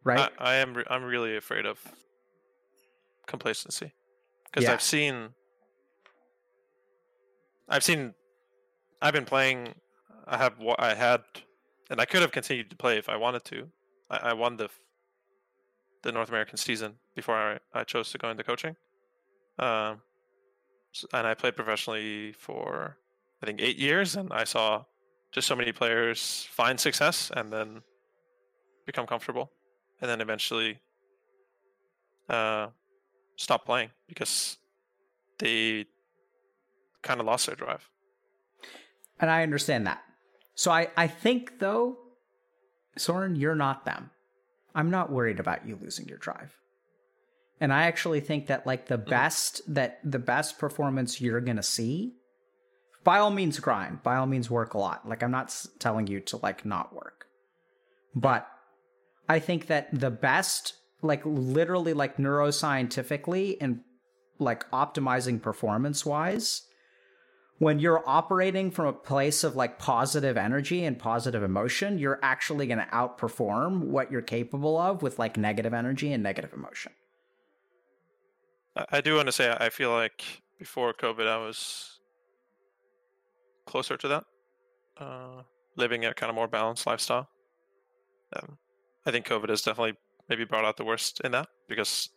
Right? 0.03 0.29
I, 0.39 0.51
I 0.51 0.55
am. 0.55 0.73
Re- 0.73 0.85
I'm 0.89 1.03
really 1.03 1.35
afraid 1.35 1.65
of 1.65 1.79
complacency 3.27 3.93
because 4.45 4.63
Yeah. 4.63 4.73
I've 4.73 4.81
seen. 4.81 5.29
I've 7.69 7.83
seen. 7.83 8.13
I've 9.01 9.13
been 9.13 9.25
playing. 9.25 9.75
I 10.27 10.37
have. 10.37 10.53
I 10.77 10.93
had, 10.93 11.21
and 11.89 12.01
I 12.01 12.05
could 12.05 12.21
have 12.21 12.31
continued 12.31 12.69
to 12.71 12.75
play 12.75 12.97
if 12.97 13.09
I 13.09 13.15
wanted 13.15 13.45
to. 13.45 13.67
I, 14.09 14.17
I 14.17 14.33
won 14.33 14.57
the. 14.57 14.69
The 16.01 16.13
North 16.13 16.29
American 16.29 16.55
season 16.55 16.93
before 17.13 17.35
I, 17.35 17.59
I 17.73 17.83
chose 17.83 18.09
to 18.13 18.17
go 18.17 18.29
into 18.29 18.41
coaching, 18.41 18.77
um, 19.57 19.99
and 21.11 21.27
I 21.27 21.33
played 21.33 21.57
professionally 21.57 22.31
for 22.31 22.95
I 23.43 23.45
think 23.45 23.59
eight 23.59 23.77
years, 23.77 24.15
and 24.15 24.31
I 24.31 24.45
saw 24.45 24.85
just 25.33 25.45
so 25.45 25.57
many 25.57 25.73
players 25.73 26.47
find 26.51 26.79
success 26.79 27.31
and 27.35 27.51
then 27.51 27.81
become 28.85 29.05
comfortable 29.05 29.51
and 30.01 30.09
then 30.09 30.21
eventually 30.21 30.79
uh, 32.29 32.67
stop 33.35 33.65
playing 33.65 33.89
because 34.07 34.57
they 35.37 35.85
kind 37.09 37.19
of 37.19 37.25
lost 37.25 37.47
their 37.47 37.55
drive. 37.55 37.89
And 39.19 39.31
I 39.31 39.41
understand 39.41 39.87
that. 39.87 40.03
So 40.53 40.69
I, 40.69 40.89
I 40.95 41.07
think 41.07 41.57
though, 41.57 41.97
Soren, 42.97 43.35
you're 43.35 43.55
not 43.55 43.83
them. 43.83 44.11
I'm 44.75 44.91
not 44.91 45.11
worried 45.11 45.39
about 45.39 45.67
you 45.67 45.75
losing 45.81 46.07
your 46.07 46.19
drive. 46.19 46.55
And 47.59 47.73
I 47.73 47.83
actually 47.83 48.19
think 48.19 48.45
that 48.45 48.67
like 48.67 48.85
the 48.85 48.99
mm-hmm. 48.99 49.09
best 49.09 49.61
that 49.73 49.99
the 50.03 50.19
best 50.19 50.59
performance 50.59 51.19
you're 51.19 51.41
gonna 51.41 51.63
see, 51.63 52.13
by 53.03 53.17
all 53.17 53.31
means 53.31 53.59
grind, 53.59 54.03
by 54.03 54.17
all 54.17 54.27
means 54.27 54.51
work 54.51 54.75
a 54.75 54.77
lot. 54.77 55.09
Like 55.09 55.23
I'm 55.23 55.31
not 55.31 55.47
s- 55.47 55.67
telling 55.79 56.05
you 56.05 56.19
to 56.19 56.37
like 56.37 56.63
not 56.63 56.93
work. 56.93 57.25
But 58.13 58.47
I 59.27 59.39
think 59.39 59.65
that 59.65 59.87
the 59.91 60.11
best, 60.11 60.75
like 61.01 61.23
literally 61.25 61.93
like 61.93 62.17
neuroscientifically 62.17 63.57
and 63.59 63.79
like 64.37 64.69
optimizing 64.69 65.41
performance 65.41 66.05
wise, 66.05 66.68
when 67.59 67.77
you're 67.77 68.01
operating 68.07 68.71
from 68.71 68.87
a 68.87 68.93
place 68.93 69.43
of 69.43 69.55
like 69.55 69.77
positive 69.77 70.37
energy 70.37 70.85
and 70.85 70.97
positive 70.97 71.43
emotion, 71.43 71.99
you're 71.99 72.19
actually 72.23 72.67
going 72.67 72.79
to 72.79 72.85
outperform 72.85 73.81
what 73.81 74.09
you're 74.11 74.21
capable 74.21 74.77
of 74.77 75.03
with 75.03 75.19
like 75.19 75.37
negative 75.37 75.73
energy 75.73 76.11
and 76.11 76.23
negative 76.23 76.53
emotion. 76.53 76.93
I, 78.89 79.01
do 79.01 79.15
want 79.15 79.27
to 79.27 79.33
say 79.33 79.53
I 79.59 79.69
feel 79.69 79.91
like 79.91 80.23
before 80.57 80.93
COVID, 80.93 81.27
I 81.27 81.37
was 81.37 81.99
closer 83.65 83.97
to 83.97 84.07
that, 84.07 84.23
uh, 84.97 85.41
living 85.75 86.05
a 86.05 86.13
kind 86.13 86.29
of 86.29 86.35
more 86.35 86.47
balanced 86.47 86.87
lifestyle. 86.87 87.27
Um, 88.37 88.57
I 89.05 89.11
think 89.11 89.27
COVID 89.27 89.49
has 89.49 89.63
definitely 89.63 89.97
maybe 90.29 90.45
brought 90.45 90.63
out 90.63 90.77
the 90.77 90.85
worst 90.85 91.19
in 91.25 91.33
that 91.33 91.47
because 91.67 92.09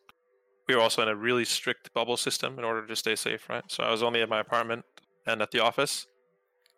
we 0.68 0.76
were 0.76 0.80
also 0.80 1.02
in 1.02 1.08
a 1.08 1.16
really 1.16 1.44
strict 1.44 1.92
bubble 1.94 2.16
system 2.16 2.60
in 2.60 2.64
order 2.64 2.86
to 2.86 2.94
stay 2.94 3.16
safe, 3.16 3.48
right? 3.48 3.64
So 3.68 3.82
I 3.82 3.90
was 3.90 4.04
only 4.04 4.22
at 4.22 4.28
my 4.28 4.38
apartment 4.38 4.84
and 5.26 5.42
at 5.42 5.50
the 5.50 5.60
office. 5.60 6.06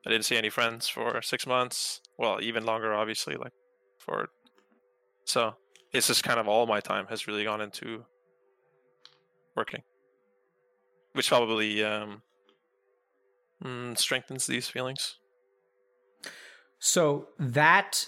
I 0.07 0.11
didn't 0.11 0.27
see 0.27 0.37
any 0.37 0.51
friends 0.51 0.89
for 0.89 1.23
six 1.23 1.47
months. 1.47 2.01
Well, 2.19 2.39
even 2.43 2.67
longer, 2.67 2.93
obviously. 2.93 3.37
Like 3.37 3.53
for 3.99 4.29
so 5.25 5.55
it's 5.93 6.09
just 6.09 6.25
kind 6.25 6.39
of 6.39 6.49
all 6.49 6.67
my 6.67 6.81
time 6.81 7.07
has 7.09 7.27
really 7.27 7.45
gone 7.45 7.61
into 7.61 8.05
working, 9.57 9.83
which 11.13 11.29
probably 11.29 11.83
um, 11.83 12.23
mm, 13.65 13.97
strengthens 13.97 14.47
these 14.47 14.69
feelings. 14.69 15.17
So 16.79 17.29
that 17.39 18.05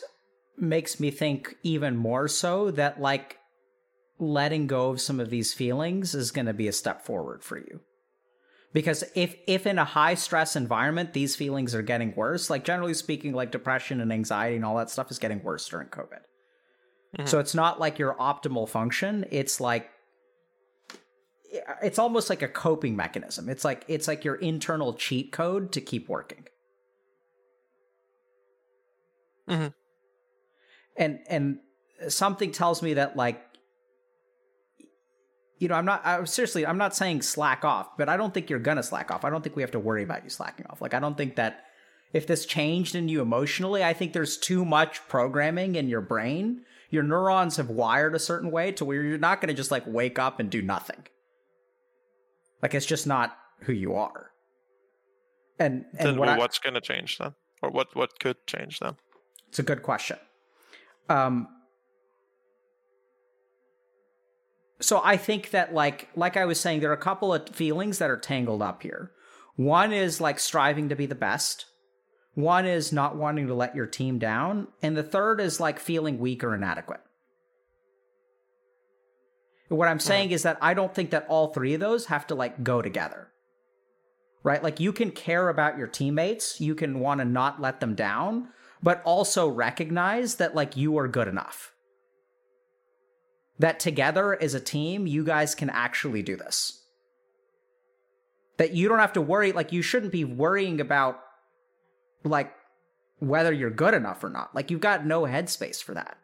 makes 0.59 1.01
me 1.01 1.11
think 1.11 1.55
even 1.63 1.97
more 1.97 2.29
so 2.29 2.71
that 2.73 3.01
like 3.01 3.39
letting 4.19 4.67
go 4.67 4.91
of 4.91 5.01
some 5.01 5.21
of 5.21 5.31
these 5.31 5.53
feelings 5.53 6.15
is 6.15 6.31
going 6.31 6.47
to 6.47 6.55
be 6.55 6.69
a 6.69 6.73
step 6.73 7.05
forward 7.05 7.43
for 7.43 7.59
you. 7.59 7.81
Because 8.73 9.05
if 9.15 9.37
if 9.47 9.67
in 9.67 9.79
a 9.79 9.85
high 9.85 10.15
stress 10.15 10.55
environment 10.57 11.13
these 11.13 11.35
feelings 11.35 11.75
are 11.75 11.83
getting 11.83 12.15
worse, 12.15 12.51
like 12.51 12.65
generally 12.65 12.95
speaking 12.95 13.33
like 13.33 13.51
depression 13.51 14.01
and 14.01 14.13
anxiety 14.13 14.57
and 14.57 14.65
all 14.65 14.77
that 14.77 14.91
stuff 14.91 15.11
is 15.11 15.19
getting 15.19 15.43
worse 15.43 15.67
during 15.69 15.89
COVID. 15.89 16.21
Mhm. 17.19 17.29
So 17.29 17.39
it's 17.39 17.55
not 17.55 17.81
like 17.81 17.99
your 17.99 18.15
optimal 18.15 18.69
function, 18.69 19.25
it's 19.31 19.61
like 19.61 19.91
it's 21.83 21.99
almost 21.99 22.29
like 22.29 22.43
a 22.43 22.49
coping 22.49 22.97
mechanism. 22.97 23.49
It's 23.49 23.65
like 23.65 23.85
it's 23.89 24.09
like 24.09 24.25
your 24.25 24.35
internal 24.37 24.95
cheat 24.95 25.33
code 25.33 25.73
to 25.73 25.81
keep 25.81 26.09
working. 26.09 26.47
Mhm. 29.49 29.73
And 30.97 31.21
and 31.29 31.61
something 32.09 32.53
tells 32.53 32.83
me 32.83 32.95
that 32.95 33.17
like 33.17 33.46
you 35.59 35.69
know, 35.69 35.75
I'm 35.75 35.85
not 35.85 36.05
I, 36.05 36.23
seriously, 36.25 36.67
I'm 36.67 36.79
not 36.79 36.95
saying 36.95 37.23
slack 37.23 37.65
off, 37.65 37.97
but 37.97 38.09
I 38.09 38.17
don't 38.17 38.35
think 38.35 38.51
you're 38.51 38.59
gonna 38.59 38.83
slack 38.83 39.11
off. 39.11 39.25
I 39.25 39.31
don't 39.31 39.43
think 39.43 39.57
we 39.57 39.63
have 39.63 39.71
to 39.73 39.81
worry 39.81 40.03
about 40.03 40.25
you 40.25 40.31
slacking 40.31 40.67
off. 40.67 40.81
Like 40.81 40.95
I 40.95 41.01
don't 41.01 41.17
think 41.17 41.37
that 41.37 41.65
if 42.13 42.27
this 42.27 42.47
changed 42.47 42.95
in 42.95 43.09
you 43.09 43.21
emotionally, 43.21 43.83
I 43.83 43.93
think 43.93 44.13
there's 44.13 44.37
too 44.37 44.65
much 44.65 45.07
programming 45.09 45.75
in 45.75 45.89
your 45.89 46.01
brain. 46.01 46.63
Your 46.91 47.03
neurons 47.03 47.57
have 47.57 47.69
wired 47.69 48.15
a 48.15 48.19
certain 48.19 48.51
way 48.51 48.73
to 48.73 48.85
where 48.85 49.03
you're 49.03 49.19
not 49.19 49.41
gonna 49.41 49.55
just 49.55 49.71
like 49.71 49.85
wake 49.87 50.19
up 50.19 50.41
and 50.41 50.51
do 50.51 50.63
nothing. 50.63 51.07
Like 52.63 52.75
it's 52.75 52.87
just 52.87 53.07
not 53.07 53.37
who 53.61 53.73
you 53.73 53.95
are. 53.95 54.31
And 55.59 55.87
and 55.99 56.09
then 56.09 56.19
what 56.19 56.39
what's 56.39 56.59
going 56.59 56.75
to 56.75 56.81
change 56.81 57.19
then, 57.19 57.35
or 57.63 57.71
what 57.71 57.95
what 57.97 58.19
could 58.19 58.47
change 58.47 58.81
then? 58.81 58.97
It's 59.49 59.59
a 59.59 59.63
good 59.63 59.83
question. 59.83 60.19
Um, 61.09 61.49
so 64.81 65.01
I 65.03 65.17
think 65.17 65.51
that 65.51 65.73
like 65.73 66.09
like 66.15 66.37
I 66.37 66.45
was 66.45 66.61
saying, 66.61 66.81
there 66.81 66.91
are 66.91 66.95
a 66.95 66.99
couple 66.99 67.33
of 67.33 67.49
feelings 67.49 67.99
that 67.99 68.11
are 68.11 68.19
tangled 68.19 68.63
up 68.63 68.83
here. 68.83 69.13
One 69.57 69.93
is 69.93 70.21
like 70.21 70.39
striving 70.39 70.89
to 70.91 70.97
be 70.97 71.07
the 71.07 71.15
best. 71.15 71.67
One 72.35 72.67
is 72.67 72.93
not 72.93 73.17
wanting 73.17 73.47
to 73.47 73.55
let 73.55 73.75
your 73.75 73.87
team 73.87 74.19
down, 74.19 74.69
and 74.83 74.95
the 74.95 75.03
third 75.03 75.41
is 75.41 75.59
like 75.61 75.79
feeling 75.79 76.19
weak 76.19 76.45
or 76.45 76.55
inadequate. 76.55 77.01
What 79.69 79.89
I'm 79.89 79.99
saying 79.99 80.31
is 80.31 80.43
that 80.43 80.59
I 80.61 80.75
don't 80.75 80.95
think 80.95 81.11
that 81.11 81.27
all 81.29 81.49
three 81.49 81.75
of 81.75 81.81
those 81.81 82.07
have 82.07 82.27
to 82.29 82.35
like 82.35 82.63
go 82.63 82.83
together. 82.83 83.29
Right? 84.43 84.63
Like 84.63 84.79
you 84.79 84.93
can 84.93 85.11
care 85.11 85.49
about 85.49 85.79
your 85.79 85.89
teammates, 85.89 86.61
you 86.61 86.75
can 86.75 87.01
want 87.01 87.21
to 87.21 87.25
not 87.25 87.61
let 87.61 87.81
them 87.81 87.95
down, 87.95 88.49
but 88.83 89.03
also 89.05 89.49
recognize 89.49 90.37
that 90.37 90.55
like 90.55 90.77
you 90.77 90.97
are 90.99 91.09
good 91.09 91.27
enough. 91.27 91.73
That 93.59 93.81
together 93.81 94.41
as 94.41 94.55
a 94.55 94.61
team, 94.61 95.07
you 95.07 95.25
guys 95.25 95.55
can 95.55 95.71
actually 95.71 96.23
do 96.23 96.37
this. 96.37 96.83
That 98.59 98.73
you 98.73 98.89
don't 98.89 98.99
have 98.99 99.15
to 99.15 99.21
worry, 99.21 99.53
like, 99.53 99.73
you 99.73 99.83
shouldn't 99.83 100.13
be 100.13 100.25
worrying 100.25 100.81
about, 100.81 101.21
like, 102.25 102.53
whether 103.19 103.53
you're 103.53 103.71
good 103.71 103.95
enough 103.95 104.23
or 104.23 104.31
not. 104.31 104.55
Like, 104.55 104.71
you've 104.71 104.81
got 104.81 105.07
no 105.07 105.23
headspace 105.23 105.83
for 105.83 105.95
that. 105.95 106.19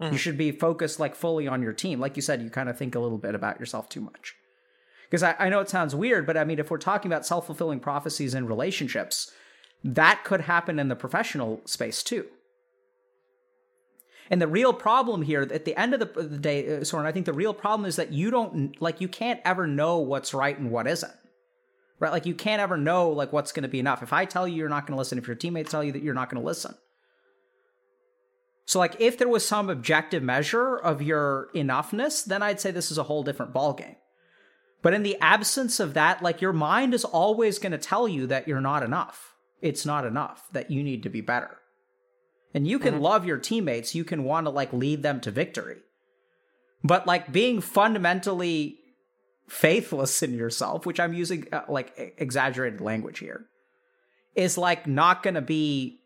Mhm. 0.00 0.12
You 0.12 0.18
should 0.18 0.38
be 0.38 0.52
focused, 0.52 1.00
like, 1.00 1.14
fully 1.14 1.48
on 1.48 1.62
your 1.62 1.72
team. 1.72 2.00
Like 2.00 2.16
you 2.16 2.22
said, 2.22 2.42
you 2.42 2.50
kind 2.50 2.68
of 2.68 2.76
think 2.76 2.94
a 2.94 3.00
little 3.00 3.18
bit 3.18 3.34
about 3.34 3.58
yourself 3.58 3.88
too 3.88 4.00
much. 4.00 4.36
Because 5.04 5.22
I, 5.22 5.34
I 5.38 5.48
know 5.48 5.60
it 5.60 5.70
sounds 5.70 5.94
weird, 5.94 6.26
but 6.26 6.36
I 6.36 6.44
mean, 6.44 6.58
if 6.58 6.70
we're 6.70 6.76
talking 6.78 7.10
about 7.10 7.24
self 7.26 7.46
fulfilling 7.46 7.80
prophecies 7.80 8.34
in 8.34 8.46
relationships, 8.46 9.32
that 9.82 10.22
could 10.24 10.42
happen 10.42 10.78
in 10.78 10.88
the 10.88 10.96
professional 10.96 11.62
space 11.64 12.02
too. 12.02 12.26
And 14.30 14.42
the 14.42 14.48
real 14.48 14.72
problem 14.72 15.22
here, 15.22 15.42
at 15.42 15.64
the 15.64 15.78
end 15.78 15.94
of 15.94 16.00
the, 16.00 16.22
the 16.22 16.38
day, 16.38 16.78
uh, 16.78 16.84
Soren, 16.84 17.06
I 17.06 17.12
think 17.12 17.26
the 17.26 17.32
real 17.32 17.54
problem 17.54 17.86
is 17.86 17.96
that 17.96 18.12
you 18.12 18.30
don't 18.30 18.80
like 18.80 19.00
you 19.00 19.08
can't 19.08 19.40
ever 19.44 19.66
know 19.66 19.98
what's 19.98 20.34
right 20.34 20.58
and 20.58 20.70
what 20.70 20.86
isn't. 20.86 21.12
Right? 21.98 22.12
Like 22.12 22.26
you 22.26 22.34
can't 22.34 22.60
ever 22.60 22.76
know 22.76 23.10
like 23.10 23.32
what's 23.32 23.52
going 23.52 23.62
to 23.62 23.68
be 23.68 23.80
enough. 23.80 24.02
If 24.02 24.12
I 24.12 24.24
tell 24.24 24.46
you 24.46 24.56
you're 24.56 24.68
not 24.68 24.86
going 24.86 24.94
to 24.94 24.98
listen, 24.98 25.18
if 25.18 25.26
your 25.26 25.36
teammates 25.36 25.70
tell 25.70 25.82
you 25.82 25.92
that 25.92 26.02
you're 26.02 26.14
not 26.14 26.30
going 26.30 26.40
to 26.40 26.46
listen. 26.46 26.74
So 28.66 28.78
like 28.78 29.00
if 29.00 29.16
there 29.16 29.28
was 29.28 29.46
some 29.46 29.70
objective 29.70 30.22
measure 30.22 30.76
of 30.76 31.00
your 31.00 31.48
enoughness, 31.54 32.24
then 32.24 32.42
I'd 32.42 32.60
say 32.60 32.70
this 32.70 32.90
is 32.90 32.98
a 32.98 33.04
whole 33.04 33.22
different 33.22 33.54
ballgame. 33.54 33.96
But 34.82 34.94
in 34.94 35.02
the 35.02 35.16
absence 35.20 35.80
of 35.80 35.94
that, 35.94 36.22
like 36.22 36.40
your 36.40 36.52
mind 36.52 36.92
is 36.92 37.04
always 37.04 37.58
going 37.58 37.72
to 37.72 37.78
tell 37.78 38.06
you 38.06 38.26
that 38.26 38.46
you're 38.46 38.60
not 38.60 38.82
enough. 38.82 39.34
It's 39.60 39.86
not 39.86 40.04
enough, 40.04 40.46
that 40.52 40.70
you 40.70 40.84
need 40.84 41.02
to 41.02 41.08
be 41.08 41.20
better. 41.20 41.56
And 42.54 42.66
you 42.66 42.78
can 42.78 42.94
mm-hmm. 42.94 43.02
love 43.02 43.26
your 43.26 43.38
teammates, 43.38 43.94
you 43.94 44.04
can 44.04 44.24
want 44.24 44.46
to 44.46 44.50
like 44.50 44.72
lead 44.72 45.02
them 45.02 45.20
to 45.20 45.30
victory. 45.30 45.78
But 46.82 47.06
like 47.06 47.32
being 47.32 47.60
fundamentally 47.60 48.78
faithless 49.48 50.22
in 50.22 50.34
yourself, 50.34 50.86
which 50.86 51.00
I'm 51.00 51.12
using 51.12 51.46
uh, 51.52 51.62
like 51.68 52.14
exaggerated 52.18 52.80
language 52.80 53.18
here, 53.18 53.46
is 54.34 54.56
like 54.56 54.86
not 54.86 55.22
going 55.22 55.34
to 55.34 55.42
be 55.42 56.00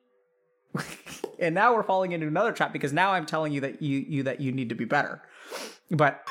and 1.39 1.55
now 1.55 1.75
we're 1.75 1.83
falling 1.83 2.13
into 2.13 2.27
another 2.27 2.53
trap 2.53 2.73
because 2.73 2.93
now 2.93 3.13
I'm 3.13 3.27
telling 3.27 3.53
you 3.53 3.61
that 3.61 3.83
you 3.83 3.99
you 3.99 4.23
that 4.25 4.41
you 4.41 4.53
need 4.53 4.71
to 4.71 4.75
be 4.75 4.85
better. 4.85 5.23
But 5.91 6.27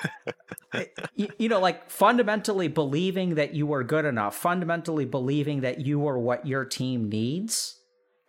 you, 1.15 1.29
you 1.37 1.49
know, 1.49 1.59
like 1.59 1.89
fundamentally 1.89 2.67
believing 2.67 3.35
that 3.35 3.53
you 3.53 3.71
are 3.73 3.83
good 3.83 4.05
enough, 4.05 4.35
fundamentally 4.35 5.05
believing 5.05 5.61
that 5.61 5.81
you 5.81 6.07
are 6.07 6.17
what 6.17 6.47
your 6.47 6.65
team 6.65 7.09
needs, 7.09 7.79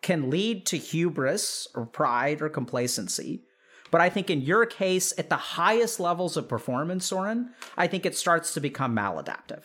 can 0.03 0.31
lead 0.31 0.67
to 0.67 0.77
hubris 0.77 1.69
or 1.75 1.87
pride 1.87 2.43
or 2.43 2.49
complacency. 2.49 3.45
But 3.91 4.01
I 4.01 4.09
think 4.09 4.31
in 4.31 4.41
your 4.41 4.67
case, 4.67 5.13
at 5.19 5.29
the 5.29 5.37
highest 5.37 6.01
levels 6.01 6.37
of 6.37 6.49
performance, 6.49 7.07
Soren, 7.07 7.51
I 7.77 7.87
think 7.87 8.05
it 8.05 8.17
starts 8.17 8.55
to 8.55 8.61
become 8.61 8.97
maladaptive 8.97 9.65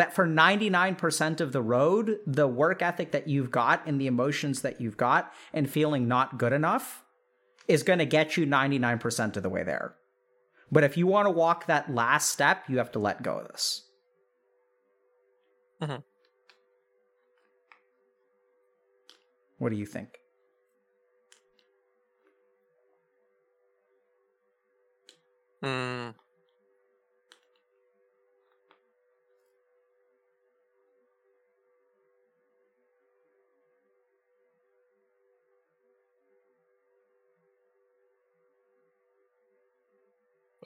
that 0.00 0.14
for 0.14 0.26
99% 0.26 1.40
of 1.42 1.52
the 1.52 1.60
road, 1.60 2.20
the 2.26 2.48
work 2.48 2.80
ethic 2.80 3.12
that 3.12 3.28
you've 3.28 3.50
got 3.50 3.86
and 3.86 4.00
the 4.00 4.06
emotions 4.06 4.62
that 4.62 4.80
you've 4.80 4.96
got 4.96 5.30
and 5.52 5.68
feeling 5.68 6.08
not 6.08 6.38
good 6.38 6.54
enough 6.54 7.04
is 7.68 7.82
going 7.82 7.98
to 7.98 8.06
get 8.06 8.34
you 8.34 8.46
99% 8.46 9.36
of 9.36 9.42
the 9.42 9.50
way 9.50 9.62
there. 9.62 9.94
But 10.72 10.84
if 10.84 10.96
you 10.96 11.06
want 11.06 11.26
to 11.26 11.30
walk 11.30 11.66
that 11.66 11.94
last 11.94 12.30
step, 12.30 12.64
you 12.66 12.78
have 12.78 12.92
to 12.92 12.98
let 12.98 13.22
go 13.22 13.40
of 13.40 13.48
this. 13.48 13.82
Mm-hmm. 15.82 15.96
What 19.60 19.70
do 19.70 19.76
you 19.76 19.84
think? 19.86 20.18
Hmm. 25.62 26.10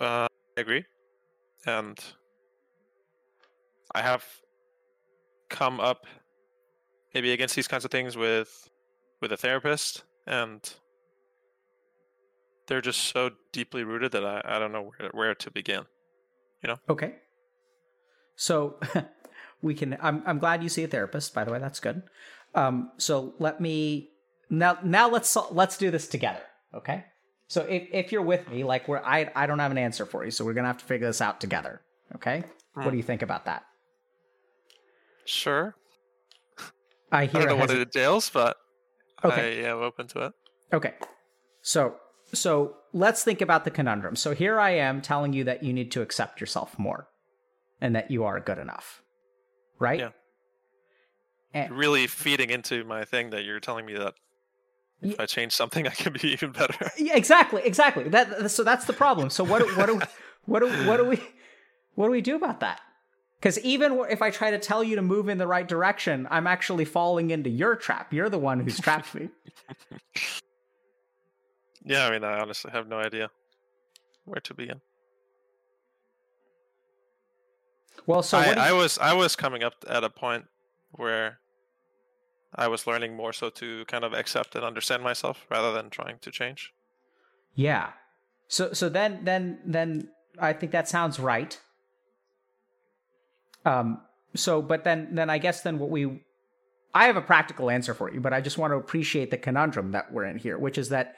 Uh, 0.01 0.27
I 0.57 0.61
agree, 0.61 0.85
and 1.67 1.99
I 3.95 4.03
have 4.03 4.25
come 5.49 5.81
up 5.81 6.07
maybe 7.15 7.33
against 7.33 7.55
these 7.55 7.69
kinds 7.69 7.85
of 7.85 7.91
things 7.91 8.17
with 8.17 8.69
with 9.25 9.33
a 9.33 9.39
therapist, 9.39 10.05
and 10.27 10.75
they're 12.67 12.83
just 12.83 13.01
so 13.01 13.31
deeply 13.53 13.83
rooted 13.83 14.13
that 14.13 14.23
I, 14.23 14.43
I 14.45 14.59
don't 14.59 14.71
know 14.71 14.93
where, 14.99 15.11
where 15.13 15.35
to 15.35 15.51
begin. 15.51 15.85
You 16.63 16.69
know? 16.69 16.77
Okay. 16.91 17.15
So 18.37 18.79
we 19.63 19.75
can. 19.75 19.97
I'm 20.03 20.23
I'm 20.27 20.39
glad 20.39 20.63
you 20.63 20.69
see 20.69 20.85
a 20.85 20.89
therapist. 20.89 21.35
By 21.35 21.45
the 21.45 21.53
way, 21.53 21.59
that's 21.59 21.81
good. 21.81 22.03
Um. 22.55 22.91
So 22.99 23.33
let 23.39 23.63
me 23.63 24.11
now 24.51 24.77
now 24.85 25.09
let's 25.09 25.35
let's 25.51 25.79
do 25.79 25.91
this 25.91 26.07
together. 26.07 26.43
Okay. 26.75 27.07
So 27.49 27.63
if, 27.63 27.89
if 27.93 28.13
you're 28.13 28.23
with 28.23 28.47
me, 28.51 28.63
like 28.63 28.89
we're 28.89 28.99
I 28.99 29.31
I 29.35 29.47
don't 29.47 29.59
have 29.59 29.71
an 29.71 29.79
answer 29.79 30.05
for 30.05 30.23
you, 30.23 30.31
so 30.31 30.45
we're 30.45 30.53
gonna 30.53 30.69
have 30.69 30.79
to 30.79 30.85
figure 30.85 31.07
this 31.07 31.23
out 31.23 31.41
together. 31.41 31.81
Okay? 32.15 32.45
What 32.75 32.91
do 32.91 32.97
you 32.99 33.03
think 33.03 33.23
about 33.23 33.47
that? 33.47 33.65
Sure. 35.25 35.77
I 37.11 37.25
hear 37.27 37.43
I 37.43 37.45
don't 37.45 37.55
know 37.55 37.57
what 37.57 37.71
it 37.71 37.81
entails, 37.81 38.29
but 38.29 38.57
okay. 39.25 39.63
Yeah, 39.63 39.69
I 39.69 39.71
am 39.73 39.83
open 39.83 40.07
to 40.09 40.27
it. 40.27 40.33
Okay. 40.73 40.95
So 41.63 41.97
so 42.33 42.77
let's 42.93 43.25
think 43.25 43.41
about 43.41 43.65
the 43.65 43.71
conundrum. 43.71 44.17
So 44.17 44.35
here 44.35 44.59
I 44.59 44.71
am 44.71 45.01
telling 45.01 45.33
you 45.33 45.45
that 45.45 45.63
you 45.63 45.73
need 45.73 45.91
to 45.93 46.03
accept 46.03 46.41
yourself 46.41 46.79
more 46.79 47.09
and 47.81 47.95
that 47.95 48.11
you 48.11 48.25
are 48.25 48.41
good 48.41 48.59
enough. 48.59 49.03
Right? 49.79 50.01
Yeah. 50.01 50.11
And, 51.53 51.73
really 51.73 52.07
feeding 52.07 52.51
into 52.51 52.85
my 52.85 53.05
thing 53.05 53.31
that 53.31 53.45
you're 53.45 53.61
telling 53.61 53.87
me 53.87 53.95
that 53.95 54.15
if 55.03 55.21
I 55.21 55.27
change 55.27 55.53
something, 55.53 55.87
I 55.87 55.91
can 55.91 56.13
be 56.13 56.33
even 56.33 56.53
better. 56.53 56.91
Yeah, 56.99 57.17
exactly, 57.17 57.63
exactly. 57.65 58.09
That 58.09 58.51
so 58.51 58.65
that's 58.65 58.87
the 58.87 58.93
problem. 58.93 59.31
So 59.31 59.45
what 59.45 59.63
what 59.77 59.87
do 59.87 60.01
what 60.47 60.61
do 60.61 60.69
what 60.89 60.97
do 60.97 61.05
we 61.05 61.21
what 61.95 62.07
do 62.07 62.13
we 62.13 62.23
do 62.23 62.37
about 62.37 62.61
that? 62.61 62.81
Because 63.45 63.59
even 63.59 64.01
if 64.09 64.23
I 64.23 64.31
try 64.31 64.51
to 64.53 64.59
tell 64.59 64.83
you 64.83 64.97
to 64.97 65.03
move 65.03 65.29
in 65.29 65.37
the 65.37 65.47
right 65.47 65.69
direction, 65.69 66.27
I'm 66.31 66.47
actually 66.47 66.87
falling 66.87 67.29
into 67.29 67.51
your 67.51 67.77
trap. 67.77 68.11
You're 68.11 68.31
the 68.31 68.39
one 68.39 68.59
who's 68.59 68.81
trapped 68.81 69.15
me. 69.15 69.29
yeah, 71.85 72.07
I 72.07 72.11
mean, 72.11 72.25
I 72.25 72.41
honestly 72.41 72.71
have 72.71 72.89
no 72.89 72.97
idea 72.97 73.29
where 74.25 74.41
to 74.41 74.55
begin. 74.55 74.81
Well, 78.07 78.23
so 78.23 78.39
I, 78.39 78.47
you... 78.47 78.53
I 78.53 78.73
was 78.73 78.97
I 78.97 79.13
was 79.13 79.37
coming 79.37 79.63
up 79.63 79.75
at 79.87 80.05
a 80.05 80.09
point 80.09 80.47
where 80.93 81.41
I 82.55 82.69
was 82.69 82.87
learning 82.87 83.15
more 83.15 83.35
so 83.35 83.51
to 83.51 83.85
kind 83.85 84.05
of 84.05 84.15
accept 84.15 84.55
and 84.55 84.65
understand 84.65 85.03
myself 85.03 85.45
rather 85.51 85.71
than 85.71 85.91
trying 85.91 86.17
to 86.23 86.31
change. 86.31 86.73
Yeah. 87.55 87.91
So 88.49 88.73
so 88.73 88.89
then 88.89 89.21
then 89.25 89.59
then 89.67 90.09
I 90.41 90.55
think 90.55 90.73
that 90.73 90.89
sounds 90.89 91.21
right. 91.21 91.61
Um 93.65 94.01
so 94.35 94.63
but 94.63 94.85
then 94.85 95.15
then 95.15 95.31
I 95.31 95.39
guess 95.39 95.63
then 95.63 95.79
what 95.79 95.91
we 95.91 96.23
I 96.95 97.07
have 97.07 97.17
a 97.17 97.23
practical 97.23 97.71
answer 97.71 97.93
for 97.93 98.13
you, 98.13 98.21
but 98.21 98.33
I 98.33 98.41
just 98.41 98.57
want 98.57 98.73
to 98.73 98.77
appreciate 98.77 99.31
the 99.31 99.37
conundrum 99.37 99.93
that 99.93 100.13
we're 100.13 100.27
in 100.27 100.39
here, 100.39 100.57
which 100.57 100.79
is 100.79 100.91
that 100.91 101.17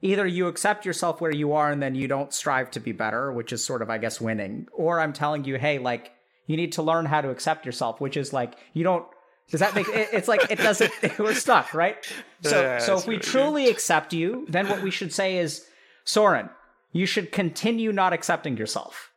either 0.00 0.24
you 0.26 0.46
accept 0.46 0.86
yourself 0.86 1.20
where 1.20 1.34
you 1.34 1.54
are 1.54 1.72
and 1.72 1.82
then 1.82 1.96
you 1.96 2.06
don't 2.06 2.32
strive 2.32 2.70
to 2.72 2.80
be 2.80 2.92
better, 2.92 3.32
which 3.32 3.52
is 3.52 3.64
sort 3.64 3.82
of 3.82 3.90
I 3.90 3.98
guess 3.98 4.20
winning, 4.20 4.68
or 4.72 5.00
I'm 5.00 5.12
telling 5.12 5.44
you, 5.44 5.56
hey, 5.56 5.78
like 5.78 6.12
you 6.46 6.56
need 6.56 6.72
to 6.72 6.82
learn 6.82 7.06
how 7.06 7.20
to 7.20 7.30
accept 7.30 7.66
yourself, 7.66 8.00
which 8.00 8.16
is 8.16 8.32
like 8.32 8.54
you 8.74 8.84
don't 8.84 9.06
does 9.50 9.60
that 9.60 9.74
make 9.74 9.88
it, 9.88 10.10
it's 10.12 10.28
like 10.28 10.50
it 10.50 10.58
doesn't 10.58 10.92
we're 11.18 11.34
stuck, 11.34 11.72
right? 11.74 11.96
So 12.42 12.60
yeah, 12.60 12.78
so 12.78 12.98
if 12.98 13.06
we 13.06 13.18
truly 13.18 13.64
good. 13.64 13.72
accept 13.72 14.12
you, 14.12 14.46
then 14.48 14.68
what 14.68 14.82
we 14.82 14.90
should 14.90 15.12
say 15.12 15.38
is 15.38 15.66
Soren, 16.04 16.50
you 16.92 17.06
should 17.06 17.32
continue 17.32 17.92
not 17.92 18.12
accepting 18.12 18.56
yourself. 18.56 19.10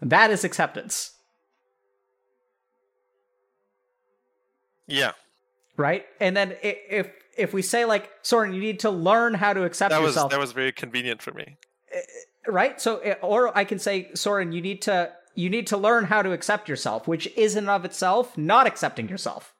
That 0.00 0.30
is 0.30 0.44
acceptance. 0.44 1.12
Yeah. 4.88 5.12
Right? 5.76 6.04
And 6.20 6.36
then 6.36 6.56
if 6.62 7.08
if 7.36 7.52
we 7.52 7.62
say 7.62 7.84
like 7.84 8.10
Soren, 8.22 8.52
you 8.52 8.60
need 8.60 8.80
to 8.80 8.90
learn 8.90 9.34
how 9.34 9.52
to 9.52 9.62
accept 9.62 9.90
that 9.90 10.02
yourself. 10.02 10.24
Was, 10.24 10.32
that 10.32 10.40
was 10.40 10.52
very 10.52 10.72
convenient 10.72 11.22
for 11.22 11.32
me. 11.32 11.56
Eh, 11.92 12.00
right? 12.48 12.80
So 12.80 12.96
or 13.22 13.56
I 13.56 13.64
can 13.64 13.78
say 13.78 14.10
Soren, 14.14 14.50
you 14.50 14.60
need 14.60 14.82
to 14.82 15.12
you 15.34 15.48
need 15.48 15.68
to 15.68 15.76
learn 15.76 16.04
how 16.04 16.22
to 16.22 16.32
accept 16.32 16.68
yourself, 16.68 17.06
which 17.06 17.28
is 17.36 17.54
in 17.54 17.68
of 17.68 17.84
itself 17.84 18.36
not 18.36 18.66
accepting 18.66 19.08
yourself. 19.08 19.54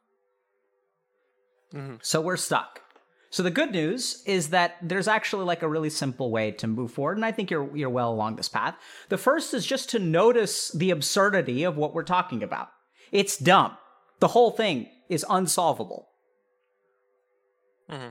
Mm-hmm. 1.72 1.96
So 2.02 2.20
we're 2.20 2.36
stuck. 2.36 2.80
So 3.30 3.42
the 3.42 3.50
good 3.50 3.72
news 3.72 4.22
is 4.26 4.48
that 4.50 4.76
there's 4.82 5.06
actually 5.06 5.44
like 5.44 5.62
a 5.62 5.68
really 5.68 5.90
simple 5.90 6.30
way 6.30 6.50
to 6.52 6.66
move 6.66 6.92
forward, 6.92 7.18
and 7.18 7.26
I 7.26 7.32
think 7.32 7.50
you're 7.50 7.76
you're 7.76 7.90
well 7.90 8.12
along 8.12 8.36
this 8.36 8.48
path. 8.48 8.74
The 9.08 9.18
first 9.18 9.52
is 9.54 9.66
just 9.66 9.90
to 9.90 9.98
notice 9.98 10.70
the 10.70 10.90
absurdity 10.90 11.62
of 11.64 11.76
what 11.76 11.94
we're 11.94 12.04
talking 12.04 12.42
about. 12.42 12.68
It's 13.12 13.36
dumb. 13.36 13.76
The 14.20 14.28
whole 14.28 14.50
thing 14.50 14.88
is 15.08 15.24
unsolvable. 15.28 16.08
Mm-hmm. 17.90 18.10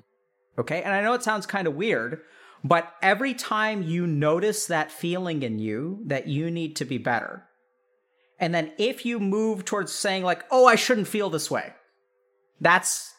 Okay, 0.60 0.82
and 0.82 0.94
I 0.94 1.02
know 1.02 1.14
it 1.14 1.24
sounds 1.24 1.45
kind 1.45 1.68
of 1.68 1.76
weird, 1.76 2.22
but 2.64 2.91
every 3.02 3.34
time 3.34 3.84
you 3.84 4.07
notice 4.07 4.65
that 4.65 4.91
feeling 4.91 5.44
in 5.44 5.60
you 5.60 6.02
that 6.06 6.28
you 6.28 6.49
need 6.49 6.76
to 6.78 6.86
be 6.86 6.98
better, 6.98 7.44
and 8.40 8.53
then 8.53 8.72
if 8.78 9.06
you 9.06 9.19
move 9.19 9.65
towards 9.65 9.91
saying, 9.91 10.24
like, 10.24 10.45
oh, 10.52 10.65
I 10.65 10.76
shouldn't 10.76 11.07
feel 11.07 11.30
this 11.30 11.52
way, 11.52 11.74
that's 12.60 13.14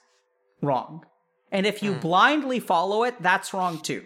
wrong. 0.60 1.04
And 1.50 1.66
if 1.66 1.82
you 1.82 1.94
mm. 1.94 2.00
blindly 2.00 2.60
follow 2.60 3.04
it, 3.04 3.22
that's 3.22 3.54
wrong 3.54 3.80
too. 3.80 4.04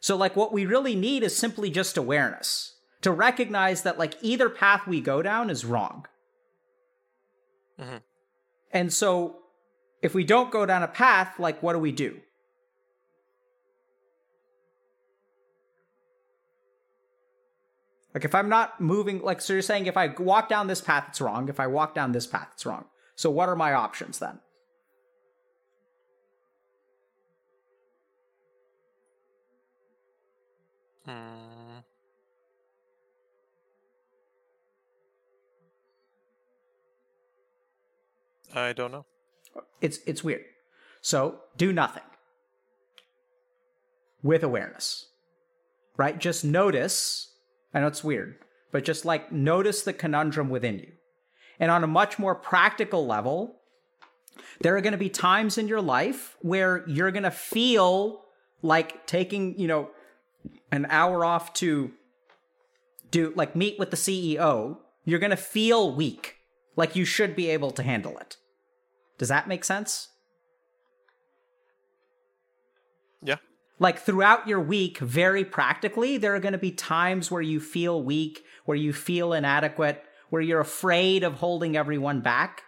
So, 0.00 0.16
like, 0.16 0.36
what 0.36 0.52
we 0.52 0.66
really 0.66 0.94
need 0.94 1.22
is 1.22 1.36
simply 1.36 1.70
just 1.70 1.96
awareness 1.96 2.76
to 3.02 3.10
recognize 3.10 3.82
that, 3.82 3.98
like, 3.98 4.14
either 4.20 4.48
path 4.48 4.86
we 4.86 5.00
go 5.00 5.22
down 5.22 5.48
is 5.48 5.64
wrong. 5.64 6.06
Mm-hmm. 7.82 7.96
And 8.72 8.92
so, 8.92 9.36
if 10.02 10.14
we 10.14 10.24
don't 10.24 10.50
go 10.50 10.64
down 10.66 10.82
a 10.82 10.88
path, 10.88 11.38
like, 11.38 11.62
what 11.62 11.74
do 11.74 11.78
we 11.78 11.92
do? 11.92 12.20
Like 18.14 18.24
if 18.24 18.34
I'm 18.34 18.48
not 18.48 18.80
moving, 18.80 19.22
like 19.22 19.40
so 19.40 19.54
you're 19.54 19.62
saying 19.62 19.86
if 19.86 19.96
I 19.96 20.08
walk 20.08 20.48
down 20.48 20.66
this 20.66 20.80
path, 20.80 21.06
it's 21.08 21.20
wrong. 21.20 21.48
If 21.48 21.58
I 21.58 21.66
walk 21.66 21.94
down 21.94 22.12
this 22.12 22.26
path, 22.26 22.48
it's 22.52 22.66
wrong. 22.66 22.84
So 23.14 23.30
what 23.30 23.48
are 23.48 23.56
my 23.56 23.72
options 23.72 24.18
then? 24.18 24.38
Hmm. 31.06 31.51
I 38.54 38.72
don't 38.72 38.92
know. 38.92 39.06
It's 39.80 39.98
it's 40.06 40.24
weird. 40.24 40.44
So 41.00 41.40
do 41.56 41.72
nothing 41.72 42.02
with 44.22 44.42
awareness. 44.42 45.06
Right? 45.96 46.18
Just 46.18 46.44
notice. 46.44 47.32
I 47.74 47.80
know 47.80 47.86
it's 47.86 48.04
weird, 48.04 48.36
but 48.70 48.84
just 48.84 49.04
like 49.04 49.32
notice 49.32 49.82
the 49.82 49.92
conundrum 49.92 50.50
within 50.50 50.78
you. 50.78 50.92
And 51.58 51.70
on 51.70 51.84
a 51.84 51.86
much 51.86 52.18
more 52.18 52.34
practical 52.34 53.06
level, 53.06 53.56
there 54.60 54.76
are 54.76 54.80
going 54.80 54.92
to 54.92 54.98
be 54.98 55.08
times 55.08 55.58
in 55.58 55.68
your 55.68 55.80
life 55.80 56.36
where 56.40 56.84
you're 56.88 57.10
going 57.10 57.22
to 57.22 57.30
feel 57.30 58.24
like 58.62 59.06
taking, 59.06 59.58
you 59.58 59.68
know, 59.68 59.90
an 60.70 60.86
hour 60.88 61.24
off 61.24 61.52
to 61.54 61.92
do 63.10 63.32
like 63.36 63.54
meet 63.54 63.78
with 63.78 63.90
the 63.90 63.96
CEO. 63.96 64.78
You're 65.04 65.18
going 65.18 65.30
to 65.30 65.36
feel 65.36 65.94
weak, 65.94 66.36
like 66.76 66.96
you 66.96 67.04
should 67.04 67.34
be 67.36 67.48
able 67.50 67.70
to 67.72 67.82
handle 67.82 68.16
it. 68.18 68.36
Does 69.22 69.28
that 69.28 69.46
make 69.46 69.62
sense? 69.62 70.08
Yeah. 73.22 73.36
Like 73.78 74.00
throughout 74.00 74.48
your 74.48 74.58
week, 74.58 74.98
very 74.98 75.44
practically, 75.44 76.16
there 76.16 76.34
are 76.34 76.40
going 76.40 76.54
to 76.54 76.58
be 76.58 76.72
times 76.72 77.30
where 77.30 77.40
you 77.40 77.60
feel 77.60 78.02
weak, 78.02 78.44
where 78.64 78.76
you 78.76 78.92
feel 78.92 79.32
inadequate, 79.32 80.02
where 80.30 80.42
you're 80.42 80.58
afraid 80.58 81.22
of 81.22 81.34
holding 81.34 81.76
everyone 81.76 82.20
back. 82.20 82.62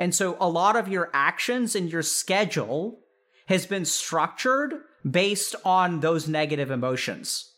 And 0.00 0.12
so 0.12 0.36
a 0.40 0.48
lot 0.48 0.74
of 0.74 0.88
your 0.88 1.10
actions 1.14 1.76
and 1.76 1.92
your 1.92 2.02
schedule 2.02 2.98
has 3.46 3.64
been 3.66 3.84
structured 3.84 4.80
based 5.08 5.54
on 5.64 6.00
those 6.00 6.26
negative 6.26 6.72
emotions 6.72 7.52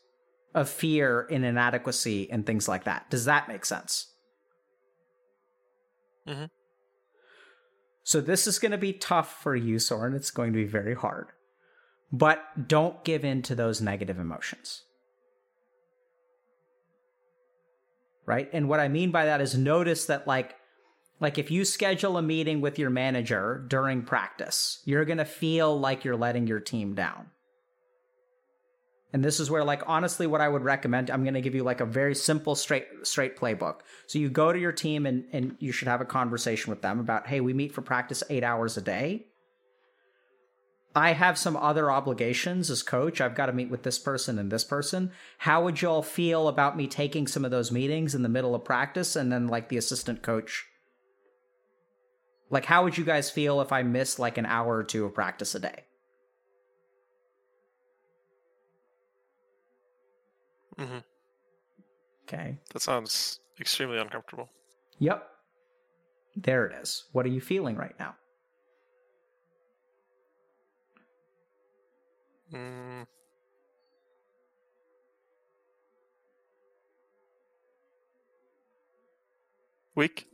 of 0.54 0.68
fear 0.68 1.26
and 1.30 1.42
inadequacy 1.42 2.30
and 2.30 2.44
things 2.44 2.68
like 2.68 2.84
that. 2.84 3.08
Does 3.08 3.24
that 3.24 3.48
make 3.48 3.64
sense? 3.64 4.08
Mm-hmm. 6.28 6.44
So 8.04 8.20
this 8.20 8.46
is 8.46 8.58
going 8.58 8.72
to 8.72 8.78
be 8.78 8.92
tough 8.92 9.42
for 9.42 9.54
you, 9.54 9.78
Soren. 9.78 10.14
It's 10.14 10.30
going 10.30 10.52
to 10.52 10.58
be 10.58 10.64
very 10.64 10.94
hard. 10.94 11.28
But 12.10 12.68
don't 12.68 13.02
give 13.04 13.24
in 13.24 13.42
to 13.42 13.54
those 13.54 13.80
negative 13.80 14.18
emotions. 14.18 14.82
Right? 18.26 18.48
And 18.52 18.68
what 18.68 18.80
I 18.80 18.88
mean 18.88 19.10
by 19.10 19.24
that 19.24 19.40
is 19.40 19.56
notice 19.56 20.06
that 20.06 20.26
like 20.26 20.56
like 21.20 21.38
if 21.38 21.52
you 21.52 21.64
schedule 21.64 22.16
a 22.16 22.22
meeting 22.22 22.60
with 22.60 22.80
your 22.80 22.90
manager 22.90 23.64
during 23.68 24.02
practice, 24.02 24.82
you're 24.84 25.04
going 25.04 25.18
to 25.18 25.24
feel 25.24 25.78
like 25.78 26.04
you're 26.04 26.16
letting 26.16 26.48
your 26.48 26.58
team 26.58 26.94
down. 26.94 27.30
And 29.12 29.22
this 29.22 29.40
is 29.40 29.50
where 29.50 29.64
like 29.64 29.82
honestly 29.86 30.26
what 30.26 30.40
I 30.40 30.48
would 30.48 30.62
recommend, 30.62 31.10
I'm 31.10 31.22
going 31.22 31.34
to 31.34 31.40
give 31.40 31.54
you 31.54 31.64
like 31.64 31.80
a 31.80 31.86
very 31.86 32.14
simple 32.14 32.54
straight 32.54 32.86
straight 33.02 33.36
playbook. 33.36 33.80
So 34.06 34.18
you 34.18 34.30
go 34.30 34.52
to 34.52 34.58
your 34.58 34.72
team 34.72 35.06
and 35.06 35.24
and 35.32 35.56
you 35.58 35.72
should 35.72 35.88
have 35.88 36.00
a 36.00 36.06
conversation 36.06 36.70
with 36.70 36.82
them 36.82 36.98
about, 36.98 37.26
"Hey, 37.26 37.40
we 37.40 37.52
meet 37.52 37.72
for 37.72 37.82
practice 37.82 38.22
8 38.30 38.42
hours 38.42 38.76
a 38.76 38.82
day. 38.82 39.26
I 40.94 41.12
have 41.12 41.38
some 41.38 41.56
other 41.56 41.90
obligations 41.90 42.70
as 42.70 42.82
coach. 42.82 43.20
I've 43.20 43.34
got 43.34 43.46
to 43.46 43.52
meet 43.52 43.70
with 43.70 43.82
this 43.82 43.98
person 43.98 44.38
and 44.38 44.50
this 44.50 44.64
person. 44.64 45.12
How 45.38 45.64
would 45.64 45.80
you 45.80 45.88
all 45.88 46.02
feel 46.02 46.48
about 46.48 46.76
me 46.76 46.86
taking 46.86 47.26
some 47.26 47.46
of 47.46 47.50
those 47.50 47.72
meetings 47.72 48.14
in 48.14 48.22
the 48.22 48.28
middle 48.28 48.54
of 48.54 48.64
practice 48.64 49.16
and 49.16 49.32
then 49.32 49.48
like 49.48 49.70
the 49.70 49.78
assistant 49.78 50.22
coach 50.22 50.66
like 52.52 52.66
how 52.66 52.84
would 52.84 52.98
you 52.98 53.04
guys 53.04 53.30
feel 53.30 53.62
if 53.62 53.72
I 53.72 53.82
missed 53.82 54.18
like 54.18 54.36
an 54.36 54.46
hour 54.46 54.76
or 54.76 54.84
two 54.84 55.06
of 55.06 55.14
practice 55.14 55.54
a 55.54 55.58
day? 55.58 55.84
Mm-hmm. 60.78 60.98
Okay. 62.24 62.58
That 62.72 62.82
sounds 62.82 63.40
extremely 63.60 63.98
uncomfortable. 63.98 64.48
Yep. 64.98 65.26
There 66.36 66.66
it 66.66 66.74
is. 66.80 67.04
What 67.12 67.26
are 67.26 67.30
you 67.30 67.40
feeling 67.40 67.76
right 67.76 67.94
now? 67.98 68.14
Mm. 72.52 73.06
Weak. 79.94 80.26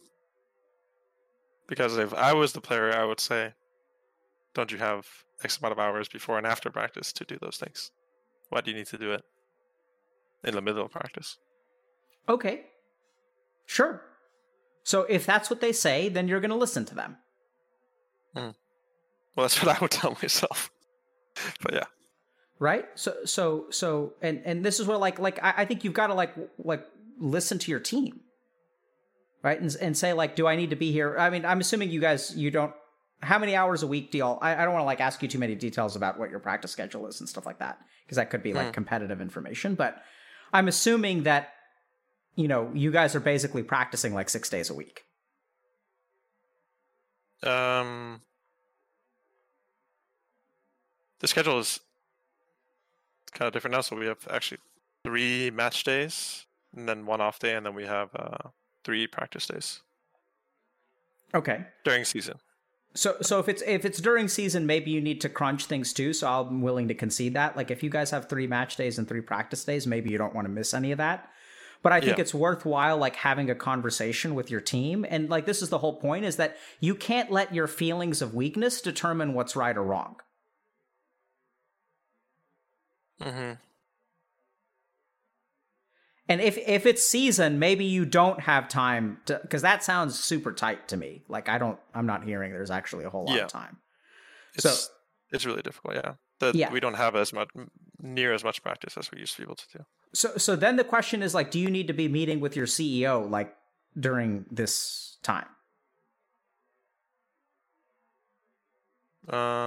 Because 1.66 1.96
if 1.96 2.14
I 2.14 2.32
was 2.32 2.52
the 2.52 2.60
player, 2.60 2.92
I 2.92 3.04
would 3.04 3.20
say, 3.20 3.52
don't 4.54 4.72
you 4.72 4.78
have 4.78 5.06
X 5.44 5.58
amount 5.58 5.72
of 5.72 5.78
hours 5.78 6.08
before 6.08 6.38
and 6.38 6.46
after 6.46 6.70
practice 6.70 7.12
to 7.12 7.24
do 7.24 7.38
those 7.40 7.56
things? 7.56 7.90
Why 8.48 8.60
do 8.60 8.70
you 8.70 8.76
need 8.76 8.86
to 8.86 8.98
do 8.98 9.12
it 9.12 9.22
in 10.44 10.54
the 10.54 10.60
middle 10.60 10.84
of 10.84 10.90
practice? 10.90 11.36
Okay. 12.28 12.66
Sure. 13.66 14.02
So 14.84 15.02
if 15.02 15.26
that's 15.26 15.50
what 15.50 15.60
they 15.60 15.72
say, 15.72 16.08
then 16.08 16.28
you're 16.28 16.40
going 16.40 16.50
to 16.50 16.56
listen 16.56 16.84
to 16.86 16.94
them. 16.94 17.16
Mm. 18.36 18.54
Well, 19.36 19.44
that's 19.44 19.62
what 19.62 19.76
I 19.76 19.80
would 19.80 19.90
tell 19.90 20.16
myself. 20.22 20.70
but 21.62 21.74
yeah. 21.74 21.84
Right. 22.58 22.86
So 22.96 23.14
so 23.24 23.66
so 23.70 24.14
and 24.20 24.42
and 24.44 24.64
this 24.64 24.80
is 24.80 24.86
where 24.86 24.98
like 24.98 25.18
like 25.18 25.42
I, 25.42 25.54
I 25.58 25.64
think 25.64 25.84
you've 25.84 25.94
got 25.94 26.08
to 26.08 26.14
like 26.14 26.34
like 26.58 26.84
listen 27.20 27.58
to 27.58 27.70
your 27.70 27.80
team 27.80 28.20
right 29.42 29.60
and, 29.60 29.74
and 29.80 29.96
say 29.96 30.12
like 30.12 30.36
do 30.36 30.46
i 30.46 30.56
need 30.56 30.70
to 30.70 30.76
be 30.76 30.92
here 30.92 31.16
i 31.18 31.30
mean 31.30 31.44
i'm 31.44 31.60
assuming 31.60 31.90
you 31.90 32.00
guys 32.00 32.36
you 32.36 32.50
don't 32.50 32.72
how 33.20 33.38
many 33.38 33.56
hours 33.56 33.82
a 33.82 33.86
week 33.86 34.10
do 34.10 34.18
y'all 34.18 34.38
i, 34.42 34.54
I 34.54 34.64
don't 34.64 34.72
want 34.72 34.82
to 34.82 34.86
like 34.86 35.00
ask 35.00 35.22
you 35.22 35.28
too 35.28 35.38
many 35.38 35.54
details 35.54 35.96
about 35.96 36.18
what 36.18 36.30
your 36.30 36.40
practice 36.40 36.70
schedule 36.70 37.06
is 37.06 37.20
and 37.20 37.28
stuff 37.28 37.46
like 37.46 37.58
that 37.58 37.78
because 38.04 38.16
that 38.16 38.30
could 38.30 38.42
be 38.42 38.52
like 38.52 38.68
mm. 38.68 38.72
competitive 38.72 39.20
information 39.20 39.74
but 39.74 40.02
i'm 40.52 40.68
assuming 40.68 41.22
that 41.24 41.50
you 42.34 42.48
know 42.48 42.70
you 42.74 42.90
guys 42.90 43.14
are 43.14 43.20
basically 43.20 43.62
practicing 43.62 44.14
like 44.14 44.28
six 44.28 44.48
days 44.48 44.70
a 44.70 44.74
week 44.74 45.04
um 47.42 48.20
the 51.20 51.26
schedule 51.26 51.58
is 51.58 51.80
kind 53.32 53.46
of 53.46 53.52
different 53.52 53.74
now 53.74 53.80
so 53.80 53.96
we 53.96 54.06
have 54.06 54.26
actually 54.30 54.58
three 55.04 55.50
match 55.50 55.84
days 55.84 56.46
and 56.76 56.88
then 56.88 57.06
one 57.06 57.20
off 57.20 57.38
day 57.38 57.54
and 57.54 57.64
then 57.64 57.74
we 57.74 57.84
have 57.84 58.10
uh 58.14 58.48
three 58.84 59.06
practice 59.06 59.46
days. 59.46 59.80
Okay. 61.34 61.66
During 61.84 62.04
season. 62.04 62.36
So 62.98 63.16
so 63.22 63.38
if 63.38 63.48
it's 63.48 63.62
if 63.64 63.84
it's 63.84 64.00
during 64.00 64.26
season, 64.26 64.66
maybe 64.66 64.90
you 64.90 65.00
need 65.00 65.20
to 65.20 65.28
crunch 65.28 65.66
things 65.66 65.92
too. 65.92 66.12
So 66.12 66.26
I'm 66.26 66.62
willing 66.62 66.88
to 66.88 66.94
concede 66.94 67.34
that. 67.34 67.56
Like 67.56 67.70
if 67.70 67.84
you 67.84 67.90
guys 67.90 68.10
have 68.10 68.28
three 68.28 68.48
match 68.48 68.74
days 68.74 68.98
and 68.98 69.06
three 69.06 69.20
practice 69.20 69.62
days, 69.64 69.86
maybe 69.86 70.10
you 70.10 70.18
don't 70.18 70.34
want 70.34 70.46
to 70.46 70.52
miss 70.52 70.74
any 70.74 70.90
of 70.90 70.98
that. 70.98 71.30
But 71.80 71.92
I 71.92 72.00
think 72.00 72.18
yeah. 72.18 72.22
it's 72.22 72.34
worthwhile 72.34 72.98
like 72.98 73.14
having 73.14 73.50
a 73.50 73.54
conversation 73.54 74.34
with 74.34 74.50
your 74.50 74.60
team. 74.60 75.06
And 75.08 75.30
like 75.30 75.46
this 75.46 75.62
is 75.62 75.68
the 75.68 75.78
whole 75.78 76.00
point 76.00 76.24
is 76.24 76.38
that 76.38 76.56
you 76.80 76.96
can't 76.96 77.30
let 77.30 77.54
your 77.54 77.68
feelings 77.68 78.20
of 78.20 78.34
weakness 78.34 78.80
determine 78.80 79.32
what's 79.32 79.54
right 79.54 79.76
or 79.76 79.84
wrong. 79.84 80.16
Mm-hmm. 83.22 83.52
And 86.28 86.42
if 86.42 86.58
if 86.58 86.84
it's 86.84 87.02
season, 87.02 87.58
maybe 87.58 87.86
you 87.86 88.04
don't 88.04 88.40
have 88.40 88.68
time 88.68 89.18
to 89.26 89.38
because 89.42 89.62
that 89.62 89.82
sounds 89.82 90.18
super 90.18 90.52
tight 90.52 90.88
to 90.88 90.96
me. 90.96 91.22
Like 91.28 91.48
I 91.48 91.56
don't, 91.56 91.78
I'm 91.94 92.06
not 92.06 92.22
hearing 92.22 92.52
there's 92.52 92.70
actually 92.70 93.04
a 93.04 93.10
whole 93.10 93.24
lot 93.24 93.36
yeah. 93.36 93.44
of 93.44 93.48
time. 93.48 93.78
It's, 94.54 94.64
so 94.64 94.92
it's 95.32 95.46
really 95.46 95.62
difficult. 95.62 95.94
Yeah, 95.94 96.14
that 96.40 96.54
yeah. 96.54 96.70
we 96.70 96.80
don't 96.80 96.94
have 96.94 97.16
as 97.16 97.32
much 97.32 97.48
near 98.00 98.34
as 98.34 98.44
much 98.44 98.62
practice 98.62 98.96
as 98.98 99.10
we 99.10 99.20
used 99.20 99.36
to 99.36 99.42
be 99.42 99.44
able 99.44 99.56
to 99.56 99.78
do. 99.78 99.84
So 100.12 100.36
so 100.36 100.54
then 100.54 100.76
the 100.76 100.84
question 100.84 101.22
is 101.22 101.34
like, 101.34 101.50
do 101.50 101.58
you 101.58 101.70
need 101.70 101.86
to 101.86 101.94
be 101.94 102.08
meeting 102.08 102.40
with 102.40 102.56
your 102.56 102.66
CEO 102.66 103.28
like 103.28 103.54
during 103.98 104.44
this 104.50 105.16
time? 105.22 105.46
Uh, 109.26 109.66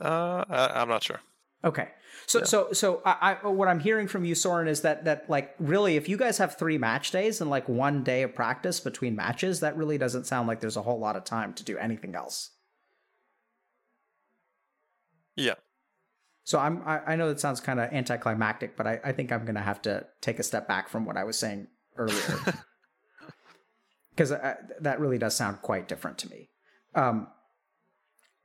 Uh, 0.00 0.44
I, 0.48 0.82
am 0.82 0.88
not 0.88 1.02
sure. 1.02 1.20
Okay. 1.64 1.88
So, 2.26 2.40
yeah. 2.40 2.44
so, 2.44 2.72
so 2.72 3.02
I, 3.04 3.36
I, 3.42 3.48
what 3.48 3.68
I'm 3.68 3.80
hearing 3.80 4.06
from 4.06 4.24
you, 4.24 4.34
Soren, 4.34 4.68
is 4.68 4.82
that 4.82 5.04
that 5.04 5.28
like 5.28 5.54
really, 5.58 5.96
if 5.96 6.08
you 6.08 6.16
guys 6.16 6.38
have 6.38 6.56
three 6.56 6.78
match 6.78 7.10
days 7.10 7.40
and 7.40 7.50
like 7.50 7.68
one 7.68 8.04
day 8.04 8.22
of 8.22 8.34
practice 8.34 8.80
between 8.80 9.16
matches, 9.16 9.60
that 9.60 9.76
really 9.76 9.98
doesn't 9.98 10.26
sound 10.26 10.46
like 10.46 10.60
there's 10.60 10.76
a 10.76 10.82
whole 10.82 10.98
lot 10.98 11.16
of 11.16 11.24
time 11.24 11.52
to 11.54 11.64
do 11.64 11.76
anything 11.78 12.14
else. 12.14 12.50
Yeah. 15.36 15.54
So 16.44 16.58
I'm, 16.58 16.82
I, 16.86 17.00
I 17.12 17.16
know 17.16 17.28
that 17.28 17.40
sounds 17.40 17.60
kind 17.60 17.78
of 17.78 17.92
anticlimactic, 17.92 18.76
but 18.76 18.86
I, 18.86 19.00
I 19.04 19.12
think 19.12 19.30
I'm 19.32 19.44
going 19.44 19.54
to 19.54 19.60
have 19.60 19.82
to 19.82 20.06
take 20.20 20.38
a 20.38 20.42
step 20.42 20.66
back 20.66 20.88
from 20.88 21.04
what 21.04 21.16
I 21.16 21.24
was 21.24 21.38
saying 21.38 21.68
earlier. 21.96 22.18
Because 24.10 24.32
uh, 24.32 24.56
that 24.80 24.98
really 24.98 25.16
does 25.16 25.36
sound 25.36 25.62
quite 25.62 25.86
different 25.86 26.18
to 26.18 26.28
me. 26.28 26.48
Um, 26.96 27.28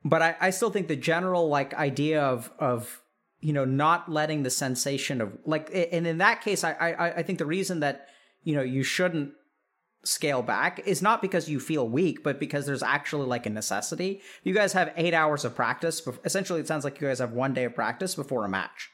but 0.04 0.22
I, 0.22 0.36
I 0.40 0.50
still 0.50 0.70
think 0.70 0.88
the 0.88 0.96
general 0.96 1.48
like 1.48 1.74
idea 1.74 2.22
of 2.22 2.50
of 2.58 3.02
you 3.40 3.52
know 3.52 3.64
not 3.64 4.10
letting 4.10 4.42
the 4.42 4.50
sensation 4.50 5.20
of 5.20 5.36
like 5.44 5.70
and 5.72 6.06
in 6.06 6.18
that 6.18 6.40
case 6.40 6.64
I, 6.64 6.72
I 6.72 7.10
i 7.16 7.22
think 7.22 7.38
the 7.38 7.46
reason 7.46 7.80
that 7.80 8.08
you 8.42 8.54
know 8.54 8.62
you 8.62 8.82
shouldn't 8.82 9.34
scale 10.04 10.42
back 10.42 10.80
is 10.86 11.02
not 11.02 11.20
because 11.22 11.48
you 11.48 11.58
feel 11.58 11.88
weak, 11.88 12.22
but 12.22 12.38
because 12.38 12.66
there's 12.66 12.82
actually 12.82 13.26
like 13.26 13.46
a 13.46 13.50
necessity. 13.50 14.20
You 14.42 14.54
guys 14.54 14.72
have 14.74 14.92
eight 14.96 15.14
hours 15.14 15.44
of 15.44 15.54
practice. 15.54 16.06
Essentially, 16.24 16.60
it 16.60 16.68
sounds 16.68 16.84
like 16.84 17.00
you 17.00 17.08
guys 17.08 17.18
have 17.18 17.32
one 17.32 17.54
day 17.54 17.64
of 17.64 17.74
practice 17.74 18.14
before 18.14 18.44
a 18.44 18.48
match. 18.48 18.90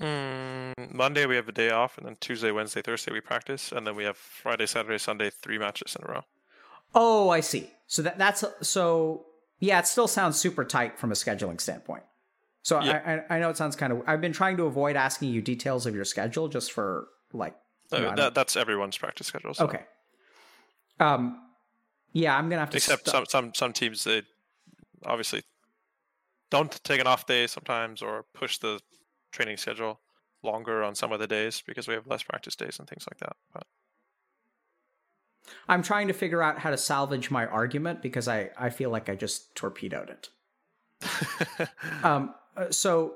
Mm, 0.00 0.92
Monday 0.92 1.26
we 1.26 1.36
have 1.36 1.48
a 1.48 1.52
day 1.52 1.70
off, 1.70 1.96
and 1.96 2.06
then 2.06 2.16
Tuesday, 2.20 2.50
Wednesday, 2.50 2.82
Thursday 2.82 3.12
we 3.12 3.20
practice, 3.20 3.70
and 3.72 3.86
then 3.86 3.94
we 3.94 4.04
have 4.04 4.16
Friday, 4.16 4.66
Saturday, 4.66 4.98
Sunday, 4.98 5.30
three 5.30 5.58
matches 5.58 5.96
in 5.96 6.08
a 6.08 6.12
row. 6.12 6.22
Oh, 6.94 7.30
I 7.30 7.40
see. 7.40 7.70
So 7.86 8.02
that 8.02 8.18
that's 8.18 8.44
so 8.62 9.26
yeah. 9.62 9.78
It 9.78 9.86
still 9.86 10.08
sounds 10.08 10.36
super 10.38 10.64
tight 10.64 10.98
from 10.98 11.10
a 11.10 11.14
scheduling 11.14 11.60
standpoint. 11.60 12.02
So 12.62 12.82
yeah. 12.82 13.22
I, 13.28 13.36
I 13.36 13.38
know 13.40 13.50
it 13.50 13.56
sounds 13.56 13.76
kind 13.76 13.92
of. 13.92 14.02
I've 14.06 14.20
been 14.20 14.32
trying 14.32 14.56
to 14.58 14.64
avoid 14.64 14.96
asking 14.96 15.30
you 15.30 15.40
details 15.40 15.86
of 15.86 15.94
your 15.94 16.04
schedule 16.04 16.48
just 16.48 16.72
for 16.72 17.08
like. 17.32 17.54
Know, 17.90 18.14
that, 18.14 18.34
that's 18.34 18.56
everyone's 18.56 18.96
practice 18.96 19.26
schedule. 19.26 19.52
So. 19.52 19.64
Okay. 19.64 19.80
Um, 20.98 21.40
yeah, 22.12 22.36
I'm 22.36 22.48
gonna 22.48 22.60
have 22.60 22.70
to. 22.70 22.76
Except 22.76 23.06
st- 23.06 23.28
some 23.30 23.44
some 23.44 23.54
some 23.54 23.72
teams 23.72 24.04
they 24.04 24.22
obviously 25.04 25.42
don't 26.50 26.72
take 26.84 27.00
an 27.00 27.06
off 27.06 27.26
day 27.26 27.46
sometimes 27.46 28.02
or 28.02 28.24
push 28.34 28.58
the 28.58 28.80
training 29.32 29.56
schedule 29.56 30.00
longer 30.42 30.82
on 30.82 30.94
some 30.94 31.12
of 31.12 31.18
the 31.18 31.26
days 31.26 31.62
because 31.66 31.88
we 31.88 31.94
have 31.94 32.06
less 32.06 32.22
practice 32.22 32.54
days 32.54 32.78
and 32.78 32.88
things 32.88 33.06
like 33.10 33.18
that. 33.18 33.36
But 33.52 33.64
I'm 35.68 35.82
trying 35.82 36.08
to 36.08 36.14
figure 36.14 36.42
out 36.42 36.58
how 36.58 36.70
to 36.70 36.78
salvage 36.78 37.30
my 37.30 37.46
argument 37.46 38.02
because 38.02 38.28
I, 38.28 38.50
I 38.58 38.70
feel 38.70 38.90
like 38.90 39.08
I 39.08 39.14
just 39.14 39.54
torpedoed 39.54 40.10
it. 40.10 41.68
um, 42.04 42.34
uh, 42.56 42.70
so 42.70 43.14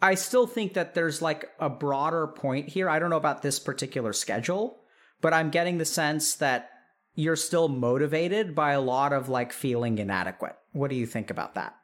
I 0.00 0.14
still 0.16 0.46
think 0.46 0.74
that 0.74 0.94
there's 0.94 1.22
like 1.22 1.50
a 1.60 1.70
broader 1.70 2.26
point 2.26 2.68
here. 2.68 2.88
I 2.90 2.98
don't 2.98 3.10
know 3.10 3.16
about 3.16 3.42
this 3.42 3.58
particular 3.58 4.12
schedule, 4.12 4.80
but 5.20 5.32
I'm 5.32 5.50
getting 5.50 5.78
the 5.78 5.84
sense 5.84 6.34
that 6.36 6.70
you're 7.14 7.36
still 7.36 7.68
motivated 7.68 8.54
by 8.54 8.72
a 8.72 8.80
lot 8.80 9.12
of 9.12 9.28
like 9.28 9.52
feeling 9.52 9.98
inadequate. 9.98 10.56
What 10.72 10.90
do 10.90 10.96
you 10.96 11.06
think 11.06 11.30
about 11.30 11.54
that? 11.54 11.76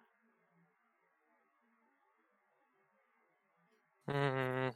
Mm. 4.09 4.73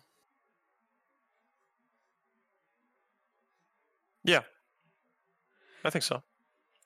Yeah, 4.25 4.43
I 5.85 5.91
think 5.91 6.03
so. 6.03 6.23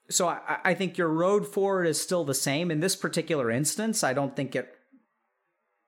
So 0.08 0.28
I, 0.28 0.58
I 0.64 0.74
think 0.74 0.98
your 0.98 1.08
road 1.08 1.46
forward 1.46 1.86
is 1.86 2.00
still 2.00 2.24
the 2.24 2.34
same 2.34 2.70
in 2.70 2.80
this 2.80 2.96
particular 2.96 3.50
instance. 3.50 4.04
I 4.04 4.12
don't 4.12 4.36
think 4.36 4.54
it, 4.54 4.72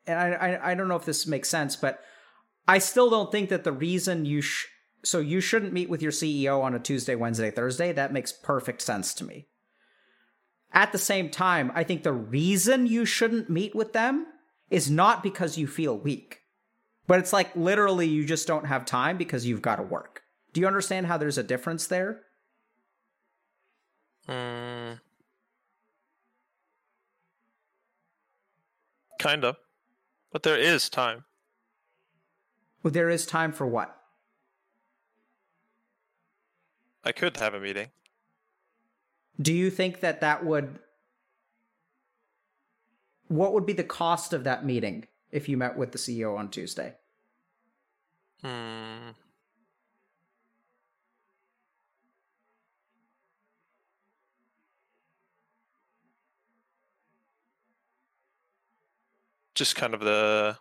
and 0.06 0.18
I, 0.18 0.30
I, 0.32 0.70
I 0.70 0.74
don't 0.74 0.88
know 0.88 0.96
if 0.96 1.04
this 1.04 1.26
makes 1.26 1.48
sense, 1.48 1.76
but 1.76 2.00
I 2.66 2.78
still 2.78 3.10
don't 3.10 3.30
think 3.30 3.48
that 3.48 3.64
the 3.64 3.72
reason 3.72 4.24
you 4.24 4.42
sh- 4.42 4.66
so 5.04 5.20
you 5.20 5.40
shouldn't 5.40 5.72
meet 5.72 5.88
with 5.88 6.02
your 6.02 6.12
CEO 6.12 6.62
on 6.62 6.74
a 6.74 6.78
Tuesday, 6.78 7.14
Wednesday, 7.14 7.50
Thursday. 7.50 7.92
That 7.92 8.12
makes 8.12 8.32
perfect 8.32 8.82
sense 8.82 9.14
to 9.14 9.24
me. 9.24 9.46
At 10.72 10.92
the 10.92 10.98
same 10.98 11.30
time, 11.30 11.72
I 11.74 11.84
think 11.84 12.02
the 12.02 12.12
reason 12.12 12.86
you 12.86 13.06
shouldn't 13.06 13.48
meet 13.48 13.74
with 13.74 13.92
them 13.92 14.26
is 14.70 14.90
not 14.90 15.22
because 15.22 15.56
you 15.56 15.66
feel 15.66 15.96
weak. 15.96 16.40
But 17.06 17.20
it's 17.20 17.32
like 17.32 17.56
literally 17.56 18.06
you 18.06 18.26
just 18.26 18.46
don't 18.46 18.66
have 18.66 18.84
time 18.84 19.16
because 19.16 19.46
you've 19.46 19.62
got 19.62 19.76
to 19.76 19.82
work. 19.82 20.22
Do 20.52 20.60
you 20.60 20.66
understand 20.66 21.06
how 21.06 21.16
there's 21.16 21.38
a 21.38 21.42
difference 21.42 21.86
there? 21.86 22.22
Mm. 24.28 25.00
Kind 29.18 29.44
of. 29.44 29.56
But 30.32 30.42
there 30.42 30.58
is 30.58 30.88
time. 30.88 31.24
Well, 32.82 32.92
there 32.92 33.10
is 33.10 33.26
time 33.26 33.52
for 33.52 33.66
what? 33.66 33.96
I 37.04 37.12
could 37.12 37.36
have 37.38 37.54
a 37.54 37.60
meeting. 37.60 37.88
Do 39.40 39.52
you 39.52 39.70
think 39.70 40.00
that 40.00 40.20
that 40.20 40.44
would. 40.44 40.78
What 43.28 43.52
would 43.52 43.66
be 43.66 43.72
the 43.72 43.84
cost 43.84 44.32
of 44.32 44.44
that 44.44 44.64
meeting? 44.64 45.06
if 45.30 45.48
you 45.48 45.56
met 45.56 45.76
with 45.76 45.92
the 45.92 45.98
CEO 45.98 46.36
on 46.36 46.48
Tuesday? 46.48 46.94
Hmm. 48.42 49.10
Just 59.58 59.74
kind 59.74 59.92
of 59.92 59.98
the 59.98 60.56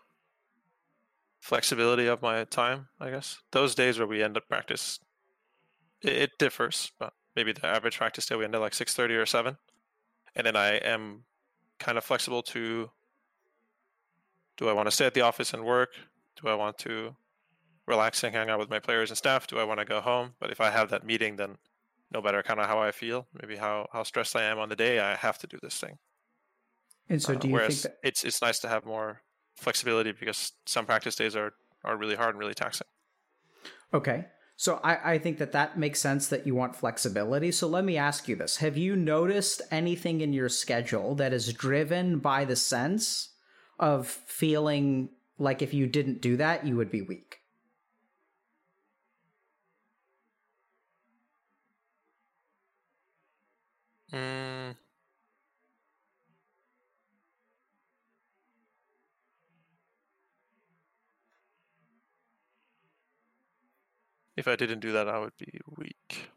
flexibility 1.40 2.08
of 2.08 2.24
my 2.24 2.46
time, 2.46 2.88
I 3.00 3.12
guess. 3.12 3.38
Those 3.52 3.76
days 3.76 4.00
where 4.00 4.08
we 4.08 4.24
end 4.24 4.38
up 4.38 4.48
practice, 4.50 5.00
it, 6.02 6.14
it 6.14 6.32
differs, 6.40 6.92
but 7.00 7.14
maybe 7.36 7.54
the 7.54 7.68
average 7.68 8.00
practice 8.00 8.26
day 8.26 8.36
we 8.36 8.44
end 8.44 8.56
at 8.56 8.62
like 8.62 8.74
six 8.74 8.96
thirty 8.96 9.14
or 9.14 9.28
seven, 9.28 9.58
and 10.36 10.48
then 10.48 10.56
I 10.56 10.78
am 10.78 11.26
kind 11.78 12.00
of 12.00 12.04
flexible 12.04 12.42
to 12.42 12.90
do 14.58 14.68
I 14.68 14.74
want 14.74 14.88
to 14.88 14.92
stay 14.92 15.06
at 15.06 15.14
the 15.14 15.22
office 15.22 15.54
and 15.54 15.64
work? 15.64 15.90
Do 16.42 16.50
I 16.50 16.56
want 16.56 16.80
to 16.80 17.16
relax 17.86 18.24
and 18.24 18.34
hang 18.34 18.50
out 18.50 18.58
with 18.58 18.72
my 18.72 18.80
players 18.80 19.12
and 19.12 19.18
staff? 19.18 19.46
Do 19.46 19.60
I 19.60 19.64
want 19.64 19.80
to 19.80 19.86
go 19.86 20.02
home? 20.02 20.34
But 20.40 20.50
if 20.50 20.60
I 20.60 20.72
have 20.72 20.90
that 20.90 21.06
meeting, 21.06 21.36
then 21.36 21.58
no 22.12 22.20
matter 22.20 22.42
kind 22.42 22.60
of 22.60 22.66
how 22.66 22.80
I 22.80 22.92
feel, 22.92 23.28
maybe 23.40 23.58
how, 23.58 23.86
how 23.94 24.02
stressed 24.02 24.36
I 24.36 24.46
am 24.46 24.58
on 24.58 24.70
the 24.70 24.76
day, 24.76 25.00
I 25.00 25.14
have 25.14 25.38
to 25.38 25.48
do 25.48 25.60
this 25.62 25.80
thing. 25.80 26.00
And 27.10 27.22
so, 27.22 27.34
uh, 27.34 27.38
do 27.38 27.48
you 27.48 27.60
think 27.60 27.82
that 27.82 27.98
it's 28.04 28.24
it's 28.24 28.42
nice 28.42 28.60
to 28.60 28.68
have 28.68 28.86
more 28.86 29.22
flexibility 29.56 30.12
because 30.12 30.54
some 30.66 30.86
practice 30.86 31.16
days 31.16 31.36
are 31.36 31.54
are 31.84 31.98
really 31.98 32.16
hard 32.16 32.32
and 32.32 32.40
really 32.40 32.54
taxing. 32.54 32.88
Okay, 33.94 34.26
so 34.58 34.80
I, 34.84 35.14
I 35.14 35.18
think 35.18 35.38
that 35.38 35.54
that 35.54 35.78
makes 35.78 36.00
sense 36.00 36.28
that 36.28 36.46
you 36.46 36.54
want 36.54 36.76
flexibility. 36.76 37.52
So 37.52 37.68
let 37.68 37.86
me 37.86 37.98
ask 37.98 38.28
you 38.28 38.36
this: 38.36 38.58
Have 38.58 38.78
you 38.78 38.96
noticed 38.96 39.62
anything 39.72 40.22
in 40.22 40.34
your 40.34 40.50
schedule 40.50 41.16
that 41.16 41.34
is 41.34 41.54
driven 41.54 42.20
by 42.20 42.46
the 42.46 42.56
sense 42.56 43.30
of 43.80 44.08
feeling 44.08 45.10
like 45.38 45.62
if 45.62 45.74
you 45.74 45.88
didn't 45.88 46.22
do 46.22 46.38
that, 46.38 46.66
you 46.66 46.76
would 46.76 46.92
be 46.92 47.02
weak. 47.02 47.42
Mm. 54.12 54.76
If 64.38 64.48
I 64.48 64.56
didn't 64.56 64.80
do 64.80 64.92
that, 64.94 65.10
I 65.10 65.18
would 65.20 65.36
be 65.38 65.60
weak. 65.76 66.30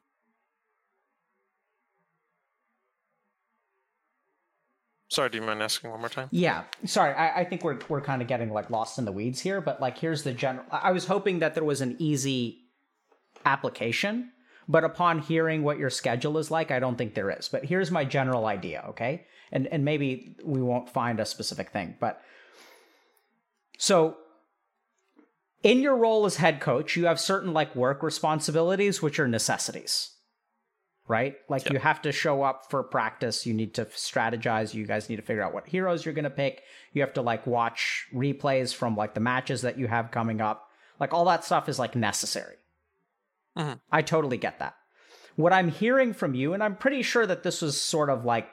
Sorry, 5.11 5.29
do 5.29 5.39
you 5.39 5.45
mind 5.45 5.63
asking 5.63 5.91
one 5.91 6.01
more 6.01 6.09
time? 6.09 6.29
Yeah, 6.31 6.63
sorry. 6.87 7.13
I, 7.15 7.41
I, 7.41 7.45
think 7.45 7.65
we're 7.65 7.79
we're 7.89 8.01
kind 8.01 8.23
of 8.23 8.29
getting 8.29 8.53
like 8.53 8.71
lost 8.71 8.97
in 8.99 9.05
the 9.05 9.13
weeds 9.13 9.41
here, 9.41 9.61
but 9.61 9.81
like 9.81 9.99
here's 9.99 10.23
the 10.23 10.33
general. 10.33 10.65
I 10.71 10.93
was 10.93 11.07
hoping 11.07 11.41
that 11.41 11.55
there 11.55 11.65
was 11.65 11.81
an 11.81 11.97
easy 11.99 12.61
application, 13.45 14.31
but 14.69 14.85
upon 14.85 15.19
hearing 15.19 15.65
what 15.65 15.79
your 15.79 15.91
schedule 15.91 16.39
is 16.39 16.51
like, 16.51 16.71
I 16.71 16.79
don't 16.79 16.97
think 16.97 17.15
there 17.15 17.29
is. 17.29 17.49
But 17.49 17.65
here's 17.65 17.91
my 17.91 18.05
general 18.05 18.47
idea, 18.47 18.85
okay? 18.91 19.27
And 19.51 19.67
and 19.67 19.85
maybe 19.85 20.37
we 20.45 20.63
won't 20.63 20.89
find 20.89 21.19
a 21.19 21.27
specific 21.27 21.71
thing, 21.71 21.97
but 21.99 22.23
so 23.79 24.17
in 25.63 25.81
your 25.81 25.97
role 25.97 26.27
as 26.27 26.37
head 26.37 26.61
coach, 26.61 26.97
you 26.97 27.07
have 27.07 27.21
certain 27.21 27.53
like 27.53 27.75
work 27.77 28.03
responsibilities 28.03 29.03
which 29.03 29.19
are 29.19 29.29
necessities 29.29 30.11
right? 31.11 31.39
Like 31.49 31.65
yep. 31.65 31.73
you 31.73 31.79
have 31.81 32.01
to 32.03 32.13
show 32.13 32.45
up 32.45 32.71
for 32.71 32.85
practice. 32.85 33.45
You 33.45 33.53
need 33.53 33.75
to 33.75 33.85
strategize. 33.87 34.75
You 34.75 34.87
guys 34.87 35.09
need 35.09 35.17
to 35.17 35.23
figure 35.23 35.43
out 35.43 35.53
what 35.53 35.67
heroes 35.67 36.05
you're 36.05 36.15
going 36.15 36.23
to 36.23 36.31
pick. 36.31 36.63
You 36.93 37.03
have 37.03 37.15
to 37.15 37.21
like 37.21 37.49
watch 37.49 38.07
replays 38.15 38.73
from 38.73 38.95
like 38.95 39.15
the 39.15 39.21
matches 39.21 39.63
that 39.63 39.77
you 39.77 39.89
have 39.89 40.13
coming 40.13 40.41
up. 40.41 40.71
Like 41.01 41.13
all 41.13 41.25
that 41.25 41.45
stuff 41.45 41.69
is 41.69 41.81
like 41.81 41.97
necessary. 41.97 42.55
Mm-hmm. 43.59 43.73
I 43.91 44.03
totally 44.03 44.39
get 44.39 44.61
that. 44.61 44.77
What 45.35 45.53
I'm 45.53 45.69
hearing 45.69 46.13
from 46.13 46.37
you, 46.37 46.55
and 46.55 46.63
I'm 46.63 46.77
pretty 46.77 47.03
sure 47.03 47.27
that 47.27 47.43
this 47.43 47.61
was 47.61 47.81
sort 47.81 48.09
of 48.09 48.25
like 48.25 48.49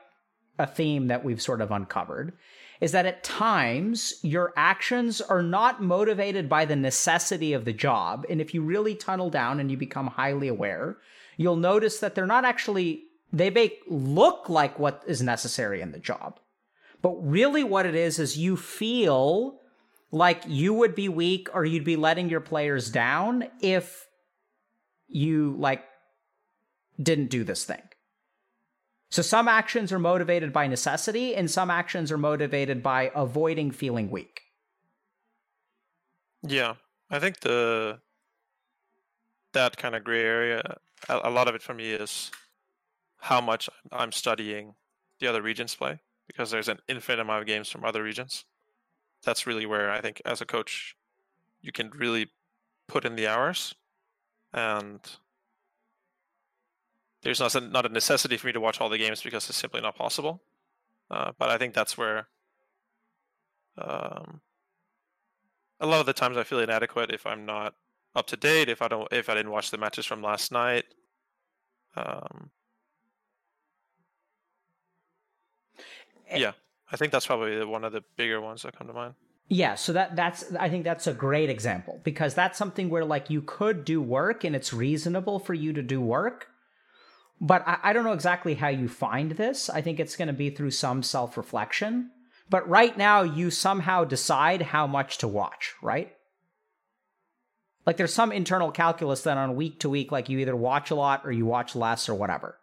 a 0.58 0.66
theme 0.66 1.08
that 1.08 1.24
we've 1.24 1.42
sort 1.42 1.62
of 1.62 1.70
uncovered, 1.70 2.34
is 2.80 2.92
that 2.92 3.06
at 3.06 3.24
times 3.24 4.16
your 4.22 4.54
actions 4.56 5.22
are 5.22 5.42
not 5.42 5.82
motivated 5.82 6.48
by 6.48 6.66
the 6.66 6.76
necessity 6.76 7.54
of 7.54 7.66
the 7.66 7.74
job. 7.74 8.26
And 8.30 8.40
if 8.40 8.54
you 8.54 8.62
really 8.62 8.96
tunnel 8.96 9.30
down 9.30 9.60
and 9.60 9.72
you 9.72 9.78
become 9.78 10.08
highly 10.08 10.48
aware, 10.48 10.98
you'll 11.38 11.56
notice 11.56 12.00
that 12.00 12.16
they're 12.16 12.26
not 12.26 12.46
actually, 12.46 13.04
they 13.34 13.50
make 13.50 13.82
look 13.88 14.50
like 14.50 14.78
what 14.80 15.04
is 15.08 15.22
necessary 15.22 15.82
in 15.82 15.92
the 15.92 16.00
job. 16.00 16.40
But 17.02 17.16
really, 17.22 17.64
what 17.64 17.86
it 17.86 17.96
is, 17.96 18.18
is 18.18 18.38
you 18.38 18.58
feel 18.58 19.60
like 20.12 20.44
you 20.48 20.74
would 20.74 20.96
be 20.96 21.10
weak 21.10 21.48
or 21.54 21.64
you'd 21.64 21.84
be 21.84 21.96
letting 21.96 22.30
your 22.30 22.42
players 22.42 22.90
down 22.90 23.46
if 23.62 24.08
you 25.08 25.56
like 25.58 25.84
didn't 27.02 27.30
do 27.30 27.44
this 27.44 27.66
thing. 27.66 27.82
So 29.10 29.22
some 29.22 29.48
actions 29.48 29.92
are 29.92 30.00
motivated 30.00 30.52
by 30.52 30.68
necessity 30.68 31.36
and 31.36 31.50
some 31.50 31.72
actions 31.72 32.12
are 32.12 32.18
motivated 32.18 32.84
by 32.84 33.12
avoiding 33.16 33.72
feeling 33.72 34.10
weak. 34.10 34.42
Yeah. 36.44 36.76
I 37.10 37.20
think 37.20 37.40
the 37.40 38.00
that 39.54 39.78
kind 39.78 39.96
of 39.96 40.04
gray 40.04 40.22
area, 40.22 40.78
a, 41.10 41.30
lot 41.30 41.48
of 41.48 41.56
it 41.56 41.62
for 41.62 41.74
me 41.74 41.92
is 41.92 42.32
how 43.18 43.42
much 43.42 43.70
I'm 43.92 44.12
studying 44.12 44.76
the 45.20 45.28
other 45.28 45.42
regions 45.42 45.74
play 45.74 46.00
because 46.28 46.52
there's 46.52 46.68
an 46.68 46.80
infinite 46.88 47.22
amount 47.22 47.42
of 47.42 47.48
games 47.48 47.70
from 47.70 47.86
other 47.86 48.04
regions. 48.04 48.46
That's 49.24 49.48
really 49.48 49.66
where 49.66 49.90
I 49.90 50.02
think 50.02 50.22
as 50.26 50.42
a 50.42 50.46
coach 50.46 50.96
you 51.62 51.72
can 51.72 51.90
really 51.92 52.30
put 52.88 53.06
in 53.06 53.16
the 53.16 53.28
hours 53.28 53.74
and 54.54 55.00
there's 57.24 57.40
not 57.40 57.56
a, 57.56 57.62
not 57.62 57.86
a 57.86 57.90
necessity 57.90 58.38
for 58.38 58.48
me 58.48 58.54
to 58.54 58.60
watch 58.60 58.80
all 58.80 58.90
the 58.90 58.98
games 58.98 59.22
because 59.22 59.50
it's 59.50 59.58
simply 59.58 59.82
not 59.82 59.96
possible. 59.96 60.42
Uh, 61.10 61.32
but 61.38 61.50
I 61.50 61.58
think 61.58 61.74
that's 61.74 61.98
where 61.98 62.28
um, 63.78 64.42
a 65.80 65.88
lot 65.88 66.00
of 66.00 66.06
the 66.06 66.14
times 66.14 66.38
I 66.38 66.44
feel 66.44 66.60
inadequate 66.60 67.12
if 67.12 67.26
I'm 67.26 67.46
not 67.46 67.76
up 68.16 68.28
to 68.28 68.38
date, 68.38 68.70
if 68.70 68.82
I 68.82 68.88
don't, 68.88 69.08
if 69.12 69.30
I 69.30 69.36
didn't 69.36 69.52
watch 69.52 69.72
the 69.72 69.78
matches 69.78 70.06
from 70.06 70.22
last 70.22 70.52
night. 70.52 70.86
Um, 71.96 72.52
eh 76.30 76.38
yeah, 76.40 76.52
I 76.92 76.98
think 76.98 77.12
that's 77.12 77.28
probably 77.28 77.64
one 77.66 77.84
of 77.84 77.94
the 77.94 78.04
bigger 78.16 78.42
ones 78.42 78.64
that 78.64 78.78
come 78.78 78.88
to 78.88 78.94
mind. 78.94 79.14
Yeah, 79.50 79.76
so 79.76 79.94
that 79.94 80.16
that's 80.16 80.54
I 80.60 80.70
think 80.70 80.84
that's 80.84 81.08
a 81.08 81.14
great 81.14 81.50
example 81.50 82.02
because 82.04 82.34
that's 82.34 82.58
something 82.58 82.90
where 82.90 83.06
like 83.06 83.30
you 83.30 83.42
could 83.42 83.86
do 83.86 84.02
work 84.02 84.44
and 84.44 84.56
it's 84.56 84.74
reasonable 84.74 85.40
for 85.40 85.54
you 85.54 85.72
to 85.74 85.82
do 85.82 86.02
work, 86.02 86.50
but 87.40 87.68
I, 87.68 87.78
I 87.84 87.94
don't 87.94 88.04
know 88.04 88.14
exactly 88.14 88.56
how 88.56 88.70
you 88.70 88.88
find 88.88 89.32
this. 89.32 89.70
I 89.70 89.82
think 89.82 90.00
it's 90.00 90.16
going 90.16 90.28
to 90.28 90.34
be 90.34 90.50
through 90.50 90.72
some 90.72 91.04
self 91.04 91.38
reflection. 91.38 92.12
But 92.50 92.68
right 92.70 92.98
now, 92.98 93.24
you 93.24 93.52
somehow 93.52 94.06
decide 94.06 94.62
how 94.62 94.88
much 94.88 95.18
to 95.20 95.28
watch, 95.28 95.74
right? 95.82 96.14
Like 97.86 97.98
there's 97.98 98.14
some 98.14 98.32
internal 98.32 98.72
calculus 98.72 99.24
that 99.24 99.38
on 99.38 99.56
week 99.56 99.80
to 99.82 99.90
week, 99.90 100.12
like 100.12 100.30
you 100.30 100.40
either 100.40 100.56
watch 100.56 100.92
a 100.92 100.96
lot 100.96 101.26
or 101.26 101.32
you 101.32 101.46
watch 101.46 101.76
less 101.76 102.10
or 102.10 102.16
whatever. 102.16 102.58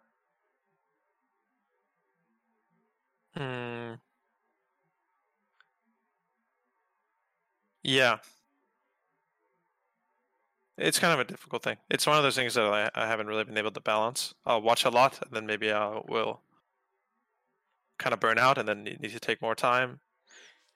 Hmm. 3.35 3.95
Yeah. 7.83 8.17
It's 10.77 10.99
kind 10.99 11.13
of 11.13 11.19
a 11.19 11.23
difficult 11.23 11.63
thing. 11.63 11.77
It's 11.89 12.05
one 12.05 12.17
of 12.17 12.23
those 12.23 12.35
things 12.35 12.55
that 12.55 12.65
I, 12.65 12.89
I 12.93 13.07
haven't 13.07 13.27
really 13.27 13.45
been 13.45 13.57
able 13.57 13.71
to 13.71 13.81
balance. 13.81 14.33
I'll 14.45 14.61
watch 14.61 14.83
a 14.83 14.89
lot, 14.89 15.19
and 15.21 15.31
then 15.31 15.45
maybe 15.45 15.71
I 15.71 16.01
will 16.07 16.41
kind 17.97 18.13
of 18.13 18.19
burn 18.19 18.37
out, 18.37 18.57
and 18.57 18.67
then 18.67 18.83
need 18.83 19.01
to 19.01 19.19
take 19.19 19.41
more 19.41 19.55
time, 19.55 19.99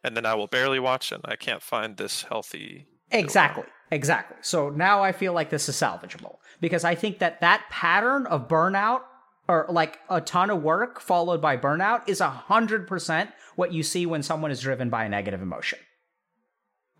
and 0.04 0.16
then 0.16 0.26
I 0.26 0.36
will 0.36 0.48
barely 0.48 0.80
watch, 0.80 1.12
and 1.12 1.22
I 1.26 1.36
can't 1.36 1.62
find 1.62 1.98
this 1.98 2.24
healthy. 2.24 2.88
Exactly. 3.12 3.66
Exactly. 3.92 4.38
So 4.42 4.70
now 4.70 5.04
I 5.04 5.12
feel 5.12 5.34
like 5.34 5.50
this 5.50 5.68
is 5.68 5.76
salvageable 5.76 6.38
because 6.62 6.84
I 6.84 6.96
think 6.96 7.20
that 7.20 7.42
that 7.42 7.66
pattern 7.70 8.28
of 8.28 8.48
burnout 8.48 9.02
or 9.48 9.66
like 9.68 9.98
a 10.10 10.22
ton 10.22 10.52
of 10.52 10.62
work 10.62 11.02
followed 11.02 11.42
by 11.42 11.58
burnout 11.58 12.08
is 12.08 12.22
a 12.22 12.30
hundred 12.30 12.88
percent 12.88 13.32
what 13.56 13.74
you 13.74 13.82
see 13.82 14.06
when 14.06 14.22
someone 14.22 14.52
is 14.52 14.62
driven 14.62 14.92
by 14.92 15.06
a 15.06 15.10
negative 15.10 15.42
emotion 15.42 15.80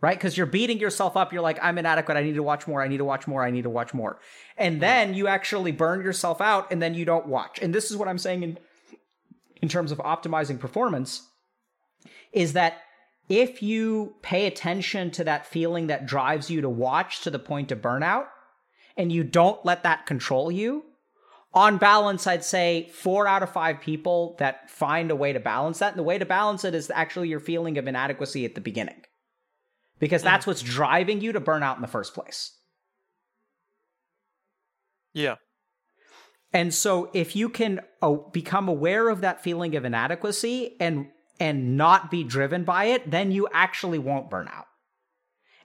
right? 0.02 0.18
Because 0.18 0.38
you're 0.38 0.46
beating 0.46 0.80
yourself 0.80 1.18
up. 1.18 1.34
You're 1.34 1.42
like, 1.42 1.60
I'm 1.62 1.78
inadequate. 1.78 2.18
I 2.18 2.24
need 2.24 2.36
to 2.36 2.44
watch 2.44 2.68
more. 2.68 2.82
I 2.82 2.88
need 2.88 2.98
to 2.98 3.06
watch 3.06 3.28
more. 3.28 3.44
I 3.44 3.52
need 3.52 3.64
to 3.64 3.70
watch 3.70 3.94
more. 3.94 4.20
And 4.58 4.82
then 4.82 5.14
you 5.14 5.28
actually 5.28 5.72
burn 5.72 6.02
yourself 6.02 6.42
out 6.42 6.72
and 6.72 6.82
then 6.82 6.94
you 6.94 7.06
don't 7.06 7.28
watch. 7.28 7.60
And 7.62 7.74
this 7.74 7.92
is 7.92 7.98
what 7.98 8.08
I'm 8.08 8.18
saying 8.18 8.44
in, 8.44 8.60
in 9.62 9.70
terms 9.70 9.92
of 9.92 9.98
optimizing 10.00 10.60
performance 10.60 11.28
is 12.32 12.54
that 12.54 12.78
if 13.28 13.62
you 13.62 14.16
pay 14.22 14.48
attention 14.48 15.12
to 15.12 15.24
that 15.26 15.46
feeling 15.46 15.88
that 15.88 16.06
drives 16.06 16.50
you 16.50 16.62
to 16.62 16.70
watch 16.70 17.22
to 17.22 17.30
the 17.30 17.40
point 17.40 17.72
of 17.72 17.82
burnout 17.82 18.26
and 18.98 19.12
you 19.12 19.24
don't 19.24 19.64
let 19.66 19.84
that 19.84 20.06
control 20.06 20.52
you, 20.52 20.84
on 21.52 21.80
balance, 21.80 22.28
I'd 22.28 22.44
say 22.44 22.90
four 22.94 23.28
out 23.28 23.42
of 23.42 23.52
five 23.52 23.82
people 23.82 24.36
that 24.38 24.70
find 24.70 25.10
a 25.10 25.16
way 25.16 25.34
to 25.34 25.40
balance 25.40 25.80
that. 25.80 25.94
And 25.94 26.00
the 26.00 26.04
way 26.04 26.20
to 26.20 26.26
balance 26.26 26.64
it 26.64 26.76
is 26.76 26.92
actually 26.94 27.30
your 27.30 27.40
feeling 27.40 27.80
of 27.80 27.88
inadequacy 27.88 28.46
at 28.46 28.54
the 28.54 28.62
beginning 28.62 29.02
because 30.00 30.24
that's 30.24 30.48
what's 30.48 30.62
driving 30.62 31.22
you 31.22 31.34
to 31.34 31.40
burn 31.40 31.64
out 31.64 31.76
in 31.76 31.82
the 31.82 31.88
first 31.88 32.14
place. 32.14 32.56
Yeah. 35.14 35.36
And 36.54 36.74
so 36.74 37.10
if 37.14 37.36
you 37.36 37.50
can 37.50 37.82
uh, 38.02 38.14
become 38.32 38.68
aware 38.68 39.10
of 39.10 39.22
that 39.22 39.44
feeling 39.44 39.76
of 39.76 39.86
inadequacy 39.86 40.76
and 40.80 41.08
and 41.40 41.78
not 41.78 42.12
be 42.12 42.24
driven 42.24 42.66
by 42.66 42.86
it, 42.86 43.10
then 43.10 43.32
you 43.32 43.48
actually 43.54 44.00
won't 44.00 44.30
burn 44.30 44.50
out. 44.50 44.66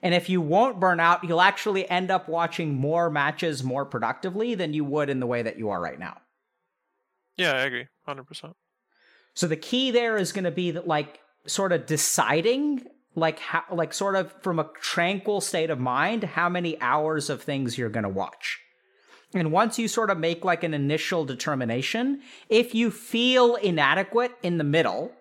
And 0.01 0.13
if 0.13 0.29
you 0.29 0.39
won't 0.39 0.79
burn 0.79 1.01
out, 1.01 1.23
you'll 1.23 1.41
actually 1.41 1.89
end 1.89 2.11
up 2.11 2.29
watching 2.29 2.75
more 2.75 3.09
matches 3.09 3.63
more 3.63 3.85
productively 3.85 4.55
than 4.55 4.73
you 4.73 4.85
would 4.85 5.09
in 5.09 5.19
the 5.19 5.27
way 5.27 5.41
that 5.41 5.57
you 5.57 5.69
are 5.69 5.81
right 5.81 5.99
now. 5.99 6.17
Yeah, 7.35 7.53
I 7.53 7.63
agree. 7.63 7.87
100%. 8.07 8.53
So 9.33 9.47
the 9.47 9.57
key 9.57 9.91
there 9.91 10.15
is 10.15 10.31
going 10.31 10.45
to 10.45 10.51
be 10.51 10.71
that 10.71 10.87
like 10.87 11.19
sort 11.45 11.73
of 11.73 11.85
deciding 11.85 12.85
like 13.15 13.39
how 13.39 13.63
like 13.71 13.93
sort 13.93 14.15
of 14.15 14.31
from 14.41 14.59
a 14.59 14.69
tranquil 14.81 15.41
state 15.41 15.69
of 15.69 15.79
mind 15.79 16.23
how 16.23 16.49
many 16.49 16.79
hours 16.81 17.29
of 17.29 17.41
things 17.41 17.77
you're 17.77 17.89
going 17.89 18.03
to 18.03 18.09
watch. 18.09 18.59
And 19.33 19.51
once 19.51 19.77
you 19.79 19.87
sort 19.87 20.09
of 20.09 20.17
make 20.17 20.45
like 20.45 20.63
an 20.63 20.73
initial 20.73 21.25
determination 21.25 22.21
if 22.49 22.75
you 22.75 22.91
feel 22.91 23.55
inadequate 23.55 24.33
in 24.43 24.57
the 24.57 24.63
middle 24.63 25.11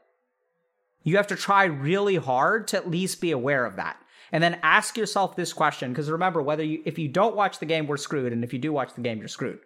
you 1.03 1.17
have 1.17 1.27
to 1.29 1.37
try 1.37 1.65
really 1.65 2.17
hard 2.17 2.69
to 2.69 2.77
at 2.77 2.91
least 2.91 3.21
be 3.21 3.31
aware 3.31 3.67
of 3.67 3.77
that. 3.77 3.99
And 4.33 4.43
then 4.43 4.59
ask 4.63 4.97
yourself 4.97 5.37
this 5.37 5.53
question 5.53 5.93
because 5.93 6.11
remember 6.11 6.43
whether 6.43 6.65
you 6.65 6.83
if 6.85 6.99
you 6.99 7.09
don't 7.09 7.37
watch 7.37 7.61
the 7.61 7.67
game 7.67 7.87
we're 7.87 7.97
screwed 7.97 8.33
and 8.33 8.43
if 8.43 8.53
you 8.53 8.59
do 8.59 8.73
watch 8.73 8.95
the 8.95 9.03
game 9.03 9.19
you're 9.19 9.29
screwed. 9.29 9.61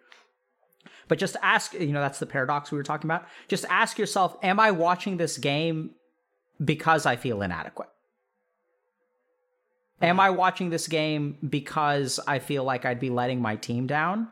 But 1.07 1.17
just 1.17 1.35
ask 1.41 1.73
you 1.73 1.87
know 1.87 2.01
that's 2.01 2.19
the 2.19 2.27
paradox 2.27 2.71
we 2.71 2.77
were 2.77 2.83
talking 2.83 3.07
about. 3.07 3.25
Just 3.47 3.65
ask 3.69 3.97
yourself 3.97 4.37
am 4.43 4.59
i 4.59 4.69
watching 4.69 5.17
this 5.17 5.37
game 5.39 5.91
because 6.63 7.05
i 7.05 7.15
feel 7.15 7.41
inadequate 7.41 7.87
Am 10.01 10.19
I 10.19 10.29
watching 10.29 10.69
this 10.69 10.87
game 10.87 11.37
because 11.47 12.19
I 12.25 12.39
feel 12.39 12.63
like 12.63 12.85
I'd 12.85 12.99
be 12.99 13.09
letting 13.09 13.41
my 13.41 13.55
team 13.57 13.85
down? 13.85 14.29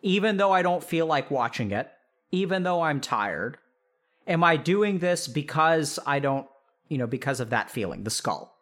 Even 0.00 0.36
though 0.36 0.52
I 0.52 0.62
don't 0.62 0.82
feel 0.82 1.06
like 1.06 1.30
watching 1.30 1.70
it, 1.70 1.90
even 2.30 2.62
though 2.62 2.82
I'm 2.82 3.00
tired, 3.00 3.58
am 4.26 4.42
I 4.42 4.56
doing 4.56 4.98
this 4.98 5.28
because 5.28 5.98
I 6.06 6.18
don't, 6.18 6.46
you 6.88 6.98
know, 6.98 7.06
because 7.06 7.40
of 7.40 7.50
that 7.50 7.70
feeling, 7.70 8.04
the 8.04 8.10
skull? 8.10 8.56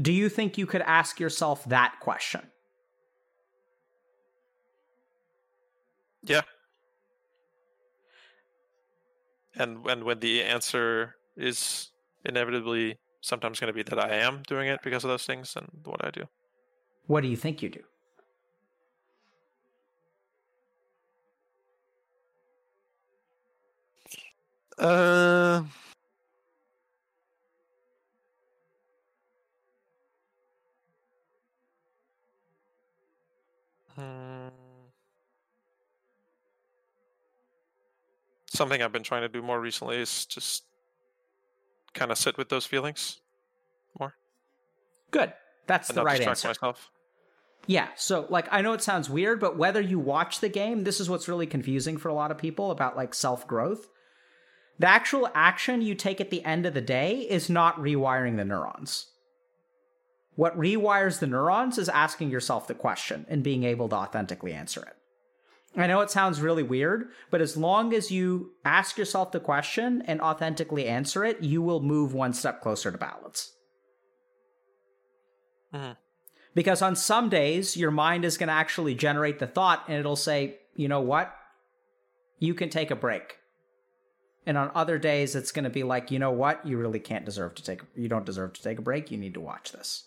Do 0.00 0.12
you 0.12 0.28
think 0.28 0.58
you 0.58 0.66
could 0.66 0.82
ask 0.82 1.18
yourself 1.18 1.64
that 1.66 1.96
question? 2.00 2.42
Yeah. 6.22 6.42
And 9.54 9.86
and 9.86 10.04
when 10.04 10.18
the 10.18 10.42
answer 10.42 11.14
is 11.36 11.90
inevitably 12.24 12.98
sometimes 13.24 13.58
going 13.58 13.68
to 13.68 13.72
be 13.72 13.82
that 13.82 13.98
I 13.98 14.16
am 14.16 14.42
doing 14.46 14.68
it 14.68 14.80
because 14.82 15.02
of 15.02 15.08
those 15.08 15.24
things 15.24 15.56
and 15.56 15.66
what 15.84 16.04
I 16.04 16.10
do. 16.10 16.24
What 17.06 17.22
do 17.22 17.28
you 17.28 17.36
think 17.36 17.62
you 17.62 17.70
do? 17.70 17.80
Uh, 24.76 25.62
hmm. 33.94 34.48
something 38.48 38.82
I've 38.82 38.92
been 38.92 39.02
trying 39.02 39.22
to 39.22 39.28
do 39.28 39.40
more 39.40 39.60
recently 39.60 39.96
is 39.96 40.26
just 40.26 40.64
kind 41.94 42.10
of 42.10 42.18
sit 42.18 42.36
with 42.36 42.48
those 42.48 42.66
feelings 42.66 43.20
more. 43.98 44.14
Good. 45.10 45.32
That's 45.66 45.88
and 45.88 45.98
the 45.98 46.04
right 46.04 46.20
answer. 46.20 46.48
Myself. 46.48 46.90
Yeah. 47.66 47.88
So, 47.96 48.26
like, 48.28 48.46
I 48.50 48.60
know 48.60 48.74
it 48.74 48.82
sounds 48.82 49.08
weird, 49.08 49.40
but 49.40 49.56
whether 49.56 49.80
you 49.80 49.98
watch 49.98 50.40
the 50.40 50.48
game, 50.48 50.84
this 50.84 51.00
is 51.00 51.08
what's 51.08 51.28
really 51.28 51.46
confusing 51.46 51.96
for 51.96 52.08
a 52.08 52.14
lot 52.14 52.30
of 52.30 52.38
people 52.38 52.70
about 52.70 52.96
like 52.96 53.14
self 53.14 53.46
growth. 53.46 53.88
The 54.78 54.88
actual 54.88 55.30
action 55.34 55.82
you 55.82 55.94
take 55.94 56.20
at 56.20 56.30
the 56.30 56.44
end 56.44 56.66
of 56.66 56.74
the 56.74 56.80
day 56.80 57.18
is 57.20 57.48
not 57.48 57.78
rewiring 57.78 58.36
the 58.36 58.44
neurons. 58.44 59.06
What 60.34 60.58
rewires 60.58 61.20
the 61.20 61.28
neurons 61.28 61.78
is 61.78 61.88
asking 61.88 62.30
yourself 62.30 62.66
the 62.66 62.74
question 62.74 63.24
and 63.28 63.44
being 63.44 63.62
able 63.62 63.88
to 63.90 63.96
authentically 63.96 64.52
answer 64.52 64.82
it. 64.82 64.96
I 65.76 65.86
know 65.88 66.00
it 66.00 66.10
sounds 66.10 66.40
really 66.40 66.62
weird, 66.62 67.08
but 67.30 67.40
as 67.40 67.56
long 67.56 67.92
as 67.92 68.10
you 68.10 68.52
ask 68.64 68.96
yourself 68.96 69.32
the 69.32 69.40
question 69.40 70.02
and 70.06 70.20
authentically 70.20 70.86
answer 70.86 71.24
it, 71.24 71.42
you 71.42 71.62
will 71.62 71.80
move 71.80 72.14
one 72.14 72.32
step 72.32 72.60
closer 72.60 72.92
to 72.92 72.98
balance. 72.98 73.52
Mm-hmm. 75.74 75.92
Because 76.54 76.80
on 76.80 76.94
some 76.94 77.28
days, 77.28 77.76
your 77.76 77.90
mind 77.90 78.24
is 78.24 78.38
going 78.38 78.46
to 78.46 78.54
actually 78.54 78.94
generate 78.94 79.40
the 79.40 79.48
thought 79.48 79.84
and 79.88 79.98
it'll 79.98 80.14
say, 80.14 80.58
you 80.76 80.86
know 80.86 81.00
what? 81.00 81.34
You 82.38 82.54
can 82.54 82.70
take 82.70 82.92
a 82.92 82.96
break. 82.96 83.38
And 84.46 84.56
on 84.56 84.70
other 84.74 84.98
days, 84.98 85.34
it's 85.34 85.50
going 85.50 85.64
to 85.64 85.70
be 85.70 85.82
like, 85.82 86.10
you 86.10 86.18
know 86.18 86.30
what? 86.30 86.64
You 86.64 86.76
really 86.76 87.00
can't 87.00 87.24
deserve 87.24 87.54
to 87.56 87.64
take, 87.64 87.80
you 87.96 88.08
don't 88.08 88.26
deserve 88.26 88.52
to 88.52 88.62
take 88.62 88.78
a 88.78 88.82
break. 88.82 89.10
You 89.10 89.18
need 89.18 89.34
to 89.34 89.40
watch 89.40 89.72
this. 89.72 90.04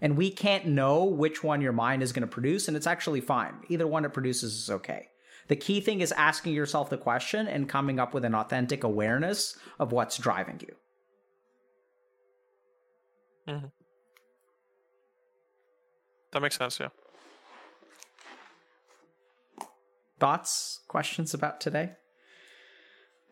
And 0.00 0.16
we 0.16 0.30
can't 0.30 0.66
know 0.66 1.04
which 1.04 1.42
one 1.42 1.60
your 1.60 1.72
mind 1.72 2.02
is 2.02 2.12
going 2.12 2.22
to 2.22 2.26
produce, 2.26 2.68
and 2.68 2.76
it's 2.76 2.86
actually 2.86 3.20
fine. 3.20 3.54
Either 3.68 3.86
one 3.86 4.04
it 4.04 4.12
produces 4.12 4.54
is 4.54 4.70
okay. 4.70 5.08
The 5.48 5.56
key 5.56 5.80
thing 5.80 6.00
is 6.00 6.12
asking 6.12 6.54
yourself 6.54 6.90
the 6.90 6.96
question 6.96 7.46
and 7.46 7.68
coming 7.68 7.98
up 7.98 8.14
with 8.14 8.24
an 8.24 8.34
authentic 8.34 8.82
awareness 8.82 9.56
of 9.78 9.92
what's 9.92 10.18
driving 10.18 10.60
you. 10.62 10.74
Mm-hmm. 13.54 13.66
That 16.32 16.42
makes 16.42 16.56
sense, 16.56 16.80
yeah. 16.80 16.88
Thoughts, 20.18 20.80
questions 20.88 21.34
about 21.34 21.60
today? 21.60 21.92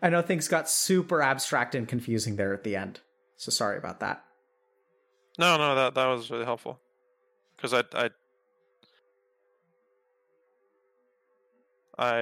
I 0.02 0.10
know 0.10 0.20
things 0.20 0.48
got 0.48 0.68
super 0.68 1.22
abstract 1.22 1.74
and 1.74 1.88
confusing 1.88 2.36
there 2.36 2.52
at 2.52 2.64
the 2.64 2.76
end. 2.76 3.00
So 3.36 3.50
sorry 3.50 3.78
about 3.78 4.00
that. 4.00 4.22
No, 5.42 5.56
no, 5.56 5.74
that 5.74 5.94
that 5.94 6.06
was 6.06 6.30
really 6.30 6.44
helpful. 6.44 6.78
Because 7.56 7.74
I 7.74 7.82
I 7.94 8.10
I 11.98 12.16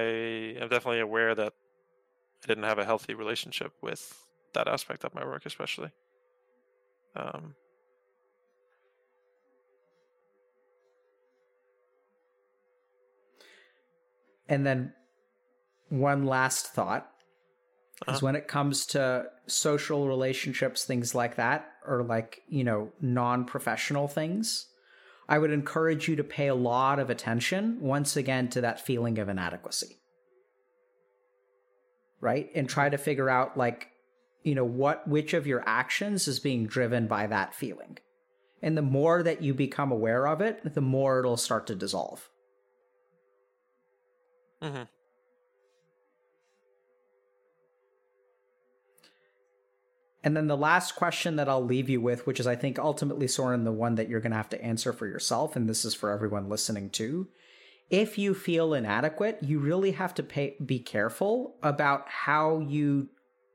am 0.59 0.69
definitely 0.69 1.01
aware 1.01 1.35
that 1.35 1.53
I 2.43 2.47
didn't 2.47 2.63
have 2.63 2.79
a 2.79 2.85
healthy 2.85 3.13
relationship 3.13 3.73
with 3.79 4.25
that 4.53 4.67
aspect 4.67 5.03
of 5.03 5.13
my 5.13 5.23
work, 5.23 5.45
especially. 5.45 5.91
Um, 7.15 7.53
and 14.49 14.65
then 14.65 14.93
one 15.89 16.25
last 16.25 16.73
thought 16.73 17.10
uh-huh. 18.07 18.19
when 18.21 18.35
it 18.35 18.47
comes 18.47 18.85
to 18.87 19.25
social 19.47 20.07
relationships, 20.07 20.85
things 20.85 21.13
like 21.13 21.35
that, 21.35 21.67
or 21.85 22.03
like, 22.03 22.41
you 22.47 22.63
know, 22.63 22.91
non 23.01 23.45
professional 23.45 24.07
things, 24.07 24.67
I 25.29 25.37
would 25.37 25.51
encourage 25.51 26.07
you 26.07 26.15
to 26.15 26.23
pay 26.23 26.47
a 26.47 26.55
lot 26.55 26.99
of 26.99 27.09
attention 27.09 27.79
once 27.79 28.15
again 28.15 28.49
to 28.49 28.61
that 28.61 28.85
feeling 28.85 29.19
of 29.19 29.29
inadequacy. 29.29 29.97
Right? 32.19 32.49
And 32.55 32.67
try 32.67 32.89
to 32.89 32.97
figure 32.97 33.29
out, 33.29 33.57
like, 33.57 33.87
you 34.43 34.55
know, 34.55 34.65
what, 34.65 35.07
which 35.07 35.33
of 35.33 35.47
your 35.47 35.63
actions 35.67 36.27
is 36.27 36.39
being 36.39 36.65
driven 36.65 37.07
by 37.07 37.27
that 37.27 37.53
feeling. 37.55 37.97
And 38.63 38.77
the 38.77 38.83
more 38.83 39.23
that 39.23 39.41
you 39.41 39.53
become 39.53 39.91
aware 39.91 40.27
of 40.27 40.41
it, 40.41 40.73
the 40.73 40.81
more 40.81 41.19
it'll 41.19 41.37
start 41.37 41.67
to 41.67 41.75
dissolve. 41.75 42.29
Mm-hmm. 44.61 44.83
And 50.23 50.37
then 50.37 50.47
the 50.47 50.57
last 50.57 50.95
question 50.95 51.35
that 51.37 51.49
I'll 51.49 51.63
leave 51.63 51.89
you 51.89 51.99
with, 51.99 52.27
which 52.27 52.39
is 52.39 52.45
I 52.45 52.55
think 52.55 52.77
ultimately, 52.77 53.27
Soren, 53.27 53.63
the 53.63 53.71
one 53.71 53.95
that 53.95 54.07
you're 54.07 54.19
going 54.19 54.31
to 54.31 54.37
have 54.37 54.49
to 54.49 54.63
answer 54.63 54.93
for 54.93 55.07
yourself, 55.07 55.55
and 55.55 55.67
this 55.67 55.83
is 55.83 55.95
for 55.95 56.11
everyone 56.11 56.49
listening 56.49 56.89
too. 56.91 57.27
If 57.89 58.17
you 58.17 58.33
feel 58.33 58.73
inadequate, 58.73 59.39
you 59.41 59.59
really 59.59 59.91
have 59.91 60.13
to 60.15 60.23
pay, 60.23 60.55
be 60.63 60.79
careful 60.79 61.55
about 61.63 62.07
how 62.07 62.59
you 62.59 63.09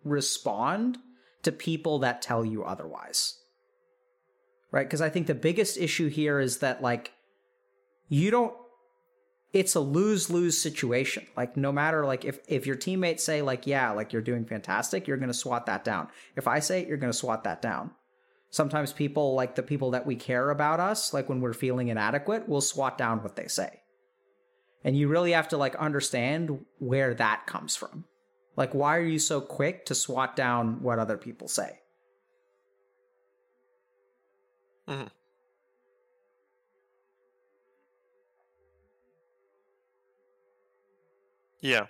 respond 0.04 0.98
to 1.42 1.52
people 1.52 2.00
that 2.00 2.20
tell 2.20 2.44
you 2.44 2.64
otherwise. 2.64 3.38
Right? 4.72 4.86
Because 4.86 5.00
I 5.00 5.08
think 5.08 5.26
the 5.28 5.34
biggest 5.34 5.78
issue 5.78 6.08
here 6.08 6.40
is 6.40 6.58
that, 6.58 6.82
like, 6.82 7.12
you 8.08 8.30
don't 8.30 8.54
it's 9.56 9.74
a 9.74 9.80
lose 9.80 10.28
lose 10.28 10.60
situation. 10.60 11.26
Like 11.34 11.56
no 11.56 11.72
matter 11.72 12.04
like 12.04 12.26
if 12.26 12.40
if 12.46 12.66
your 12.66 12.76
teammates 12.76 13.24
say 13.24 13.40
like 13.40 13.66
yeah 13.66 13.90
like 13.90 14.12
you're 14.12 14.20
doing 14.20 14.44
fantastic, 14.44 15.08
you're 15.08 15.16
gonna 15.16 15.32
swat 15.32 15.64
that 15.64 15.82
down. 15.82 16.08
If 16.36 16.46
I 16.46 16.58
say 16.58 16.82
it, 16.82 16.88
you're 16.88 16.98
gonna 16.98 17.14
swat 17.14 17.44
that 17.44 17.62
down. 17.62 17.92
Sometimes 18.50 18.92
people 18.92 19.34
like 19.34 19.54
the 19.54 19.62
people 19.62 19.92
that 19.92 20.04
we 20.04 20.14
care 20.14 20.50
about 20.50 20.78
us, 20.78 21.14
like 21.14 21.30
when 21.30 21.40
we're 21.40 21.54
feeling 21.54 21.88
inadequate, 21.88 22.46
will 22.46 22.60
swat 22.60 22.98
down 22.98 23.22
what 23.22 23.36
they 23.36 23.48
say. 23.48 23.80
And 24.84 24.94
you 24.94 25.08
really 25.08 25.32
have 25.32 25.48
to 25.48 25.56
like 25.56 25.74
understand 25.76 26.62
where 26.78 27.14
that 27.14 27.46
comes 27.46 27.76
from. 27.76 28.04
Like 28.58 28.74
why 28.74 28.98
are 28.98 29.06
you 29.06 29.18
so 29.18 29.40
quick 29.40 29.86
to 29.86 29.94
swat 29.94 30.36
down 30.36 30.82
what 30.82 30.98
other 30.98 31.16
people 31.16 31.48
say? 31.48 31.80
Mm-hmm. 34.86 35.15
Yeah. 41.66 41.86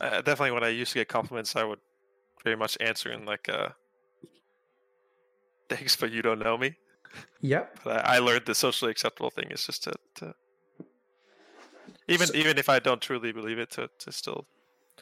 Uh, 0.00 0.20
definitely 0.22 0.52
when 0.52 0.64
I 0.64 0.68
used 0.68 0.92
to 0.92 0.98
get 0.98 1.08
compliments, 1.08 1.56
I 1.56 1.64
would 1.64 1.80
very 2.44 2.56
much 2.56 2.76
answer 2.80 3.12
in 3.12 3.24
like, 3.24 3.48
uh, 3.48 3.68
thanks, 5.68 5.96
but 5.96 6.10
you 6.10 6.22
don't 6.22 6.38
know 6.38 6.56
me. 6.58 6.76
Yep. 7.40 7.80
But 7.84 8.06
I, 8.06 8.16
I 8.16 8.18
learned 8.18 8.46
the 8.46 8.54
socially 8.54 8.90
acceptable 8.90 9.30
thing 9.30 9.50
is 9.50 9.64
just 9.66 9.84
to, 9.84 9.92
to 10.16 10.34
even 12.06 12.26
so, 12.26 12.34
even 12.34 12.58
if 12.58 12.68
I 12.68 12.78
don't 12.78 13.00
truly 13.00 13.32
believe 13.32 13.58
it, 13.58 13.70
to, 13.72 13.88
to 13.98 14.12
still 14.12 14.46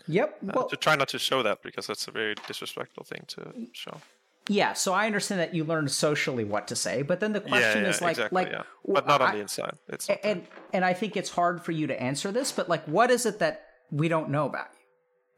Yep. 0.09 0.39
Uh, 0.43 0.53
well, 0.55 0.69
to 0.69 0.77
try 0.77 0.95
not 0.95 1.09
to 1.09 1.19
show 1.19 1.43
that 1.43 1.63
because 1.63 1.87
that's 1.87 2.07
a 2.09 2.11
very 2.11 2.35
disrespectful 2.47 3.05
thing 3.05 3.25
to 3.29 3.53
show. 3.73 4.01
Yeah, 4.49 4.75
so 4.75 4.93
I 4.93 5.07
understand 5.07 5.41
that 5.41 5.55
you 5.55 5.65
learn 5.65 5.89
socially 5.89 6.45
what 6.45 6.69
to 6.69 6.77
say, 6.77 7.03
but 7.03 7.19
then 7.19 7.33
the 7.33 7.41
question 7.41 7.79
yeah, 7.79 7.89
yeah, 7.89 7.89
is 7.89 8.01
like, 8.01 8.13
exactly, 8.13 8.45
like, 8.45 8.53
yeah. 8.53 8.63
but 8.87 9.07
not 9.07 9.21
on 9.21 9.31
I, 9.31 9.33
the 9.35 9.41
inside. 9.41 9.75
It's 9.89 10.09
and 10.09 10.47
and 10.73 10.85
I 10.85 10.93
think 10.93 11.17
it's 11.17 11.31
hard 11.31 11.65
for 11.65 11.73
you 11.73 11.89
to 11.89 12.01
answer 12.01 12.31
this, 12.31 12.53
but 12.53 12.69
like, 12.69 12.85
what 12.85 13.11
is 13.11 13.27
it 13.27 13.41
that 13.41 13.65
we 13.91 14.09
don't 14.09 14.31
know 14.31 14.47
about 14.47 14.69
you? 14.73 14.87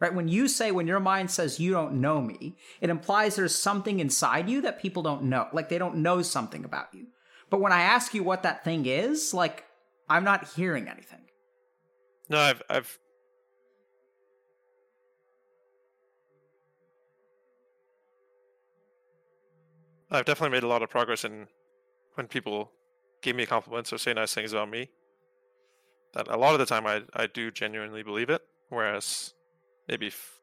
Right? 0.00 0.14
When 0.14 0.28
you 0.28 0.46
say, 0.46 0.70
when 0.72 0.86
your 0.86 1.00
mind 1.00 1.30
says 1.30 1.58
you 1.58 1.72
don't 1.72 2.00
know 2.00 2.20
me, 2.20 2.56
it 2.80 2.90
implies 2.90 3.36
there's 3.36 3.54
something 3.54 3.98
inside 3.98 4.48
you 4.48 4.60
that 4.62 4.80
people 4.80 5.02
don't 5.02 5.24
know, 5.24 5.48
like 5.52 5.70
they 5.70 5.78
don't 5.78 5.96
know 5.96 6.20
something 6.20 6.64
about 6.64 6.92
you. 6.92 7.06
But 7.50 7.60
when 7.60 7.72
I 7.72 7.80
ask 7.80 8.12
you 8.12 8.22
what 8.22 8.42
that 8.42 8.62
thing 8.62 8.84
is, 8.84 9.32
like, 9.32 9.64
I'm 10.08 10.24
not 10.24 10.48
hearing 10.48 10.86
anything. 10.86 11.24
No, 12.28 12.38
I've 12.38 12.62
I've 12.68 12.98
I've 20.10 20.24
definitely 20.24 20.56
made 20.56 20.62
a 20.62 20.68
lot 20.68 20.82
of 20.82 20.90
progress 20.90 21.24
in 21.24 21.48
when 22.14 22.28
people 22.28 22.72
give 23.22 23.36
me 23.36 23.46
compliments 23.46 23.92
or 23.92 23.98
say 23.98 24.14
nice 24.14 24.34
things 24.34 24.52
about 24.52 24.70
me. 24.70 24.90
That 26.14 26.28
a 26.28 26.36
lot 26.36 26.54
of 26.54 26.58
the 26.58 26.66
time 26.66 26.86
I 26.86 27.04
I 27.12 27.26
do 27.26 27.50
genuinely 27.50 28.02
believe 28.02 28.30
it, 28.30 28.42
whereas 28.70 29.34
maybe 29.88 30.08
f- 30.08 30.40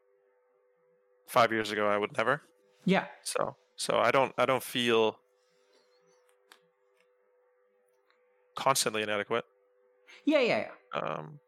five 1.28 1.52
years 1.52 1.72
ago 1.72 1.88
I 1.88 1.98
would 1.98 2.16
never. 2.18 2.42
Yeah. 2.86 3.08
So 3.24 3.58
so 3.76 3.98
I 4.00 4.12
don't 4.12 4.34
I 4.38 4.46
don't 4.46 4.64
feel 4.64 5.20
constantly 8.56 9.02
inadequate. 9.02 9.46
Yeah, 10.26 10.40
yeah, 10.40 10.70
yeah. 10.94 11.00
Um, 11.00 11.40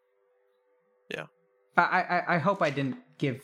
yeah. 1.09 1.27
I, 1.77 1.81
I 1.83 2.35
I 2.35 2.37
hope 2.39 2.61
I 2.61 2.69
didn't 2.69 2.97
give 3.17 3.43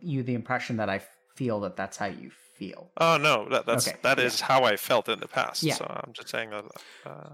you 0.00 0.22
the 0.22 0.34
impression 0.34 0.76
that 0.78 0.88
I 0.88 1.00
feel 1.34 1.60
that 1.60 1.76
that's 1.76 1.96
how 1.96 2.06
you 2.06 2.30
feel. 2.58 2.90
Oh 2.96 3.16
no, 3.16 3.48
that, 3.48 3.66
that's 3.66 3.88
okay. 3.88 3.96
that 4.02 4.18
is 4.18 4.40
yeah. 4.40 4.46
how 4.46 4.64
I 4.64 4.76
felt 4.76 5.08
in 5.08 5.20
the 5.20 5.28
past. 5.28 5.62
Yeah. 5.62 5.74
So 5.74 5.86
I'm 5.88 6.12
just 6.12 6.28
saying 6.28 6.50
that 6.50 6.64
uh, 7.06 7.30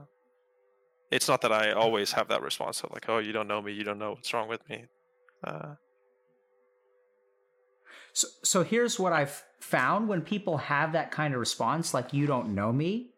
it's 1.11 1.29
not 1.29 1.41
that 1.43 1.53
I 1.53 1.73
always 1.73 2.13
have 2.13 2.29
that 2.29 2.43
response 2.43 2.83
of 2.83 2.93
like, 2.93 3.09
oh, 3.09 3.19
you 3.19 3.33
don't 3.33 3.49
know 3.49 3.63
me, 3.63 3.73
you 3.73 3.85
don't 3.85 3.99
know 3.99 4.11
what's 4.11 4.33
wrong 4.35 4.49
with 4.49 4.69
me. 4.69 4.85
Uh, 5.43 5.75
so, 8.13 8.29
so 8.43 8.63
here's 8.63 8.99
what 8.99 9.13
I've 9.13 9.43
found 9.59 10.09
when 10.09 10.23
people 10.23 10.59
have 10.59 10.93
that 10.93 11.11
kind 11.11 11.35
of 11.35 11.41
response, 11.41 11.95
like 11.95 12.13
you 12.13 12.27
don't 12.27 12.55
know 12.55 12.73
me, 12.73 13.11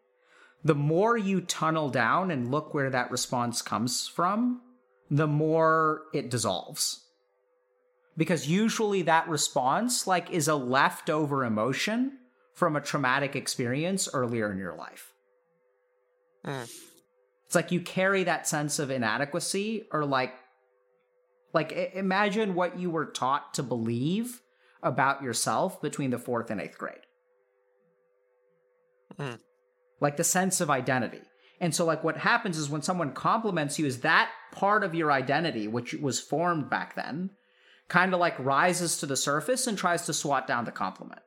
the 0.63 0.75
more 0.75 1.17
you 1.17 1.41
tunnel 1.41 1.89
down 1.89 2.31
and 2.31 2.49
look 2.49 2.73
where 2.73 2.89
that 2.89 3.11
response 3.11 3.61
comes 3.61 4.07
from, 4.07 4.61
the 5.09 5.27
more 5.27 6.03
it 6.13 6.29
dissolves 6.29 7.06
because 8.17 8.49
usually 8.49 9.03
that 9.03 9.29
response 9.29 10.07
like 10.07 10.31
is 10.31 10.47
a 10.47 10.55
leftover 10.55 11.45
emotion 11.45 12.17
from 12.53 12.75
a 12.75 12.81
traumatic 12.81 13.35
experience 13.35 14.09
earlier 14.11 14.51
in 14.51 14.57
your 14.57 14.75
life. 14.75 15.13
Mm. 16.43 16.69
It's 17.45 17.55
like 17.55 17.71
you 17.71 17.79
carry 17.79 18.23
that 18.23 18.47
sense 18.47 18.79
of 18.79 18.89
inadequacy 18.89 19.85
or 19.91 20.03
like 20.05 20.33
like 21.53 21.71
imagine 21.93 22.55
what 22.55 22.77
you 22.77 22.89
were 22.89 23.05
taught 23.05 23.53
to 23.53 23.63
believe 23.63 24.41
about 24.83 25.21
yourself 25.21 25.81
between 25.81 26.09
the 26.09 26.17
4th 26.17 26.49
and 26.49 26.59
8th 26.59 26.77
grade. 26.77 26.95
Mm. 29.19 29.39
Like 29.99 30.17
the 30.17 30.23
sense 30.23 30.59
of 30.59 30.69
identity. 30.69 31.21
And 31.59 31.73
so 31.73 31.85
like 31.85 32.03
what 32.03 32.17
happens 32.17 32.57
is 32.57 32.69
when 32.69 32.81
someone 32.81 33.13
compliments 33.13 33.79
you 33.79 33.85
is 33.85 34.01
that 34.01 34.29
part 34.51 34.83
of 34.83 34.95
your 34.95 35.11
identity 35.11 35.67
which 35.67 35.93
was 35.93 36.19
formed 36.19 36.69
back 36.69 36.95
then 36.95 37.31
kind 37.87 38.13
of 38.13 38.19
like 38.19 38.37
rises 38.39 38.97
to 38.97 39.05
the 39.05 39.15
surface 39.15 39.67
and 39.67 39.77
tries 39.77 40.05
to 40.05 40.13
swat 40.13 40.47
down 40.47 40.65
the 40.65 40.71
compliment. 40.71 41.21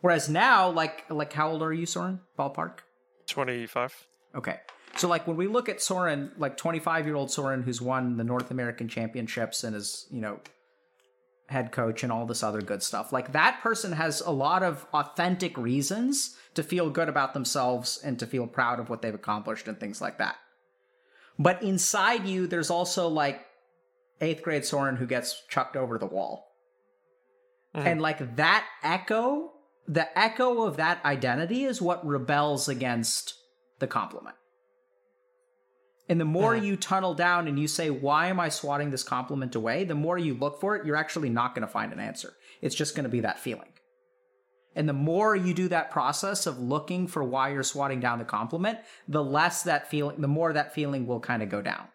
Whereas 0.00 0.28
now, 0.28 0.70
like 0.70 1.04
like 1.10 1.32
how 1.32 1.50
old 1.50 1.62
are 1.62 1.72
you, 1.72 1.86
Soren? 1.86 2.20
Ballpark? 2.38 2.78
Twenty 3.26 3.66
five. 3.66 3.94
Okay. 4.34 4.60
So 4.96 5.08
like 5.08 5.26
when 5.26 5.36
we 5.36 5.46
look 5.46 5.68
at 5.68 5.82
Soren, 5.82 6.32
like 6.38 6.56
twenty 6.56 6.78
five 6.78 7.06
year 7.06 7.16
old 7.16 7.30
Soren 7.30 7.62
who's 7.62 7.80
won 7.80 8.16
the 8.16 8.24
North 8.24 8.50
American 8.50 8.88
championships 8.88 9.64
and 9.64 9.74
is, 9.74 10.06
you 10.10 10.20
know, 10.20 10.40
head 11.48 11.72
coach 11.72 12.02
and 12.02 12.12
all 12.12 12.26
this 12.26 12.42
other 12.42 12.60
good 12.60 12.82
stuff. 12.82 13.12
Like 13.12 13.32
that 13.32 13.60
person 13.62 13.92
has 13.92 14.20
a 14.20 14.30
lot 14.30 14.62
of 14.62 14.86
authentic 14.92 15.56
reasons 15.56 16.36
to 16.54 16.62
feel 16.62 16.90
good 16.90 17.08
about 17.08 17.34
themselves 17.34 18.00
and 18.04 18.18
to 18.18 18.26
feel 18.26 18.46
proud 18.46 18.80
of 18.80 18.90
what 18.90 19.02
they've 19.02 19.14
accomplished 19.14 19.66
and 19.66 19.78
things 19.78 20.00
like 20.00 20.18
that. 20.18 20.36
But 21.38 21.62
inside 21.62 22.26
you, 22.26 22.46
there's 22.46 22.70
also 22.70 23.08
like 23.08 23.47
eighth 24.20 24.42
grade 24.42 24.64
Soren 24.64 24.96
who 24.96 25.06
gets 25.06 25.42
chucked 25.48 25.76
over 25.76 25.98
the 25.98 26.06
wall. 26.06 26.46
Mm-hmm. 27.74 27.86
And 27.86 28.00
like 28.00 28.36
that 28.36 28.66
echo, 28.82 29.52
the 29.86 30.18
echo 30.18 30.62
of 30.62 30.76
that 30.76 31.04
identity 31.04 31.64
is 31.64 31.82
what 31.82 32.06
rebels 32.06 32.68
against 32.68 33.34
the 33.78 33.86
compliment. 33.86 34.36
And 36.08 36.18
the 36.18 36.24
more 36.24 36.54
mm-hmm. 36.54 36.64
you 36.64 36.76
tunnel 36.76 37.14
down 37.14 37.48
and 37.48 37.58
you 37.58 37.68
say, 37.68 37.90
why 37.90 38.28
am 38.28 38.40
I 38.40 38.48
swatting 38.48 38.90
this 38.90 39.02
compliment 39.02 39.54
away? 39.54 39.84
The 39.84 39.94
more 39.94 40.16
you 40.16 40.34
look 40.34 40.60
for 40.60 40.74
it, 40.74 40.86
you're 40.86 40.96
actually 40.96 41.28
not 41.28 41.54
going 41.54 41.66
to 41.66 41.72
find 41.72 41.92
an 41.92 42.00
answer. 42.00 42.32
It's 42.62 42.74
just 42.74 42.94
going 42.94 43.04
to 43.04 43.10
be 43.10 43.20
that 43.20 43.38
feeling. 43.38 43.68
And 44.74 44.88
the 44.88 44.94
more 44.94 45.36
you 45.36 45.54
do 45.54 45.68
that 45.68 45.90
process 45.90 46.46
of 46.46 46.58
looking 46.58 47.08
for 47.08 47.22
why 47.24 47.50
you're 47.50 47.62
swatting 47.62 48.00
down 48.00 48.18
the 48.18 48.24
compliment, 48.24 48.78
the 49.06 49.22
less 49.22 49.64
that 49.64 49.90
feeling, 49.90 50.20
the 50.20 50.28
more 50.28 50.52
that 50.52 50.74
feeling 50.74 51.06
will 51.06 51.20
kind 51.20 51.42
of 51.42 51.48
go 51.48 51.60
down. 51.60 51.88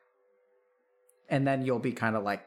And 1.34 1.48
then 1.48 1.66
you'll 1.66 1.80
be 1.80 1.94
kind 1.94 2.16
of 2.16 2.22
like, 2.24 2.46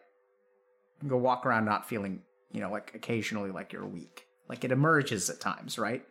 go 1.08 1.16
walk 1.16 1.44
around 1.44 1.64
not 1.64 1.88
feeling, 1.88 2.22
you 2.52 2.60
know, 2.60 2.70
like 2.70 2.92
occasionally 2.94 3.50
like 3.50 3.72
you're 3.72 3.84
weak. 3.84 4.28
Like 4.48 4.62
it 4.62 4.70
emerges 4.70 5.28
at 5.28 5.40
times, 5.40 5.76
right? 5.76 6.04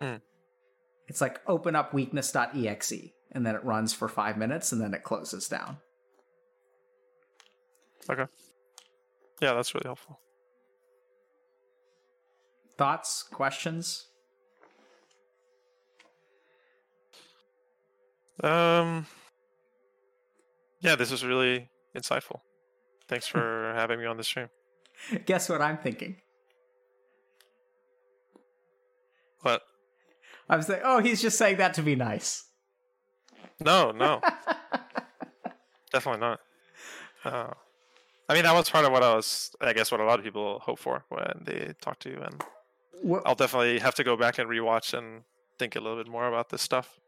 Mm. 0.00 0.20
It's 1.06 1.20
like 1.20 1.40
open 1.46 1.76
up 1.76 1.94
weakness.exe 1.94 2.92
and 3.30 3.46
then 3.46 3.54
it 3.54 3.64
runs 3.64 3.92
for 3.92 4.08
five 4.08 4.36
minutes 4.36 4.72
and 4.72 4.80
then 4.80 4.94
it 4.94 5.04
closes 5.04 5.46
down. 5.46 5.76
Okay. 8.10 8.26
Yeah, 9.40 9.54
that's 9.54 9.72
really 9.72 9.86
helpful. 9.86 10.18
Thoughts, 12.76 13.22
questions? 13.22 14.06
Um, 18.42 19.06
yeah, 20.80 20.96
this 20.96 21.12
is 21.12 21.24
really 21.24 21.70
insightful. 21.96 22.40
Thanks 23.08 23.26
for 23.32 23.72
having 23.74 23.98
me 23.98 24.06
on 24.06 24.16
the 24.16 24.24
stream. 24.24 24.48
Guess 25.26 25.48
what 25.48 25.60
I'm 25.60 25.78
thinking? 25.78 26.16
What? 29.40 29.62
I 30.48 30.56
was 30.56 30.68
like, 30.68 30.80
oh, 30.84 31.00
he's 31.00 31.20
just 31.20 31.38
saying 31.38 31.58
that 31.58 31.74
to 31.74 31.82
be 31.82 31.94
nice. 31.96 32.44
No, 33.60 33.90
no, 33.90 34.20
definitely 35.92 36.20
not. 36.20 36.40
Uh, 37.24 37.50
I 38.28 38.34
mean, 38.34 38.42
that 38.42 38.54
was 38.54 38.68
part 38.68 38.84
of 38.84 38.92
what 38.92 39.02
I 39.02 39.14
was, 39.14 39.54
I 39.60 39.72
guess, 39.72 39.90
what 39.90 40.00
a 40.00 40.04
lot 40.04 40.18
of 40.18 40.24
people 40.24 40.58
hope 40.60 40.78
for 40.78 41.04
when 41.08 41.42
they 41.44 41.74
talk 41.80 41.98
to 42.00 42.10
you, 42.10 42.18
and 42.22 42.42
what? 43.02 43.22
I'll 43.24 43.34
definitely 43.34 43.78
have 43.78 43.94
to 43.96 44.04
go 44.04 44.16
back 44.16 44.38
and 44.38 44.48
rewatch 44.48 44.96
and 44.96 45.22
think 45.58 45.74
a 45.76 45.80
little 45.80 45.96
bit 45.96 46.08
more 46.08 46.28
about 46.28 46.50
this 46.50 46.62
stuff. 46.62 46.98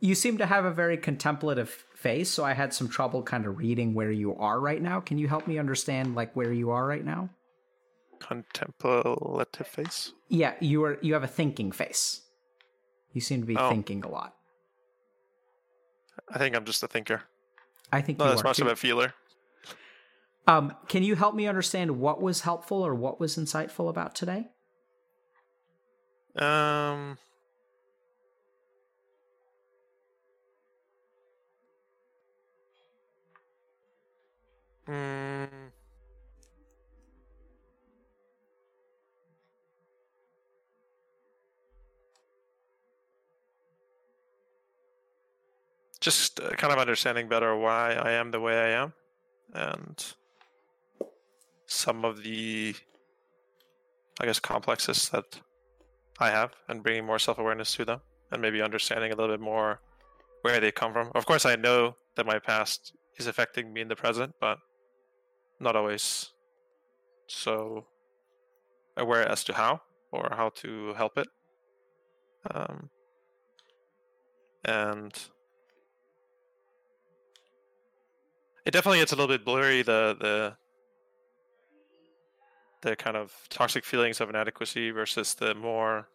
You 0.00 0.14
seem 0.14 0.38
to 0.38 0.46
have 0.46 0.64
a 0.64 0.70
very 0.70 0.96
contemplative 0.96 1.68
face, 1.94 2.30
so 2.30 2.44
I 2.44 2.54
had 2.54 2.72
some 2.72 2.88
trouble 2.88 3.22
kind 3.22 3.46
of 3.46 3.58
reading 3.58 3.94
where 3.94 4.10
you 4.10 4.34
are 4.36 4.58
right 4.58 4.80
now. 4.80 5.00
Can 5.00 5.18
you 5.18 5.28
help 5.28 5.46
me 5.46 5.58
understand 5.58 6.14
like 6.14 6.34
where 6.34 6.52
you 6.52 6.70
are 6.70 6.86
right 6.86 7.04
now? 7.04 7.28
Contemplative 8.18 9.66
face? 9.66 10.12
Yeah, 10.28 10.54
you 10.60 10.84
are 10.84 10.98
you 11.02 11.12
have 11.14 11.22
a 11.22 11.28
thinking 11.28 11.72
face. 11.72 12.22
You 13.12 13.20
seem 13.20 13.40
to 13.40 13.46
be 13.46 13.56
oh. 13.56 13.68
thinking 13.68 14.02
a 14.04 14.08
lot. 14.08 14.34
I 16.28 16.38
think 16.38 16.56
I'm 16.56 16.64
just 16.64 16.82
a 16.82 16.88
thinker. 16.88 17.22
I 17.92 18.00
think 18.00 18.18
not 18.18 18.32
as 18.32 18.44
much 18.44 18.58
too. 18.58 18.64
of 18.64 18.72
a 18.72 18.76
feeler. 18.76 19.14
Um, 20.46 20.74
can 20.88 21.02
you 21.02 21.16
help 21.16 21.34
me 21.34 21.46
understand 21.46 21.98
what 22.00 22.20
was 22.20 22.42
helpful 22.42 22.84
or 22.84 22.94
what 22.94 23.20
was 23.20 23.36
insightful 23.36 23.88
about 23.88 24.14
today? 24.14 24.48
Um, 26.36 27.18
mm, 34.90 35.48
just 46.00 46.40
uh, 46.40 46.50
kind 46.50 46.72
of 46.72 46.78
understanding 46.78 47.28
better 47.28 47.56
why 47.56 47.92
I 47.92 48.12
am 48.12 48.30
the 48.30 48.40
way 48.40 48.58
I 48.58 48.82
am, 48.82 48.92
and 49.54 50.14
some 51.66 52.04
of 52.04 52.22
the, 52.22 52.74
I 54.20 54.26
guess, 54.26 54.40
complexes 54.40 55.08
that 55.10 55.40
I 56.18 56.30
have 56.30 56.52
and 56.68 56.82
bringing 56.82 57.06
more 57.06 57.18
self 57.18 57.38
awareness 57.38 57.74
to 57.76 57.84
them 57.84 58.00
and 58.32 58.42
maybe 58.42 58.60
understanding 58.62 59.12
a 59.12 59.16
little 59.16 59.34
bit 59.34 59.40
more 59.40 59.80
where 60.42 60.60
they 60.60 60.72
come 60.72 60.92
from. 60.92 61.10
Of 61.14 61.26
course, 61.26 61.46
I 61.46 61.56
know 61.56 61.96
that 62.16 62.26
my 62.26 62.38
past 62.38 62.92
is 63.18 63.26
affecting 63.26 63.72
me 63.72 63.80
in 63.82 63.88
the 63.88 63.96
present, 63.96 64.34
but 64.40 64.58
not 65.60 65.76
always 65.76 66.30
so 67.28 67.86
aware 68.96 69.26
as 69.28 69.44
to 69.44 69.54
how 69.54 69.80
or 70.10 70.32
how 70.36 70.48
to 70.48 70.94
help 70.94 71.16
it. 71.18 71.28
Um, 72.50 72.90
and 74.64 75.12
it 78.64 78.72
definitely 78.72 78.98
gets 78.98 79.12
a 79.12 79.16
little 79.16 79.28
bit 79.28 79.44
blurry 79.44 79.82
the 79.82 80.16
the 80.18 80.56
the 82.82 82.96
kind 82.96 83.16
of 83.16 83.34
toxic 83.50 83.84
feelings 83.84 84.20
of 84.20 84.30
inadequacy 84.30 84.90
versus 84.90 85.34
the 85.34 85.54
more, 85.54 86.08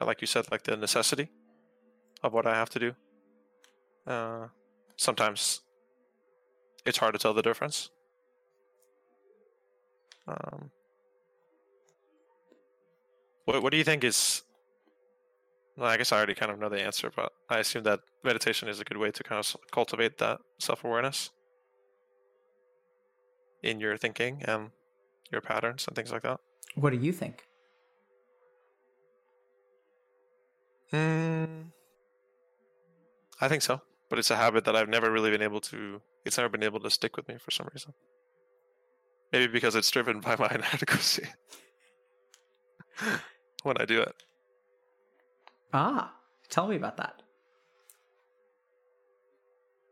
uh, 0.00 0.06
like 0.06 0.22
you 0.22 0.26
said, 0.26 0.50
like 0.50 0.62
the 0.62 0.74
necessity 0.74 1.28
of 2.22 2.32
what 2.32 2.46
I 2.46 2.54
have 2.54 2.70
to 2.70 2.78
do. 2.78 2.92
Uh, 4.06 4.46
sometimes 4.96 5.60
it's 6.86 6.96
hard 6.96 7.12
to 7.12 7.18
tell 7.18 7.34
the 7.34 7.42
difference. 7.42 7.90
Um, 10.28 10.70
what 13.44 13.62
what 13.62 13.70
do 13.70 13.78
you 13.78 13.84
think 13.84 14.04
is? 14.04 14.42
Well, 15.76 15.88
I 15.90 15.96
guess 15.98 16.10
I 16.10 16.16
already 16.16 16.34
kind 16.34 16.50
of 16.50 16.58
know 16.58 16.68
the 16.68 16.80
answer, 16.80 17.10
but 17.14 17.32
I 17.50 17.58
assume 17.58 17.84
that 17.84 18.00
meditation 18.24 18.68
is 18.68 18.80
a 18.80 18.84
good 18.84 18.96
way 18.96 19.10
to 19.10 19.22
kind 19.22 19.38
of 19.38 19.56
cultivate 19.70 20.18
that 20.18 20.38
self 20.58 20.84
awareness 20.84 21.30
in 23.62 23.80
your 23.80 23.96
thinking 23.96 24.42
and 24.44 24.70
your 25.30 25.40
patterns 25.40 25.86
and 25.86 25.94
things 25.94 26.12
like 26.12 26.22
that. 26.22 26.40
What 26.76 26.90
do 26.90 26.98
you 26.98 27.12
think? 27.12 27.44
Mm, 30.92 31.66
I 33.40 33.48
think 33.48 33.62
so, 33.62 33.80
but 34.08 34.18
it's 34.18 34.30
a 34.30 34.36
habit 34.36 34.64
that 34.64 34.76
I've 34.76 34.88
never 34.88 35.10
really 35.10 35.30
been 35.30 35.42
able 35.42 35.60
to. 35.62 36.00
It's 36.24 36.38
never 36.38 36.48
been 36.48 36.62
able 36.62 36.80
to 36.80 36.90
stick 36.90 37.16
with 37.16 37.28
me 37.28 37.36
for 37.38 37.50
some 37.50 37.68
reason. 37.72 37.92
Maybe 39.32 39.46
because 39.48 39.74
it's 39.74 39.90
driven 39.90 40.20
by 40.20 40.36
my 40.36 40.48
inadequacy 40.54 41.26
when 43.62 43.76
I 43.78 43.84
do 43.84 44.00
it. 44.00 44.14
Ah, 45.72 46.12
tell 46.48 46.68
me 46.68 46.76
about 46.76 46.96
that. 46.96 47.22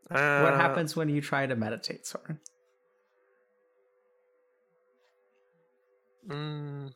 Uh, 0.09 0.41
what 0.41 0.53
happens 0.53 0.95
when 0.95 1.09
you 1.09 1.19
try 1.19 1.45
to 1.45 1.55
meditate, 1.55 2.05
Soren? 2.05 2.39
Mm. 6.27 6.93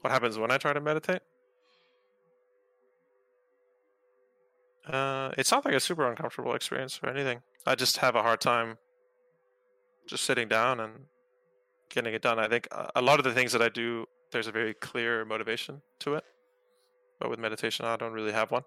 What 0.00 0.12
happens 0.12 0.38
when 0.38 0.50
I 0.50 0.58
try 0.58 0.72
to 0.72 0.80
meditate? 0.80 1.22
Uh, 4.86 5.30
it's 5.38 5.50
not 5.50 5.64
like 5.64 5.74
a 5.74 5.80
super 5.80 6.08
uncomfortable 6.08 6.54
experience 6.54 7.00
or 7.02 7.08
anything. 7.08 7.42
I 7.66 7.74
just 7.74 7.98
have 7.98 8.16
a 8.16 8.22
hard 8.22 8.40
time 8.40 8.76
just 10.06 10.24
sitting 10.24 10.48
down 10.48 10.80
and 10.80 10.92
getting 11.88 12.12
it 12.12 12.22
done. 12.22 12.38
I 12.38 12.48
think 12.48 12.68
a 12.94 13.00
lot 13.00 13.18
of 13.18 13.24
the 13.24 13.32
things 13.32 13.52
that 13.52 13.62
I 13.62 13.68
do, 13.68 14.06
there's 14.30 14.46
a 14.46 14.52
very 14.52 14.74
clear 14.74 15.24
motivation 15.24 15.80
to 16.00 16.14
it. 16.14 16.24
But 17.18 17.30
with 17.30 17.38
meditation, 17.38 17.86
I 17.86 17.96
don't 17.96 18.12
really 18.12 18.32
have 18.32 18.50
one. 18.50 18.64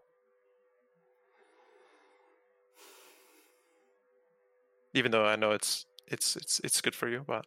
Even 4.94 5.12
though 5.12 5.26
I 5.26 5.36
know 5.36 5.52
it's 5.52 5.86
it's 6.08 6.36
it's 6.36 6.60
it's 6.64 6.82
good 6.82 6.96
for 6.96 7.08
you, 7.08 7.24
but 7.28 7.46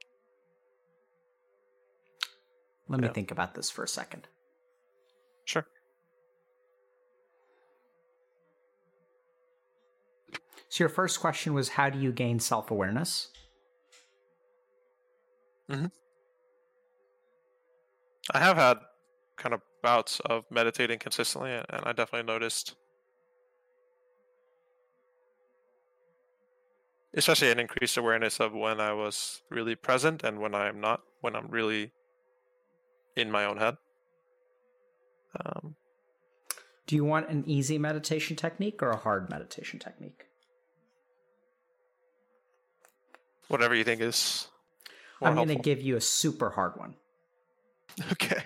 let 2.86 3.00
me 3.00 3.08
think 3.08 3.30
about 3.30 3.54
this 3.54 3.70
for 3.70 3.82
a 3.82 3.88
second. 3.88 4.28
Sure. 5.46 5.66
So 10.70 10.84
your 10.84 10.88
first 10.88 11.20
question 11.20 11.52
was 11.52 11.70
how 11.70 11.90
do 11.90 11.98
you 11.98 12.12
gain 12.12 12.38
self-awareness? 12.38 13.28
Mm-hmm. 15.68 15.86
I 18.32 18.38
have 18.38 18.56
had 18.56 18.78
kind 19.36 19.52
of 19.52 19.62
bouts 19.82 20.20
of 20.20 20.44
meditating 20.48 21.00
consistently, 21.00 21.50
and 21.50 21.66
I 21.84 21.92
definitely 21.92 22.32
noticed 22.32 22.76
especially 27.14 27.50
an 27.50 27.58
increased 27.58 27.96
awareness 27.96 28.38
of 28.38 28.52
when 28.52 28.80
I 28.80 28.92
was 28.92 29.42
really 29.50 29.74
present 29.74 30.22
and 30.22 30.38
when 30.38 30.54
I'm 30.54 30.80
not, 30.80 31.00
when 31.20 31.34
I'm 31.34 31.48
really 31.48 31.90
in 33.16 33.32
my 33.32 33.44
own 33.44 33.56
head. 33.56 33.76
Um, 35.44 35.74
Do 36.86 36.94
you 36.94 37.04
want 37.04 37.28
an 37.28 37.42
easy 37.46 37.78
meditation 37.78 38.36
technique 38.36 38.80
or 38.80 38.90
a 38.90 38.96
hard 38.96 39.28
meditation 39.28 39.80
technique? 39.80 40.26
Whatever 43.50 43.74
you 43.74 43.84
think 43.84 44.00
is. 44.00 44.48
More 45.20 45.30
I'm 45.30 45.36
going 45.36 45.48
to 45.48 45.56
give 45.56 45.82
you 45.82 45.96
a 45.96 46.00
super 46.00 46.50
hard 46.50 46.76
one. 46.76 46.94
Okay. 48.12 48.42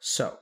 So, 0.00 0.38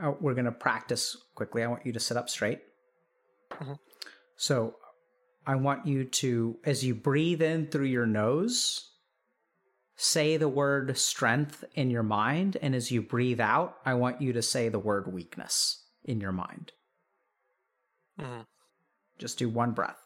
oh, 0.00 0.16
we're 0.20 0.34
going 0.34 0.44
to 0.44 0.52
practice 0.52 1.16
quickly. 1.34 1.62
I 1.62 1.66
want 1.66 1.84
you 1.86 1.92
to 1.92 2.00
sit 2.00 2.16
up 2.16 2.28
straight. 2.28 2.60
Mhm. 3.50 3.78
So, 4.36 4.76
I 5.46 5.56
want 5.56 5.86
you 5.86 6.04
to, 6.04 6.58
as 6.64 6.84
you 6.84 6.94
breathe 6.94 7.42
in 7.42 7.66
through 7.66 7.86
your 7.86 8.06
nose, 8.06 8.90
say 9.96 10.36
the 10.36 10.48
word 10.48 10.96
strength 10.96 11.64
in 11.74 11.90
your 11.90 12.02
mind. 12.04 12.56
And 12.62 12.74
as 12.74 12.90
you 12.90 13.02
breathe 13.02 13.40
out, 13.40 13.76
I 13.84 13.94
want 13.94 14.20
you 14.20 14.32
to 14.34 14.42
say 14.42 14.68
the 14.68 14.78
word 14.78 15.12
weakness 15.12 15.84
in 16.04 16.20
your 16.20 16.32
mind. 16.32 16.72
Mhm. 18.18 18.46
Just 19.22 19.38
do 19.38 19.48
one 19.48 19.70
breath. 19.70 20.04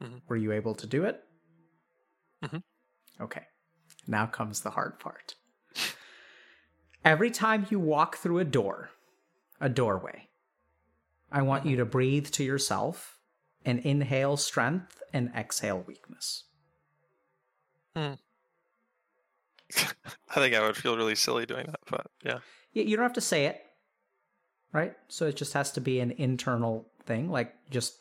Mhm. 0.00 0.22
Were 0.26 0.36
you 0.36 0.50
able 0.52 0.74
to 0.76 0.86
do 0.86 1.04
it? 1.04 1.22
Mhm. 2.42 2.62
Okay. 3.20 3.44
Now 4.06 4.24
comes 4.24 4.62
the 4.62 4.70
hard 4.70 4.98
part. 4.98 5.34
Every 7.04 7.30
time 7.30 7.66
you 7.68 7.78
walk 7.78 8.16
through 8.16 8.38
a 8.38 8.44
door, 8.46 8.92
a 9.60 9.68
doorway, 9.68 10.30
I 11.30 11.42
want 11.42 11.66
you 11.66 11.76
to 11.76 11.84
breathe 11.84 12.28
to 12.28 12.42
yourself 12.42 13.20
and 13.62 13.78
inhale 13.80 14.38
strength 14.38 15.02
and 15.12 15.30
exhale 15.34 15.82
weakness. 15.82 16.44
I 19.76 20.34
think 20.34 20.54
I 20.54 20.64
would 20.66 20.76
feel 20.76 20.96
really 20.96 21.14
silly 21.14 21.46
doing 21.46 21.66
that, 21.66 21.80
but 21.90 22.06
yeah. 22.24 22.38
You 22.72 22.96
don't 22.96 23.04
have 23.04 23.14
to 23.14 23.20
say 23.20 23.46
it, 23.46 23.62
right? 24.72 24.94
So 25.08 25.26
it 25.26 25.36
just 25.36 25.54
has 25.54 25.72
to 25.72 25.80
be 25.80 26.00
an 26.00 26.10
internal 26.12 26.86
thing, 27.04 27.30
like 27.30 27.54
just. 27.70 27.96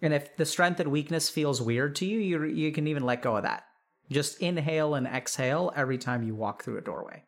And 0.00 0.12
if 0.14 0.36
the 0.36 0.44
strength 0.46 0.78
and 0.78 0.90
weakness 0.92 1.28
feels 1.30 1.60
weird 1.60 1.96
to 1.96 2.06
you, 2.06 2.18
you 2.18 2.44
you 2.44 2.72
can 2.72 2.86
even 2.86 3.02
let 3.04 3.22
go 3.22 3.36
of 3.36 3.42
that. 3.44 3.64
Just 4.10 4.40
inhale 4.40 4.94
and 4.94 5.06
exhale 5.06 5.72
every 5.74 5.98
time 5.98 6.22
you 6.22 6.34
walk 6.34 6.62
through 6.62 6.78
a 6.78 6.82
doorway. 6.82 7.24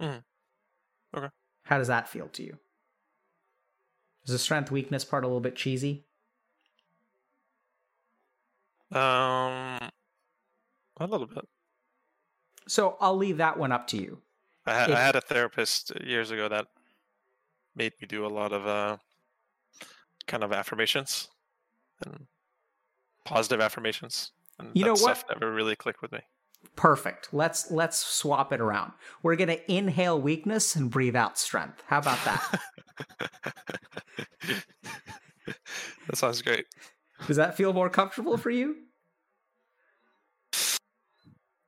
Mhm. 0.00 0.22
Okay. 1.16 1.28
How 1.64 1.78
does 1.78 1.88
that 1.88 2.08
feel 2.08 2.28
to 2.28 2.42
you? 2.42 2.58
Is 4.24 4.32
the 4.32 4.38
strength 4.38 4.70
weakness 4.70 5.04
part 5.04 5.24
a 5.24 5.26
little 5.26 5.40
bit 5.40 5.56
cheesy? 5.56 6.04
Um, 8.90 9.90
a 11.00 11.06
little 11.06 11.26
bit. 11.26 11.44
So 12.68 12.96
I'll 13.00 13.16
leave 13.16 13.38
that 13.38 13.58
one 13.58 13.72
up 13.72 13.86
to 13.88 13.96
you. 13.96 14.18
I, 14.66 14.74
ha- 14.74 14.84
If- 14.90 14.96
I 14.96 15.00
had 15.00 15.16
a 15.16 15.20
therapist 15.20 15.92
years 16.04 16.30
ago 16.30 16.48
that 16.48 16.66
made 17.74 17.92
me 18.00 18.06
do 18.06 18.24
a 18.24 18.28
lot 18.28 18.52
of 18.52 18.66
uh, 18.66 18.96
kind 20.26 20.44
of 20.44 20.52
affirmations 20.52 21.28
and 22.04 22.26
positive 23.24 23.60
affirmations. 23.60 24.32
And 24.58 24.70
You 24.74 24.84
that 24.84 24.88
know 24.90 24.94
stuff 24.96 25.24
what? 25.28 25.40
never 25.40 25.52
really 25.52 25.76
clicked 25.76 26.02
with 26.02 26.12
me. 26.12 26.20
Perfect. 26.74 27.28
Let's 27.32 27.70
let's 27.70 27.98
swap 27.98 28.52
it 28.52 28.60
around. 28.60 28.92
We're 29.22 29.36
gonna 29.36 29.58
inhale 29.68 30.20
weakness 30.20 30.74
and 30.76 30.90
breathe 30.90 31.14
out 31.16 31.38
strength. 31.38 31.82
How 31.86 31.98
about 31.98 32.18
that? 32.24 32.60
that 35.46 36.16
sounds 36.16 36.42
great. 36.42 36.66
Does 37.26 37.36
that 37.36 37.56
feel 37.56 37.72
more 37.72 37.88
comfortable 37.90 38.36
for 38.36 38.50
you? 38.50 38.76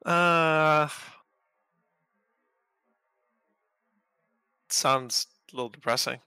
Uh, 0.05 0.89
sounds 4.68 5.27
a 5.52 5.56
little 5.56 5.68
depressing, 5.68 6.18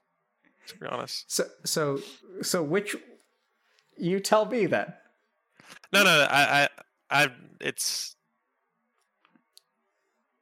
to 0.68 0.78
be 0.78 0.86
honest. 0.86 1.30
So 1.30 1.44
so 1.64 2.00
so 2.42 2.62
which 2.62 2.96
you 3.96 4.20
tell 4.20 4.46
me 4.46 4.66
then. 4.66 4.92
No, 5.92 6.02
no, 6.04 6.18
no, 6.18 6.26
I, 6.30 6.64
I, 6.64 6.68
I, 7.22 7.28
it's 7.60 8.16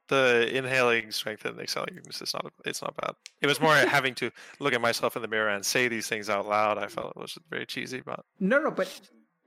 the 0.07 0.55
inhaling 0.55 1.11
strength 1.11 1.45
and 1.45 1.59
exhaling 1.59 1.95
weakness 1.95 2.21
is 2.21 2.33
not. 2.33 2.51
It's 2.65 2.81
not 2.81 2.95
bad. 2.97 3.15
It 3.41 3.47
was 3.47 3.61
more 3.61 3.75
having 3.97 4.15
to 4.15 4.31
look 4.59 4.73
at 4.73 4.81
myself 4.81 5.15
in 5.15 5.21
the 5.21 5.27
mirror 5.27 5.49
and 5.49 5.65
say 5.65 5.87
these 5.87 6.07
things 6.07 6.29
out 6.29 6.47
loud. 6.47 6.77
I 6.77 6.87
felt 6.87 7.13
it 7.15 7.19
was 7.19 7.37
very 7.49 7.65
cheesy, 7.65 8.01
but 8.01 8.23
No, 8.39 8.59
no, 8.59 8.71
but 8.71 8.89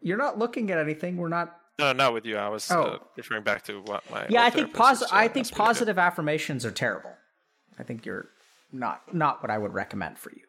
you're 0.01 0.17
not 0.17 0.39
looking 0.39 0.71
at 0.71 0.79
anything. 0.79 1.17
We're 1.17 1.29
not. 1.29 1.57
No, 1.79 1.93
not 1.93 2.13
with 2.15 2.25
you. 2.25 2.37
I 2.37 2.49
was 2.49 2.71
uh, 2.71 2.79
Oh. 2.79 2.99
referring 3.17 3.43
back 3.43 3.65
to 3.65 3.81
what 3.83 4.09
my 4.11 4.27
Yeah, 4.29 4.45
I 4.45 4.51
think 4.51 4.73
positive. 4.75 5.13
I 5.13 5.27
uh, 5.27 5.29
think 5.29 5.53
positive 5.53 5.99
affirmations 5.99 6.65
are 6.65 6.71
terrible. 6.71 7.13
I 7.79 7.83
think 7.83 8.07
you're 8.07 8.29
not 8.73 9.15
not 9.15 9.43
what 9.43 9.51
I 9.51 9.59
would 9.59 9.75
recommend 9.75 10.19
for 10.19 10.31
you. 10.31 10.43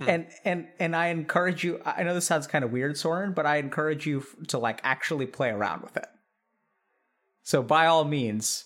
Hmm. 0.00 0.08
And 0.08 0.26
and 0.44 0.68
and 0.78 0.96
I 0.96 1.08
encourage 1.08 1.64
you. 1.64 1.80
I 1.84 2.02
know 2.02 2.14
this 2.14 2.26
sounds 2.26 2.46
kind 2.46 2.64
of 2.64 2.72
weird, 2.72 2.96
Soren, 2.96 3.32
but 3.32 3.46
I 3.46 3.56
encourage 3.56 4.06
you 4.06 4.24
to 4.48 4.58
like 4.58 4.80
actually 4.84 5.26
play 5.26 5.50
around 5.50 5.82
with 5.82 5.96
it. 5.96 6.06
So 7.42 7.62
by 7.62 7.86
all 7.86 8.04
means, 8.04 8.64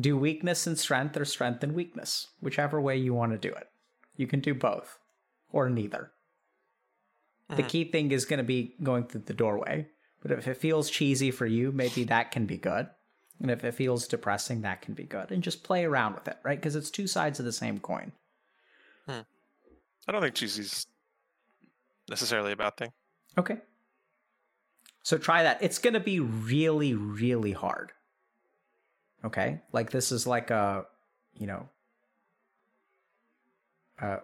do 0.00 0.16
weakness 0.16 0.66
and 0.66 0.78
strength 0.78 1.16
or 1.16 1.24
strength 1.24 1.62
and 1.62 1.74
weakness, 1.74 2.28
whichever 2.40 2.80
way 2.80 2.96
you 2.96 3.14
want 3.14 3.32
to 3.32 3.38
do 3.38 3.54
it. 3.54 3.68
You 4.16 4.26
can 4.26 4.40
do 4.40 4.54
both 4.54 4.98
or 5.50 5.68
neither. 5.68 6.12
The 7.56 7.62
Mhm. 7.62 7.68
key 7.68 7.84
thing 7.84 8.12
is 8.12 8.24
going 8.24 8.38
to 8.38 8.44
be 8.44 8.76
going 8.82 9.06
through 9.06 9.22
the 9.22 9.34
doorway. 9.34 9.88
But 10.20 10.30
if 10.30 10.46
it 10.46 10.56
feels 10.56 10.88
cheesy 10.88 11.30
for 11.30 11.46
you, 11.46 11.72
maybe 11.72 12.04
that 12.04 12.30
can 12.30 12.46
be 12.46 12.56
good. 12.56 12.88
And 13.40 13.50
if 13.50 13.64
it 13.64 13.74
feels 13.74 14.06
depressing, 14.06 14.62
that 14.62 14.80
can 14.82 14.94
be 14.94 15.04
good. 15.04 15.32
And 15.32 15.42
just 15.42 15.64
play 15.64 15.84
around 15.84 16.14
with 16.14 16.28
it, 16.28 16.38
right? 16.44 16.58
Because 16.58 16.76
it's 16.76 16.90
two 16.90 17.06
sides 17.06 17.38
of 17.40 17.44
the 17.44 17.52
same 17.52 17.80
coin. 17.80 18.12
I 19.08 20.10
don't 20.10 20.20
think 20.20 20.34
cheesy's 20.34 20.86
necessarily 22.08 22.52
a 22.52 22.56
bad 22.56 22.76
thing. 22.76 22.92
Okay. 23.38 23.58
So 25.02 25.18
try 25.18 25.42
that. 25.42 25.62
It's 25.62 25.78
going 25.78 25.94
to 25.94 26.00
be 26.00 26.20
really, 26.20 26.94
really 26.94 27.52
hard. 27.52 27.92
Okay. 29.24 29.60
Like 29.72 29.90
this 29.90 30.10
is 30.10 30.26
like 30.26 30.50
a, 30.50 30.86
you 31.34 31.46
know, 31.46 31.68
uh, 34.00 34.18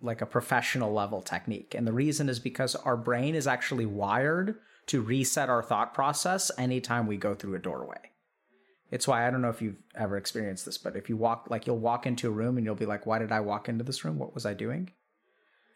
like 0.00 0.20
a 0.20 0.26
professional 0.26 0.92
level 0.92 1.22
technique. 1.22 1.74
And 1.74 1.86
the 1.86 1.92
reason 1.92 2.28
is 2.28 2.38
because 2.38 2.74
our 2.76 2.96
brain 2.96 3.34
is 3.34 3.46
actually 3.46 3.86
wired 3.86 4.56
to 4.86 5.02
reset 5.02 5.48
our 5.48 5.62
thought 5.62 5.94
process 5.94 6.50
anytime 6.58 7.06
we 7.06 7.16
go 7.16 7.34
through 7.34 7.54
a 7.54 7.60
doorway. 7.60 8.12
It's 8.90 9.08
why 9.08 9.26
I 9.26 9.30
don't 9.30 9.42
know 9.42 9.50
if 9.50 9.60
you've 9.60 9.82
ever 9.96 10.16
experienced 10.16 10.64
this, 10.64 10.78
but 10.78 10.94
if 10.94 11.08
you 11.08 11.16
walk, 11.16 11.48
like 11.50 11.66
you'll 11.66 11.78
walk 11.78 12.06
into 12.06 12.28
a 12.28 12.32
room 12.32 12.56
and 12.56 12.64
you'll 12.64 12.76
be 12.76 12.86
like, 12.86 13.04
why 13.04 13.18
did 13.18 13.32
I 13.32 13.40
walk 13.40 13.68
into 13.68 13.82
this 13.82 14.04
room? 14.04 14.18
What 14.18 14.34
was 14.34 14.46
I 14.46 14.54
doing? 14.54 14.90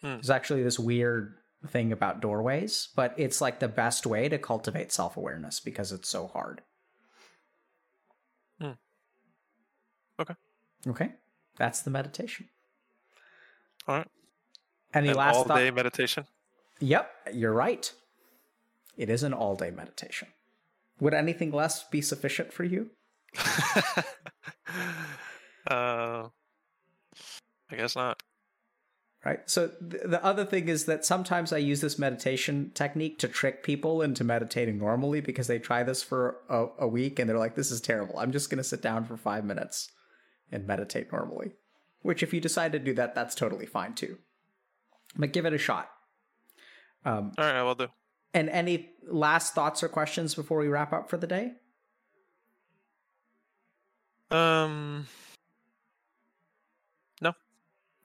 Hmm. 0.01 0.15
There's 0.15 0.31
actually 0.31 0.63
this 0.63 0.79
weird 0.79 1.35
thing 1.67 1.93
about 1.93 2.21
doorways, 2.21 2.89
but 2.95 3.15
it's 3.17 3.41
like 3.41 3.59
the 3.59 3.69
best 3.69 4.07
way 4.07 4.29
to 4.29 4.39
cultivate 4.39 4.93
self 4.93 5.17
awareness 5.17 5.59
because 5.59 5.91
it's 5.93 6.09
so 6.09 6.29
hard. 6.29 6.63
Hmm. 8.61 8.73
Okay. 10.21 10.35
Okay. 10.87 11.13
That's 11.57 11.83
the 11.83 11.91
meditation. 11.91 12.49
All 13.87 13.97
right. 13.97 14.07
Any 14.93 15.09
An 15.11 15.17
last 15.17 15.37
all 15.37 15.45
thought? 15.45 15.59
day 15.59 15.71
meditation. 15.71 16.27
Yep, 16.81 17.11
you're 17.35 17.53
right. 17.53 17.93
It 18.97 19.09
is 19.09 19.23
an 19.23 19.33
all 19.33 19.55
day 19.55 19.71
meditation. 19.71 20.29
Would 21.01 21.15
anything 21.15 21.53
less 21.53 21.85
be 21.85 22.03
sufficient 22.03 22.53
for 22.53 22.65
you? 22.65 22.91
uh, 25.71 26.29
I 27.71 27.77
guess 27.77 27.97
not. 27.97 28.23
Right. 29.25 29.41
So 29.51 29.69
th- 29.69 30.05
the 30.07 30.25
other 30.25 30.47
thing 30.47 30.69
is 30.69 30.87
that 30.87 31.05
sometimes 31.05 31.53
I 31.53 31.59
use 31.59 31.83
this 31.83 31.99
meditation 31.99 32.71
technique 32.75 33.19
to 33.19 33.29
trick 33.29 33.63
people 33.63 34.01
into 34.01 34.25
meditating 34.25 34.79
normally 34.79 35.21
because 35.21 35.47
they 35.47 35.59
try 35.59 35.83
this 35.83 36.03
for 36.03 36.39
a, 36.49 36.67
a 36.81 36.89
week 36.89 37.19
and 37.19 37.29
they're 37.29 37.39
like, 37.39 37.55
this 37.55 37.71
is 37.71 37.83
terrible. 37.83 38.19
I'm 38.19 38.33
just 38.33 38.49
going 38.49 38.59
to 38.59 38.65
sit 38.65 38.81
down 38.81 39.05
for 39.05 39.19
five 39.19 39.45
minutes 39.45 39.91
and 40.51 40.67
meditate 40.67 41.13
normally. 41.13 41.53
Which, 42.03 42.23
if 42.23 42.33
you 42.33 42.41
decide 42.41 42.73
to 42.73 42.79
do 42.79 42.95
that, 42.95 43.15
that's 43.15 43.35
totally 43.35 43.67
fine 43.67 43.95
too. 43.95 44.19
But 45.17 45.33
give 45.33 45.45
it 45.45 45.53
a 45.53 45.59
shot. 45.59 45.91
Um, 47.05 47.33
All 47.39 47.45
right, 47.45 47.55
I 47.57 47.63
will 47.63 47.75
do. 47.75 47.89
and 48.35 48.49
any 48.49 48.91
last 49.07 49.55
thoughts 49.55 49.83
or 49.83 49.89
questions 49.89 50.35
before 50.35 50.59
we 50.59 50.69
wrap 50.69 50.93
up 50.93 51.11
for 51.11 51.17
the 51.17 51.27
day? 51.27 51.53
Um, 54.31 55.07
No. 57.21 57.33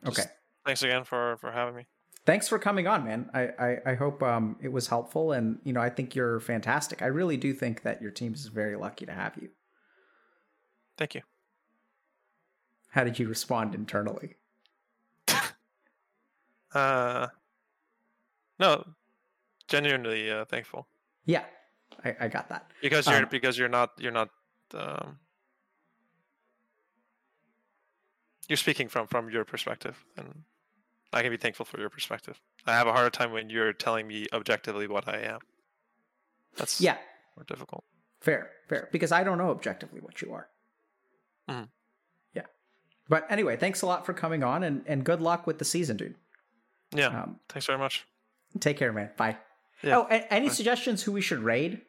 Okay. 0.08 0.24
thanks 0.66 0.82
again 0.84 1.04
for 1.04 1.38
for 1.38 1.52
having 1.52 1.76
me. 1.76 1.86
thanks 2.26 2.48
for 2.48 2.58
coming 2.58 2.88
on, 2.88 3.06
man. 3.06 3.30
I 3.34 3.42
I, 3.60 3.78
I 3.92 3.94
hope 3.96 4.24
um, 4.24 4.58
it 4.62 4.72
was 4.72 4.88
helpful, 4.88 5.32
and 5.32 5.60
you 5.64 5.74
know, 5.74 5.82
I 5.82 5.90
think 5.90 6.16
you're 6.16 6.40
fantastic. 6.40 7.02
I 7.02 7.08
really 7.08 7.38
do 7.38 7.54
think 7.54 7.84
that 7.84 8.02
your 8.02 8.12
team 8.12 8.34
is 8.34 8.48
very 8.48 8.76
lucky 8.76 9.06
to 9.06 9.12
have 9.14 9.38
you. 9.40 9.50
Thank 10.98 11.14
you. 11.16 11.22
How 12.96 13.04
did 13.04 13.20
you 13.20 13.28
respond 13.28 13.76
internally? 13.76 14.36
Uh, 16.74 17.28
no, 18.60 18.84
genuinely 19.70 20.30
uh, 20.30 20.44
thankful 20.44 20.88
Yeah, 21.26 21.46
I, 22.04 22.16
I 22.20 22.28
got 22.28 22.50
that. 22.50 22.70
because 22.82 23.08
you're 23.08 23.24
Um, 23.24 23.28
because 23.32 23.58
you're 23.58 23.70
not 23.70 23.92
you're 23.98 24.12
not 24.12 24.30
um, 24.74 25.18
you're 28.50 28.58
speaking 28.58 28.90
from 28.90 29.08
from 29.08 29.30
your 29.30 29.46
perspective, 29.46 30.04
and 30.18 30.44
I 31.14 31.22
can 31.22 31.32
be 31.32 31.38
thankful 31.38 31.66
for 31.66 31.80
your 31.80 31.90
perspective. 31.90 32.42
I 32.66 32.74
have 32.74 32.88
a 32.88 32.92
harder 32.92 33.10
time 33.10 33.32
when 33.32 33.50
you're 33.50 33.72
telling 33.72 34.06
me 34.06 34.26
objectively 34.34 34.88
what 34.88 35.08
I 35.08 35.20
am. 35.22 35.40
That's 36.58 36.82
Yeah, 36.82 36.98
more 37.38 37.46
difficult. 37.46 37.86
fair, 38.20 38.52
fair. 38.68 38.90
Because 38.92 39.14
I 39.14 39.24
don't 39.24 39.38
know 39.38 39.50
objectively 39.52 40.02
what 40.02 40.22
you 40.22 40.34
are. 40.34 40.50
Mhm. 41.50 41.70
But 43.08 43.26
anyway, 43.30 43.56
thanks 43.58 43.82
a 43.82 43.86
lot 43.86 44.06
for 44.06 44.14
coming 44.14 44.44
on, 44.44 44.64
and 44.64 44.84
and 44.88 45.04
good 45.04 45.22
luck 45.22 45.46
with 45.46 45.60
the 45.60 45.66
season, 45.66 45.98
dude. 45.98 46.16
Yeah. 46.94 47.08
Um, 47.08 47.40
Thanks 47.50 47.66
very 47.66 47.78
much. 47.80 48.06
take 48.60 48.78
care, 48.78 48.92
man. 48.94 49.12
Bye. 49.18 49.38
Yeah, 49.84 49.98
Oh, 49.98 50.08
a- 50.10 50.34
any 50.34 50.48
bye. 50.48 50.54
suggestions 50.54 51.04
who 51.04 51.12
we 51.12 51.22
should 51.22 51.40
raid? 51.40 51.82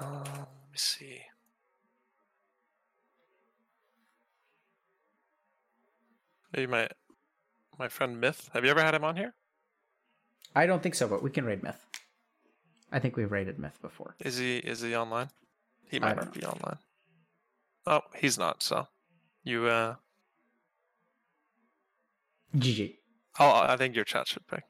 Uh, 0.00 0.22
let 0.24 0.38
me 0.70 0.76
see. 0.76 1.20
Maybe 6.52 6.66
my 6.70 6.88
my 7.78 7.88
friend 7.88 8.20
Myth. 8.20 8.50
Have 8.52 8.64
you 8.64 8.70
ever 8.70 8.82
had 8.82 8.94
him 8.94 9.04
on 9.04 9.16
here? 9.16 9.34
I 10.54 10.66
don't 10.66 10.82
think 10.82 10.94
so, 10.94 11.08
but 11.08 11.22
we 11.22 11.30
can 11.30 11.44
raid 11.44 11.62
Myth. 11.62 11.84
I 12.90 12.98
think 12.98 13.16
we've 13.16 13.32
raided 13.32 13.58
Myth 13.58 13.78
before. 13.80 14.14
Is 14.20 14.36
he 14.36 14.58
is 14.58 14.80
he 14.82 14.94
online? 14.94 15.28
He 15.90 15.98
might 16.00 16.16
not 16.16 16.32
be 16.32 16.44
online. 16.44 16.78
Oh, 17.86 18.00
he's 18.16 18.38
not. 18.38 18.62
So 18.62 18.86
you 19.44 19.66
uh 19.66 19.96
GG. 22.56 22.96
oh 23.40 23.64
I 23.66 23.76
think 23.76 23.94
your 23.94 24.04
chat 24.04 24.28
should 24.28 24.46
pick. 24.46 24.64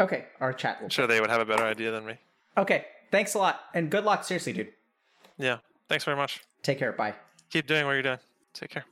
Okay, 0.00 0.26
our 0.40 0.52
chat. 0.52 0.78
I'm 0.82 0.88
sure 0.88 1.06
they 1.06 1.20
would 1.20 1.30
have 1.30 1.40
a 1.40 1.44
better 1.44 1.64
idea 1.64 1.90
than 1.90 2.04
me. 2.04 2.18
Okay, 2.56 2.86
thanks 3.10 3.34
a 3.34 3.38
lot, 3.38 3.60
and 3.74 3.90
good 3.90 4.04
luck. 4.04 4.24
Seriously, 4.24 4.52
dude. 4.52 4.72
Yeah. 5.38 5.58
Thanks 5.88 6.04
very 6.04 6.16
much. 6.16 6.40
Take 6.62 6.78
care. 6.78 6.92
Bye. 6.92 7.14
Keep 7.50 7.66
doing 7.66 7.86
what 7.86 7.92
you're 7.92 8.02
doing. 8.02 8.18
Take 8.54 8.70
care. 8.70 8.84